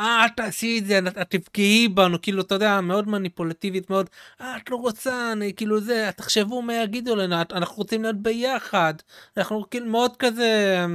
אה, 0.00 0.24
אל 0.24 0.28
תעשי 0.28 0.78
את 0.78 0.86
זה, 0.86 0.98
את 0.98 1.18
את 1.18 1.30
תפגעי 1.30 1.88
בנו, 1.88 2.22
כאילו, 2.22 2.42
אתה 2.42 2.54
יודע, 2.54 2.80
מאוד 2.80 3.08
מניפולטיבית 3.08 3.90
מאוד, 3.90 4.10
אה, 4.40 4.56
את 4.56 4.70
לא 4.70 4.76
רוצה, 4.76 5.32
אני, 5.32 5.52
כאילו 5.56 5.80
זה, 5.80 6.10
תחשבו 6.16 6.62
מה 6.62 6.74
יגידו 6.74 7.16
לנו, 7.16 7.36
אנחנו 7.52 7.76
רוצים 7.76 8.02
להיות 8.02 8.16
ביחד, 8.16 8.94
אנחנו 9.36 9.70
כאילו 9.70 9.86
מאוד 9.86 10.16
כזה 10.16 10.76
אה, 10.78 10.86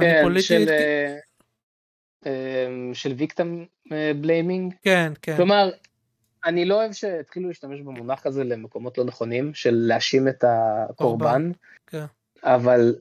כן, 0.00 0.30
של, 0.40 0.58
מניפולטיבית, 0.58 0.68
אה, 0.68 1.16
אה, 2.26 2.94
של 2.94 3.12
ויקטם 3.16 3.64
בליימינג, 4.20 4.74
כן, 4.82 5.12
כן, 5.22 5.36
כלומר, 5.36 5.70
אני 6.44 6.64
לא 6.64 6.74
אוהב 6.74 6.92
שהתחילו 6.92 7.48
להשתמש 7.48 7.80
במונח 7.80 8.26
הזה 8.26 8.44
למקומות 8.44 8.98
לא 8.98 9.04
נכונים, 9.04 9.54
של 9.54 9.74
להאשים 9.74 10.28
את 10.28 10.44
הקורבן. 10.44 11.52
כן. 11.86 12.04
אבל 12.44 12.94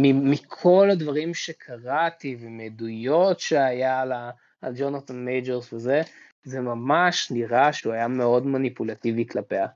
מכל 0.00 0.88
הדברים 0.92 1.34
שקראתי 1.34 2.36
ומעדויות 2.40 3.40
שהיה 3.40 4.00
על, 4.00 4.12
ה- 4.12 4.30
על 4.62 4.72
ג'ונתן 4.76 5.16
מייג'רס 5.24 5.72
וזה, 5.72 6.02
זה 6.44 6.60
ממש 6.60 7.30
נראה 7.30 7.72
שהוא 7.72 7.92
היה 7.92 8.08
מאוד 8.08 8.46
מניפולטיבי 8.46 9.26
כלפיה. 9.26 9.66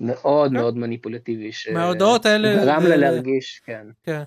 מאוד 0.00 0.50
כן. 0.50 0.56
מאוד 0.56 0.76
מניפולטיבי. 0.76 1.52
ש- 1.52 1.68
מההודעות 1.68 2.26
האלה, 2.26 2.54
הוא 2.54 2.64
גרם 2.64 2.82
זה- 2.82 2.88
לה 2.88 2.96
להרגיש, 2.96 3.62
כן. 3.64 3.86
כן. 4.04 4.22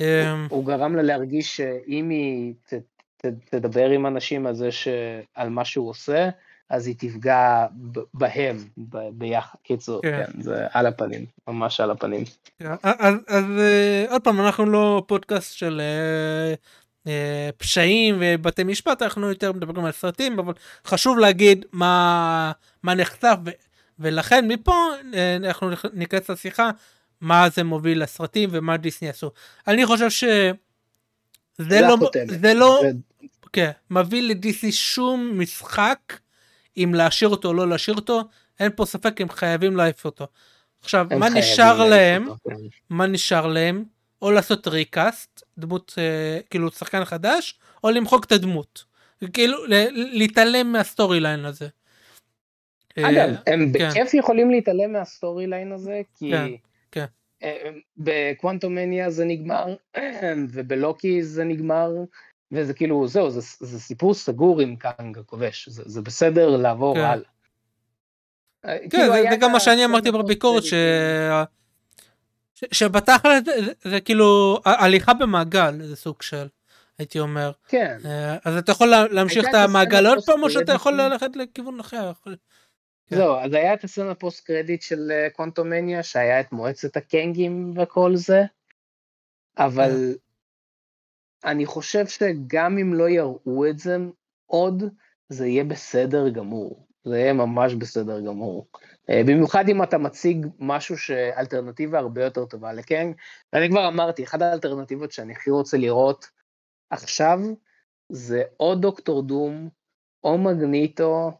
אה, 0.00 0.46
הוא 0.50 0.64
גרם 0.66 0.96
לה 0.96 1.02
להרגיש 1.02 1.56
שאם 1.56 2.08
היא 2.10 2.54
ת, 2.68 2.74
ת, 3.16 3.26
תדבר 3.50 3.90
עם 3.90 4.06
אנשים 4.06 4.46
על 4.46 4.54
זה 4.54 4.72
ש... 4.72 4.88
על 5.34 5.48
מה 5.48 5.64
שהוא 5.64 5.90
עושה, 5.90 6.28
אז 6.70 6.86
היא 6.86 6.94
תפגע 6.98 7.66
בהם 8.14 8.56
ביחד. 9.12 9.58
קיצור, 9.62 10.02
כן. 10.02 10.24
כן, 10.32 10.42
זה 10.42 10.66
על 10.72 10.86
הפנים, 10.86 11.26
ממש 11.48 11.80
על 11.80 11.90
הפנים. 11.90 12.24
כן, 12.58 12.70
אז, 12.82 13.14
אז 13.28 13.44
אה, 13.58 14.04
עוד 14.10 14.22
פעם 14.22 14.40
אנחנו 14.40 14.66
לא 14.66 15.02
פודקאסט 15.06 15.56
של 15.56 15.80
אה, 15.80 16.54
אה, 17.12 17.50
פשעים 17.56 18.16
ובתי 18.20 18.64
משפט 18.64 19.02
אנחנו 19.02 19.28
יותר 19.28 19.52
מדברים 19.52 19.84
על 19.84 19.92
סרטים 19.92 20.38
אבל 20.38 20.52
חשוב 20.86 21.18
להגיד 21.18 21.64
מה 21.72 22.52
מה 22.82 22.94
נחשף 22.94 23.36
ולכן 23.98 24.48
מפה 24.48 24.74
אנחנו 25.36 25.70
ניכנס 25.92 26.30
לשיחה 26.30 26.70
מה 27.20 27.48
זה 27.48 27.64
מוביל 27.64 28.02
לסרטים 28.02 28.48
ומה 28.52 28.76
דיסני 28.76 29.08
עשו. 29.08 29.30
אני 29.68 29.86
חושב 29.86 30.10
שזה 30.10 30.52
זה 31.58 31.80
לא. 31.80 31.96
זה 32.26 32.54
לא 32.54 32.80
זה- 32.82 32.90
כן, 33.52 33.70
מביא 33.90 34.22
לדיסני 34.22 34.72
שום 34.72 35.32
משחק 35.40 35.98
אם 36.76 36.94
להשאיר 36.94 37.30
אותו 37.30 37.48
או 37.48 37.54
לא 37.54 37.68
להשאיר 37.68 37.96
אותו 37.96 38.22
אין 38.60 38.72
פה 38.76 38.84
ספק 38.84 39.20
הם 39.20 39.28
חייבים 39.28 39.76
להעיף 39.76 40.04
אותו. 40.04 40.26
עכשיו 40.80 41.06
מה 41.18 41.28
נשאר 41.28 41.88
להם? 41.88 42.28
אותו, 42.28 42.50
כן. 42.50 42.56
מה 42.90 43.06
נשאר 43.06 43.46
להם? 43.46 43.84
או 44.22 44.30
לעשות 44.30 44.68
recast, 44.68 45.42
דמות 45.58 45.94
אה, 45.98 46.38
כאילו 46.50 46.70
שחקן 46.70 47.04
חדש, 47.04 47.58
או 47.84 47.90
למחוק 47.90 48.24
את 48.24 48.32
הדמות. 48.32 48.84
כאילו 49.32 49.58
להתעלם 49.92 50.72
מה- 50.72 51.20
storyline 51.20 51.44
הזה. 51.44 51.68
אה, 52.98 53.10
אגב, 53.10 53.36
הם 53.46 53.72
כן. 53.78 53.88
בכיף 53.88 54.14
יכולים 54.14 54.50
להתעלם 54.50 54.92
מה- 54.92 55.46
storyline 55.46 55.72
הזה, 55.72 56.02
כי 56.18 56.30
כן, 56.30 56.50
כן. 56.92 57.04
אה, 57.42 57.70
ב-Quantumania 57.96 59.10
זה 59.10 59.24
נגמר, 59.24 59.76
ובלוקי 60.52 61.22
זה 61.22 61.44
נגמר, 61.44 61.90
וזה 62.54 62.74
כאילו, 62.74 63.08
זהו, 63.08 63.30
זה, 63.30 63.40
זה 63.60 63.80
סיפור 63.80 64.14
סגור 64.14 64.60
עם 64.60 64.76
קאנג 64.76 65.18
הכובש, 65.18 65.68
זה, 65.68 65.82
זה 65.86 66.02
בסדר 66.02 66.56
לעבור 66.56 66.94
כן. 66.94 67.00
הלאה. 67.00 67.28
אה, 68.64 68.78
כן, 68.78 68.88
כאילו, 68.90 69.12
זה, 69.12 69.22
זה 69.30 69.36
גם 69.36 69.52
מה 69.52 69.60
שאני 69.60 69.84
אמרתי 69.84 70.10
בביקורת, 70.10 70.62
ש... 70.62 70.74
ש... 72.54 72.64
שבתכל'ס 72.72 73.44
זה, 73.44 73.64
זה, 73.64 73.72
זה 73.90 74.00
כאילו 74.00 74.60
הליכה 74.64 75.14
במעגל, 75.14 75.82
זה 75.82 75.96
סוג 75.96 76.22
של, 76.22 76.46
הייתי 76.98 77.20
אומר. 77.20 77.52
כן, 77.68 77.98
אה, 78.04 78.36
אז 78.44 78.56
אתה 78.56 78.72
יכול 78.72 78.88
לה- 78.88 79.08
להמשיך 79.08 79.44
את 79.48 79.54
המעגל 79.54 80.06
עוד 80.06 80.24
פעם, 80.26 80.42
או 80.42 80.50
שאתה. 80.50 80.72
יכול 80.72 81.00
ללכת 81.00 81.36
לכיוון 81.36 81.80
אחר. 81.80 82.12
כן. 83.06 83.16
זהו, 83.16 83.36
אז 83.36 83.52
היה 83.52 83.74
את 83.74 83.84
הסצנה 83.84 84.14
פוסט 84.14 84.46
קרדיט 84.46 84.82
של 84.82 85.10
אה, 85.10 85.28
קוונטומניה, 85.30 86.02
שהיה 86.02 86.40
את 86.40 86.52
מועצת 86.52 86.96
הקנגים 86.96 87.74
וכל 87.82 88.16
זה, 88.16 88.42
אבל 89.58 89.90
כן. 89.90 90.23
אני 91.44 91.66
חושב 91.66 92.06
שגם 92.06 92.78
אם 92.78 92.94
לא 92.94 93.08
יראו 93.08 93.66
את 93.70 93.78
זה 93.78 93.96
עוד, 94.46 94.82
זה 95.28 95.46
יהיה 95.46 95.64
בסדר 95.64 96.28
גמור. 96.28 96.86
זה 97.04 97.18
יהיה 97.18 97.32
ממש 97.32 97.74
בסדר 97.74 98.20
גמור. 98.20 98.66
אה, 99.10 99.22
במיוחד 99.26 99.68
אם 99.68 99.82
אתה 99.82 99.98
מציג 99.98 100.46
משהו 100.58 100.98
שהאלטרנטיבה 100.98 101.98
הרבה 101.98 102.24
יותר 102.24 102.44
טובה 102.44 102.72
לקנג, 102.72 103.16
ואני 103.52 103.68
כבר 103.68 103.88
אמרתי, 103.88 104.24
אחת 104.24 104.42
האלטרנטיבות 104.42 105.12
שאני 105.12 105.32
הכי 105.32 105.50
רוצה 105.50 105.76
לראות 105.76 106.26
עכשיו, 106.90 107.40
זה 108.08 108.42
או 108.60 108.74
דוקטור 108.74 109.22
דום, 109.22 109.68
או 110.24 110.38
מגניטו, 110.38 111.30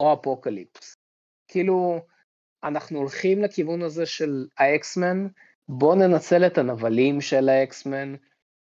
או 0.00 0.14
אפוקליפס. 0.14 0.96
כאילו, 1.48 2.00
אנחנו 2.64 2.98
הולכים 2.98 3.42
לכיוון 3.42 3.82
הזה 3.82 4.06
של 4.06 4.46
האקסמן, 4.58 5.26
בואו 5.68 5.94
ננצל 5.94 6.46
את 6.46 6.58
הנבלים 6.58 7.20
של 7.20 7.48
האקסמן, 7.48 8.14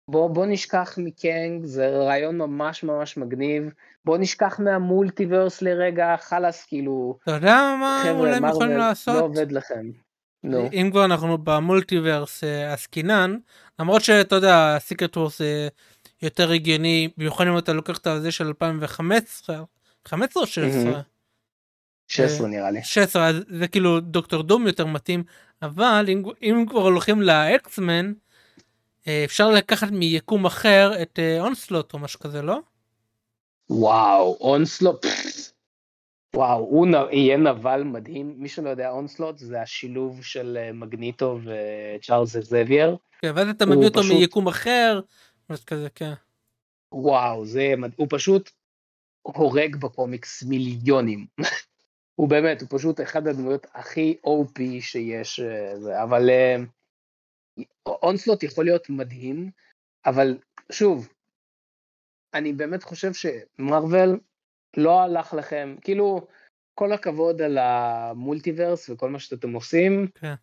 בואו 0.08 0.32
בוא 0.32 0.46
נשכח 0.46 0.94
מקנג, 0.98 1.64
זה 1.64 1.88
רעיון 1.88 2.38
ממש 2.38 2.82
ממש 2.82 3.16
מגניב, 3.16 3.62
בואו 4.04 4.18
נשכח 4.18 4.60
מהמולטיברס 4.60 5.62
לרגע, 5.62 6.14
חלאס, 6.20 6.64
כאילו, 6.64 7.18
אתה 7.22 7.30
יודע 7.30 7.74
מה 7.80 8.10
אולי 8.10 8.36
הם 8.36 8.44
יכולים 8.44 8.70
מרוויל, 8.70 8.88
לעשות? 8.88 9.14
לא 9.14 9.20
עובד 9.20 9.52
לכם. 9.52 9.90
נו, 10.44 10.68
אם 10.72 10.88
כבר 10.90 11.04
אנחנו 11.04 11.38
במולטיברס 11.38 12.44
אה, 12.44 12.72
עסקינן, 12.72 13.36
למרות 13.78 14.02
שאתה 14.02 14.34
יודע, 14.34 14.76
סיקרט 14.78 15.16
וורס 15.16 15.38
זה 15.38 15.68
יותר 16.22 16.50
הגיוני, 16.50 17.08
במיוחד 17.16 17.46
אם 17.46 17.58
אתה 17.58 17.72
לוקח 17.72 17.98
את 17.98 18.06
הזה 18.06 18.32
של 18.32 18.46
2015, 18.46 19.62
15 20.08 20.42
או 20.42 20.46
16? 20.46 21.00
16 22.08 22.48
נראה 22.48 22.70
לי. 22.70 22.82
16, 22.82 23.28
אז 23.28 23.36
זה 23.48 23.68
כאילו 23.68 24.00
דוקטור 24.00 24.42
דום 24.42 24.66
יותר 24.66 24.86
מתאים, 24.86 25.24
אבל 25.62 26.04
אם, 26.08 26.22
אם 26.42 26.64
כבר 26.68 26.80
הולכים 26.80 27.22
לאקסמן, 27.22 28.06
אה, 28.06 28.12
אפשר 29.24 29.50
לקחת 29.50 29.90
מיקום 29.90 30.46
אחר 30.46 31.02
את 31.02 31.18
אה, 31.18 31.40
אונסלוט 31.40 31.94
או 31.94 31.98
משהו 31.98 32.20
כזה, 32.20 32.42
לא? 32.42 32.58
וואו, 33.70 34.36
אונסלוט, 34.40 35.06
וואו, 36.36 36.58
הוא 36.58 36.86
נ- 36.86 37.12
יהיה 37.12 37.36
נבל 37.36 37.82
מדהים, 37.82 38.34
מי 38.36 38.48
שלא 38.48 38.68
יודע, 38.70 38.90
אונסלוט 38.90 39.38
זה 39.38 39.62
השילוב 39.62 40.24
של 40.24 40.58
אה, 40.60 40.72
מגניטו 40.72 41.38
וצ'ארלס 41.44 42.36
זווייר, 42.36 42.96
כן, 43.20 43.32
ואז 43.34 43.48
אתה 43.48 43.66
מביא 43.66 43.88
אותו 43.88 44.00
פשוט- 44.00 44.16
מיקום 44.20 44.46
אחר, 44.48 45.00
אז 45.48 45.64
כזה, 45.64 45.88
כן. 45.94 46.12
וואו, 46.92 47.46
זה, 47.46 47.74
מד- 47.78 47.92
הוא 47.96 48.06
פשוט 48.10 48.50
הורג 49.22 49.76
בקומיקס 49.76 50.42
מיליונים. 50.42 51.26
הוא 52.18 52.28
באמת, 52.28 52.60
הוא 52.60 52.68
פשוט 52.70 53.00
אחד 53.00 53.26
הדמויות 53.26 53.66
הכי 53.74 54.16
OP 54.26 54.60
שיש, 54.80 55.40
אה, 55.40 56.02
אבל 56.02 56.30
אה, 56.30 56.56
אונסלוט 57.86 58.42
יכול 58.42 58.64
להיות 58.64 58.90
מדהים, 58.90 59.50
אבל 60.06 60.38
שוב, 60.72 61.08
אני 62.34 62.52
באמת 62.52 62.82
חושב 62.82 63.10
שמרוויל 63.12 64.10
לא 64.76 65.00
הלך 65.00 65.34
לכם, 65.34 65.76
כאילו, 65.80 66.26
כל 66.74 66.92
הכבוד 66.92 67.42
על 67.42 67.58
המולטיברס 67.58 68.90
וכל 68.90 69.10
מה 69.10 69.18
שאתם 69.18 69.52
עושים, 69.52 70.08
כן. 70.14 70.34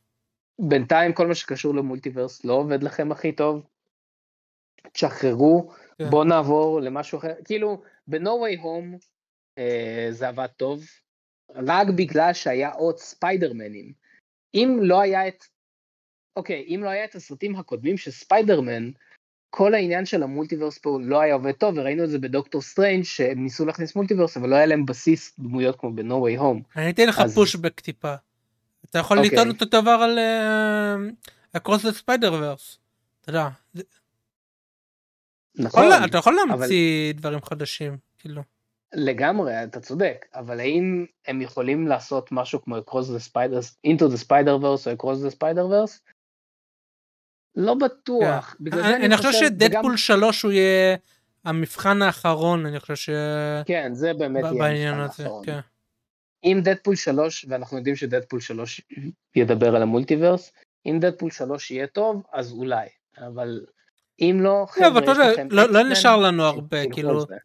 בינתיים 0.59 1.13
כל 1.13 1.27
מה 1.27 1.35
שקשור 1.35 1.75
למולטיברס 1.75 2.45
לא 2.45 2.53
עובד 2.53 2.83
לכם 2.83 3.11
הכי 3.11 3.31
טוב, 3.31 3.67
תשחררו, 4.93 5.71
כן. 5.97 6.09
בואו 6.09 6.23
נעבור 6.23 6.81
למשהו 6.81 7.17
אחר, 7.17 7.33
כאילו, 7.45 7.81
ב-No 8.07 8.17
way 8.17 8.61
home 8.61 9.05
אה, 9.57 10.07
זה 10.11 10.27
עבד 10.27 10.47
טוב, 10.47 10.83
רק 11.55 11.87
בגלל 11.97 12.33
שהיה 12.33 12.71
עוד 12.71 12.97
ספיידרמנים. 12.97 13.93
אם 14.53 14.77
לא 14.81 15.01
היה 15.01 15.27
את, 15.27 15.43
אוקיי, 16.39 16.65
אם 16.67 16.81
לא 16.83 16.89
היה 16.89 17.05
את 17.05 17.15
הסרטים 17.15 17.55
הקודמים 17.55 17.97
של 17.97 18.11
ספיידרמן, 18.11 18.89
כל 19.49 19.73
העניין 19.73 20.05
של 20.05 20.23
ה-multiverse 20.23 20.77
פה 20.77 20.97
לא 21.01 21.21
היה 21.21 21.33
עובד 21.33 21.51
טוב, 21.51 21.77
וראינו 21.77 22.03
את 22.03 22.09
זה 22.09 22.19
בדוקטור 22.19 22.61
סטרנג' 22.61 23.03
שהם 23.03 23.43
ניסו 23.43 23.65
להכניס 23.65 23.95
multiverse, 23.95 24.37
אבל 24.37 24.49
לא 24.49 24.55
היה 24.55 24.65
להם 24.65 24.85
בסיס 24.85 25.35
דמויות 25.39 25.79
כמו 25.79 25.91
ב-No 25.93 26.03
way 26.13 26.39
home. 26.41 26.63
אני 26.79 26.89
אתן 26.89 27.07
לך 27.07 27.19
אז- 27.19 27.35
pushback 27.35 27.79
טיפה. 27.79 28.15
אתה 28.89 28.99
יכול 28.99 29.17
אוקיי. 29.17 29.31
לטעון 29.31 29.49
אותו 29.49 29.65
דבר 29.65 29.91
על 29.91 30.19
ה-Across 31.53 31.85
Spider-Verse. 31.87 32.77
אתה 33.21 33.29
יודע, 33.29 33.47
נכון, 35.55 35.83
יכול- 35.83 36.05
אתה 36.09 36.17
יכול 36.17 36.35
אבל- 36.49 36.57
להמציא 36.59 37.13
דברים 37.13 37.39
חדשים, 37.43 37.97
כאילו. 38.19 38.41
לגמרי, 38.93 39.63
אתה 39.63 39.79
צודק, 39.79 40.25
אבל 40.35 40.59
האם 40.59 41.05
הם 41.27 41.41
יכולים 41.41 41.87
לעשות 41.87 42.31
משהו 42.31 42.61
כמו 42.63 42.77
Across 42.77 42.91
the 43.17 43.31
Spiders, 43.31 43.75
Into 43.87 44.01
the 44.13 44.25
Spider-Verse 44.27 44.63
או 44.87 45.13
Across 45.13 45.17
the 45.27 45.35
Spider-Verse? 45.35 45.99
לא 47.59 47.73
בטוח. 47.73 48.55
בגלל 48.59 48.81
זה 48.81 48.95
אני 48.95 49.05
אני 49.05 49.17
חושב 49.17 49.29
וגם- 49.29 49.39
שדדפול 49.39 49.97
3 49.97 50.41
הוא 50.41 50.51
יהיה 50.51 50.95
המבחן 51.45 52.01
האחרון, 52.01 52.65
אני 52.65 52.79
חושב 52.79 52.95
ש... 52.95 53.09
כן, 53.65 53.89
זה 53.93 54.13
באמת 54.13 54.43
יהיה 54.53 54.91
המבחן 54.91 55.23
האחרון. 55.23 55.45
כן. 55.45 55.59
אם 56.43 56.61
דדפול 56.63 56.95
3, 56.95 57.45
ואנחנו 57.49 57.77
יודעים 57.77 57.95
שדדפול 57.95 58.39
3 58.39 58.81
ידבר 59.35 59.75
על 59.75 59.81
ה-multiverse, 59.81 60.51
אם 60.85 60.97
דדפול 61.01 61.31
3 61.31 61.71
יהיה 61.71 61.87
טוב, 61.87 62.23
אז 62.33 62.51
אולי, 62.51 62.85
אבל 63.17 63.61
אם 64.21 64.39
לא, 64.41 64.49
לא, 64.61 64.65
חבר'ה, 64.69 64.99
אתה 65.03 65.11
יש 65.11 65.17
יודע, 65.17 65.31
לכם 65.33 65.47
לא 65.51 65.69
לא 65.69 65.83
נשאר 65.83 66.17
לנו 66.17 66.43
הרבה, 66.43 66.89
כאילו. 66.93 67.25
זה. 67.25 67.35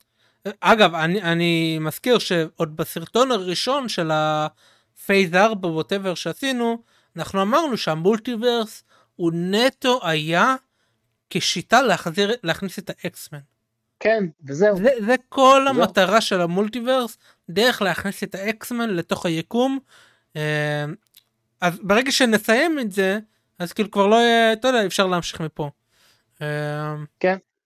אגב, 0.61 0.95
אני, 0.95 1.23
אני 1.23 1.79
מזכיר 1.81 2.19
שעוד 2.19 2.77
בסרטון 2.77 3.31
הראשון 3.31 3.89
של 3.89 4.11
ה-phase 4.13 5.35
4 5.35 5.69
whatever 5.69 6.15
שעשינו, 6.15 6.79
אנחנו 7.17 7.43
אמרנו 7.43 7.77
שה-multiverse 7.77 8.84
הוא 9.17 9.33
נטו 9.35 10.01
היה 10.03 10.55
כשיטה 11.31 11.83
להחזיר, 11.83 12.33
להכניס 12.43 12.79
את 12.79 12.91
האקסמן. 12.91 13.39
כן, 14.01 14.25
וזהו. 14.47 14.77
זה, 14.77 14.91
זה 15.07 15.15
כל 15.29 15.63
זהו. 15.65 15.83
המטרה 15.83 16.21
של 16.21 16.41
ה-multiverse, 16.41 17.19
דרך 17.51 17.83
להכניס 17.83 18.23
את 18.23 18.35
האקסמן 18.35 18.91
לתוך 18.91 19.27
היקום. 19.27 19.79
אה, 20.37 20.85
אז 21.61 21.79
ברגע 21.83 22.13
שנסיים 22.13 22.79
את 22.79 22.93
זה, 22.93 23.19
אז 23.59 23.73
כאילו 23.73 23.91
כבר 23.91 24.07
לא 24.07 24.17
יהיה, 24.17 24.53
אתה 24.53 24.69
יודע, 24.69 24.87
אפשר 24.87 25.07
להמשיך 25.07 25.41
מפה. 25.41 25.71
אה, 26.43 26.95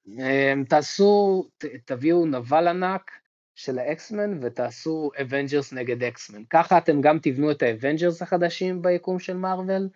אמ, 0.08 0.64
תעשו, 0.68 1.44
ת- 1.58 1.64
תביאו 1.84 2.26
נבל 2.26 2.68
ענק 2.68 3.10
של 3.54 3.78
האקסמן 3.78 4.38
ותעשו 4.42 5.10
אבנג'רס 5.22 5.72
נגד 5.72 6.02
אקסמן. 6.02 6.42
ככה 6.50 6.78
אתם 6.78 7.00
גם 7.00 7.18
תבנו 7.22 7.50
את 7.50 7.62
האבנג'רס 7.62 8.22
החדשים 8.22 8.82
ביקום 8.82 9.18
של 9.18 9.36
מארוול, 9.36 9.88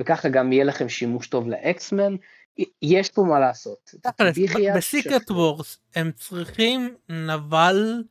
וככה 0.00 0.28
גם 0.28 0.52
יהיה 0.52 0.64
לכם 0.64 0.88
שימוש 0.88 1.26
טוב 1.26 1.48
לאקסמן. 1.48 2.16
יש 2.82 3.08
פה 3.10 3.22
מה 3.22 3.40
לעשות. 3.40 3.94
בסיקרט. 4.76 5.30
וורס 5.30 5.78
הם 5.94 6.12
צריכים 6.12 6.94
נבל, 7.08 8.02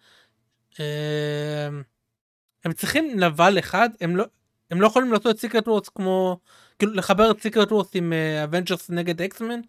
אה, 0.80 1.68
הם 2.66 2.74
צריכים 2.74 3.20
נבל 3.20 3.60
אחד, 3.60 3.90
הם 4.02 4.16
לא, 4.16 4.26
הם 4.72 4.82
לא 4.82 4.88
יכולים 4.88 5.12
לעשות 5.12 5.36
את 5.36 5.40
Secret 5.40 5.68
Wars 5.68 5.90
כמו, 5.90 6.40
כאילו 6.80 6.94
לחבר 6.94 7.32
את 7.32 7.42
Secret 7.42 7.72
Wars 7.72 7.88
עם 7.94 8.14
אבנג'רס 8.44 8.90
נגד 8.90 9.22
אקסמן, 9.22 9.60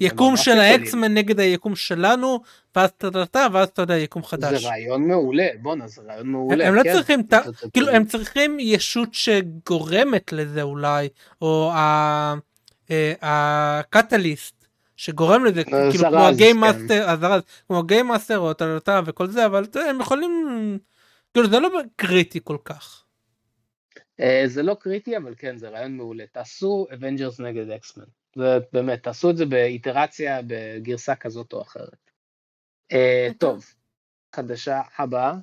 יקום 0.00 0.36
של. 0.36 0.58
האקסמן 0.58 1.14
נגד 1.14 1.40
היקום 1.40 1.76
שלנו, 1.76 2.40
ואז 2.76 2.90
טה-טה-טה, 2.90 3.46
ואז 3.52 3.68
אתה 3.68 3.82
יודע, 3.82 3.96
יקום 3.96 4.24
חדש. 4.24 4.62
זה 4.62 4.68
רעיון 4.68 5.08
מעולה, 5.08 5.46
בואנה, 5.62 5.88
זה 5.88 6.02
רעיון 6.08 6.26
מעולה. 6.26 6.68
הם 6.68 6.74
לא 6.74 6.82
כן. 6.82 6.92
צריכים, 6.92 7.22
כאילו 7.72 7.88
הם 7.88 8.04
צריכים 8.04 8.56
ישות 8.60 9.08
שגורמת 9.12 10.32
לזה 10.32 10.62
אולי, 10.62 11.08
או 11.42 11.70
ה- 11.74 12.34
אה, 12.90 13.12
ה-catalyst 13.22 14.54
שגורם 14.96 15.44
לזה, 15.44 15.64
כאילו 15.64 15.92
כמו 16.08 16.26
ה-game 16.26 16.60
כן. 16.88 17.02
הזרז, 17.06 17.42
כמו 17.68 17.78
ה-game 17.78 18.06
master 18.06 18.38
או 18.38 18.52
טה 18.84 19.00
וכל 19.04 19.26
זה, 19.26 19.46
אבל 19.46 19.66
הם 19.88 20.00
יכולים, 20.00 20.78
כאילו 21.34 21.48
זה 21.48 21.60
לא 21.60 21.68
קריטי 21.96 22.38
כל 22.44 22.56
כך. 22.64 23.04
אה, 24.20 24.42
זה 24.46 24.62
לא 24.62 24.74
קריטי, 24.74 25.16
אבל 25.16 25.34
כן, 25.38 25.56
זה 25.56 25.68
רעיון 25.68 25.96
מעולה. 25.96 26.24
תעשו 26.32 26.86
אבנג'רס 26.94 27.40
נגד 27.40 27.70
אקסמן. 27.70 28.04
זה 28.36 28.58
באמת, 28.72 29.02
תעשו 29.02 29.30
את 29.30 29.36
זה 29.36 29.46
באיטרציה, 29.46 30.40
בגרסה 30.46 31.14
כזאת 31.14 31.52
או 31.52 31.62
אחרת. 31.62 32.10
אה, 32.92 33.26
אוקיי. 33.28 33.34
טוב, 33.38 33.64
חדשה 34.36 34.80
הבאה. 34.98 35.34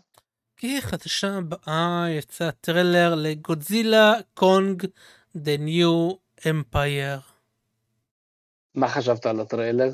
כי 0.58 0.82
חדשה 0.82 1.38
הבאה 1.38 2.06
יצא 2.10 2.52
טריילר 2.52 3.16
לגודזילה 3.16 4.14
קונג 4.34 4.84
The 5.36 5.60
New 5.60 6.16
Empire. 6.42 7.22
מה 8.76 8.90
חשבת 8.90 9.26
על 9.26 9.40
הטריילר? 9.40 9.90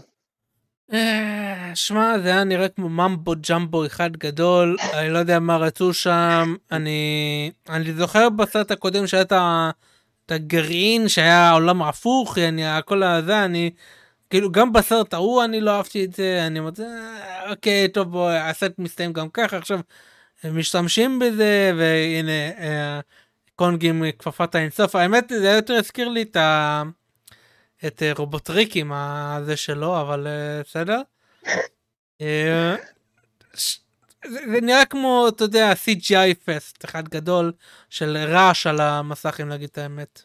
אה, 0.93 1.71
שמע 1.75 2.19
זה 2.19 2.29
היה 2.29 2.43
נראה 2.43 2.69
כמו 2.69 2.89
ממבו 2.89 3.33
ג'מבו 3.49 3.85
אחד 3.85 4.17
גדול 4.17 4.77
אני 4.93 5.09
לא 5.09 5.17
יודע 5.19 5.39
מה 5.39 5.57
רצו 5.57 5.93
שם 5.93 6.55
אני 6.71 7.51
אני 7.69 7.93
זוכר 7.93 8.29
בסרט 8.29 8.71
הקודם 8.71 9.07
שהיה 9.07 9.23
את 9.23 10.31
הגרעין 10.31 11.07
שהיה 11.07 11.51
עולם 11.51 11.81
הפוך 11.83 12.37
אני 12.37 12.65
הכל 12.67 13.03
הזה 13.03 13.45
אני 13.45 13.71
כאילו 14.29 14.51
גם 14.51 14.73
בסרט 14.73 15.13
ההוא 15.13 15.43
אני 15.43 15.61
לא 15.61 15.71
אהבתי 15.71 16.05
את 16.05 16.13
זה 16.13 16.43
אני 16.47 16.59
אומר 16.59 16.71
"אה, 16.79 17.49
אוקיי 17.51 17.87
טוב 17.87 18.11
בוא 18.11 18.29
הסרט 18.31 18.79
מסתיים 18.79 19.13
גם 19.13 19.29
ככה 19.29 19.57
עכשיו 19.57 19.79
משתמשים 20.51 21.19
בזה, 21.19 21.71
והנה, 21.77 22.31
אה, 22.59 22.99
קונג 23.55 23.85
עם 23.85 24.03
כפפת 24.19 24.55
האינסוף. 24.55 24.95
האמת, 24.95 25.29
זה 25.29 25.49
יותר 25.49 25.73
הזכיר 25.73 26.09
לי 26.09 26.21
את 26.21 26.35
ה... 26.35 26.83
את 27.87 28.03
אה, 28.03 28.11
רובוטריקים 28.17 28.91
הזה 28.93 29.57
שלו, 29.57 30.01
אבל 30.01 30.27
אה, 30.27 30.61
בסדר. 30.63 31.01
אה, 32.21 32.75
זה 34.25 34.61
נראה 34.61 34.85
כמו, 34.85 35.25
אתה 35.27 35.43
יודע, 35.43 35.71
CGI 35.71 36.35
פסט, 36.45 36.85
אחד 36.85 37.09
גדול 37.09 37.53
של 37.89 38.17
רעש 38.17 38.67
על 38.67 38.81
המסך, 38.81 39.39
אם 39.41 39.49
להגיד 39.49 39.69
את 39.69 39.77
האמת. 39.77 40.21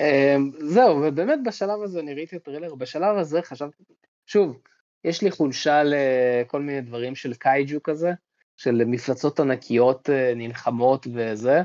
אמ, 0.00 0.50
זהו, 0.60 1.02
ובאמת 1.02 1.38
בשלב 1.44 1.82
הזה, 1.82 2.00
אני 2.00 2.14
ראיתי 2.14 2.36
את 2.36 2.40
הטריילר, 2.40 2.74
בשלב 2.74 3.16
הזה 3.16 3.42
חשבתי, 3.42 3.82
שוב, 4.26 4.58
יש 5.04 5.22
לי 5.22 5.30
חולשה 5.30 5.82
לכל 5.84 6.62
מיני 6.62 6.80
דברים 6.80 7.14
של 7.14 7.34
קייג'ו 7.34 7.82
כזה, 7.82 8.10
של 8.56 8.84
מפלצות 8.86 9.40
ענקיות 9.40 10.10
אה, 10.10 10.32
נלחמות 10.36 11.06
וזה, 11.14 11.62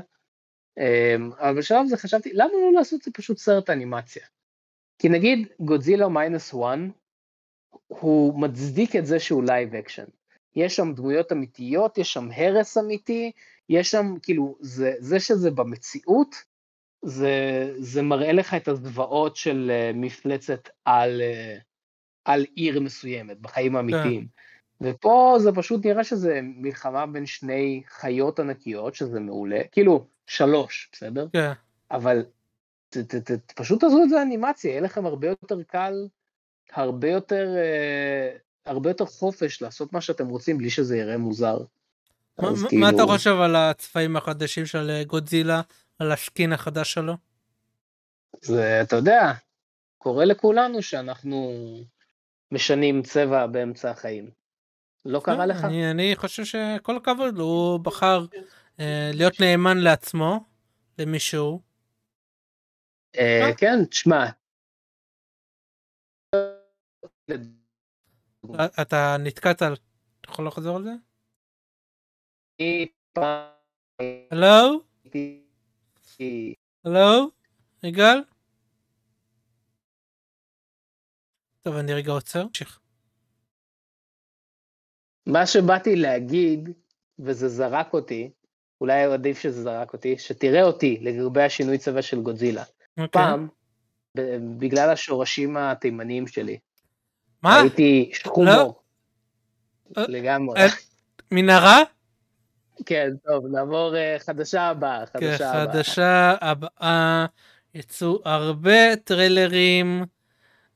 אמ, 0.78 1.30
אבל 1.38 1.58
בשלב 1.58 1.82
הזה 1.84 1.96
חשבתי, 1.96 2.30
למה 2.32 2.52
לא 2.52 2.72
לעשות 2.72 2.98
את 2.98 3.04
זה 3.04 3.10
פשוט 3.14 3.38
סרט 3.38 3.70
אנימציה? 3.70 4.26
כי 4.98 5.08
נגיד 5.08 5.48
גודזילה 5.60 6.08
Minus 6.08 6.54
One, 6.54 6.90
הוא 7.86 8.40
מצדיק 8.40 8.96
את 8.96 9.06
זה 9.06 9.18
שהוא 9.18 9.44
live 9.44 9.74
action. 9.74 10.04
יש 10.56 10.76
שם 10.76 10.92
דמויות 10.94 11.32
אמיתיות, 11.32 11.98
יש 11.98 12.12
שם 12.12 12.28
הרס 12.36 12.78
אמיתי, 12.78 13.32
יש 13.68 13.90
שם, 13.90 14.14
כאילו, 14.22 14.56
זה, 14.60 14.92
זה 14.98 15.20
שזה 15.20 15.50
במציאות, 15.50 16.34
זה, 17.02 17.70
זה 17.78 18.02
מראה 18.02 18.32
לך 18.32 18.54
את 18.54 18.68
הזוועות 18.68 19.36
של 19.36 19.70
אה, 19.74 19.90
מפלצת 19.94 20.68
על, 20.84 21.20
אה, 21.22 21.56
על 22.24 22.44
עיר 22.54 22.80
מסוימת, 22.80 23.40
בחיים 23.40 23.76
האמיתיים. 23.76 24.26
ופה 24.80 25.36
זה 25.38 25.52
פשוט 25.52 25.86
נראה 25.86 26.04
שזה 26.04 26.40
מלחמה 26.42 27.06
בין 27.06 27.26
שני 27.26 27.82
חיות 27.88 28.40
ענקיות, 28.40 28.94
שזה 28.94 29.20
מעולה, 29.20 29.60
כאילו, 29.72 30.06
שלוש, 30.26 30.90
בסדר? 30.92 31.26
כן. 31.32 31.52
אבל 31.90 32.24
ת, 32.96 33.14
ת, 33.14 33.14
ת, 33.14 33.30
ת, 33.30 33.52
פשוט 33.52 33.80
תעשו 33.80 34.02
את 34.02 34.08
זה 34.08 34.22
אנימציה, 34.22 34.70
יהיה 34.70 34.80
לכם 34.80 35.06
הרבה 35.06 35.28
יותר 35.28 35.62
קל, 35.62 35.94
הרבה 36.72 37.10
יותר, 37.10 37.46
אה, 37.56 38.36
הרבה 38.66 38.90
יותר 38.90 39.04
חופש 39.04 39.62
לעשות 39.62 39.92
מה 39.92 40.00
שאתם 40.00 40.28
רוצים 40.28 40.58
בלי 40.58 40.70
שזה 40.70 40.96
יראה 40.96 41.18
מוזר. 41.18 41.58
מה- 42.38 42.50
מה- 42.50 42.68
כאילו- 42.68 42.88
אתה 42.88 43.02
חושב 43.06 43.34
על 43.40 43.56
הצבעים 43.56 44.16
החדשים 44.16 44.66
של 44.66 44.90
אה, 44.90 45.04
גודזילה, 45.04 45.60
על 45.98 46.12
הסקין 46.12 46.52
החדש 46.52 46.92
שלו? 46.92 47.14
זה, 48.42 48.80
אתה 48.82 48.96
יודע, 48.96 49.32
קורה 49.98 50.24
לכולנו 50.24 50.82
שאנחנו 50.82 51.54
משנים 52.52 53.02
צבע 53.02 53.46
באמצע 53.46 53.90
החיים. 53.90 54.30
לא 55.04 55.20
קרה 55.24 55.46
לך? 55.46 55.64
אה, 55.64 55.68
אני, 55.68 55.90
אני 55.90 56.16
חושב 56.16 56.44
שכל 56.44 56.96
הכבוד, 56.96 57.38
הוא 57.38 57.80
בחר 57.80 58.26
אה, 58.80 59.10
להיות 59.14 59.40
נאמן 59.40 59.78
לעצמו, 59.78 60.40
למישהו. 60.98 61.60
אה, 63.18 63.50
כן, 63.56 63.84
תשמע. 63.90 64.24
אה, 68.60 68.66
אתה 68.82 69.16
נתקעת, 69.24 69.62
על- 69.62 69.72
אתה 70.20 70.30
יכול 70.30 70.46
לחזור 70.46 70.76
על 70.76 70.84
זה? 70.84 70.90
הלו? 74.30 74.80
הלו? 76.84 77.30
יגאל? 77.82 78.18
טוב, 81.62 81.76
אני 81.76 81.94
רגע 81.94 82.12
עוצר. 82.12 82.46
תמשיך. 82.46 82.80
מה 85.26 85.46
שבאתי 85.46 85.96
להגיד, 85.96 86.68
וזה 87.18 87.48
זרק 87.48 87.92
אותי, 87.92 88.30
אולי 88.80 89.02
עדיף 89.04 89.38
שזה 89.38 89.62
זרק 89.62 89.92
אותי, 89.92 90.18
שתראה 90.18 90.62
אותי 90.62 90.98
לגבי 91.02 91.42
השינוי 91.42 91.78
צבע 91.78 92.02
של 92.02 92.22
גודזילה. 92.22 92.64
אוקיי. 92.98 93.22
פעם, 93.22 93.48
בגלל 94.58 94.90
השורשים 94.90 95.56
התימניים 95.56 96.26
שלי, 96.26 96.58
מה? 97.42 97.60
הייתי 97.60 98.10
שחומור. 98.14 98.82
אה, 99.98 100.04
לגמרי. 100.08 100.60
אה, 100.60 100.66
מנהרה? 101.30 101.82
כן, 102.86 103.10
טוב, 103.26 103.46
נעבור 103.46 103.96
אה, 103.96 104.16
חדשה 104.18 104.62
הבאה, 104.62 105.06
חדשה 105.06 105.52
הבאה. 105.52 105.72
חדשה 105.72 106.34
הבאה 106.40 107.26
יצאו 107.74 108.20
הרבה 108.24 108.96
טריילרים 108.96 110.04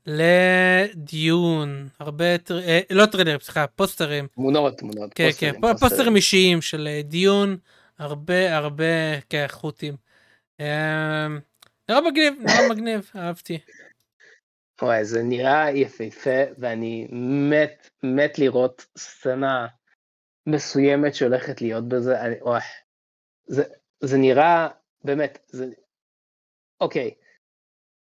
לדיון. 0.05 1.87
הרבה, 1.99 2.37
טר... 2.37 2.59
אה, 2.59 2.79
לא 2.89 3.05
טריילרים, 3.05 3.39
סליחה, 3.39 3.67
פוסטרים. 3.67 4.27
תמונות, 4.27 4.77
תמונות. 4.77 5.11
כן, 5.15 5.27
פוסטרים, 5.27 5.53
כן, 5.61 5.75
פ- 5.75 5.79
פוסטרים 5.79 6.15
אישיים 6.15 6.61
של 6.61 6.87
דיון, 7.03 7.57
הרבה 7.99 8.57
הרבה, 8.57 9.19
כן, 9.29 9.45
חוטים. 9.49 9.95
אה, 11.89 11.95
נראה 11.95 12.11
מגניב, 12.11 12.33
נראה 12.41 12.69
מגניב, 12.69 13.11
אהבתי. 13.15 13.59
וואי, 14.81 15.05
זה 15.05 15.23
נראה 15.23 15.71
יפהפה, 15.71 16.39
ואני 16.57 17.07
מת, 17.49 17.89
מת 18.03 18.39
לראות 18.39 18.85
סצנה 18.97 19.67
מסוימת 20.47 21.15
שהולכת 21.15 21.61
להיות 21.61 21.87
בזה. 21.87 22.21
אני, 22.21 22.35
וואי, 22.41 22.61
זה, 23.47 23.63
זה 23.99 24.17
נראה, 24.17 24.67
באמת, 25.03 25.39
זה... 25.47 25.65
אוקיי, 26.81 27.13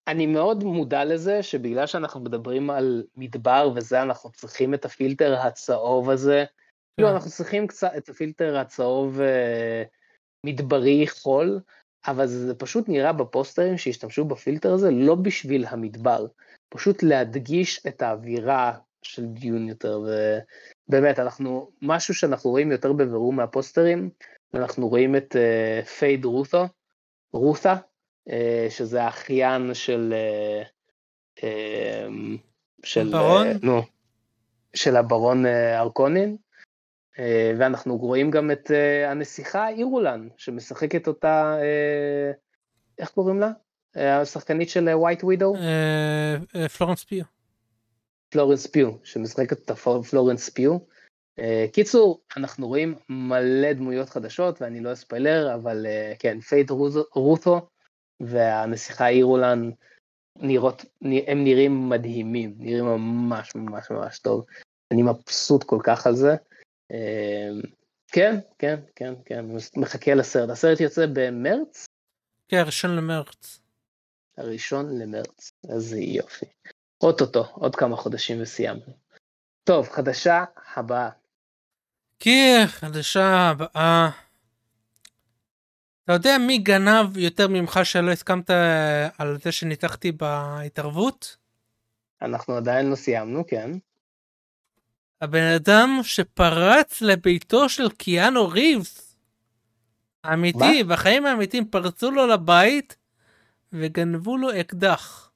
אני 0.08 0.26
מאוד 0.28 0.64
מודע 0.64 1.06
לזה 1.06 1.44
שבגלל 1.44 1.88
שאנחנו 1.88 2.20
מדברים 2.20 2.70
על 2.70 3.04
מדבר 3.16 3.70
וזה, 3.76 4.02
אנחנו 4.02 4.32
צריכים 4.32 4.74
את 4.74 4.86
הפילטר 4.86 5.36
הצהוב 5.36 6.10
הזה. 6.10 6.46
כאילו, 6.96 7.12
אנחנו 7.12 7.30
צריכים 7.30 7.68
קצת 7.68 7.92
את 7.98 8.10
הפילטר 8.10 8.58
הצהוב 8.58 9.22
אה, 9.22 9.84
מדברי 10.46 11.08
חול, 11.08 11.60
אבל 12.08 12.28
זה 12.28 12.56
פשוט 12.56 12.90
נראה 12.90 13.14
בפוסטרים 13.14 13.78
שהשתמשו 13.78 14.26
בפילטר 14.26 14.74
הזה 14.74 14.92
לא 14.92 15.16
בשביל 15.16 15.66
המדבר, 15.70 16.26
פשוט 16.70 17.04
להדגיש 17.04 17.86
את 17.88 18.02
האווירה 18.02 18.74
של 19.02 19.26
דיון 19.26 19.70
יותר, 19.70 20.02
ובאמת, 20.90 21.20
אנחנו, 21.20 21.72
משהו 21.82 22.14
שאנחנו 22.14 22.50
רואים 22.50 22.72
יותר 22.72 22.94
בבירור 22.94 23.34
מהפוסטרים, 23.34 24.10
אנחנו 24.54 24.88
רואים 24.88 25.16
את 25.16 25.36
uh, 25.36 25.86
פייד 25.86 26.26
רות'ו, 26.26 26.66
רות'ה, 27.34 27.76
uh, 28.30 28.32
שזה 28.70 29.04
האחיין 29.04 29.74
של, 29.74 30.14
uh, 30.14 31.40
uh, 31.40 31.44
של? 32.84 33.14
Uh, 33.14 33.18
נו, 33.62 33.82
של 34.74 34.96
הברון 34.96 35.46
uh, 35.46 35.50
ארקונין, 35.78 36.38
ואנחנו 37.58 37.98
רואים 37.98 38.32
גם 38.32 38.52
את 38.52 38.72
uh, 38.72 39.12
הנסיכה 39.12 39.70
אירולן, 39.70 40.28
שמשחקת 40.38 41.08
אותה, 41.08 41.58
uh, 41.60 42.36
איך 43.00 43.10
קוראים 43.10 43.40
לה? 43.40 43.52
השחקנית 43.96 44.70
של 44.70 44.90
ווייט 44.90 45.24
ווידו? 45.24 45.56
אה, 45.56 46.36
אה, 46.56 46.70
פלורנס 46.70 47.04
פיו. 47.04 47.24
פלורנס 48.30 48.68
פיו, 48.68 48.92
שמשחקת 49.04 49.72
את 49.72 49.72
פלורנס 50.10 50.50
פיו. 50.50 50.78
אה, 51.40 51.66
קיצור, 51.74 52.22
אנחנו 52.38 52.68
רואים 52.68 52.96
מלא 53.10 53.74
דמויות 53.74 54.10
חדשות, 54.10 54.62
ואני 54.62 54.80
לא 54.80 54.94
אספיילר, 54.94 55.56
אבל 55.56 55.86
אה, 55.86 56.14
כן, 56.20 56.40
פייד 56.40 56.72
ראות'ה 57.14 57.68
והנסיכה 58.20 59.08
אירולן 59.08 59.72
נראות, 60.36 60.86
הם 61.28 61.44
נראים 61.44 61.90
מדהימים, 61.90 62.54
נראים 62.58 62.86
ממש 62.86 63.56
ממש 63.56 63.92
ממש 63.92 64.20
טוב. 64.20 64.46
אני 64.92 65.04
מבסוט 65.04 65.64
כל 65.64 65.80
כך 65.84 66.08
על 66.08 66.16
זה. 66.16 66.36
אה, 66.92 67.50
כן, 68.08 68.40
כן, 68.60 68.80
כן, 68.96 69.14
כן, 69.26 69.46
מחכה 69.76 70.14
לסרט. 70.14 70.50
הסרט 70.50 70.80
יוצא 70.80 71.06
במרץ, 71.14 71.88
כן, 72.48 72.64
ראשון 72.66 72.96
למרץ. 72.96 73.60
הראשון 74.38 75.00
למרץ, 75.00 75.52
איזה 75.70 76.00
יופי. 76.00 76.46
אוטוטו, 77.02 77.46
עוד 77.54 77.76
כמה 77.76 77.96
חודשים 77.96 78.42
וסיימנו. 78.42 78.94
טוב, 79.64 79.90
חדשה 79.90 80.44
הבאה. 80.76 81.10
כן, 82.20 82.64
חדשה 82.68 83.50
הבאה. 83.50 84.10
אתה 86.04 86.14
יודע 86.14 86.38
מי 86.48 86.58
גנב 86.58 87.18
יותר 87.18 87.48
ממך 87.48 87.80
שלא 87.84 88.12
הסכמת 88.12 88.52
אה, 88.52 89.10
על 89.18 89.38
זה 89.44 89.52
שניתחתי 89.52 90.12
בהתערבות? 90.12 91.38
אנחנו 92.22 92.58
עדיין 92.58 92.90
לא 92.90 92.96
סיימנו, 92.96 93.48
כן. 93.48 93.72
הבן 95.22 95.44
אדם 95.56 96.00
שפרץ 96.04 97.02
לביתו 97.02 97.70
של 97.70 97.90
קיאנו 97.90 98.48
ריבס. 98.50 99.16
אמיתי, 100.34 100.84
בחיים 100.84 101.26
האמיתיים 101.26 101.66
פרצו 101.66 102.12
לו 102.12 102.28
לבית 102.28 102.96
וגנבו 103.74 104.38
לו 104.38 104.60
אקדח. 104.60 105.32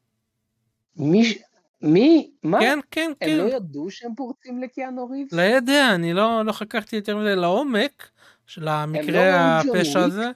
מי, 0.97 1.25
ש- 1.25 1.37
מי, 1.81 2.31
מה? 2.43 2.59
כן, 2.59 2.79
כן, 2.91 3.11
הם 3.21 3.27
כן. 3.29 3.37
לא 3.37 3.43
ידעו 3.55 3.91
שהם 3.91 4.15
פורצים 4.15 4.63
לקיאנו 4.63 5.09
ריבס? 5.09 5.33
לא 5.33 5.41
יודע, 5.41 5.95
אני 5.95 6.13
לא, 6.13 6.45
לא 6.45 6.51
חקרתי 6.51 6.95
יותר 6.95 7.17
מדי 7.17 7.35
לעומק 7.35 8.09
של 8.47 8.63
לא 8.63 8.71
המקרה 8.71 9.61
ג'ון 9.65 9.77
הפשע? 9.77 9.99
הזה. 9.99 10.29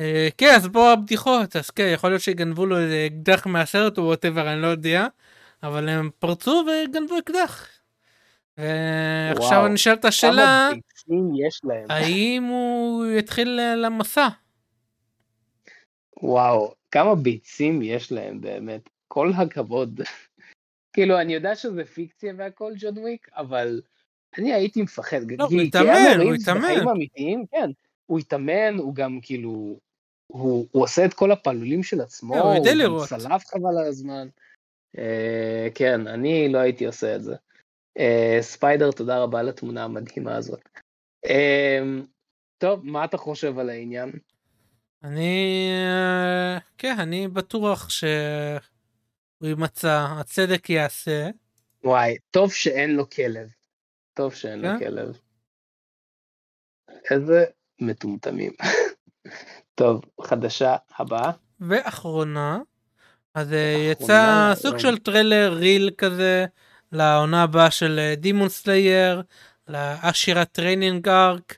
אה, 0.00 0.28
כן, 0.38 0.52
אז 0.56 0.68
בוא 0.68 0.90
הבדיחות, 0.92 1.56
אז 1.56 1.70
כן, 1.70 1.90
יכול 1.94 2.10
להיות 2.10 2.22
שגנבו 2.22 2.66
לו 2.66 2.78
איזה 2.78 3.06
אקדח 3.06 3.46
מהסרט 3.46 3.98
או 3.98 4.02
whatever, 4.02 4.52
אני 4.52 4.62
לא 4.62 4.66
יודע, 4.66 5.06
אבל 5.62 5.88
הם 5.88 6.10
פרצו 6.18 6.64
וגנבו 6.66 7.18
אקדח. 7.18 7.66
שואל 9.76 9.94
את 9.94 10.04
כמה 10.04 10.08
השאלה? 10.08 10.70
האם 11.88 12.42
הוא 12.42 13.06
יתחיל 13.06 13.60
אה, 13.60 13.74
למסע? 13.76 14.28
וואו, 16.22 16.74
כמה 16.90 17.14
ביצים 17.14 17.82
יש 17.82 18.12
להם 18.12 18.40
באמת. 18.40 18.88
כל 19.08 19.30
הכבוד. 19.36 20.00
כאילו, 20.92 21.20
אני 21.20 21.34
יודע 21.34 21.56
שזה 21.56 21.84
פיקציה 21.84 22.32
והכל, 22.36 22.72
ג'ון 22.78 22.98
וויק, 22.98 23.28
אבל 23.36 23.80
אני 24.38 24.54
הייתי 24.54 24.82
מפחד. 24.82 25.20
לא, 25.38 25.44
הוא 25.44 25.60
התאמן, 25.60 26.20
הוא 26.22 26.34
התאמן. 26.34 26.60
בחיים 26.60 26.88
אמיתיים, 26.88 27.44
כן. 27.50 27.70
הוא 28.06 28.18
התאמן, 28.18 28.78
הוא 28.78 28.94
גם 28.94 29.18
כאילו, 29.22 29.78
הוא, 30.26 30.66
הוא 30.70 30.82
עושה 30.82 31.04
את 31.04 31.14
כל 31.14 31.32
הפעלולים 31.32 31.82
של 31.82 32.00
עצמו, 32.00 32.34
כן, 32.34 32.40
הוא 32.40 32.54
לראות. 32.74 33.08
צלף 33.08 33.46
חבל 33.46 33.78
על 33.78 33.86
הזמן. 33.86 34.28
אה, 34.98 35.68
כן, 35.74 36.06
אני 36.06 36.48
לא 36.48 36.58
הייתי 36.58 36.86
עושה 36.86 37.16
את 37.16 37.22
זה. 37.22 37.34
אה, 37.98 38.38
ספיידר, 38.40 38.90
תודה 38.90 39.22
רבה 39.22 39.40
על 39.40 39.48
התמונה 39.48 39.84
המדהימה 39.84 40.36
הזאת. 40.36 40.68
אה, 41.26 41.80
טוב, 42.58 42.80
מה 42.86 43.04
אתה 43.04 43.16
חושב 43.16 43.58
על 43.58 43.70
העניין? 43.70 44.12
אני... 45.04 45.68
אה, 45.70 46.58
כן, 46.78 46.96
אני 46.98 47.28
בטוח 47.28 47.88
שהוא 47.88 48.08
יימצא, 49.42 50.06
הצדק 50.10 50.70
ייעשה. 50.70 51.28
וואי, 51.84 52.16
טוב 52.30 52.52
שאין 52.52 52.96
לו 52.96 53.10
כלב. 53.10 53.48
טוב 54.14 54.34
שאין 54.34 54.60
לו 54.60 54.68
כן? 54.68 54.78
כלב. 54.78 55.18
איזה 57.10 57.44
מטומטמים. 57.80 58.52
טוב, 59.74 60.00
חדשה 60.22 60.76
הבאה. 60.98 61.30
ואחרונה, 61.60 62.58
אז 63.34 63.52
אה, 63.52 63.88
יצא 63.90 64.04
אחרונה, 64.04 64.52
סוג 64.54 64.72
לא. 64.72 64.78
של 64.78 64.98
טריילר 64.98 65.54
reel 65.54 65.90
כזה 65.98 66.46
לעונה 66.94 67.42
הבאה 67.42 67.70
של 67.70 68.14
Demon 68.16 68.48
Slayer, 68.48 69.22
ל 69.68 69.77
Hashira 69.77 70.44
Training 70.44 71.08
Arc. 71.08 71.56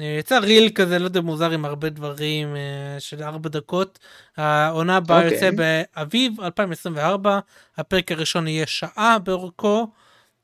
אה, 0.00 0.16
יצא 0.18 0.38
reel 0.38 0.70
כזה, 0.74 0.98
לא 0.98 1.04
יודע, 1.04 1.20
מוזר 1.20 1.50
עם 1.50 1.64
הרבה 1.64 1.88
דברים 1.88 2.56
אה, 2.56 2.96
של 2.98 3.22
ארבע 3.22 3.48
דקות. 3.48 3.98
העונה 4.36 4.96
הבאה 4.96 5.18
אוקיי. 5.24 5.34
יוצא 5.34 5.50
באביב 5.50 6.40
2024, 6.40 7.38
הפרק 7.76 8.12
הראשון 8.12 8.48
יהיה 8.48 8.66
שעה 8.66 9.18
באורכו. 9.18 9.86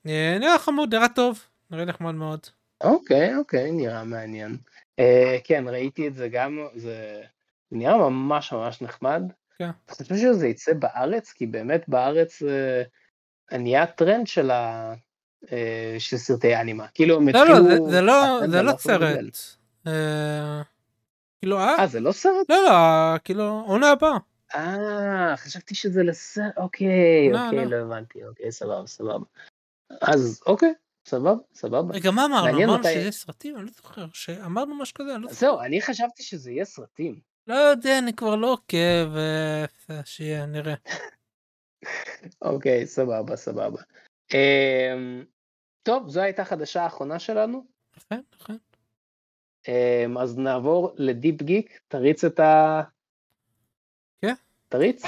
אה, 0.07 0.36
נראה 0.40 0.59
חמוד, 0.59 0.94
נראה 0.94 1.09
טוב, 1.09 1.40
נראה 1.70 1.85
נחמד 1.85 2.15
מאוד. 2.15 2.40
אוקיי, 2.81 3.36
אוקיי, 3.36 3.73
נראה 3.73 4.05
מעניין. 4.05 4.57
אה, 4.98 5.39
כן, 5.44 5.65
ראיתי 5.69 6.09
את 6.09 6.15
זה 6.15 6.28
גם, 6.28 6.59
זה 6.74 7.23
נראה 7.73 7.97
ממש 7.97 8.52
ממש 8.52 8.82
נחמד. 8.82 9.23
כן. 9.59 9.70
אתה 9.86 10.05
חושב 10.05 10.16
שזה 10.16 10.48
יצא 10.48 10.73
בארץ? 10.73 11.32
כי 11.32 11.47
באמת 11.47 11.89
בארץ 11.89 12.43
אה, 12.43 12.82
נהיה 13.59 13.87
טרנד 13.87 14.27
של 14.27 14.51
ה... 14.51 14.93
אה, 15.53 15.97
של 15.99 16.17
סרטי 16.17 16.57
אנימה. 16.57 16.87
כאילו 16.95 17.17
הם 17.17 17.29
לא, 17.29 17.45
לא, 17.47 17.55
זה- 17.63 17.73
התחילו... 17.75 18.01
לא, 18.03 18.41
זה 18.51 18.63
לא. 18.63 18.73
סרט. 18.79 19.19
אה, 19.87 20.63
כאילו, 21.41 21.59
אה, 21.59 21.79
אה, 21.79 21.87
זה 21.87 22.01
לא 22.01 22.13
סרט? 22.13 22.47
לא, 22.51 22.57
לא, 22.65 22.73
כאילו, 23.25 23.65
עונה 23.67 23.91
הבאה. 23.91 24.17
אה, 24.55 25.35
חשבתי 25.37 25.75
שזה 25.75 26.03
לסרט, 26.03 26.45
אוקיי, 26.57 26.89
אוקיי, 27.35 27.67
לא. 27.67 27.77
הבנתי, 27.77 28.25
אוקיי, 28.25 28.53
סבבה, 28.53 28.87
סבבה. 28.87 29.25
אז 30.01 30.41
אוקיי, 30.47 30.73
סבבה, 31.09 31.35
סבבה. 31.55 31.95
רגע, 31.95 32.11
מה 32.11 32.25
אמרנו? 32.25 32.49
אמרנו 32.59 32.79
מתי- 32.79 32.95
שזה 32.95 33.11
סרטים? 33.13 33.57
אני 33.57 33.65
לא 33.65 33.71
זוכר. 33.77 34.07
שאמרנו 34.13 34.75
משהו 34.75 34.95
כזה? 34.95 35.15
אני 35.15 35.23
לא 35.23 35.29
זוכר. 35.29 35.41
זהו, 35.41 35.61
אני 35.61 35.83
חשבתי 35.83 36.23
שזה 36.23 36.51
יהיה 36.51 36.65
סרטים. 36.65 37.21
לא 37.47 37.55
יודע, 37.55 37.99
אני 37.99 38.13
כבר 38.13 38.37
לא 38.37 38.53
עוקב, 38.53 39.17
אה, 39.17 39.65
שיהיה, 40.05 40.47
נראה. 40.47 40.75
אוקיי, 42.43 42.86
סבבה, 42.86 43.36
סבבה. 43.36 43.82
אמ, 44.35 45.24
טוב, 45.82 46.09
זו 46.09 46.20
הייתה 46.20 46.43
החדשה 46.43 46.82
האחרונה 46.82 47.19
שלנו. 47.19 47.65
נכון, 47.97 48.23
נכון. 48.40 48.57
אז 50.20 50.39
נעבור 50.39 50.94
לדיפ 50.97 51.43
גיק, 51.43 51.81
תריץ 51.89 52.24
את 52.24 52.40
ה... 52.40 52.82
כן. 54.23 54.35
תריץ? 54.69 55.02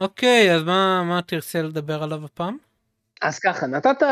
אוקיי, 0.00 0.54
אז 0.54 0.62
מה 0.62 1.20
תרצה 1.26 1.62
לדבר 1.62 2.02
עליו 2.02 2.24
הפעם? 2.24 2.56
אז 3.22 3.38
ככה, 3.38 3.66
נתת, 3.66 4.02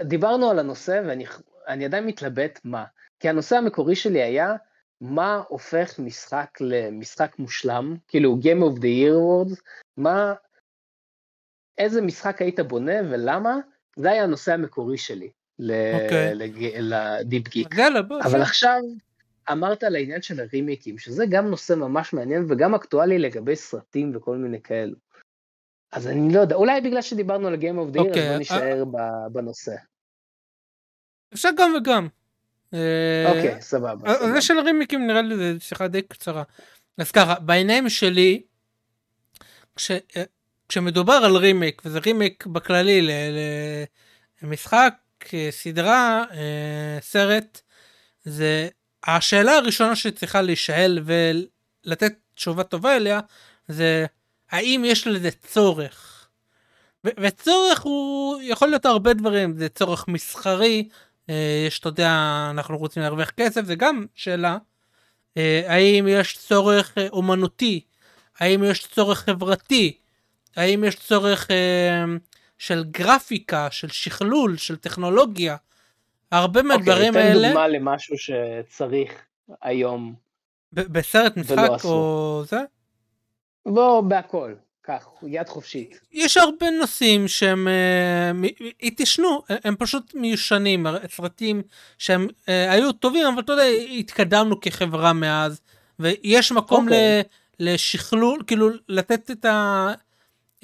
דיברנו 0.00 0.50
על 0.50 0.58
הנושא 0.58 1.02
ואני 1.06 1.24
אני 1.68 1.84
עדיין 1.84 2.06
מתלבט 2.06 2.60
מה. 2.64 2.84
כי 3.20 3.28
הנושא 3.28 3.56
המקורי 3.56 3.96
שלי 3.96 4.22
היה, 4.22 4.54
מה 5.00 5.42
הופך 5.48 5.98
משחק 5.98 6.58
למשחק 6.60 7.38
מושלם, 7.38 7.96
כאילו 8.08 8.36
Game 8.42 8.62
of 8.62 8.78
the 8.78 8.84
Year 8.84 9.14
Awards, 9.14 9.60
מה, 9.96 10.34
איזה 11.78 12.00
משחק 12.00 12.42
היית 12.42 12.60
בונה 12.60 13.00
ולמה, 13.10 13.56
זה 13.96 14.10
היה 14.10 14.22
הנושא 14.22 14.52
המקורי 14.52 14.98
שלי 14.98 15.30
אוקיי. 15.60 16.34
לדיפ 16.78 17.48
גיק. 17.48 17.68
אבל 18.24 18.42
עכשיו 18.42 18.80
אמרת 19.52 19.84
על 19.84 19.94
העניין 19.94 20.22
של 20.22 20.40
הרימיקים, 20.40 20.98
שזה 20.98 21.24
גם 21.28 21.46
נושא 21.46 21.72
ממש 21.72 22.12
מעניין 22.12 22.46
וגם 22.48 22.74
אקטואלי 22.74 23.18
לגבי 23.18 23.56
סרטים 23.56 24.16
וכל 24.16 24.36
מיני 24.36 24.62
כאלו. 24.62 24.96
אז 25.92 26.06
אני 26.06 26.34
לא 26.34 26.40
יודע, 26.40 26.54
אולי 26.54 26.80
בגלל 26.80 27.02
שדיברנו 27.02 27.48
על 27.48 27.54
Game 27.54 27.56
of 27.56 27.94
the 27.94 27.98
Year, 27.98 28.08
אוקיי, 28.08 28.22
אז 28.22 28.26
בוא 28.26 28.32
אה- 28.32 28.38
נישאר 28.38 28.84
ב- 28.84 29.32
בנושא. 29.32 29.72
אפשר 31.34 31.48
גם 31.58 31.74
וגם. 31.76 32.08
אה, 32.74 33.24
אוקיי, 33.28 33.62
סבבה. 33.62 34.10
אז. 34.10 34.32
זה 34.34 34.40
של 34.40 34.58
הרימיקים 34.58 35.06
נראה 35.06 35.22
לי 35.22 35.36
זה 35.36 35.54
שיחה 35.60 35.88
די 35.88 36.02
קצרה. 36.02 36.42
אז 36.98 37.10
ככה, 37.10 37.34
בעיניים 37.40 37.88
שלי, 37.88 38.42
כש, 39.76 39.90
אה, 39.90 40.22
כשמדובר 40.68 41.12
על 41.12 41.36
רימיק, 41.36 41.82
וזה 41.84 41.98
רימיק 41.98 42.46
בכללי 42.46 43.08
למשחק, 44.42 44.94
אה, 45.34 45.48
סדרה, 45.50 46.24
אה, 46.32 46.98
סרט, 47.00 47.60
זה 48.24 48.68
השאלה 49.06 49.52
הראשונה 49.52 49.96
שצריכה 49.96 50.42
להישאל 50.42 50.98
ולתת 51.04 52.12
תשובה 52.34 52.64
טובה 52.64 52.96
אליה, 52.96 53.20
זה 53.68 54.06
האם 54.52 54.82
יש 54.86 55.06
לזה 55.06 55.30
צורך. 55.30 56.28
ו- 57.06 57.10
וצורך 57.20 57.80
הוא 57.82 58.40
יכול 58.42 58.68
להיות 58.68 58.86
הרבה 58.86 59.14
דברים, 59.14 59.56
זה 59.56 59.68
צורך 59.68 60.08
מסחרי, 60.08 60.88
אה, 61.30 61.64
יש, 61.66 61.78
אתה 61.78 61.88
יודע, 61.88 62.10
אנחנו 62.50 62.78
רוצים 62.78 63.02
להרוויח 63.02 63.30
כסף, 63.30 63.64
זה 63.64 63.74
גם 63.74 64.06
שאלה. 64.14 64.58
אה, 65.36 65.62
האם 65.66 66.06
יש 66.08 66.38
צורך 66.38 66.98
אה, 66.98 67.08
אומנותי? 67.08 67.80
האם 68.38 68.64
יש 68.64 68.86
צורך 68.86 69.18
חברתי? 69.18 69.98
האם 70.56 70.84
יש 70.84 70.96
צורך 70.96 71.50
אה, 71.50 72.04
של 72.58 72.84
גרפיקה, 72.84 73.68
של 73.70 73.88
שכלול, 73.88 74.56
של 74.56 74.76
טכנולוגיה? 74.76 75.56
הרבה 76.32 76.62
מהדברים 76.62 77.08
אוקיי, 77.08 77.22
תן 77.22 77.28
האלה, 77.28 77.48
דוגמה 77.48 77.68
למשהו 77.68 78.16
שצריך 78.18 79.12
היום, 79.62 80.14
ב- 80.72 80.98
בסרט 80.98 81.36
משחק. 81.36 81.84
או 81.84 82.42
זה, 82.46 82.60
בוא, 83.66 84.00
בהכל, 84.00 84.54
קח, 84.82 85.06
יד 85.22 85.48
חופשית. 85.48 86.00
יש 86.12 86.36
הרבה 86.36 86.70
נושאים 86.70 87.28
שהם 87.28 87.68
אה, 87.68 88.48
התיישנו, 88.82 89.42
הם 89.64 89.76
פשוט 89.78 90.14
מיושנים, 90.14 90.86
סרטים 91.08 91.62
שהם 91.98 92.26
אה, 92.48 92.72
היו 92.72 92.92
טובים, 92.92 93.26
אבל 93.26 93.42
אתה 93.42 93.52
יודע, 93.52 93.64
התקדמנו 93.98 94.60
כחברה 94.60 95.12
מאז, 95.12 95.60
ויש 95.98 96.52
מקום 96.52 96.84
אוקיי. 96.84 97.22
ל, 97.58 97.72
לשכלול, 97.74 98.42
כאילו 98.46 98.68
לתת 98.88 99.30
את, 99.30 99.44
ה, 99.44 99.88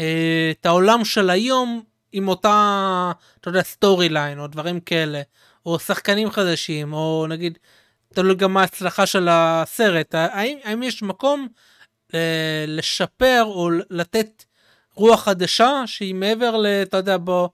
אה, 0.00 0.52
את 0.60 0.66
העולם 0.66 1.04
של 1.04 1.30
היום 1.30 1.82
עם 2.12 2.28
אותה, 2.28 3.12
אתה 3.40 3.48
יודע, 3.48 3.62
storyline, 3.62 4.40
או 4.40 4.46
דברים 4.46 4.80
כאלה, 4.80 5.22
או 5.66 5.78
שחקנים 5.78 6.30
חדשים, 6.30 6.92
או 6.92 7.26
נגיד, 7.28 7.58
תלוי 8.14 8.34
גם 8.34 8.52
מה 8.52 8.60
ההצלחה 8.60 9.06
של 9.06 9.28
הסרט, 9.30 10.14
האם, 10.14 10.58
האם 10.64 10.82
יש 10.82 11.02
מקום 11.02 11.48
אה, 12.14 12.64
לשפר 12.66 13.44
או 13.44 13.70
לתת 13.90 14.44
רוח 14.94 15.24
חדשה 15.24 15.82
שהיא 15.86 16.14
מעבר 16.14 16.56
ל... 16.56 16.66
אתה 16.66 16.96
יודע, 16.96 17.16
בוא... 17.16 17.48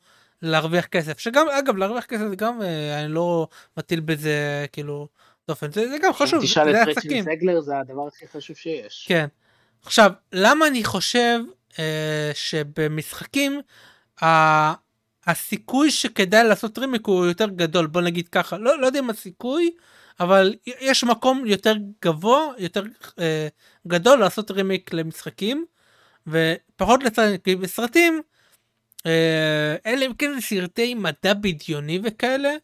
להרוויח 0.45 0.87
כסף. 0.87 1.19
שגם 1.19 1.47
אגב 1.49 1.77
להרוויח 1.77 2.05
כסף 2.05 2.25
זה 2.29 2.37
גם 2.37 2.63
אה, 2.63 3.01
אני 3.01 3.13
לא 3.13 3.49
מטיל 3.77 4.01
בזה 4.01 4.67
כאילו 4.73 5.09
דופן. 5.49 5.73
זה, 5.73 5.89
זה 5.89 5.99
גם 6.03 6.13
חשוב 6.13 6.43
תשאל 6.43 6.73
זה 6.73 6.83
את 6.83 6.87
ריצ'רד 6.87 6.99
עסקים 6.99 7.25
זגלר, 7.25 7.61
זה 7.61 7.79
הדבר 7.79 8.07
הכי 8.07 8.27
חשוב 8.29 8.57
שיש. 8.57 9.05
כן. 9.09 9.27
עכשיו 9.83 10.13
למה 10.33 10.67
אני 10.67 10.85
חושב 10.85 11.39
אה, 11.79 12.31
שבמשחקים 12.35 13.61
ה... 14.23 14.85
הסיכוי 15.27 15.91
שכדאי 15.91 16.45
לעשות 16.45 16.79
רימיק 16.79 17.07
הוא 17.07 17.27
יותר 17.27 17.47
גדול? 17.47 17.87
בוא 17.87 18.01
נגיד 18.01 18.29
ככה. 18.29 18.59
לא, 18.59 18.81
לא 18.81 18.87
יודע 18.87 18.99
אם 18.99 19.11
הסיכוי 19.11 19.71
אבל 20.21 20.55
יש 20.65 21.05
מקום 21.05 21.47
יותר 21.47 21.75
גבוה 22.05 22.47
יותר 22.59 22.83
אה, 23.19 23.49
גדול 23.87 24.19
לעשות 24.19 24.51
רימיק 24.51 24.93
למשחקים 24.93 25.67
ופחות 26.27 27.03
לצד 27.03 27.29
כי 27.45 27.57
בסרטים 27.57 28.23
אה, 29.07 29.77
אלא 29.87 30.07
אם 30.07 30.15
כן 30.15 30.41
סרטי 30.41 30.95
מדע 30.95 31.35
בדיוני 31.35 32.01
וכאלה. 32.05 32.55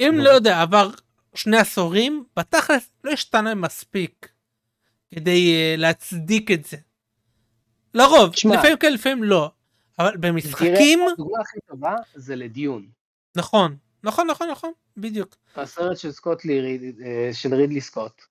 אם 0.00 0.14
נו. 0.16 0.24
לא 0.24 0.30
יודע 0.30 0.62
עבר 0.62 0.90
שני 1.34 1.56
עשורים 1.56 2.24
בתכלס 2.36 2.90
לא 3.04 3.10
השתנה 3.10 3.54
מספיק. 3.54 4.28
כדי 5.14 5.54
אה, 5.54 5.74
להצדיק 5.78 6.50
את 6.50 6.64
זה. 6.64 6.76
לרוב, 7.94 8.32
תשמע, 8.32 8.56
לפעמים 8.56 8.76
כן, 8.76 8.92
לפעמים 8.92 9.24
לא. 9.24 9.50
אבל 9.98 10.16
במשחקים, 10.16 10.98
תראה, 10.98 11.12
הדוגמה 11.12 11.38
הכי 11.40 11.58
טובה 11.68 11.94
זה 12.14 12.36
ל 12.36 12.44
Dune. 12.44 12.86
נכון, 13.36 13.76
נכון, 14.04 14.26
נכון, 14.26 14.50
נכון, 14.50 14.72
בדיוק. 14.96 15.36
הסרט 15.56 15.98
של 15.98 16.12
סקוט 16.12 16.44
לירי, 16.44 16.92
אה, 17.04 17.30
של 17.32 17.54
רידלי 17.54 17.80
סקוט. 17.80 18.22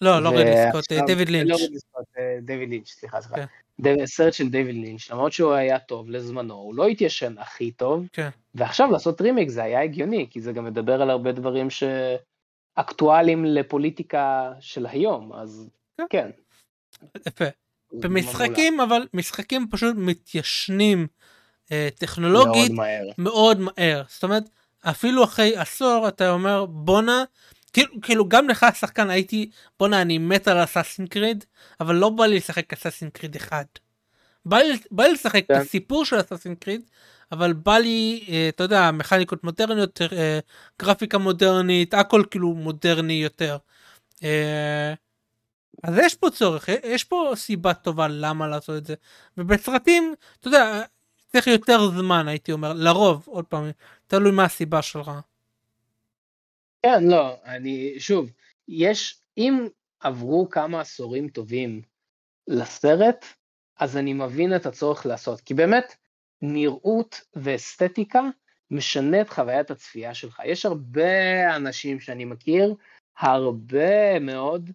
לא, 0.00 0.22
לא 0.22 0.28
רידלי 0.28 0.54
סקוט, 0.68 0.74
ועכשיו- 0.74 0.98
אה, 1.00 1.06
דיוויד 1.06 1.28
לא 1.30 1.38
לינץ'. 1.38 1.60
רידלי 1.60 1.78
סקוט, 1.78 2.04
אה, 2.18 2.38
דיוויד 2.42 2.68
לינץ', 2.68 2.88
סליחה, 2.88 3.20
סליחה. 3.20 3.36
כן. 3.36 3.46
סרט 4.06 4.32
של 4.32 4.48
דיוויד 4.48 4.76
לינץ', 4.76 5.10
למרות 5.10 5.32
שהוא 5.32 5.52
היה 5.52 5.78
טוב 5.78 6.10
לזמנו, 6.10 6.54
הוא 6.54 6.74
לא 6.74 6.86
התיישן 6.86 7.34
הכי 7.38 7.70
טוב, 7.70 8.06
כן. 8.12 8.28
ועכשיו 8.54 8.90
לעשות 8.90 9.20
רימיק 9.20 9.48
זה 9.48 9.62
היה 9.62 9.82
הגיוני, 9.82 10.26
כי 10.30 10.40
זה 10.40 10.52
גם 10.52 10.64
מדבר 10.64 11.02
על 11.02 11.10
הרבה 11.10 11.32
דברים 11.32 11.68
שאקטואליים 11.70 13.44
לפוליטיקה 13.44 14.52
של 14.60 14.86
היום, 14.86 15.32
אז 15.32 15.70
כן. 15.98 16.04
כן. 16.10 16.30
יפה. 17.26 17.44
במשחקים, 17.92 18.80
אבל 18.80 19.06
משחקים 19.14 19.66
פשוט 19.70 19.96
מתיישנים 19.98 21.06
אה, 21.72 21.88
מאוד 21.90 21.92
טכנולוגית 21.98 22.72
מהר. 22.72 23.08
מאוד 23.18 23.60
מהר. 23.60 24.02
זאת 24.08 24.24
אומרת, 24.24 24.44
אפילו 24.82 25.24
אחרי 25.24 25.56
עשור 25.56 26.08
אתה 26.08 26.30
אומר 26.30 26.66
בואנה, 26.66 27.24
כאילו, 27.72 28.00
כאילו 28.02 28.28
גם 28.28 28.48
לך 28.48 28.62
השחקן 28.62 29.10
הייתי, 29.10 29.50
בואנה 29.78 30.02
אני 30.02 30.18
מת 30.18 30.48
על 30.48 30.64
אסאסין 30.64 31.06
קריד, 31.06 31.44
אבל 31.80 31.94
לא 31.94 32.08
בא 32.08 32.26
לי 32.26 32.36
לשחק 32.36 32.72
אסאסין 32.72 33.10
קריד 33.10 33.36
אחד. 33.36 33.64
בא 34.44 34.58
לי, 34.58 34.78
בא 34.90 35.04
לי 35.04 35.12
לשחק 35.12 35.44
את 35.44 35.48
כן. 35.48 35.54
הסיפור 35.54 36.04
של 36.04 36.20
אסאסין 36.20 36.54
קריד, 36.54 36.82
אבל 37.32 37.52
בא 37.52 37.78
לי, 37.78 38.24
אה, 38.28 38.48
אתה 38.48 38.64
יודע, 38.64 38.90
מכניקות 38.90 39.44
מודרניות, 39.44 40.02
אה, 40.12 40.38
גרפיקה 40.82 41.18
מודרנית, 41.18 41.94
הכל 41.94 42.22
כאילו 42.30 42.54
מודרני 42.54 43.12
יותר. 43.12 43.56
אה, 44.24 44.94
אז 45.82 45.94
יש 45.98 46.14
פה 46.14 46.30
צורך, 46.30 46.68
יש 46.84 47.04
פה 47.04 47.32
סיבה 47.36 47.74
טובה 47.74 48.08
למה 48.08 48.48
לעשות 48.48 48.76
את 48.76 48.86
זה. 48.86 48.94
ובסרטים, 49.38 50.14
אתה 50.40 50.48
יודע, 50.48 50.82
צריך 51.32 51.46
יותר 51.46 51.88
זמן 51.88 52.28
הייתי 52.28 52.52
אומר, 52.52 52.72
לרוב, 52.72 53.24
עוד 53.26 53.44
פעם, 53.44 53.70
תלוי 54.06 54.32
מה 54.32 54.44
הסיבה 54.44 54.82
שלך. 54.82 55.10
כן, 56.82 57.04
לא, 57.04 57.36
אני, 57.44 57.94
שוב, 57.98 58.32
יש, 58.68 59.20
אם 59.38 59.66
עברו 60.00 60.48
כמה 60.50 60.80
עשורים 60.80 61.28
טובים 61.28 61.82
לסרט, 62.48 63.24
אז 63.78 63.96
אני 63.96 64.12
מבין 64.12 64.56
את 64.56 64.66
הצורך 64.66 65.06
לעשות, 65.06 65.40
כי 65.40 65.54
באמת, 65.54 65.96
נראות 66.42 67.20
ואסתטיקה 67.34 68.22
משנה 68.70 69.20
את 69.20 69.30
חוויית 69.30 69.70
הצפייה 69.70 70.14
שלך. 70.14 70.40
יש 70.44 70.66
הרבה 70.66 71.56
אנשים 71.56 72.00
שאני 72.00 72.24
מכיר, 72.24 72.74
הרבה 73.18 74.18
מאוד, 74.18 74.70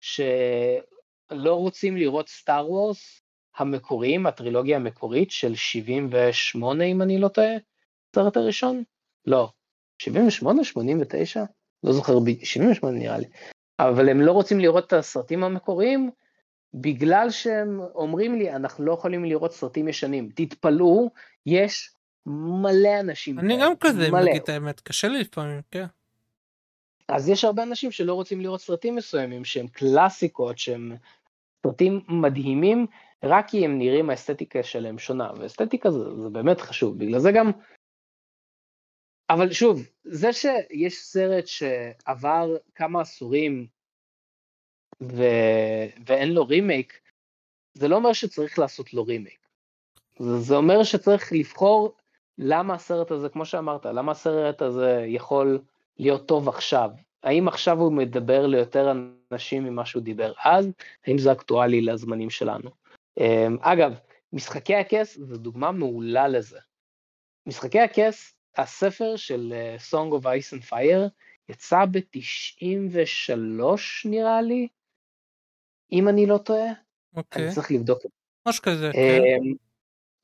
שלא 0.00 1.54
רוצים 1.54 1.96
לראות 1.96 2.28
סטאר 2.28 2.70
וורס 2.70 3.19
המקוריים, 3.60 4.26
הטרילוגיה 4.26 4.76
המקורית 4.76 5.30
של 5.30 5.54
78, 5.54 6.84
אם 6.84 7.02
אני 7.02 7.18
לא 7.18 7.28
טועה, 7.28 7.48
הסרט 8.10 8.36
הראשון? 8.36 8.82
לא. 9.26 9.50
78, 10.02 10.64
89? 10.64 11.44
לא 11.84 11.92
זוכר, 11.92 12.18
ב- 12.18 12.44
78 12.44 12.98
נראה 12.98 13.18
לי. 13.18 13.26
אבל 13.80 14.08
הם 14.08 14.20
לא 14.20 14.32
רוצים 14.32 14.60
לראות 14.60 14.86
את 14.86 14.92
הסרטים 14.92 15.44
המקוריים, 15.44 16.10
בגלל 16.74 17.30
שהם 17.30 17.80
אומרים 17.94 18.38
לי, 18.38 18.52
אנחנו 18.52 18.84
לא 18.84 18.92
יכולים 18.92 19.24
לראות 19.24 19.52
סרטים 19.52 19.88
ישנים. 19.88 20.30
תתפלאו, 20.34 21.10
יש 21.46 21.94
מלא 22.26 23.00
אנשים. 23.00 23.38
אני 23.38 23.58
גם 23.60 23.72
כזה, 23.80 24.08
אם. 24.08 24.16
נגיד 24.16 24.42
את 24.42 24.48
האמת, 24.48 24.80
קשה 24.80 25.08
לי 25.08 25.20
לפעמים, 25.20 25.60
כן. 25.70 25.86
אז 27.08 27.28
יש 27.28 27.44
הרבה 27.44 27.62
אנשים 27.62 27.90
שלא 27.90 28.14
רוצים 28.14 28.40
לראות 28.40 28.60
סרטים 28.60 28.96
מסוימים 28.96 29.44
שהם 29.44 29.66
קלאסיקות, 29.66 30.58
שהם 30.58 30.96
סרטים 31.66 32.00
מדהימים, 32.08 32.86
רק 33.24 33.48
כי 33.48 33.64
הם 33.64 33.78
נראים 33.78 34.10
האסתטיקה 34.10 34.62
שלהם 34.62 34.98
שונה, 34.98 35.30
ואסתטיקה 35.38 35.90
זה, 35.90 36.14
זה 36.22 36.28
באמת 36.28 36.60
חשוב, 36.60 36.98
בגלל 36.98 37.18
זה 37.18 37.30
גם... 37.34 37.50
אבל 39.30 39.52
שוב, 39.52 39.80
זה 40.04 40.32
שיש 40.32 41.02
סרט 41.02 41.46
שעבר 41.46 42.56
כמה 42.74 43.00
עשורים 43.00 43.66
ו... 45.02 45.22
ואין 46.06 46.32
לו 46.32 46.46
רימייק, 46.46 47.00
זה 47.74 47.88
לא 47.88 47.96
אומר 47.96 48.12
שצריך 48.12 48.58
לעשות 48.58 48.94
לו 48.94 49.04
רימייק. 49.04 49.46
זה, 50.18 50.38
זה 50.38 50.56
אומר 50.56 50.82
שצריך 50.82 51.32
לבחור 51.32 51.96
למה 52.38 52.74
הסרט 52.74 53.10
הזה, 53.10 53.28
כמו 53.28 53.46
שאמרת, 53.46 53.86
למה 53.86 54.12
הסרט 54.12 54.62
הזה 54.62 55.04
יכול 55.06 55.58
להיות 55.98 56.28
טוב 56.28 56.48
עכשיו. 56.48 56.90
האם 57.22 57.48
עכשיו 57.48 57.78
הוא 57.78 57.92
מדבר 57.92 58.46
ליותר 58.46 58.92
אנשים 59.32 59.64
ממה 59.64 59.86
שהוא 59.86 60.02
דיבר 60.02 60.32
אז? 60.44 60.68
האם 61.06 61.18
זה 61.18 61.32
אקטואלי 61.32 61.80
לזמנים 61.80 62.30
שלנו? 62.30 62.79
אמ, 63.20 63.56
אגב, 63.60 63.98
משחקי 64.32 64.74
הכס 64.74 65.18
זו 65.18 65.36
דוגמה 65.36 65.72
מעולה 65.72 66.28
לזה. 66.28 66.58
משחקי 67.46 67.80
הכס, 67.80 68.34
הספר 68.56 69.16
של 69.16 69.52
אה, 69.56 69.76
Song 69.90 70.20
of 70.20 70.24
Ice 70.24 70.58
and 70.58 70.70
Fire 70.70 71.08
יצא 71.48 71.84
ב-93 71.84 73.62
נראה 74.04 74.42
לי, 74.42 74.68
אם 75.92 76.08
אני 76.08 76.26
לא 76.26 76.38
טועה, 76.38 76.72
אוקיי, 77.16 77.44
אני 77.44 77.54
צריך 77.54 77.70
לבדוק 77.70 77.98
את 78.06 78.10
זה. 78.10 78.48
משהו 78.48 78.62
כזה, 78.62 78.90
כן. 78.92 78.98
אמ, 78.98 79.54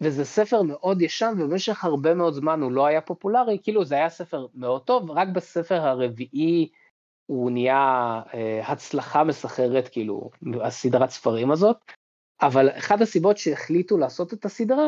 וזה 0.00 0.24
ספר 0.24 0.62
מאוד 0.62 1.02
ישן 1.02 1.34
ובמשך 1.38 1.84
הרבה 1.84 2.14
מאוד 2.14 2.34
זמן 2.34 2.60
הוא 2.60 2.72
לא 2.72 2.86
היה 2.86 3.00
פופולרי, 3.00 3.58
כאילו 3.62 3.84
זה 3.84 3.94
היה 3.94 4.10
ספר 4.10 4.46
מאוד 4.54 4.82
טוב, 4.82 5.10
רק 5.10 5.28
בספר 5.28 5.80
הרביעי 5.80 6.68
הוא 7.26 7.50
נהיה 7.50 8.22
אה, 8.34 8.72
הצלחה 8.72 9.24
מסחררת, 9.24 9.88
כאילו, 9.88 10.30
הסדרת 10.62 11.10
ספרים 11.10 11.50
הזאת, 11.50 11.76
אבל 12.42 12.70
אחת 12.70 13.00
הסיבות 13.00 13.38
שהחליטו 13.38 13.98
לעשות 13.98 14.32
את 14.32 14.44
הסדרה, 14.44 14.86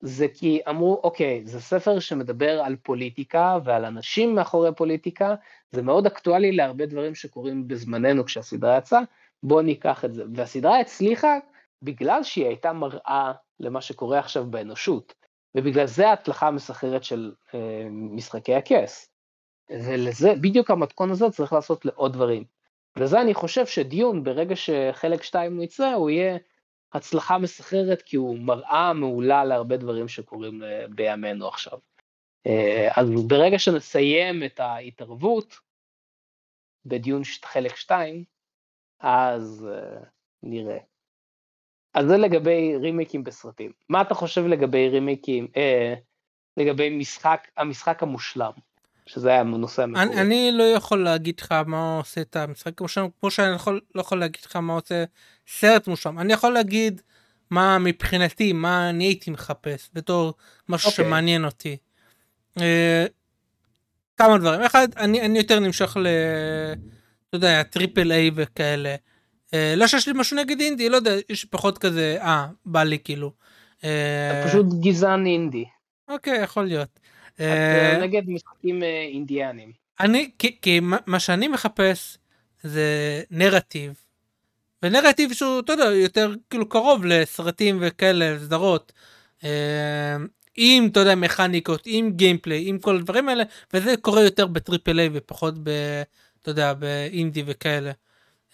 זה 0.00 0.28
כי 0.28 0.60
אמרו, 0.68 1.00
אוקיי, 1.04 1.42
זה 1.44 1.60
ספר 1.60 1.98
שמדבר 1.98 2.60
על 2.60 2.76
פוליטיקה 2.76 3.58
ועל 3.64 3.84
אנשים 3.84 4.34
מאחורי 4.34 4.74
פוליטיקה, 4.76 5.34
זה 5.70 5.82
מאוד 5.82 6.06
אקטואלי 6.06 6.52
להרבה 6.52 6.86
דברים 6.86 7.14
שקורים 7.14 7.68
בזמננו 7.68 8.24
כשהסדרה 8.24 8.78
יצאה, 8.78 9.00
בואו 9.42 9.62
ניקח 9.62 10.04
את 10.04 10.14
זה. 10.14 10.24
והסדרה 10.34 10.80
הצליחה 10.80 11.38
בגלל 11.82 12.22
שהיא 12.22 12.46
הייתה 12.46 12.72
מראה 12.72 13.32
למה 13.60 13.80
שקורה 13.80 14.18
עכשיו 14.18 14.46
באנושות, 14.46 15.14
ובגלל 15.54 15.86
זה 15.86 16.08
ההצלחה 16.08 16.48
המסחררת 16.48 17.04
של 17.04 17.32
אה, 17.54 17.86
משחקי 17.90 18.54
הכס. 18.54 19.10
ולזה, 19.70 20.34
בדיוק 20.34 20.70
המתכון 20.70 21.10
הזה 21.10 21.30
צריך 21.30 21.52
לעשות 21.52 21.84
לעוד 21.84 22.12
דברים. 22.12 22.44
וזה 22.96 23.20
אני 23.20 23.34
חושב 23.34 23.66
שדיון, 23.66 24.24
ברגע 24.24 24.56
שחלק 24.56 25.22
2 25.22 25.62
יצא, 25.62 25.92
הוא 25.92 26.10
יהיה 26.10 26.38
הצלחה 26.92 27.38
מסחררת, 27.38 28.02
כי 28.02 28.16
הוא 28.16 28.38
מראה 28.38 28.92
מעולה 28.92 29.44
להרבה 29.44 29.76
דברים 29.76 30.08
שקורים 30.08 30.62
אה, 30.62 30.84
בימינו 30.88 31.48
עכשיו. 31.48 31.78
אה, 32.46 32.88
אז 32.96 33.10
ברגע 33.28 33.58
שנסיים 33.58 34.44
את 34.44 34.60
ההתערבות 34.60 35.56
בדיון 36.84 37.22
חלק 37.44 37.76
2, 37.76 38.24
אז 39.00 39.66
אה, 39.72 40.00
נראה. 40.42 40.78
אז 41.94 42.06
זה 42.06 42.16
לגבי 42.16 42.76
רימיקים 42.76 43.24
בסרטים. 43.24 43.72
מה 43.88 44.02
אתה 44.02 44.14
חושב 44.14 44.46
לגבי 44.46 44.88
רימיקים, 44.88 45.48
אה, 45.56 45.94
לגבי 46.56 46.90
משחק, 46.98 47.48
המשחק 47.56 48.02
המושלם, 48.02 48.52
שזה 49.12 49.28
היה 49.28 49.40
הנושא 49.40 49.82
המקורי. 49.82 50.04
אני, 50.04 50.20
אני 50.20 50.50
לא 50.52 50.62
יכול 50.62 51.04
להגיד 51.04 51.40
לך 51.40 51.52
מה 51.66 51.96
עושה 51.96 52.20
את 52.20 52.36
המשחק 52.36 52.80
מושלם 52.80 53.08
כמו 53.20 53.30
שאני 53.30 53.54
יכול, 53.54 53.80
לא 53.94 54.00
יכול 54.00 54.18
להגיד 54.18 54.40
לך 54.44 54.56
מה 54.56 54.72
עושה 54.72 55.04
סרט 55.48 55.88
מושלם 55.88 56.18
אני 56.18 56.32
יכול 56.32 56.52
להגיד 56.52 57.00
מה 57.50 57.78
מבחינתי 57.78 58.52
מה 58.52 58.90
אני 58.90 59.04
הייתי 59.04 59.30
מחפש 59.30 59.90
בתור 59.92 60.34
משהו 60.68 60.90
אוקיי. 60.90 61.04
שמעניין 61.04 61.44
אותי. 61.44 61.76
אה, 62.60 63.06
כמה 64.16 64.38
דברים 64.38 64.62
אחד 64.62 64.88
אני, 64.96 65.20
אני 65.20 65.38
יותר 65.38 65.60
נמשך 65.60 65.96
ל... 65.96 66.06
אתה 67.28 67.36
יודע 67.36 67.62
triple 67.62 68.12
A 68.12 68.30
וכאלה. 68.34 68.94
אה, 69.54 69.74
לא 69.76 69.86
שיש 69.86 70.08
לי 70.08 70.12
משהו 70.16 70.36
נגד 70.36 70.60
אינדי 70.60 70.88
לא 70.88 70.96
יודע 70.96 71.12
יש 71.28 71.44
פחות 71.44 71.78
כזה 71.78 72.16
אה 72.20 72.46
בא 72.66 72.82
לי 72.82 72.98
כאילו. 73.04 73.32
אה, 73.84 74.40
אתה 74.40 74.48
פשוט 74.48 74.66
גזען 74.80 75.26
אינדי. 75.26 75.64
אוקיי 76.08 76.42
יכול 76.42 76.64
להיות. 76.64 77.00
אה, 77.40 77.98
נגד 78.02 78.22
משחקים 78.26 78.82
אה, 78.82 79.02
אינדיאנים. 79.12 79.72
אני 80.00 80.30
כי, 80.38 80.56
כי 80.62 80.80
מה, 80.80 81.20
שאני 81.20 81.48
מחפש 81.48 82.18
זה 82.62 83.22
נרטיב. 83.30 83.94
ונרטיב 84.82 85.32
שהוא 85.32 85.60
אתה 85.60 85.72
יודע 85.72 85.84
יותר 85.84 86.34
כאילו 86.50 86.68
קרוב 86.68 87.04
לסרטים 87.04 87.78
וכאלה 87.80 88.38
סדרות. 88.38 88.92
אה, 89.44 90.16
עם 90.56 90.88
אתה 90.92 91.00
יודע 91.00 91.14
מכניקות 91.14 91.82
עם 91.86 92.10
גיימפליי 92.10 92.68
עם 92.68 92.78
כל 92.78 92.96
הדברים 92.96 93.28
האלה 93.28 93.44
וזה 93.74 93.94
קורה 93.96 94.22
יותר 94.22 94.46
בטריפל 94.46 95.00
איי 95.00 95.10
ופחות 95.12 95.54
ב... 95.62 95.70
אתה 96.42 96.50
יודע 96.50 96.74
באינדי 96.74 97.42
וכאלה. 97.46 97.92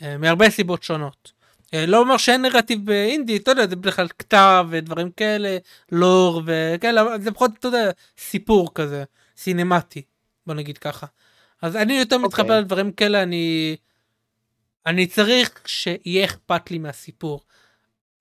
מהרבה 0.01 0.51
סיבות 0.51 0.83
שונות. 0.83 1.33
אה, 1.75 1.87
לא 1.87 1.99
אומר 1.99 2.17
שאין 2.17 2.43
נרטיב 2.43 2.87
באינדי 2.87 3.37
אתה 3.37 3.51
יודע 3.51 3.67
זה 3.67 3.77
בדרך 3.77 3.97
כלל 3.97 4.09
כתב 4.09 4.67
ודברים 4.71 5.11
כאלה 5.11 5.59
לור 5.93 6.43
וכאלה 6.47 7.03
אבל 7.03 7.21
זה 7.21 7.31
פחות 7.31 7.51
אתה 7.59 7.69
יודע 7.69 7.91
סיפור 8.19 8.75
כזה 8.75 9.05
סינמטי 9.37 10.03
בוא 10.47 10.55
נגיד 10.55 10.79
ככה. 10.79 11.07
אז 11.63 11.77
אני 11.77 11.99
יותר 11.99 12.19
מתחבר 12.19 12.43
אוקיי. 12.43 12.61
לדברים 12.61 12.93
כאלה 12.93 13.23
אני 13.23 13.77
אני 14.87 15.07
צריך 15.07 15.61
שיהיה 15.67 16.25
אכפת 16.25 16.71
לי 16.71 16.79
מהסיפור. 16.79 17.41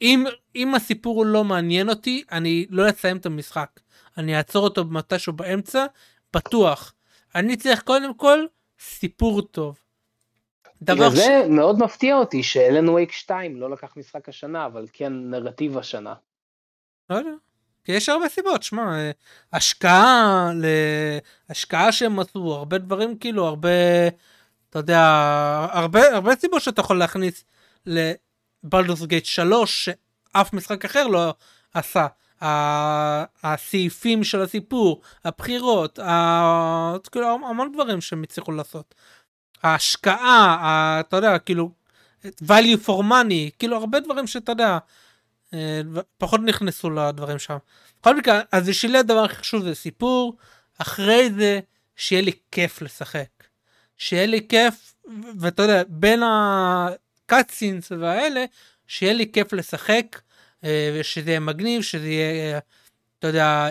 אם, 0.02 0.26
אם 0.56 0.76
הסיפור 0.76 1.26
לא 1.26 1.44
מעניין 1.44 1.90
אותי, 1.90 2.24
אני 2.32 2.66
לא 2.70 2.90
אסיים 2.90 3.18
את 3.18 3.26
המשחק. 3.26 3.80
אני 4.18 4.38
אעצור 4.38 4.64
אותו 4.64 4.86
מתישהו 4.86 5.34
באמצע, 5.34 5.86
בטוח. 6.36 6.94
אני 7.36 7.58
צריך 7.58 7.82
קודם 7.82 8.14
כל 8.14 8.46
סיפור 8.80 9.42
טוב. 9.42 9.80
דבר 10.82 11.08
וזה 11.08 11.44
ש... 11.46 11.50
מאוד 11.50 11.80
מפתיע 11.80 12.16
אותי 12.16 12.44
שאלן 12.44 12.90
וייק 12.90 13.12
2 13.12 13.58
לא 13.58 13.70
לקח 13.70 13.98
משחק 13.98 14.30
השנה, 14.30 14.66
אבל 14.66 14.86
כן 14.94 15.14
נרטיב 15.14 15.78
השנה. 15.78 16.14
לא 17.10 17.16
יודע. 17.16 17.32
כי 17.84 17.92
יש 17.92 18.10
הרבה 18.10 18.30
סיבות, 18.30 18.64
שמע, 18.64 18.96
השקעה. 19.54 20.52
השקעה 21.50 21.92
שהם 21.92 22.20
עשו, 22.20 22.54
הרבה 22.54 22.78
דברים 22.78 23.18
כאילו, 23.18 23.46
הרבה, 23.46 23.70
אתה 24.70 24.80
יודע, 24.80 25.02
הרבה, 25.72 26.16
הרבה 26.16 26.36
סיבות 26.36 26.62
שאתה 26.62 26.82
יכול 26.82 27.00
להכניס 27.00 27.46
לבלדוס 27.86 29.02
גייט 29.02 29.26
3, 29.26 29.90
שאף 29.90 30.54
משחק 30.54 30.86
אחר 30.86 31.08
לא 31.08 31.34
עשה. 31.74 32.08
הסעיפים 33.44 34.24
של 34.24 34.42
הסיפור, 34.42 35.02
הבחירות. 35.24 36.00
כאילו 37.12 37.28
המון 37.50 37.72
דברים 37.74 38.02
שהם 38.02 38.24
הצליחו 38.24 38.52
לעשות. 38.52 38.96
ההשקעה, 39.64 40.58
ה... 40.62 41.00
אתה 41.00 41.16
יודע, 41.16 41.40
כאילו, 41.40 41.72
value 42.26 42.78
for 42.86 43.02
money, 43.02 43.52
כאילו 43.60 43.78
הרבה 43.78 44.00
דברים 44.00 44.28
שאתה 44.28 44.52
יודע, 44.52 44.78
אה, 45.54 45.82
פחות 46.18 46.42
נכנסו 46.42 46.90
לדברים 46.90 47.40
שם. 47.40 47.58
בכל 48.02 48.18
מקרה, 48.18 48.42
אז 48.52 48.70
בשבילי 48.70 48.98
הדבר 48.98 49.24
הכי 49.24 49.36
חשוב 49.36 49.64
זה 49.64 49.76
סיפור, 49.76 50.38
אחרי 50.78 51.30
זה 51.38 51.60
שיהיה 51.96 52.22
לי 52.22 52.32
כיף 52.52 52.82
לשחק. 52.82 53.28
שיהיה 53.98 54.26
לי 54.26 54.48
כיף, 54.50 54.96
ואתה 55.40 55.62
יודע, 55.64 55.84
בין 55.88 56.24
הקאטסינס 56.26 57.92
והאלה, 57.92 58.46
שיהיה 58.88 59.14
לי 59.14 59.32
כיף 59.32 59.54
לשחק, 59.54 60.22
אה, 60.64 60.98
ושזה 61.00 61.30
יהיה 61.30 61.40
מגניב, 61.40 61.82
שזה 61.82 62.08
יהיה, 62.08 62.60
אתה 63.20 63.28
יודע, 63.28 63.70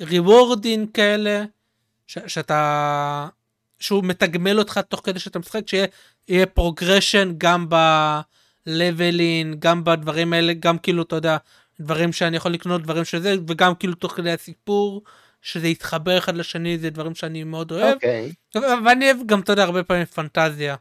ריוורדין 0.00 0.86
כאלה, 0.94 1.44
ש- 2.06 2.18
שאתה, 2.26 3.28
שהוא 3.78 4.04
מתגמל 4.04 4.58
אותך 4.58 4.80
תוך 4.88 5.00
כדי 5.04 5.18
שאתה 5.18 5.38
משחק, 5.38 5.62
שיהיה 5.68 6.46
progression 6.46 7.32
גם 7.38 7.66
ב 8.66 8.75
leveling, 8.75 9.54
גם 9.58 9.84
בדברים 9.84 10.32
האלה, 10.32 10.52
גם 10.52 10.78
כאילו, 10.78 11.02
אתה 11.02 11.16
יודע, 11.16 11.36
דברים 11.80 12.12
שאני 12.12 12.36
יכול 12.36 12.52
לקנות, 12.52 12.82
דברים 12.82 13.04
שזה, 13.04 13.34
וגם 13.48 13.74
כאילו 13.74 13.94
תוך 13.94 14.12
כדי 14.12 14.32
הסיפור, 14.32 15.02
שזה 15.42 15.68
יתחבר 15.68 16.18
אחד 16.18 16.36
לשני, 16.36 16.78
זה 16.78 16.90
דברים 16.90 17.14
שאני 17.14 17.44
מאוד 17.44 17.72
אוהב. 17.72 17.94
אוקיי. 17.94 18.32
ואני 18.84 19.04
אוהב 19.04 19.16
גם, 19.26 19.40
אתה 19.40 19.52
יודע, 19.52 19.62
הרבה 19.62 19.82
פעמים 19.82 20.04
פנטזיה. 20.04 20.76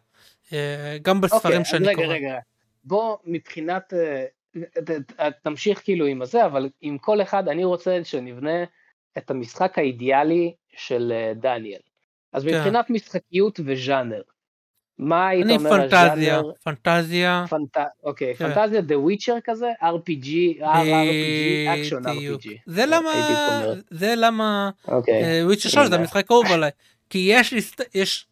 אה, 0.54 0.98
גם 1.02 1.22
בספרים 1.22 1.62
אוקיי, 1.62 1.66
שאני 1.66 1.90
אז 1.90 1.96
קורא. 1.96 2.08
רגע, 2.08 2.16
רגע. 2.16 2.40
בוא, 2.84 3.18
מבחינת... 3.26 3.94
אה, 3.94 4.26
תמשיך 5.44 5.82
כאילו 5.84 6.06
עם 6.06 6.22
הזה, 6.22 6.46
אבל 6.46 6.70
עם 6.82 6.98
כל 6.98 7.22
אחד 7.22 7.48
אני 7.48 7.64
רוצה 7.64 8.00
שנבנה 8.04 8.64
את 9.18 9.32
המשחק 9.32 9.78
האידיאלי 9.78 10.54
של 10.76 11.14
אה, 11.16 11.34
דניאל. 11.34 11.80
אז 12.36 12.44
כן. 12.44 12.58
מבחינת 12.58 12.90
משחקיות 12.90 13.60
וז'אנר, 13.66 14.22
מה 14.98 15.28
היית 15.28 15.46
אני 15.46 15.56
אומר 15.58 15.70
פנטזיה, 15.70 16.38
הז'אנר? 16.38 16.52
פנטזיה, 16.64 17.46
פנט... 17.50 17.78
אוקיי, 18.04 18.36
כן. 18.36 18.54
פנטזיה 18.54 18.82
דה 18.82 19.00
וויצ'ר 19.00 19.36
כזה? 19.44 19.70
RPG, 19.82 20.28
RPG, 20.62 21.80
אקשון. 21.80 22.06
RPG. 22.06 22.48
זה 22.66 22.86
למה. 22.86 23.12
זה 23.90 24.14
למה. 24.18 24.70
וויצ'ר 25.44 25.70
3 25.70 25.88
זה. 25.88 25.96
המשחק 25.96 26.32
אהוב 26.32 26.46
עליי. 26.46 26.72
כי 27.10 27.28
יש 27.32 27.54
יש 27.94 28.28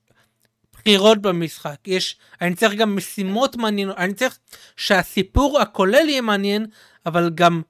בחירות 0.74 1.22
במשחק, 1.22 1.88
יש, 1.88 2.18
אני 2.42 2.56
צריך 2.56 2.74
גם 2.74 2.96
משימות 2.96 3.56
מעניינות, 3.56 3.98
אני 3.98 4.14
צריך 4.14 4.40
שהסיפור 4.76 5.60
הכולל 5.60 6.10
יהיה 6.10 6.22
מעניין, 6.22 6.66
אבל 7.06 7.30
גם 7.36 7.62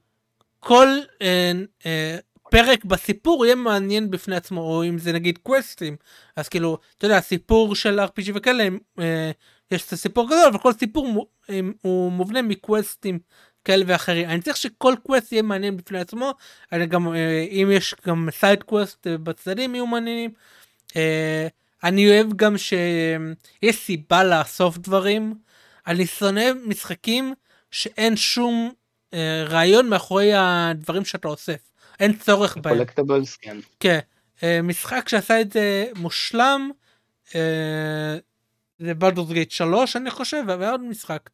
כל 0.60 0.88
אה, 1.22 1.52
אה, 1.86 2.16
פרק 2.54 2.84
בסיפור 2.84 3.44
יהיה 3.46 3.54
מעניין 3.54 4.10
בפני 4.10 4.36
עצמו, 4.36 4.60
או 4.60 4.84
אם 4.84 4.98
זה 4.98 5.12
נגיד 5.12 5.38
קווסטים, 5.38 5.96
אז 6.36 6.48
כאילו, 6.48 6.78
אתה 6.98 7.06
יודע, 7.06 7.16
הסיפור 7.16 7.74
של 7.74 8.00
RPG 8.00 8.30
וכאלה, 8.34 8.68
אה, 9.00 9.30
יש 9.70 9.86
את 9.86 9.92
הסיפור 9.92 10.26
גדול, 10.26 10.44
אבל 10.50 10.58
כל 10.58 10.72
סיפור 10.72 11.26
הם- 11.48 11.72
הוא 11.82 12.12
מובנה 12.12 12.42
מקווסטים 12.42 13.18
כאלה 13.64 13.84
ואחרים. 13.86 14.28
אני 14.28 14.40
צריך 14.40 14.56
שכל 14.56 14.94
quest 15.02 15.32
יהיה 15.32 15.42
מעניין 15.42 15.76
בפני 15.76 15.98
עצמו, 15.98 16.34
אני 16.72 16.86
גם, 16.86 17.14
אה, 17.14 17.46
אם 17.50 17.68
יש 17.72 17.94
גם 18.06 18.28
side 18.32 18.62
quest 18.62 19.06
אה, 19.06 19.18
בצדדים 19.18 19.74
יהיו 19.74 19.86
מעניינים. 19.86 20.30
אה, 20.96 21.46
אני 21.84 22.08
אוהב 22.08 22.32
גם 22.36 22.58
שיש 22.58 23.76
סיבה 23.76 24.24
לאסוף 24.24 24.78
דברים. 24.78 25.34
אני 25.86 26.06
שונא 26.06 26.44
משחקים 26.66 27.34
שאין 27.70 28.16
שום 28.16 28.72
אה, 29.14 29.44
רעיון 29.48 29.88
מאחורי 29.88 30.30
הדברים 30.34 31.04
שאתה 31.04 31.28
אוסף. 31.28 31.73
אין 32.00 32.18
צורך 32.18 32.56
בהם. 32.56 32.76
collectibles, 32.76 33.36
כן. 33.36 33.56
כן. 33.80 33.98
אה, 34.42 34.62
משחק 34.62 35.08
שעשה 35.08 35.40
את 35.40 35.52
זה 35.52 35.86
מושלם. 35.96 36.70
אה, 37.34 38.16
זה 38.78 38.94
Baldur's 38.94 39.30
Gate 39.32 39.50
3 39.50 39.96
אני 39.96 40.10
חושב 40.10 40.42
ועוד 40.46 40.80
משחק. 40.80 41.30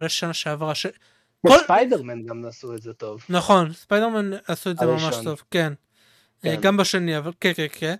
אולי 0.00 0.08
שנה 0.10 0.34
שעברה. 0.34 0.74
ש... 0.74 0.86
כל- 1.46 1.58
ספיידרמן 1.64 2.26
גם 2.26 2.44
עשו 2.44 2.74
את 2.74 2.82
זה 2.82 2.92
טוב. 2.92 3.24
נכון 3.28 3.72
ספיידרמן 3.72 4.30
עשו 4.46 4.70
את 4.70 4.78
זה 4.78 4.86
ממש. 4.86 5.14
טוב 5.24 5.42
כן. 5.50 5.72
אה, 6.44 6.56
כן. 6.56 6.60
גם 6.60 6.76
בשני 6.76 7.18
אבל 7.18 7.32
כן 7.40 7.52
כן 7.56 7.66
כן. 7.72 7.94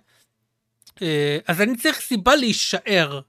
אז 1.47 1.61
אני 1.61 1.77
צריך 1.77 1.99
סיבה 1.99 2.35
להישאר. 2.35 3.21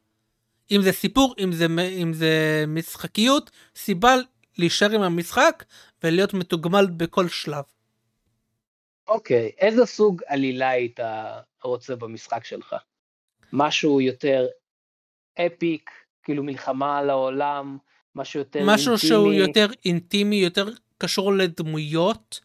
אם 0.70 0.82
זה 0.82 0.92
סיפור 0.92 1.34
אם 1.38 1.52
זה 1.52 1.66
אם 2.02 2.12
זה 2.12 2.64
משחקיות 2.68 3.50
סיבה 3.76 4.14
להישאר 4.58 4.90
עם 4.90 5.02
המשחק 5.02 5.64
ולהיות 6.04 6.34
מתוגמל 6.34 6.86
בכל 6.96 7.28
שלב. 7.28 7.64
אוקיי, 9.10 9.50
איזה 9.58 9.86
סוג 9.86 10.22
עלילה 10.26 10.68
היית 10.68 11.00
רוצה 11.64 11.96
במשחק 11.96 12.44
שלך? 12.44 12.76
משהו 13.52 14.00
יותר 14.00 14.46
אפיק, 15.46 15.90
כאילו 16.22 16.42
מלחמה 16.42 16.98
על 16.98 17.10
העולם, 17.10 17.78
משהו 18.14 18.40
יותר 18.40 18.60
משהו 18.66 18.98
שהוא 18.98 19.32
אינטימי? 19.32 19.46
יותר 19.46 19.66
אינטימי 19.84 20.36
יותר 20.36 20.68
קשור 20.98 21.32
לדמויות. 21.32 22.40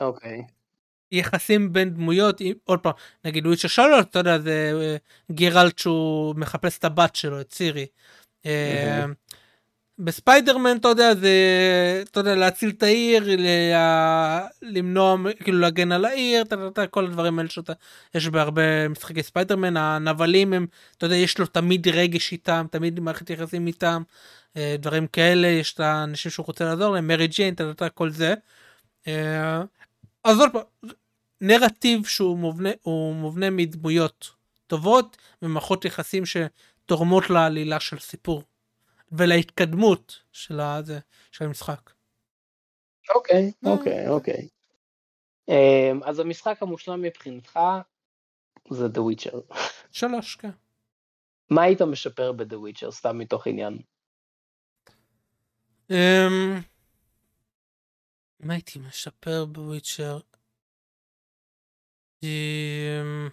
אוקיי, 0.00 0.42
ליחסים 1.12 1.72
בין 1.72 1.94
דמויות 1.94 2.40
עוד 2.64 2.78
פעם 2.78 2.92
נגיד 3.24 3.46
Witcher 3.46 3.68
3 3.68 3.86
אתה 4.00 4.18
יודע 4.18 4.38
זה 4.38 4.72
אה, 4.80 4.96
גרלט 5.32 5.78
שהוא 5.78 6.34
מחפש 6.36 6.78
את 6.78 6.84
הבת 6.84 7.16
שלו 7.16 7.40
את 7.40 7.52
סירי. 7.52 7.86
אה, 8.46 9.04
בספיידרמן 10.04 10.76
אתה 10.76 10.88
יודע 10.88 11.14
זה 11.14 11.30
אתה 12.10 12.20
יודע 12.20 12.34
להציל 12.34 12.70
את 12.70 12.82
העיר 12.82 13.24
ל- 13.26 13.74
למנוע 14.62 15.16
כאילו 15.44 15.58
להגן 15.58 15.92
על 15.92 16.04
העיר 16.04 16.42
אתה 16.42 16.56
יודע, 16.56 16.86
כל 16.86 17.04
הדברים 17.04 17.38
האלה 17.38 17.50
שאתה 17.50 17.72
יש 18.14 18.28
בהרבה 18.28 18.88
משחקי 18.88 19.22
ספיידרמן 19.22 19.76
הנבלים 19.76 20.52
הם 20.52 20.66
אתה 20.96 21.06
יודע 21.06 21.16
יש 21.16 21.38
לו 21.38 21.46
תמיד 21.46 21.88
רגש 21.88 22.32
איתם 22.32 22.66
תמיד 22.70 23.00
מערכת 23.00 23.30
יחסים 23.30 23.66
איתם 23.66 24.02
אה, 24.56 24.76
דברים 24.78 25.06
כאלה 25.06 25.46
יש 25.46 25.74
את 25.74 25.80
האנשים 25.80 26.30
שהוא 26.30 26.46
רוצה 26.46 26.64
לעזור 26.64 26.94
להם 26.94 27.06
מרי 27.06 27.26
ג'יין 27.26 27.54
אתה 27.54 27.64
יודע 27.64 27.88
כל 27.88 28.10
זה. 28.10 28.34
אה, 29.08 29.62
אז 30.24 30.40
עוד 30.40 30.50
פעם 30.52 30.90
נרטיב 31.40 32.06
שהוא 32.06 32.38
מובנה 32.38 32.70
הוא 32.82 33.14
מובנה 33.14 33.50
מדמויות 33.50 34.30
טובות 34.66 35.16
ומערכות 35.42 35.84
יחסים 35.84 36.22
שתורמות 36.26 37.30
לעלילה 37.30 37.80
של 37.80 37.98
סיפור 37.98 38.42
ולהתקדמות 39.12 40.22
של 40.32 40.60
הזה 40.60 40.98
של 41.32 41.44
המשחק. 41.44 41.90
אוקיי, 43.14 43.52
אה. 43.66 43.72
אוקיי, 43.72 44.08
אוקיי. 44.08 44.48
אמ, 45.48 46.02
אז 46.04 46.18
המשחק 46.18 46.62
המושלם 46.62 47.02
מבחינתך 47.02 47.58
זה 48.70 48.86
The 48.86 48.98
Witcher. 48.98 49.54
שלוש 49.90 50.36
כן. 50.36 50.50
מה 51.50 51.62
היית 51.62 51.82
משפר 51.82 52.32
ב-The 52.32 52.54
Witcher, 52.54 52.90
סתם 52.90 53.18
מתוך 53.18 53.46
עניין? 53.46 53.78
אמ, 55.90 56.60
מה 58.40 58.54
הייתי 58.54 58.78
משפר 58.78 59.44
בוויצ'ר? 59.44 60.18
אמ, 62.22 63.28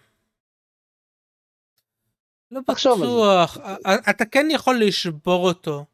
לא. 2.52 2.62
בטוח, 2.62 3.58
אתה 4.10 4.26
כן 4.26 4.48
יכול 4.52 4.80
לשבור 4.80 5.48
אותו. 5.50 5.86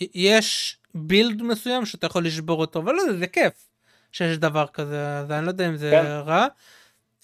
יש 0.00 0.78
בילד 0.94 1.42
מסוים 1.42 1.86
שאתה 1.86 2.06
יכול 2.06 2.24
לשבור 2.26 2.60
אותו, 2.60 2.78
אבל 2.78 2.92
לא 2.94 3.02
זה 3.18 3.26
כיף 3.26 3.68
שיש 4.12 4.38
דבר 4.38 4.66
כזה, 4.66 5.18
אז 5.18 5.30
אני 5.30 5.44
לא 5.46 5.50
יודע 5.50 5.68
אם 5.68 5.76
זה 5.76 5.90
כן. 5.90 6.04
רע. 6.06 6.46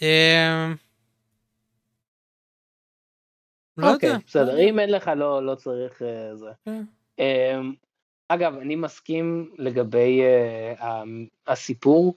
אמ, 0.02 0.74
לא 3.76 3.94
אוקיי, 3.94 4.08
יודע. 4.08 4.18
בסדר, 4.26 4.58
אם 4.58 4.78
אין 4.78 4.90
לך 4.90 5.10
לא 5.16 5.46
לא 5.46 5.54
צריך 5.54 6.02
אה, 6.02 6.36
זה. 6.36 6.50
כן. 6.64 6.82
אמ, 7.18 7.74
אגב, 8.28 8.54
אני 8.58 8.76
מסכים 8.76 9.50
לגבי 9.58 10.22
ה- 10.78 11.02
הסיפור. 11.46 12.14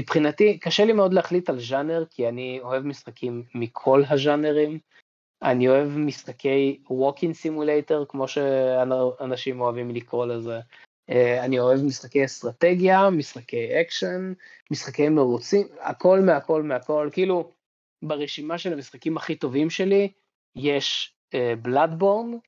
מבחינתי, 0.00 0.58
קשה 0.58 0.84
לי 0.84 0.92
מאוד 0.92 1.14
להחליט 1.14 1.50
על 1.50 1.60
ז'אנר, 1.60 2.04
כי 2.10 2.28
אני 2.28 2.58
אוהב 2.62 2.82
משחקים 2.84 3.42
מכל 3.54 4.02
הז'אנרים. 4.10 4.78
אני 5.42 5.68
אוהב 5.68 5.88
משחקי 5.88 6.80
walking 6.86 7.46
simulator, 7.46 8.06
כמו 8.08 8.28
שאנשים 8.28 9.60
אוהבים 9.60 9.90
לקרוא 9.90 10.26
לזה. 10.26 10.60
אה, 11.10 11.44
אני 11.44 11.58
אוהב 11.58 11.80
משחקי 11.84 12.24
אסטרטגיה, 12.24 13.10
משחקי 13.10 13.80
אקשן, 13.80 14.32
משחקי 14.70 15.08
מרוצים, 15.08 15.66
הכל 15.80 16.20
מהכל 16.20 16.62
מהכל, 16.62 17.08
כאילו 17.12 17.52
ברשימה 18.02 18.58
של 18.58 18.72
המשחקים 18.72 19.16
הכי 19.16 19.36
טובים 19.36 19.70
שלי 19.70 20.12
יש 20.56 21.14
Bloodborne, 21.62 22.34
אה, 22.34 22.38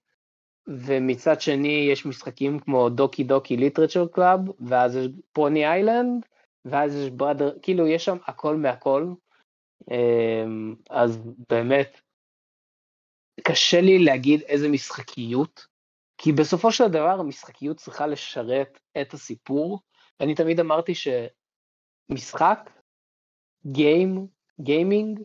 ומצד 0.69 1.41
שני 1.41 1.89
יש 1.93 2.07
משחקים 2.07 2.59
כמו 2.59 2.89
Doki 2.89 3.24
Doki 3.24 3.57
Literature 3.57 4.07
Club, 4.07 4.41
ואז 4.61 4.97
יש 4.97 5.07
Pony 5.32 5.66
Island, 5.66 6.27
ואז 6.65 6.97
יש 6.97 7.11
Brother, 7.11 7.59
כאילו 7.62 7.87
יש 7.87 8.05
שם 8.05 8.17
הכל 8.27 8.57
מהכל, 8.57 9.12
אמ, 9.91 10.75
אז 10.91 11.19
באמת, 11.51 12.01
קשה 13.41 13.81
לי 13.81 13.99
להגיד 13.99 14.41
איזה 14.41 14.69
משחקיות, 14.69 15.67
כי 16.19 16.33
בסופו 16.33 16.73
של 16.73 16.89
דבר 16.89 17.21
המשחקיות 17.21 17.77
צריכה 17.77 18.07
לשרת 18.07 18.81
את 19.01 19.15
הסיפור, 19.15 19.81
ואני 20.21 20.35
תמיד 20.35 20.61
אמרתי 20.61 20.93
שמשחק, 20.95 22.71
גיים, 23.67 24.27
גיימינג, 24.61 25.21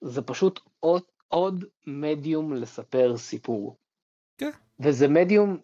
זה 0.00 0.22
פשוט 0.22 0.60
עוד, 0.80 1.02
עוד 1.28 1.64
מדיום 1.86 2.54
לספר 2.54 3.16
סיפור. 3.16 3.76
כן. 4.38 4.50
וזה 4.80 5.08
מדיום 5.08 5.60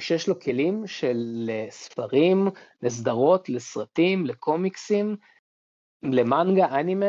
שיש 0.00 0.28
לו 0.28 0.40
כלים 0.40 0.86
של 0.86 1.50
ספרים, 1.70 2.48
לסדרות, 2.82 3.48
לסרטים, 3.48 4.26
לקומיקסים, 4.26 5.16
למנגה, 6.02 6.66
אנימה, 6.80 7.06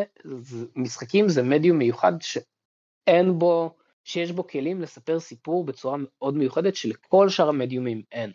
משחקים 0.76 1.30
זה 1.30 1.44
מדיום 1.44 1.78
מיוחד 1.78 2.14
שאין 2.20 3.40
בו, 3.40 3.76
שיש 4.04 4.32
בו 4.32 4.48
כלים 4.48 4.82
לספר 4.82 5.20
סיפור 5.20 5.66
בצורה 5.66 5.98
מאוד 6.00 6.38
מיוחדת 6.38 6.76
שלכל 6.76 7.30
שאר 7.30 7.50
המדיומים 7.50 8.04
אין. 8.12 8.32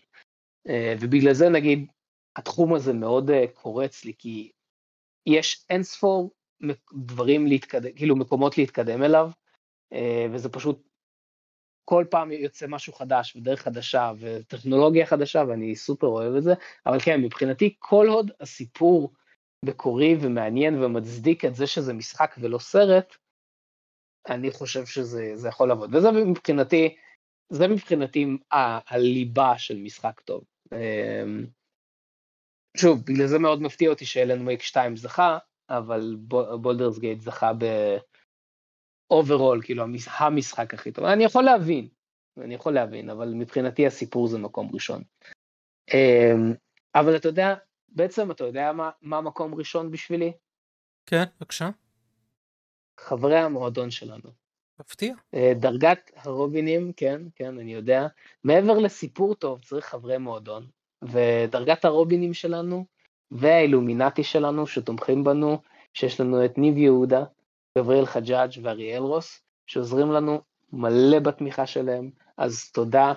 אה, 0.68 0.94
ובגלל 1.00 1.32
זה 1.32 1.48
נגיד 1.48 1.86
התחום 2.36 2.74
הזה 2.74 2.92
מאוד 2.92 3.30
אה, 3.30 3.44
קורץ 3.54 4.04
לי, 4.04 4.12
כי 4.18 4.50
יש 5.26 5.64
אין 5.70 5.82
ספור 5.82 6.30
דברים 6.92 7.46
להתקדם, 7.46 7.92
כאילו 7.92 8.16
מקומות 8.16 8.58
להתקדם 8.58 9.02
אליו, 9.02 9.30
וזה 10.32 10.48
פשוט 10.48 10.88
כל 11.88 12.04
פעם 12.10 12.32
יוצא 12.32 12.66
משהו 12.66 12.92
חדש 12.92 13.36
ודרך 13.36 13.60
חדשה 13.62 14.12
וטכנולוגיה 14.18 15.06
חדשה 15.06 15.42
ואני 15.48 15.76
סופר 15.76 16.06
אוהב 16.06 16.34
את 16.34 16.42
זה, 16.42 16.54
אבל 16.86 17.00
כן, 17.00 17.20
מבחינתי 17.20 17.74
כל 17.78 18.06
עוד 18.08 18.30
הסיפור 18.40 19.12
מקורי 19.64 20.16
ומעניין 20.20 20.82
ומצדיק 20.82 21.44
את 21.44 21.54
זה 21.54 21.66
שזה 21.66 21.92
משחק 21.92 22.34
ולא 22.38 22.58
סרט, 22.58 23.16
אני 24.30 24.50
חושב 24.50 24.86
שזה 24.86 25.48
יכול 25.48 25.68
לעבוד. 25.68 25.94
וזה 25.94 26.12
מבחינתי, 26.12 26.96
זה 27.52 27.68
מבחינתי 27.68 28.26
הליבה 28.90 29.58
של 29.58 29.76
משחק 29.76 30.20
טוב. 30.20 30.44
אמ, 30.72 31.46
שוב, 32.76 33.02
בגלל 33.06 33.26
זה 33.26 33.38
מאוד 33.38 33.62
מפתיע 33.62 33.90
אותי 33.90 34.04
ש 34.04 34.18
Alan 34.18 34.46
Wake 34.46 34.62
2 34.62 34.96
זכה, 34.96 35.38
אבל 35.70 36.16
Baldur's 36.60 36.98
Gate 36.98 37.20
זכה 37.20 37.52
ב... 37.58 37.64
overall, 39.10 39.62
כאילו 39.62 39.84
המשחק 40.18 40.74
הכי 40.74 40.92
טוב. 40.92 41.04
אני 41.04 41.24
יכול 41.24 41.44
להבין, 41.44 41.88
אני 42.40 42.54
יכול 42.54 42.74
להבין, 42.74 43.10
אבל 43.10 43.28
מבחינתי 43.34 43.86
הסיפור 43.86 44.28
זה 44.28 44.38
מקום 44.38 44.70
ראשון. 44.72 45.02
אמ, 45.94 46.54
אבל 46.94 47.16
אתה 47.16 47.28
יודע, 47.28 47.54
בעצם 47.88 48.30
אתה 48.30 48.44
יודע 48.44 48.72
מה, 48.72 48.90
מה 49.02 49.20
מקום 49.20 49.54
ראשון 49.54 49.90
בשבילי? 49.90 50.32
כן, 51.06 51.24
בבקשה. 51.40 51.70
חברי 52.98 53.38
המועדון 53.38 53.90
שלנו. 53.90 54.30
מפתיע. 54.80 55.14
אה, 55.34 55.52
דרגת 55.56 56.10
הרובינים, 56.16 56.92
כן, 56.92 57.22
כן, 57.36 57.58
אני 57.58 57.74
יודע. 57.74 58.06
מעבר 58.44 58.78
לסיפור 58.78 59.34
טוב 59.34 59.60
צריך 59.64 59.86
חברי 59.86 60.18
מועדון, 60.18 60.66
ודרגת 61.02 61.84
הרובינים 61.84 62.34
שלנו 62.34 62.84
והאילומינטי 63.30 64.24
שלנו 64.24 64.66
שתומכים 64.66 65.24
בנו, 65.24 65.58
שיש 65.94 66.20
לנו 66.20 66.44
את 66.44 66.58
ניב 66.58 66.78
יהודה, 66.78 67.24
גבריאל 67.78 68.06
חג'אג' 68.06 68.50
ואריאל 68.62 69.02
רוס, 69.02 69.42
שעוזרים 69.66 70.12
לנו 70.12 70.40
מלא 70.72 71.18
בתמיכה 71.18 71.66
שלהם, 71.66 72.10
אז 72.36 72.70
תודה 72.72 73.12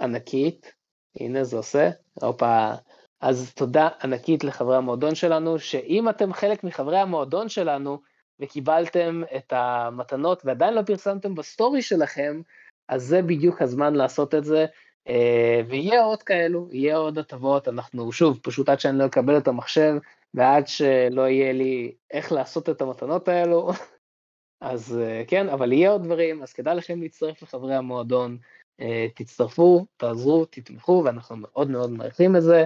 ענקית, 0.00 0.72
הנה 1.20 1.44
זה 1.44 1.56
עושה, 1.56 1.90
הופה, 2.14 2.72
אז 3.20 3.54
תודה 3.54 3.88
ענקית 4.02 4.44
לחברי 4.44 4.76
המועדון 4.76 5.14
שלנו, 5.14 5.58
שאם 5.58 6.08
אתם 6.08 6.32
חלק 6.32 6.64
מחברי 6.64 6.98
המועדון 6.98 7.48
שלנו, 7.48 7.98
וקיבלתם 8.42 9.22
את 9.36 9.52
המתנות 9.56 10.42
ועדיין 10.44 10.74
לא 10.74 10.82
פרסמתם 10.82 11.34
בסטורי 11.34 11.82
שלכם, 11.82 12.40
אז 12.88 13.02
זה 13.02 13.22
בדיוק 13.22 13.62
הזמן 13.62 13.94
לעשות 13.94 14.34
את 14.34 14.44
זה, 14.44 14.66
אה, 15.08 15.60
ויהיה 15.68 16.04
עוד 16.04 16.22
כאלו, 16.22 16.68
יהיה 16.72 16.96
עוד 16.96 17.18
הטבות, 17.18 17.68
אנחנו 17.68 18.12
שוב, 18.12 18.40
פשוט 18.42 18.68
עד 18.68 18.80
שאני 18.80 18.98
לא 18.98 19.06
אקבל 19.06 19.38
את 19.38 19.48
המחשב, 19.48 19.94
ועד 20.34 20.66
שלא 20.66 21.28
יהיה 21.28 21.52
לי 21.52 21.94
איך 22.10 22.32
לעשות 22.32 22.68
את 22.68 22.80
המתנות 22.82 23.28
האלו, 23.28 23.70
אז 24.60 24.98
אה, 25.02 25.22
כן, 25.28 25.48
אבל 25.48 25.72
יהיה 25.72 25.90
עוד 25.90 26.02
דברים, 26.02 26.42
אז 26.42 26.52
כדאי 26.52 26.74
לכם 26.74 27.02
להצטרף 27.02 27.42
לחברי 27.42 27.74
המועדון, 27.74 28.38
אה, 28.80 29.06
תצטרפו, 29.14 29.86
תעזרו, 29.96 30.44
תתמכו, 30.44 31.02
ואנחנו 31.04 31.36
מאוד 31.36 31.70
מאוד 31.70 31.90
מעריכים 31.90 32.36
את 32.36 32.42
זה. 32.42 32.64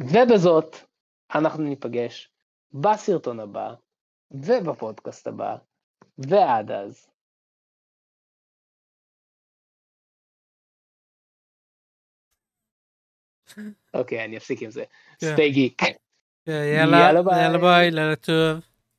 ובזאת, 0.00 0.76
אנחנו 1.34 1.62
ניפגש 1.62 2.30
בסרטון 2.72 3.40
הבא, 3.40 3.74
ובפודקאסט 4.30 5.26
הבא, 5.26 5.56
ועד 6.18 6.70
אז. 6.70 7.10
אוקיי, 13.94 14.24
אני 14.24 14.36
אפסיק 14.36 14.62
עם 14.62 14.70
זה. 14.70 14.84
כן. 15.18 15.32
סטי 15.32 15.50
גיק. 15.50 15.82
יאללה, 16.46 16.98
יאללה 16.98 17.58
ביי, 17.58 17.90
לילה 17.90 18.16
טוב. 18.16 18.75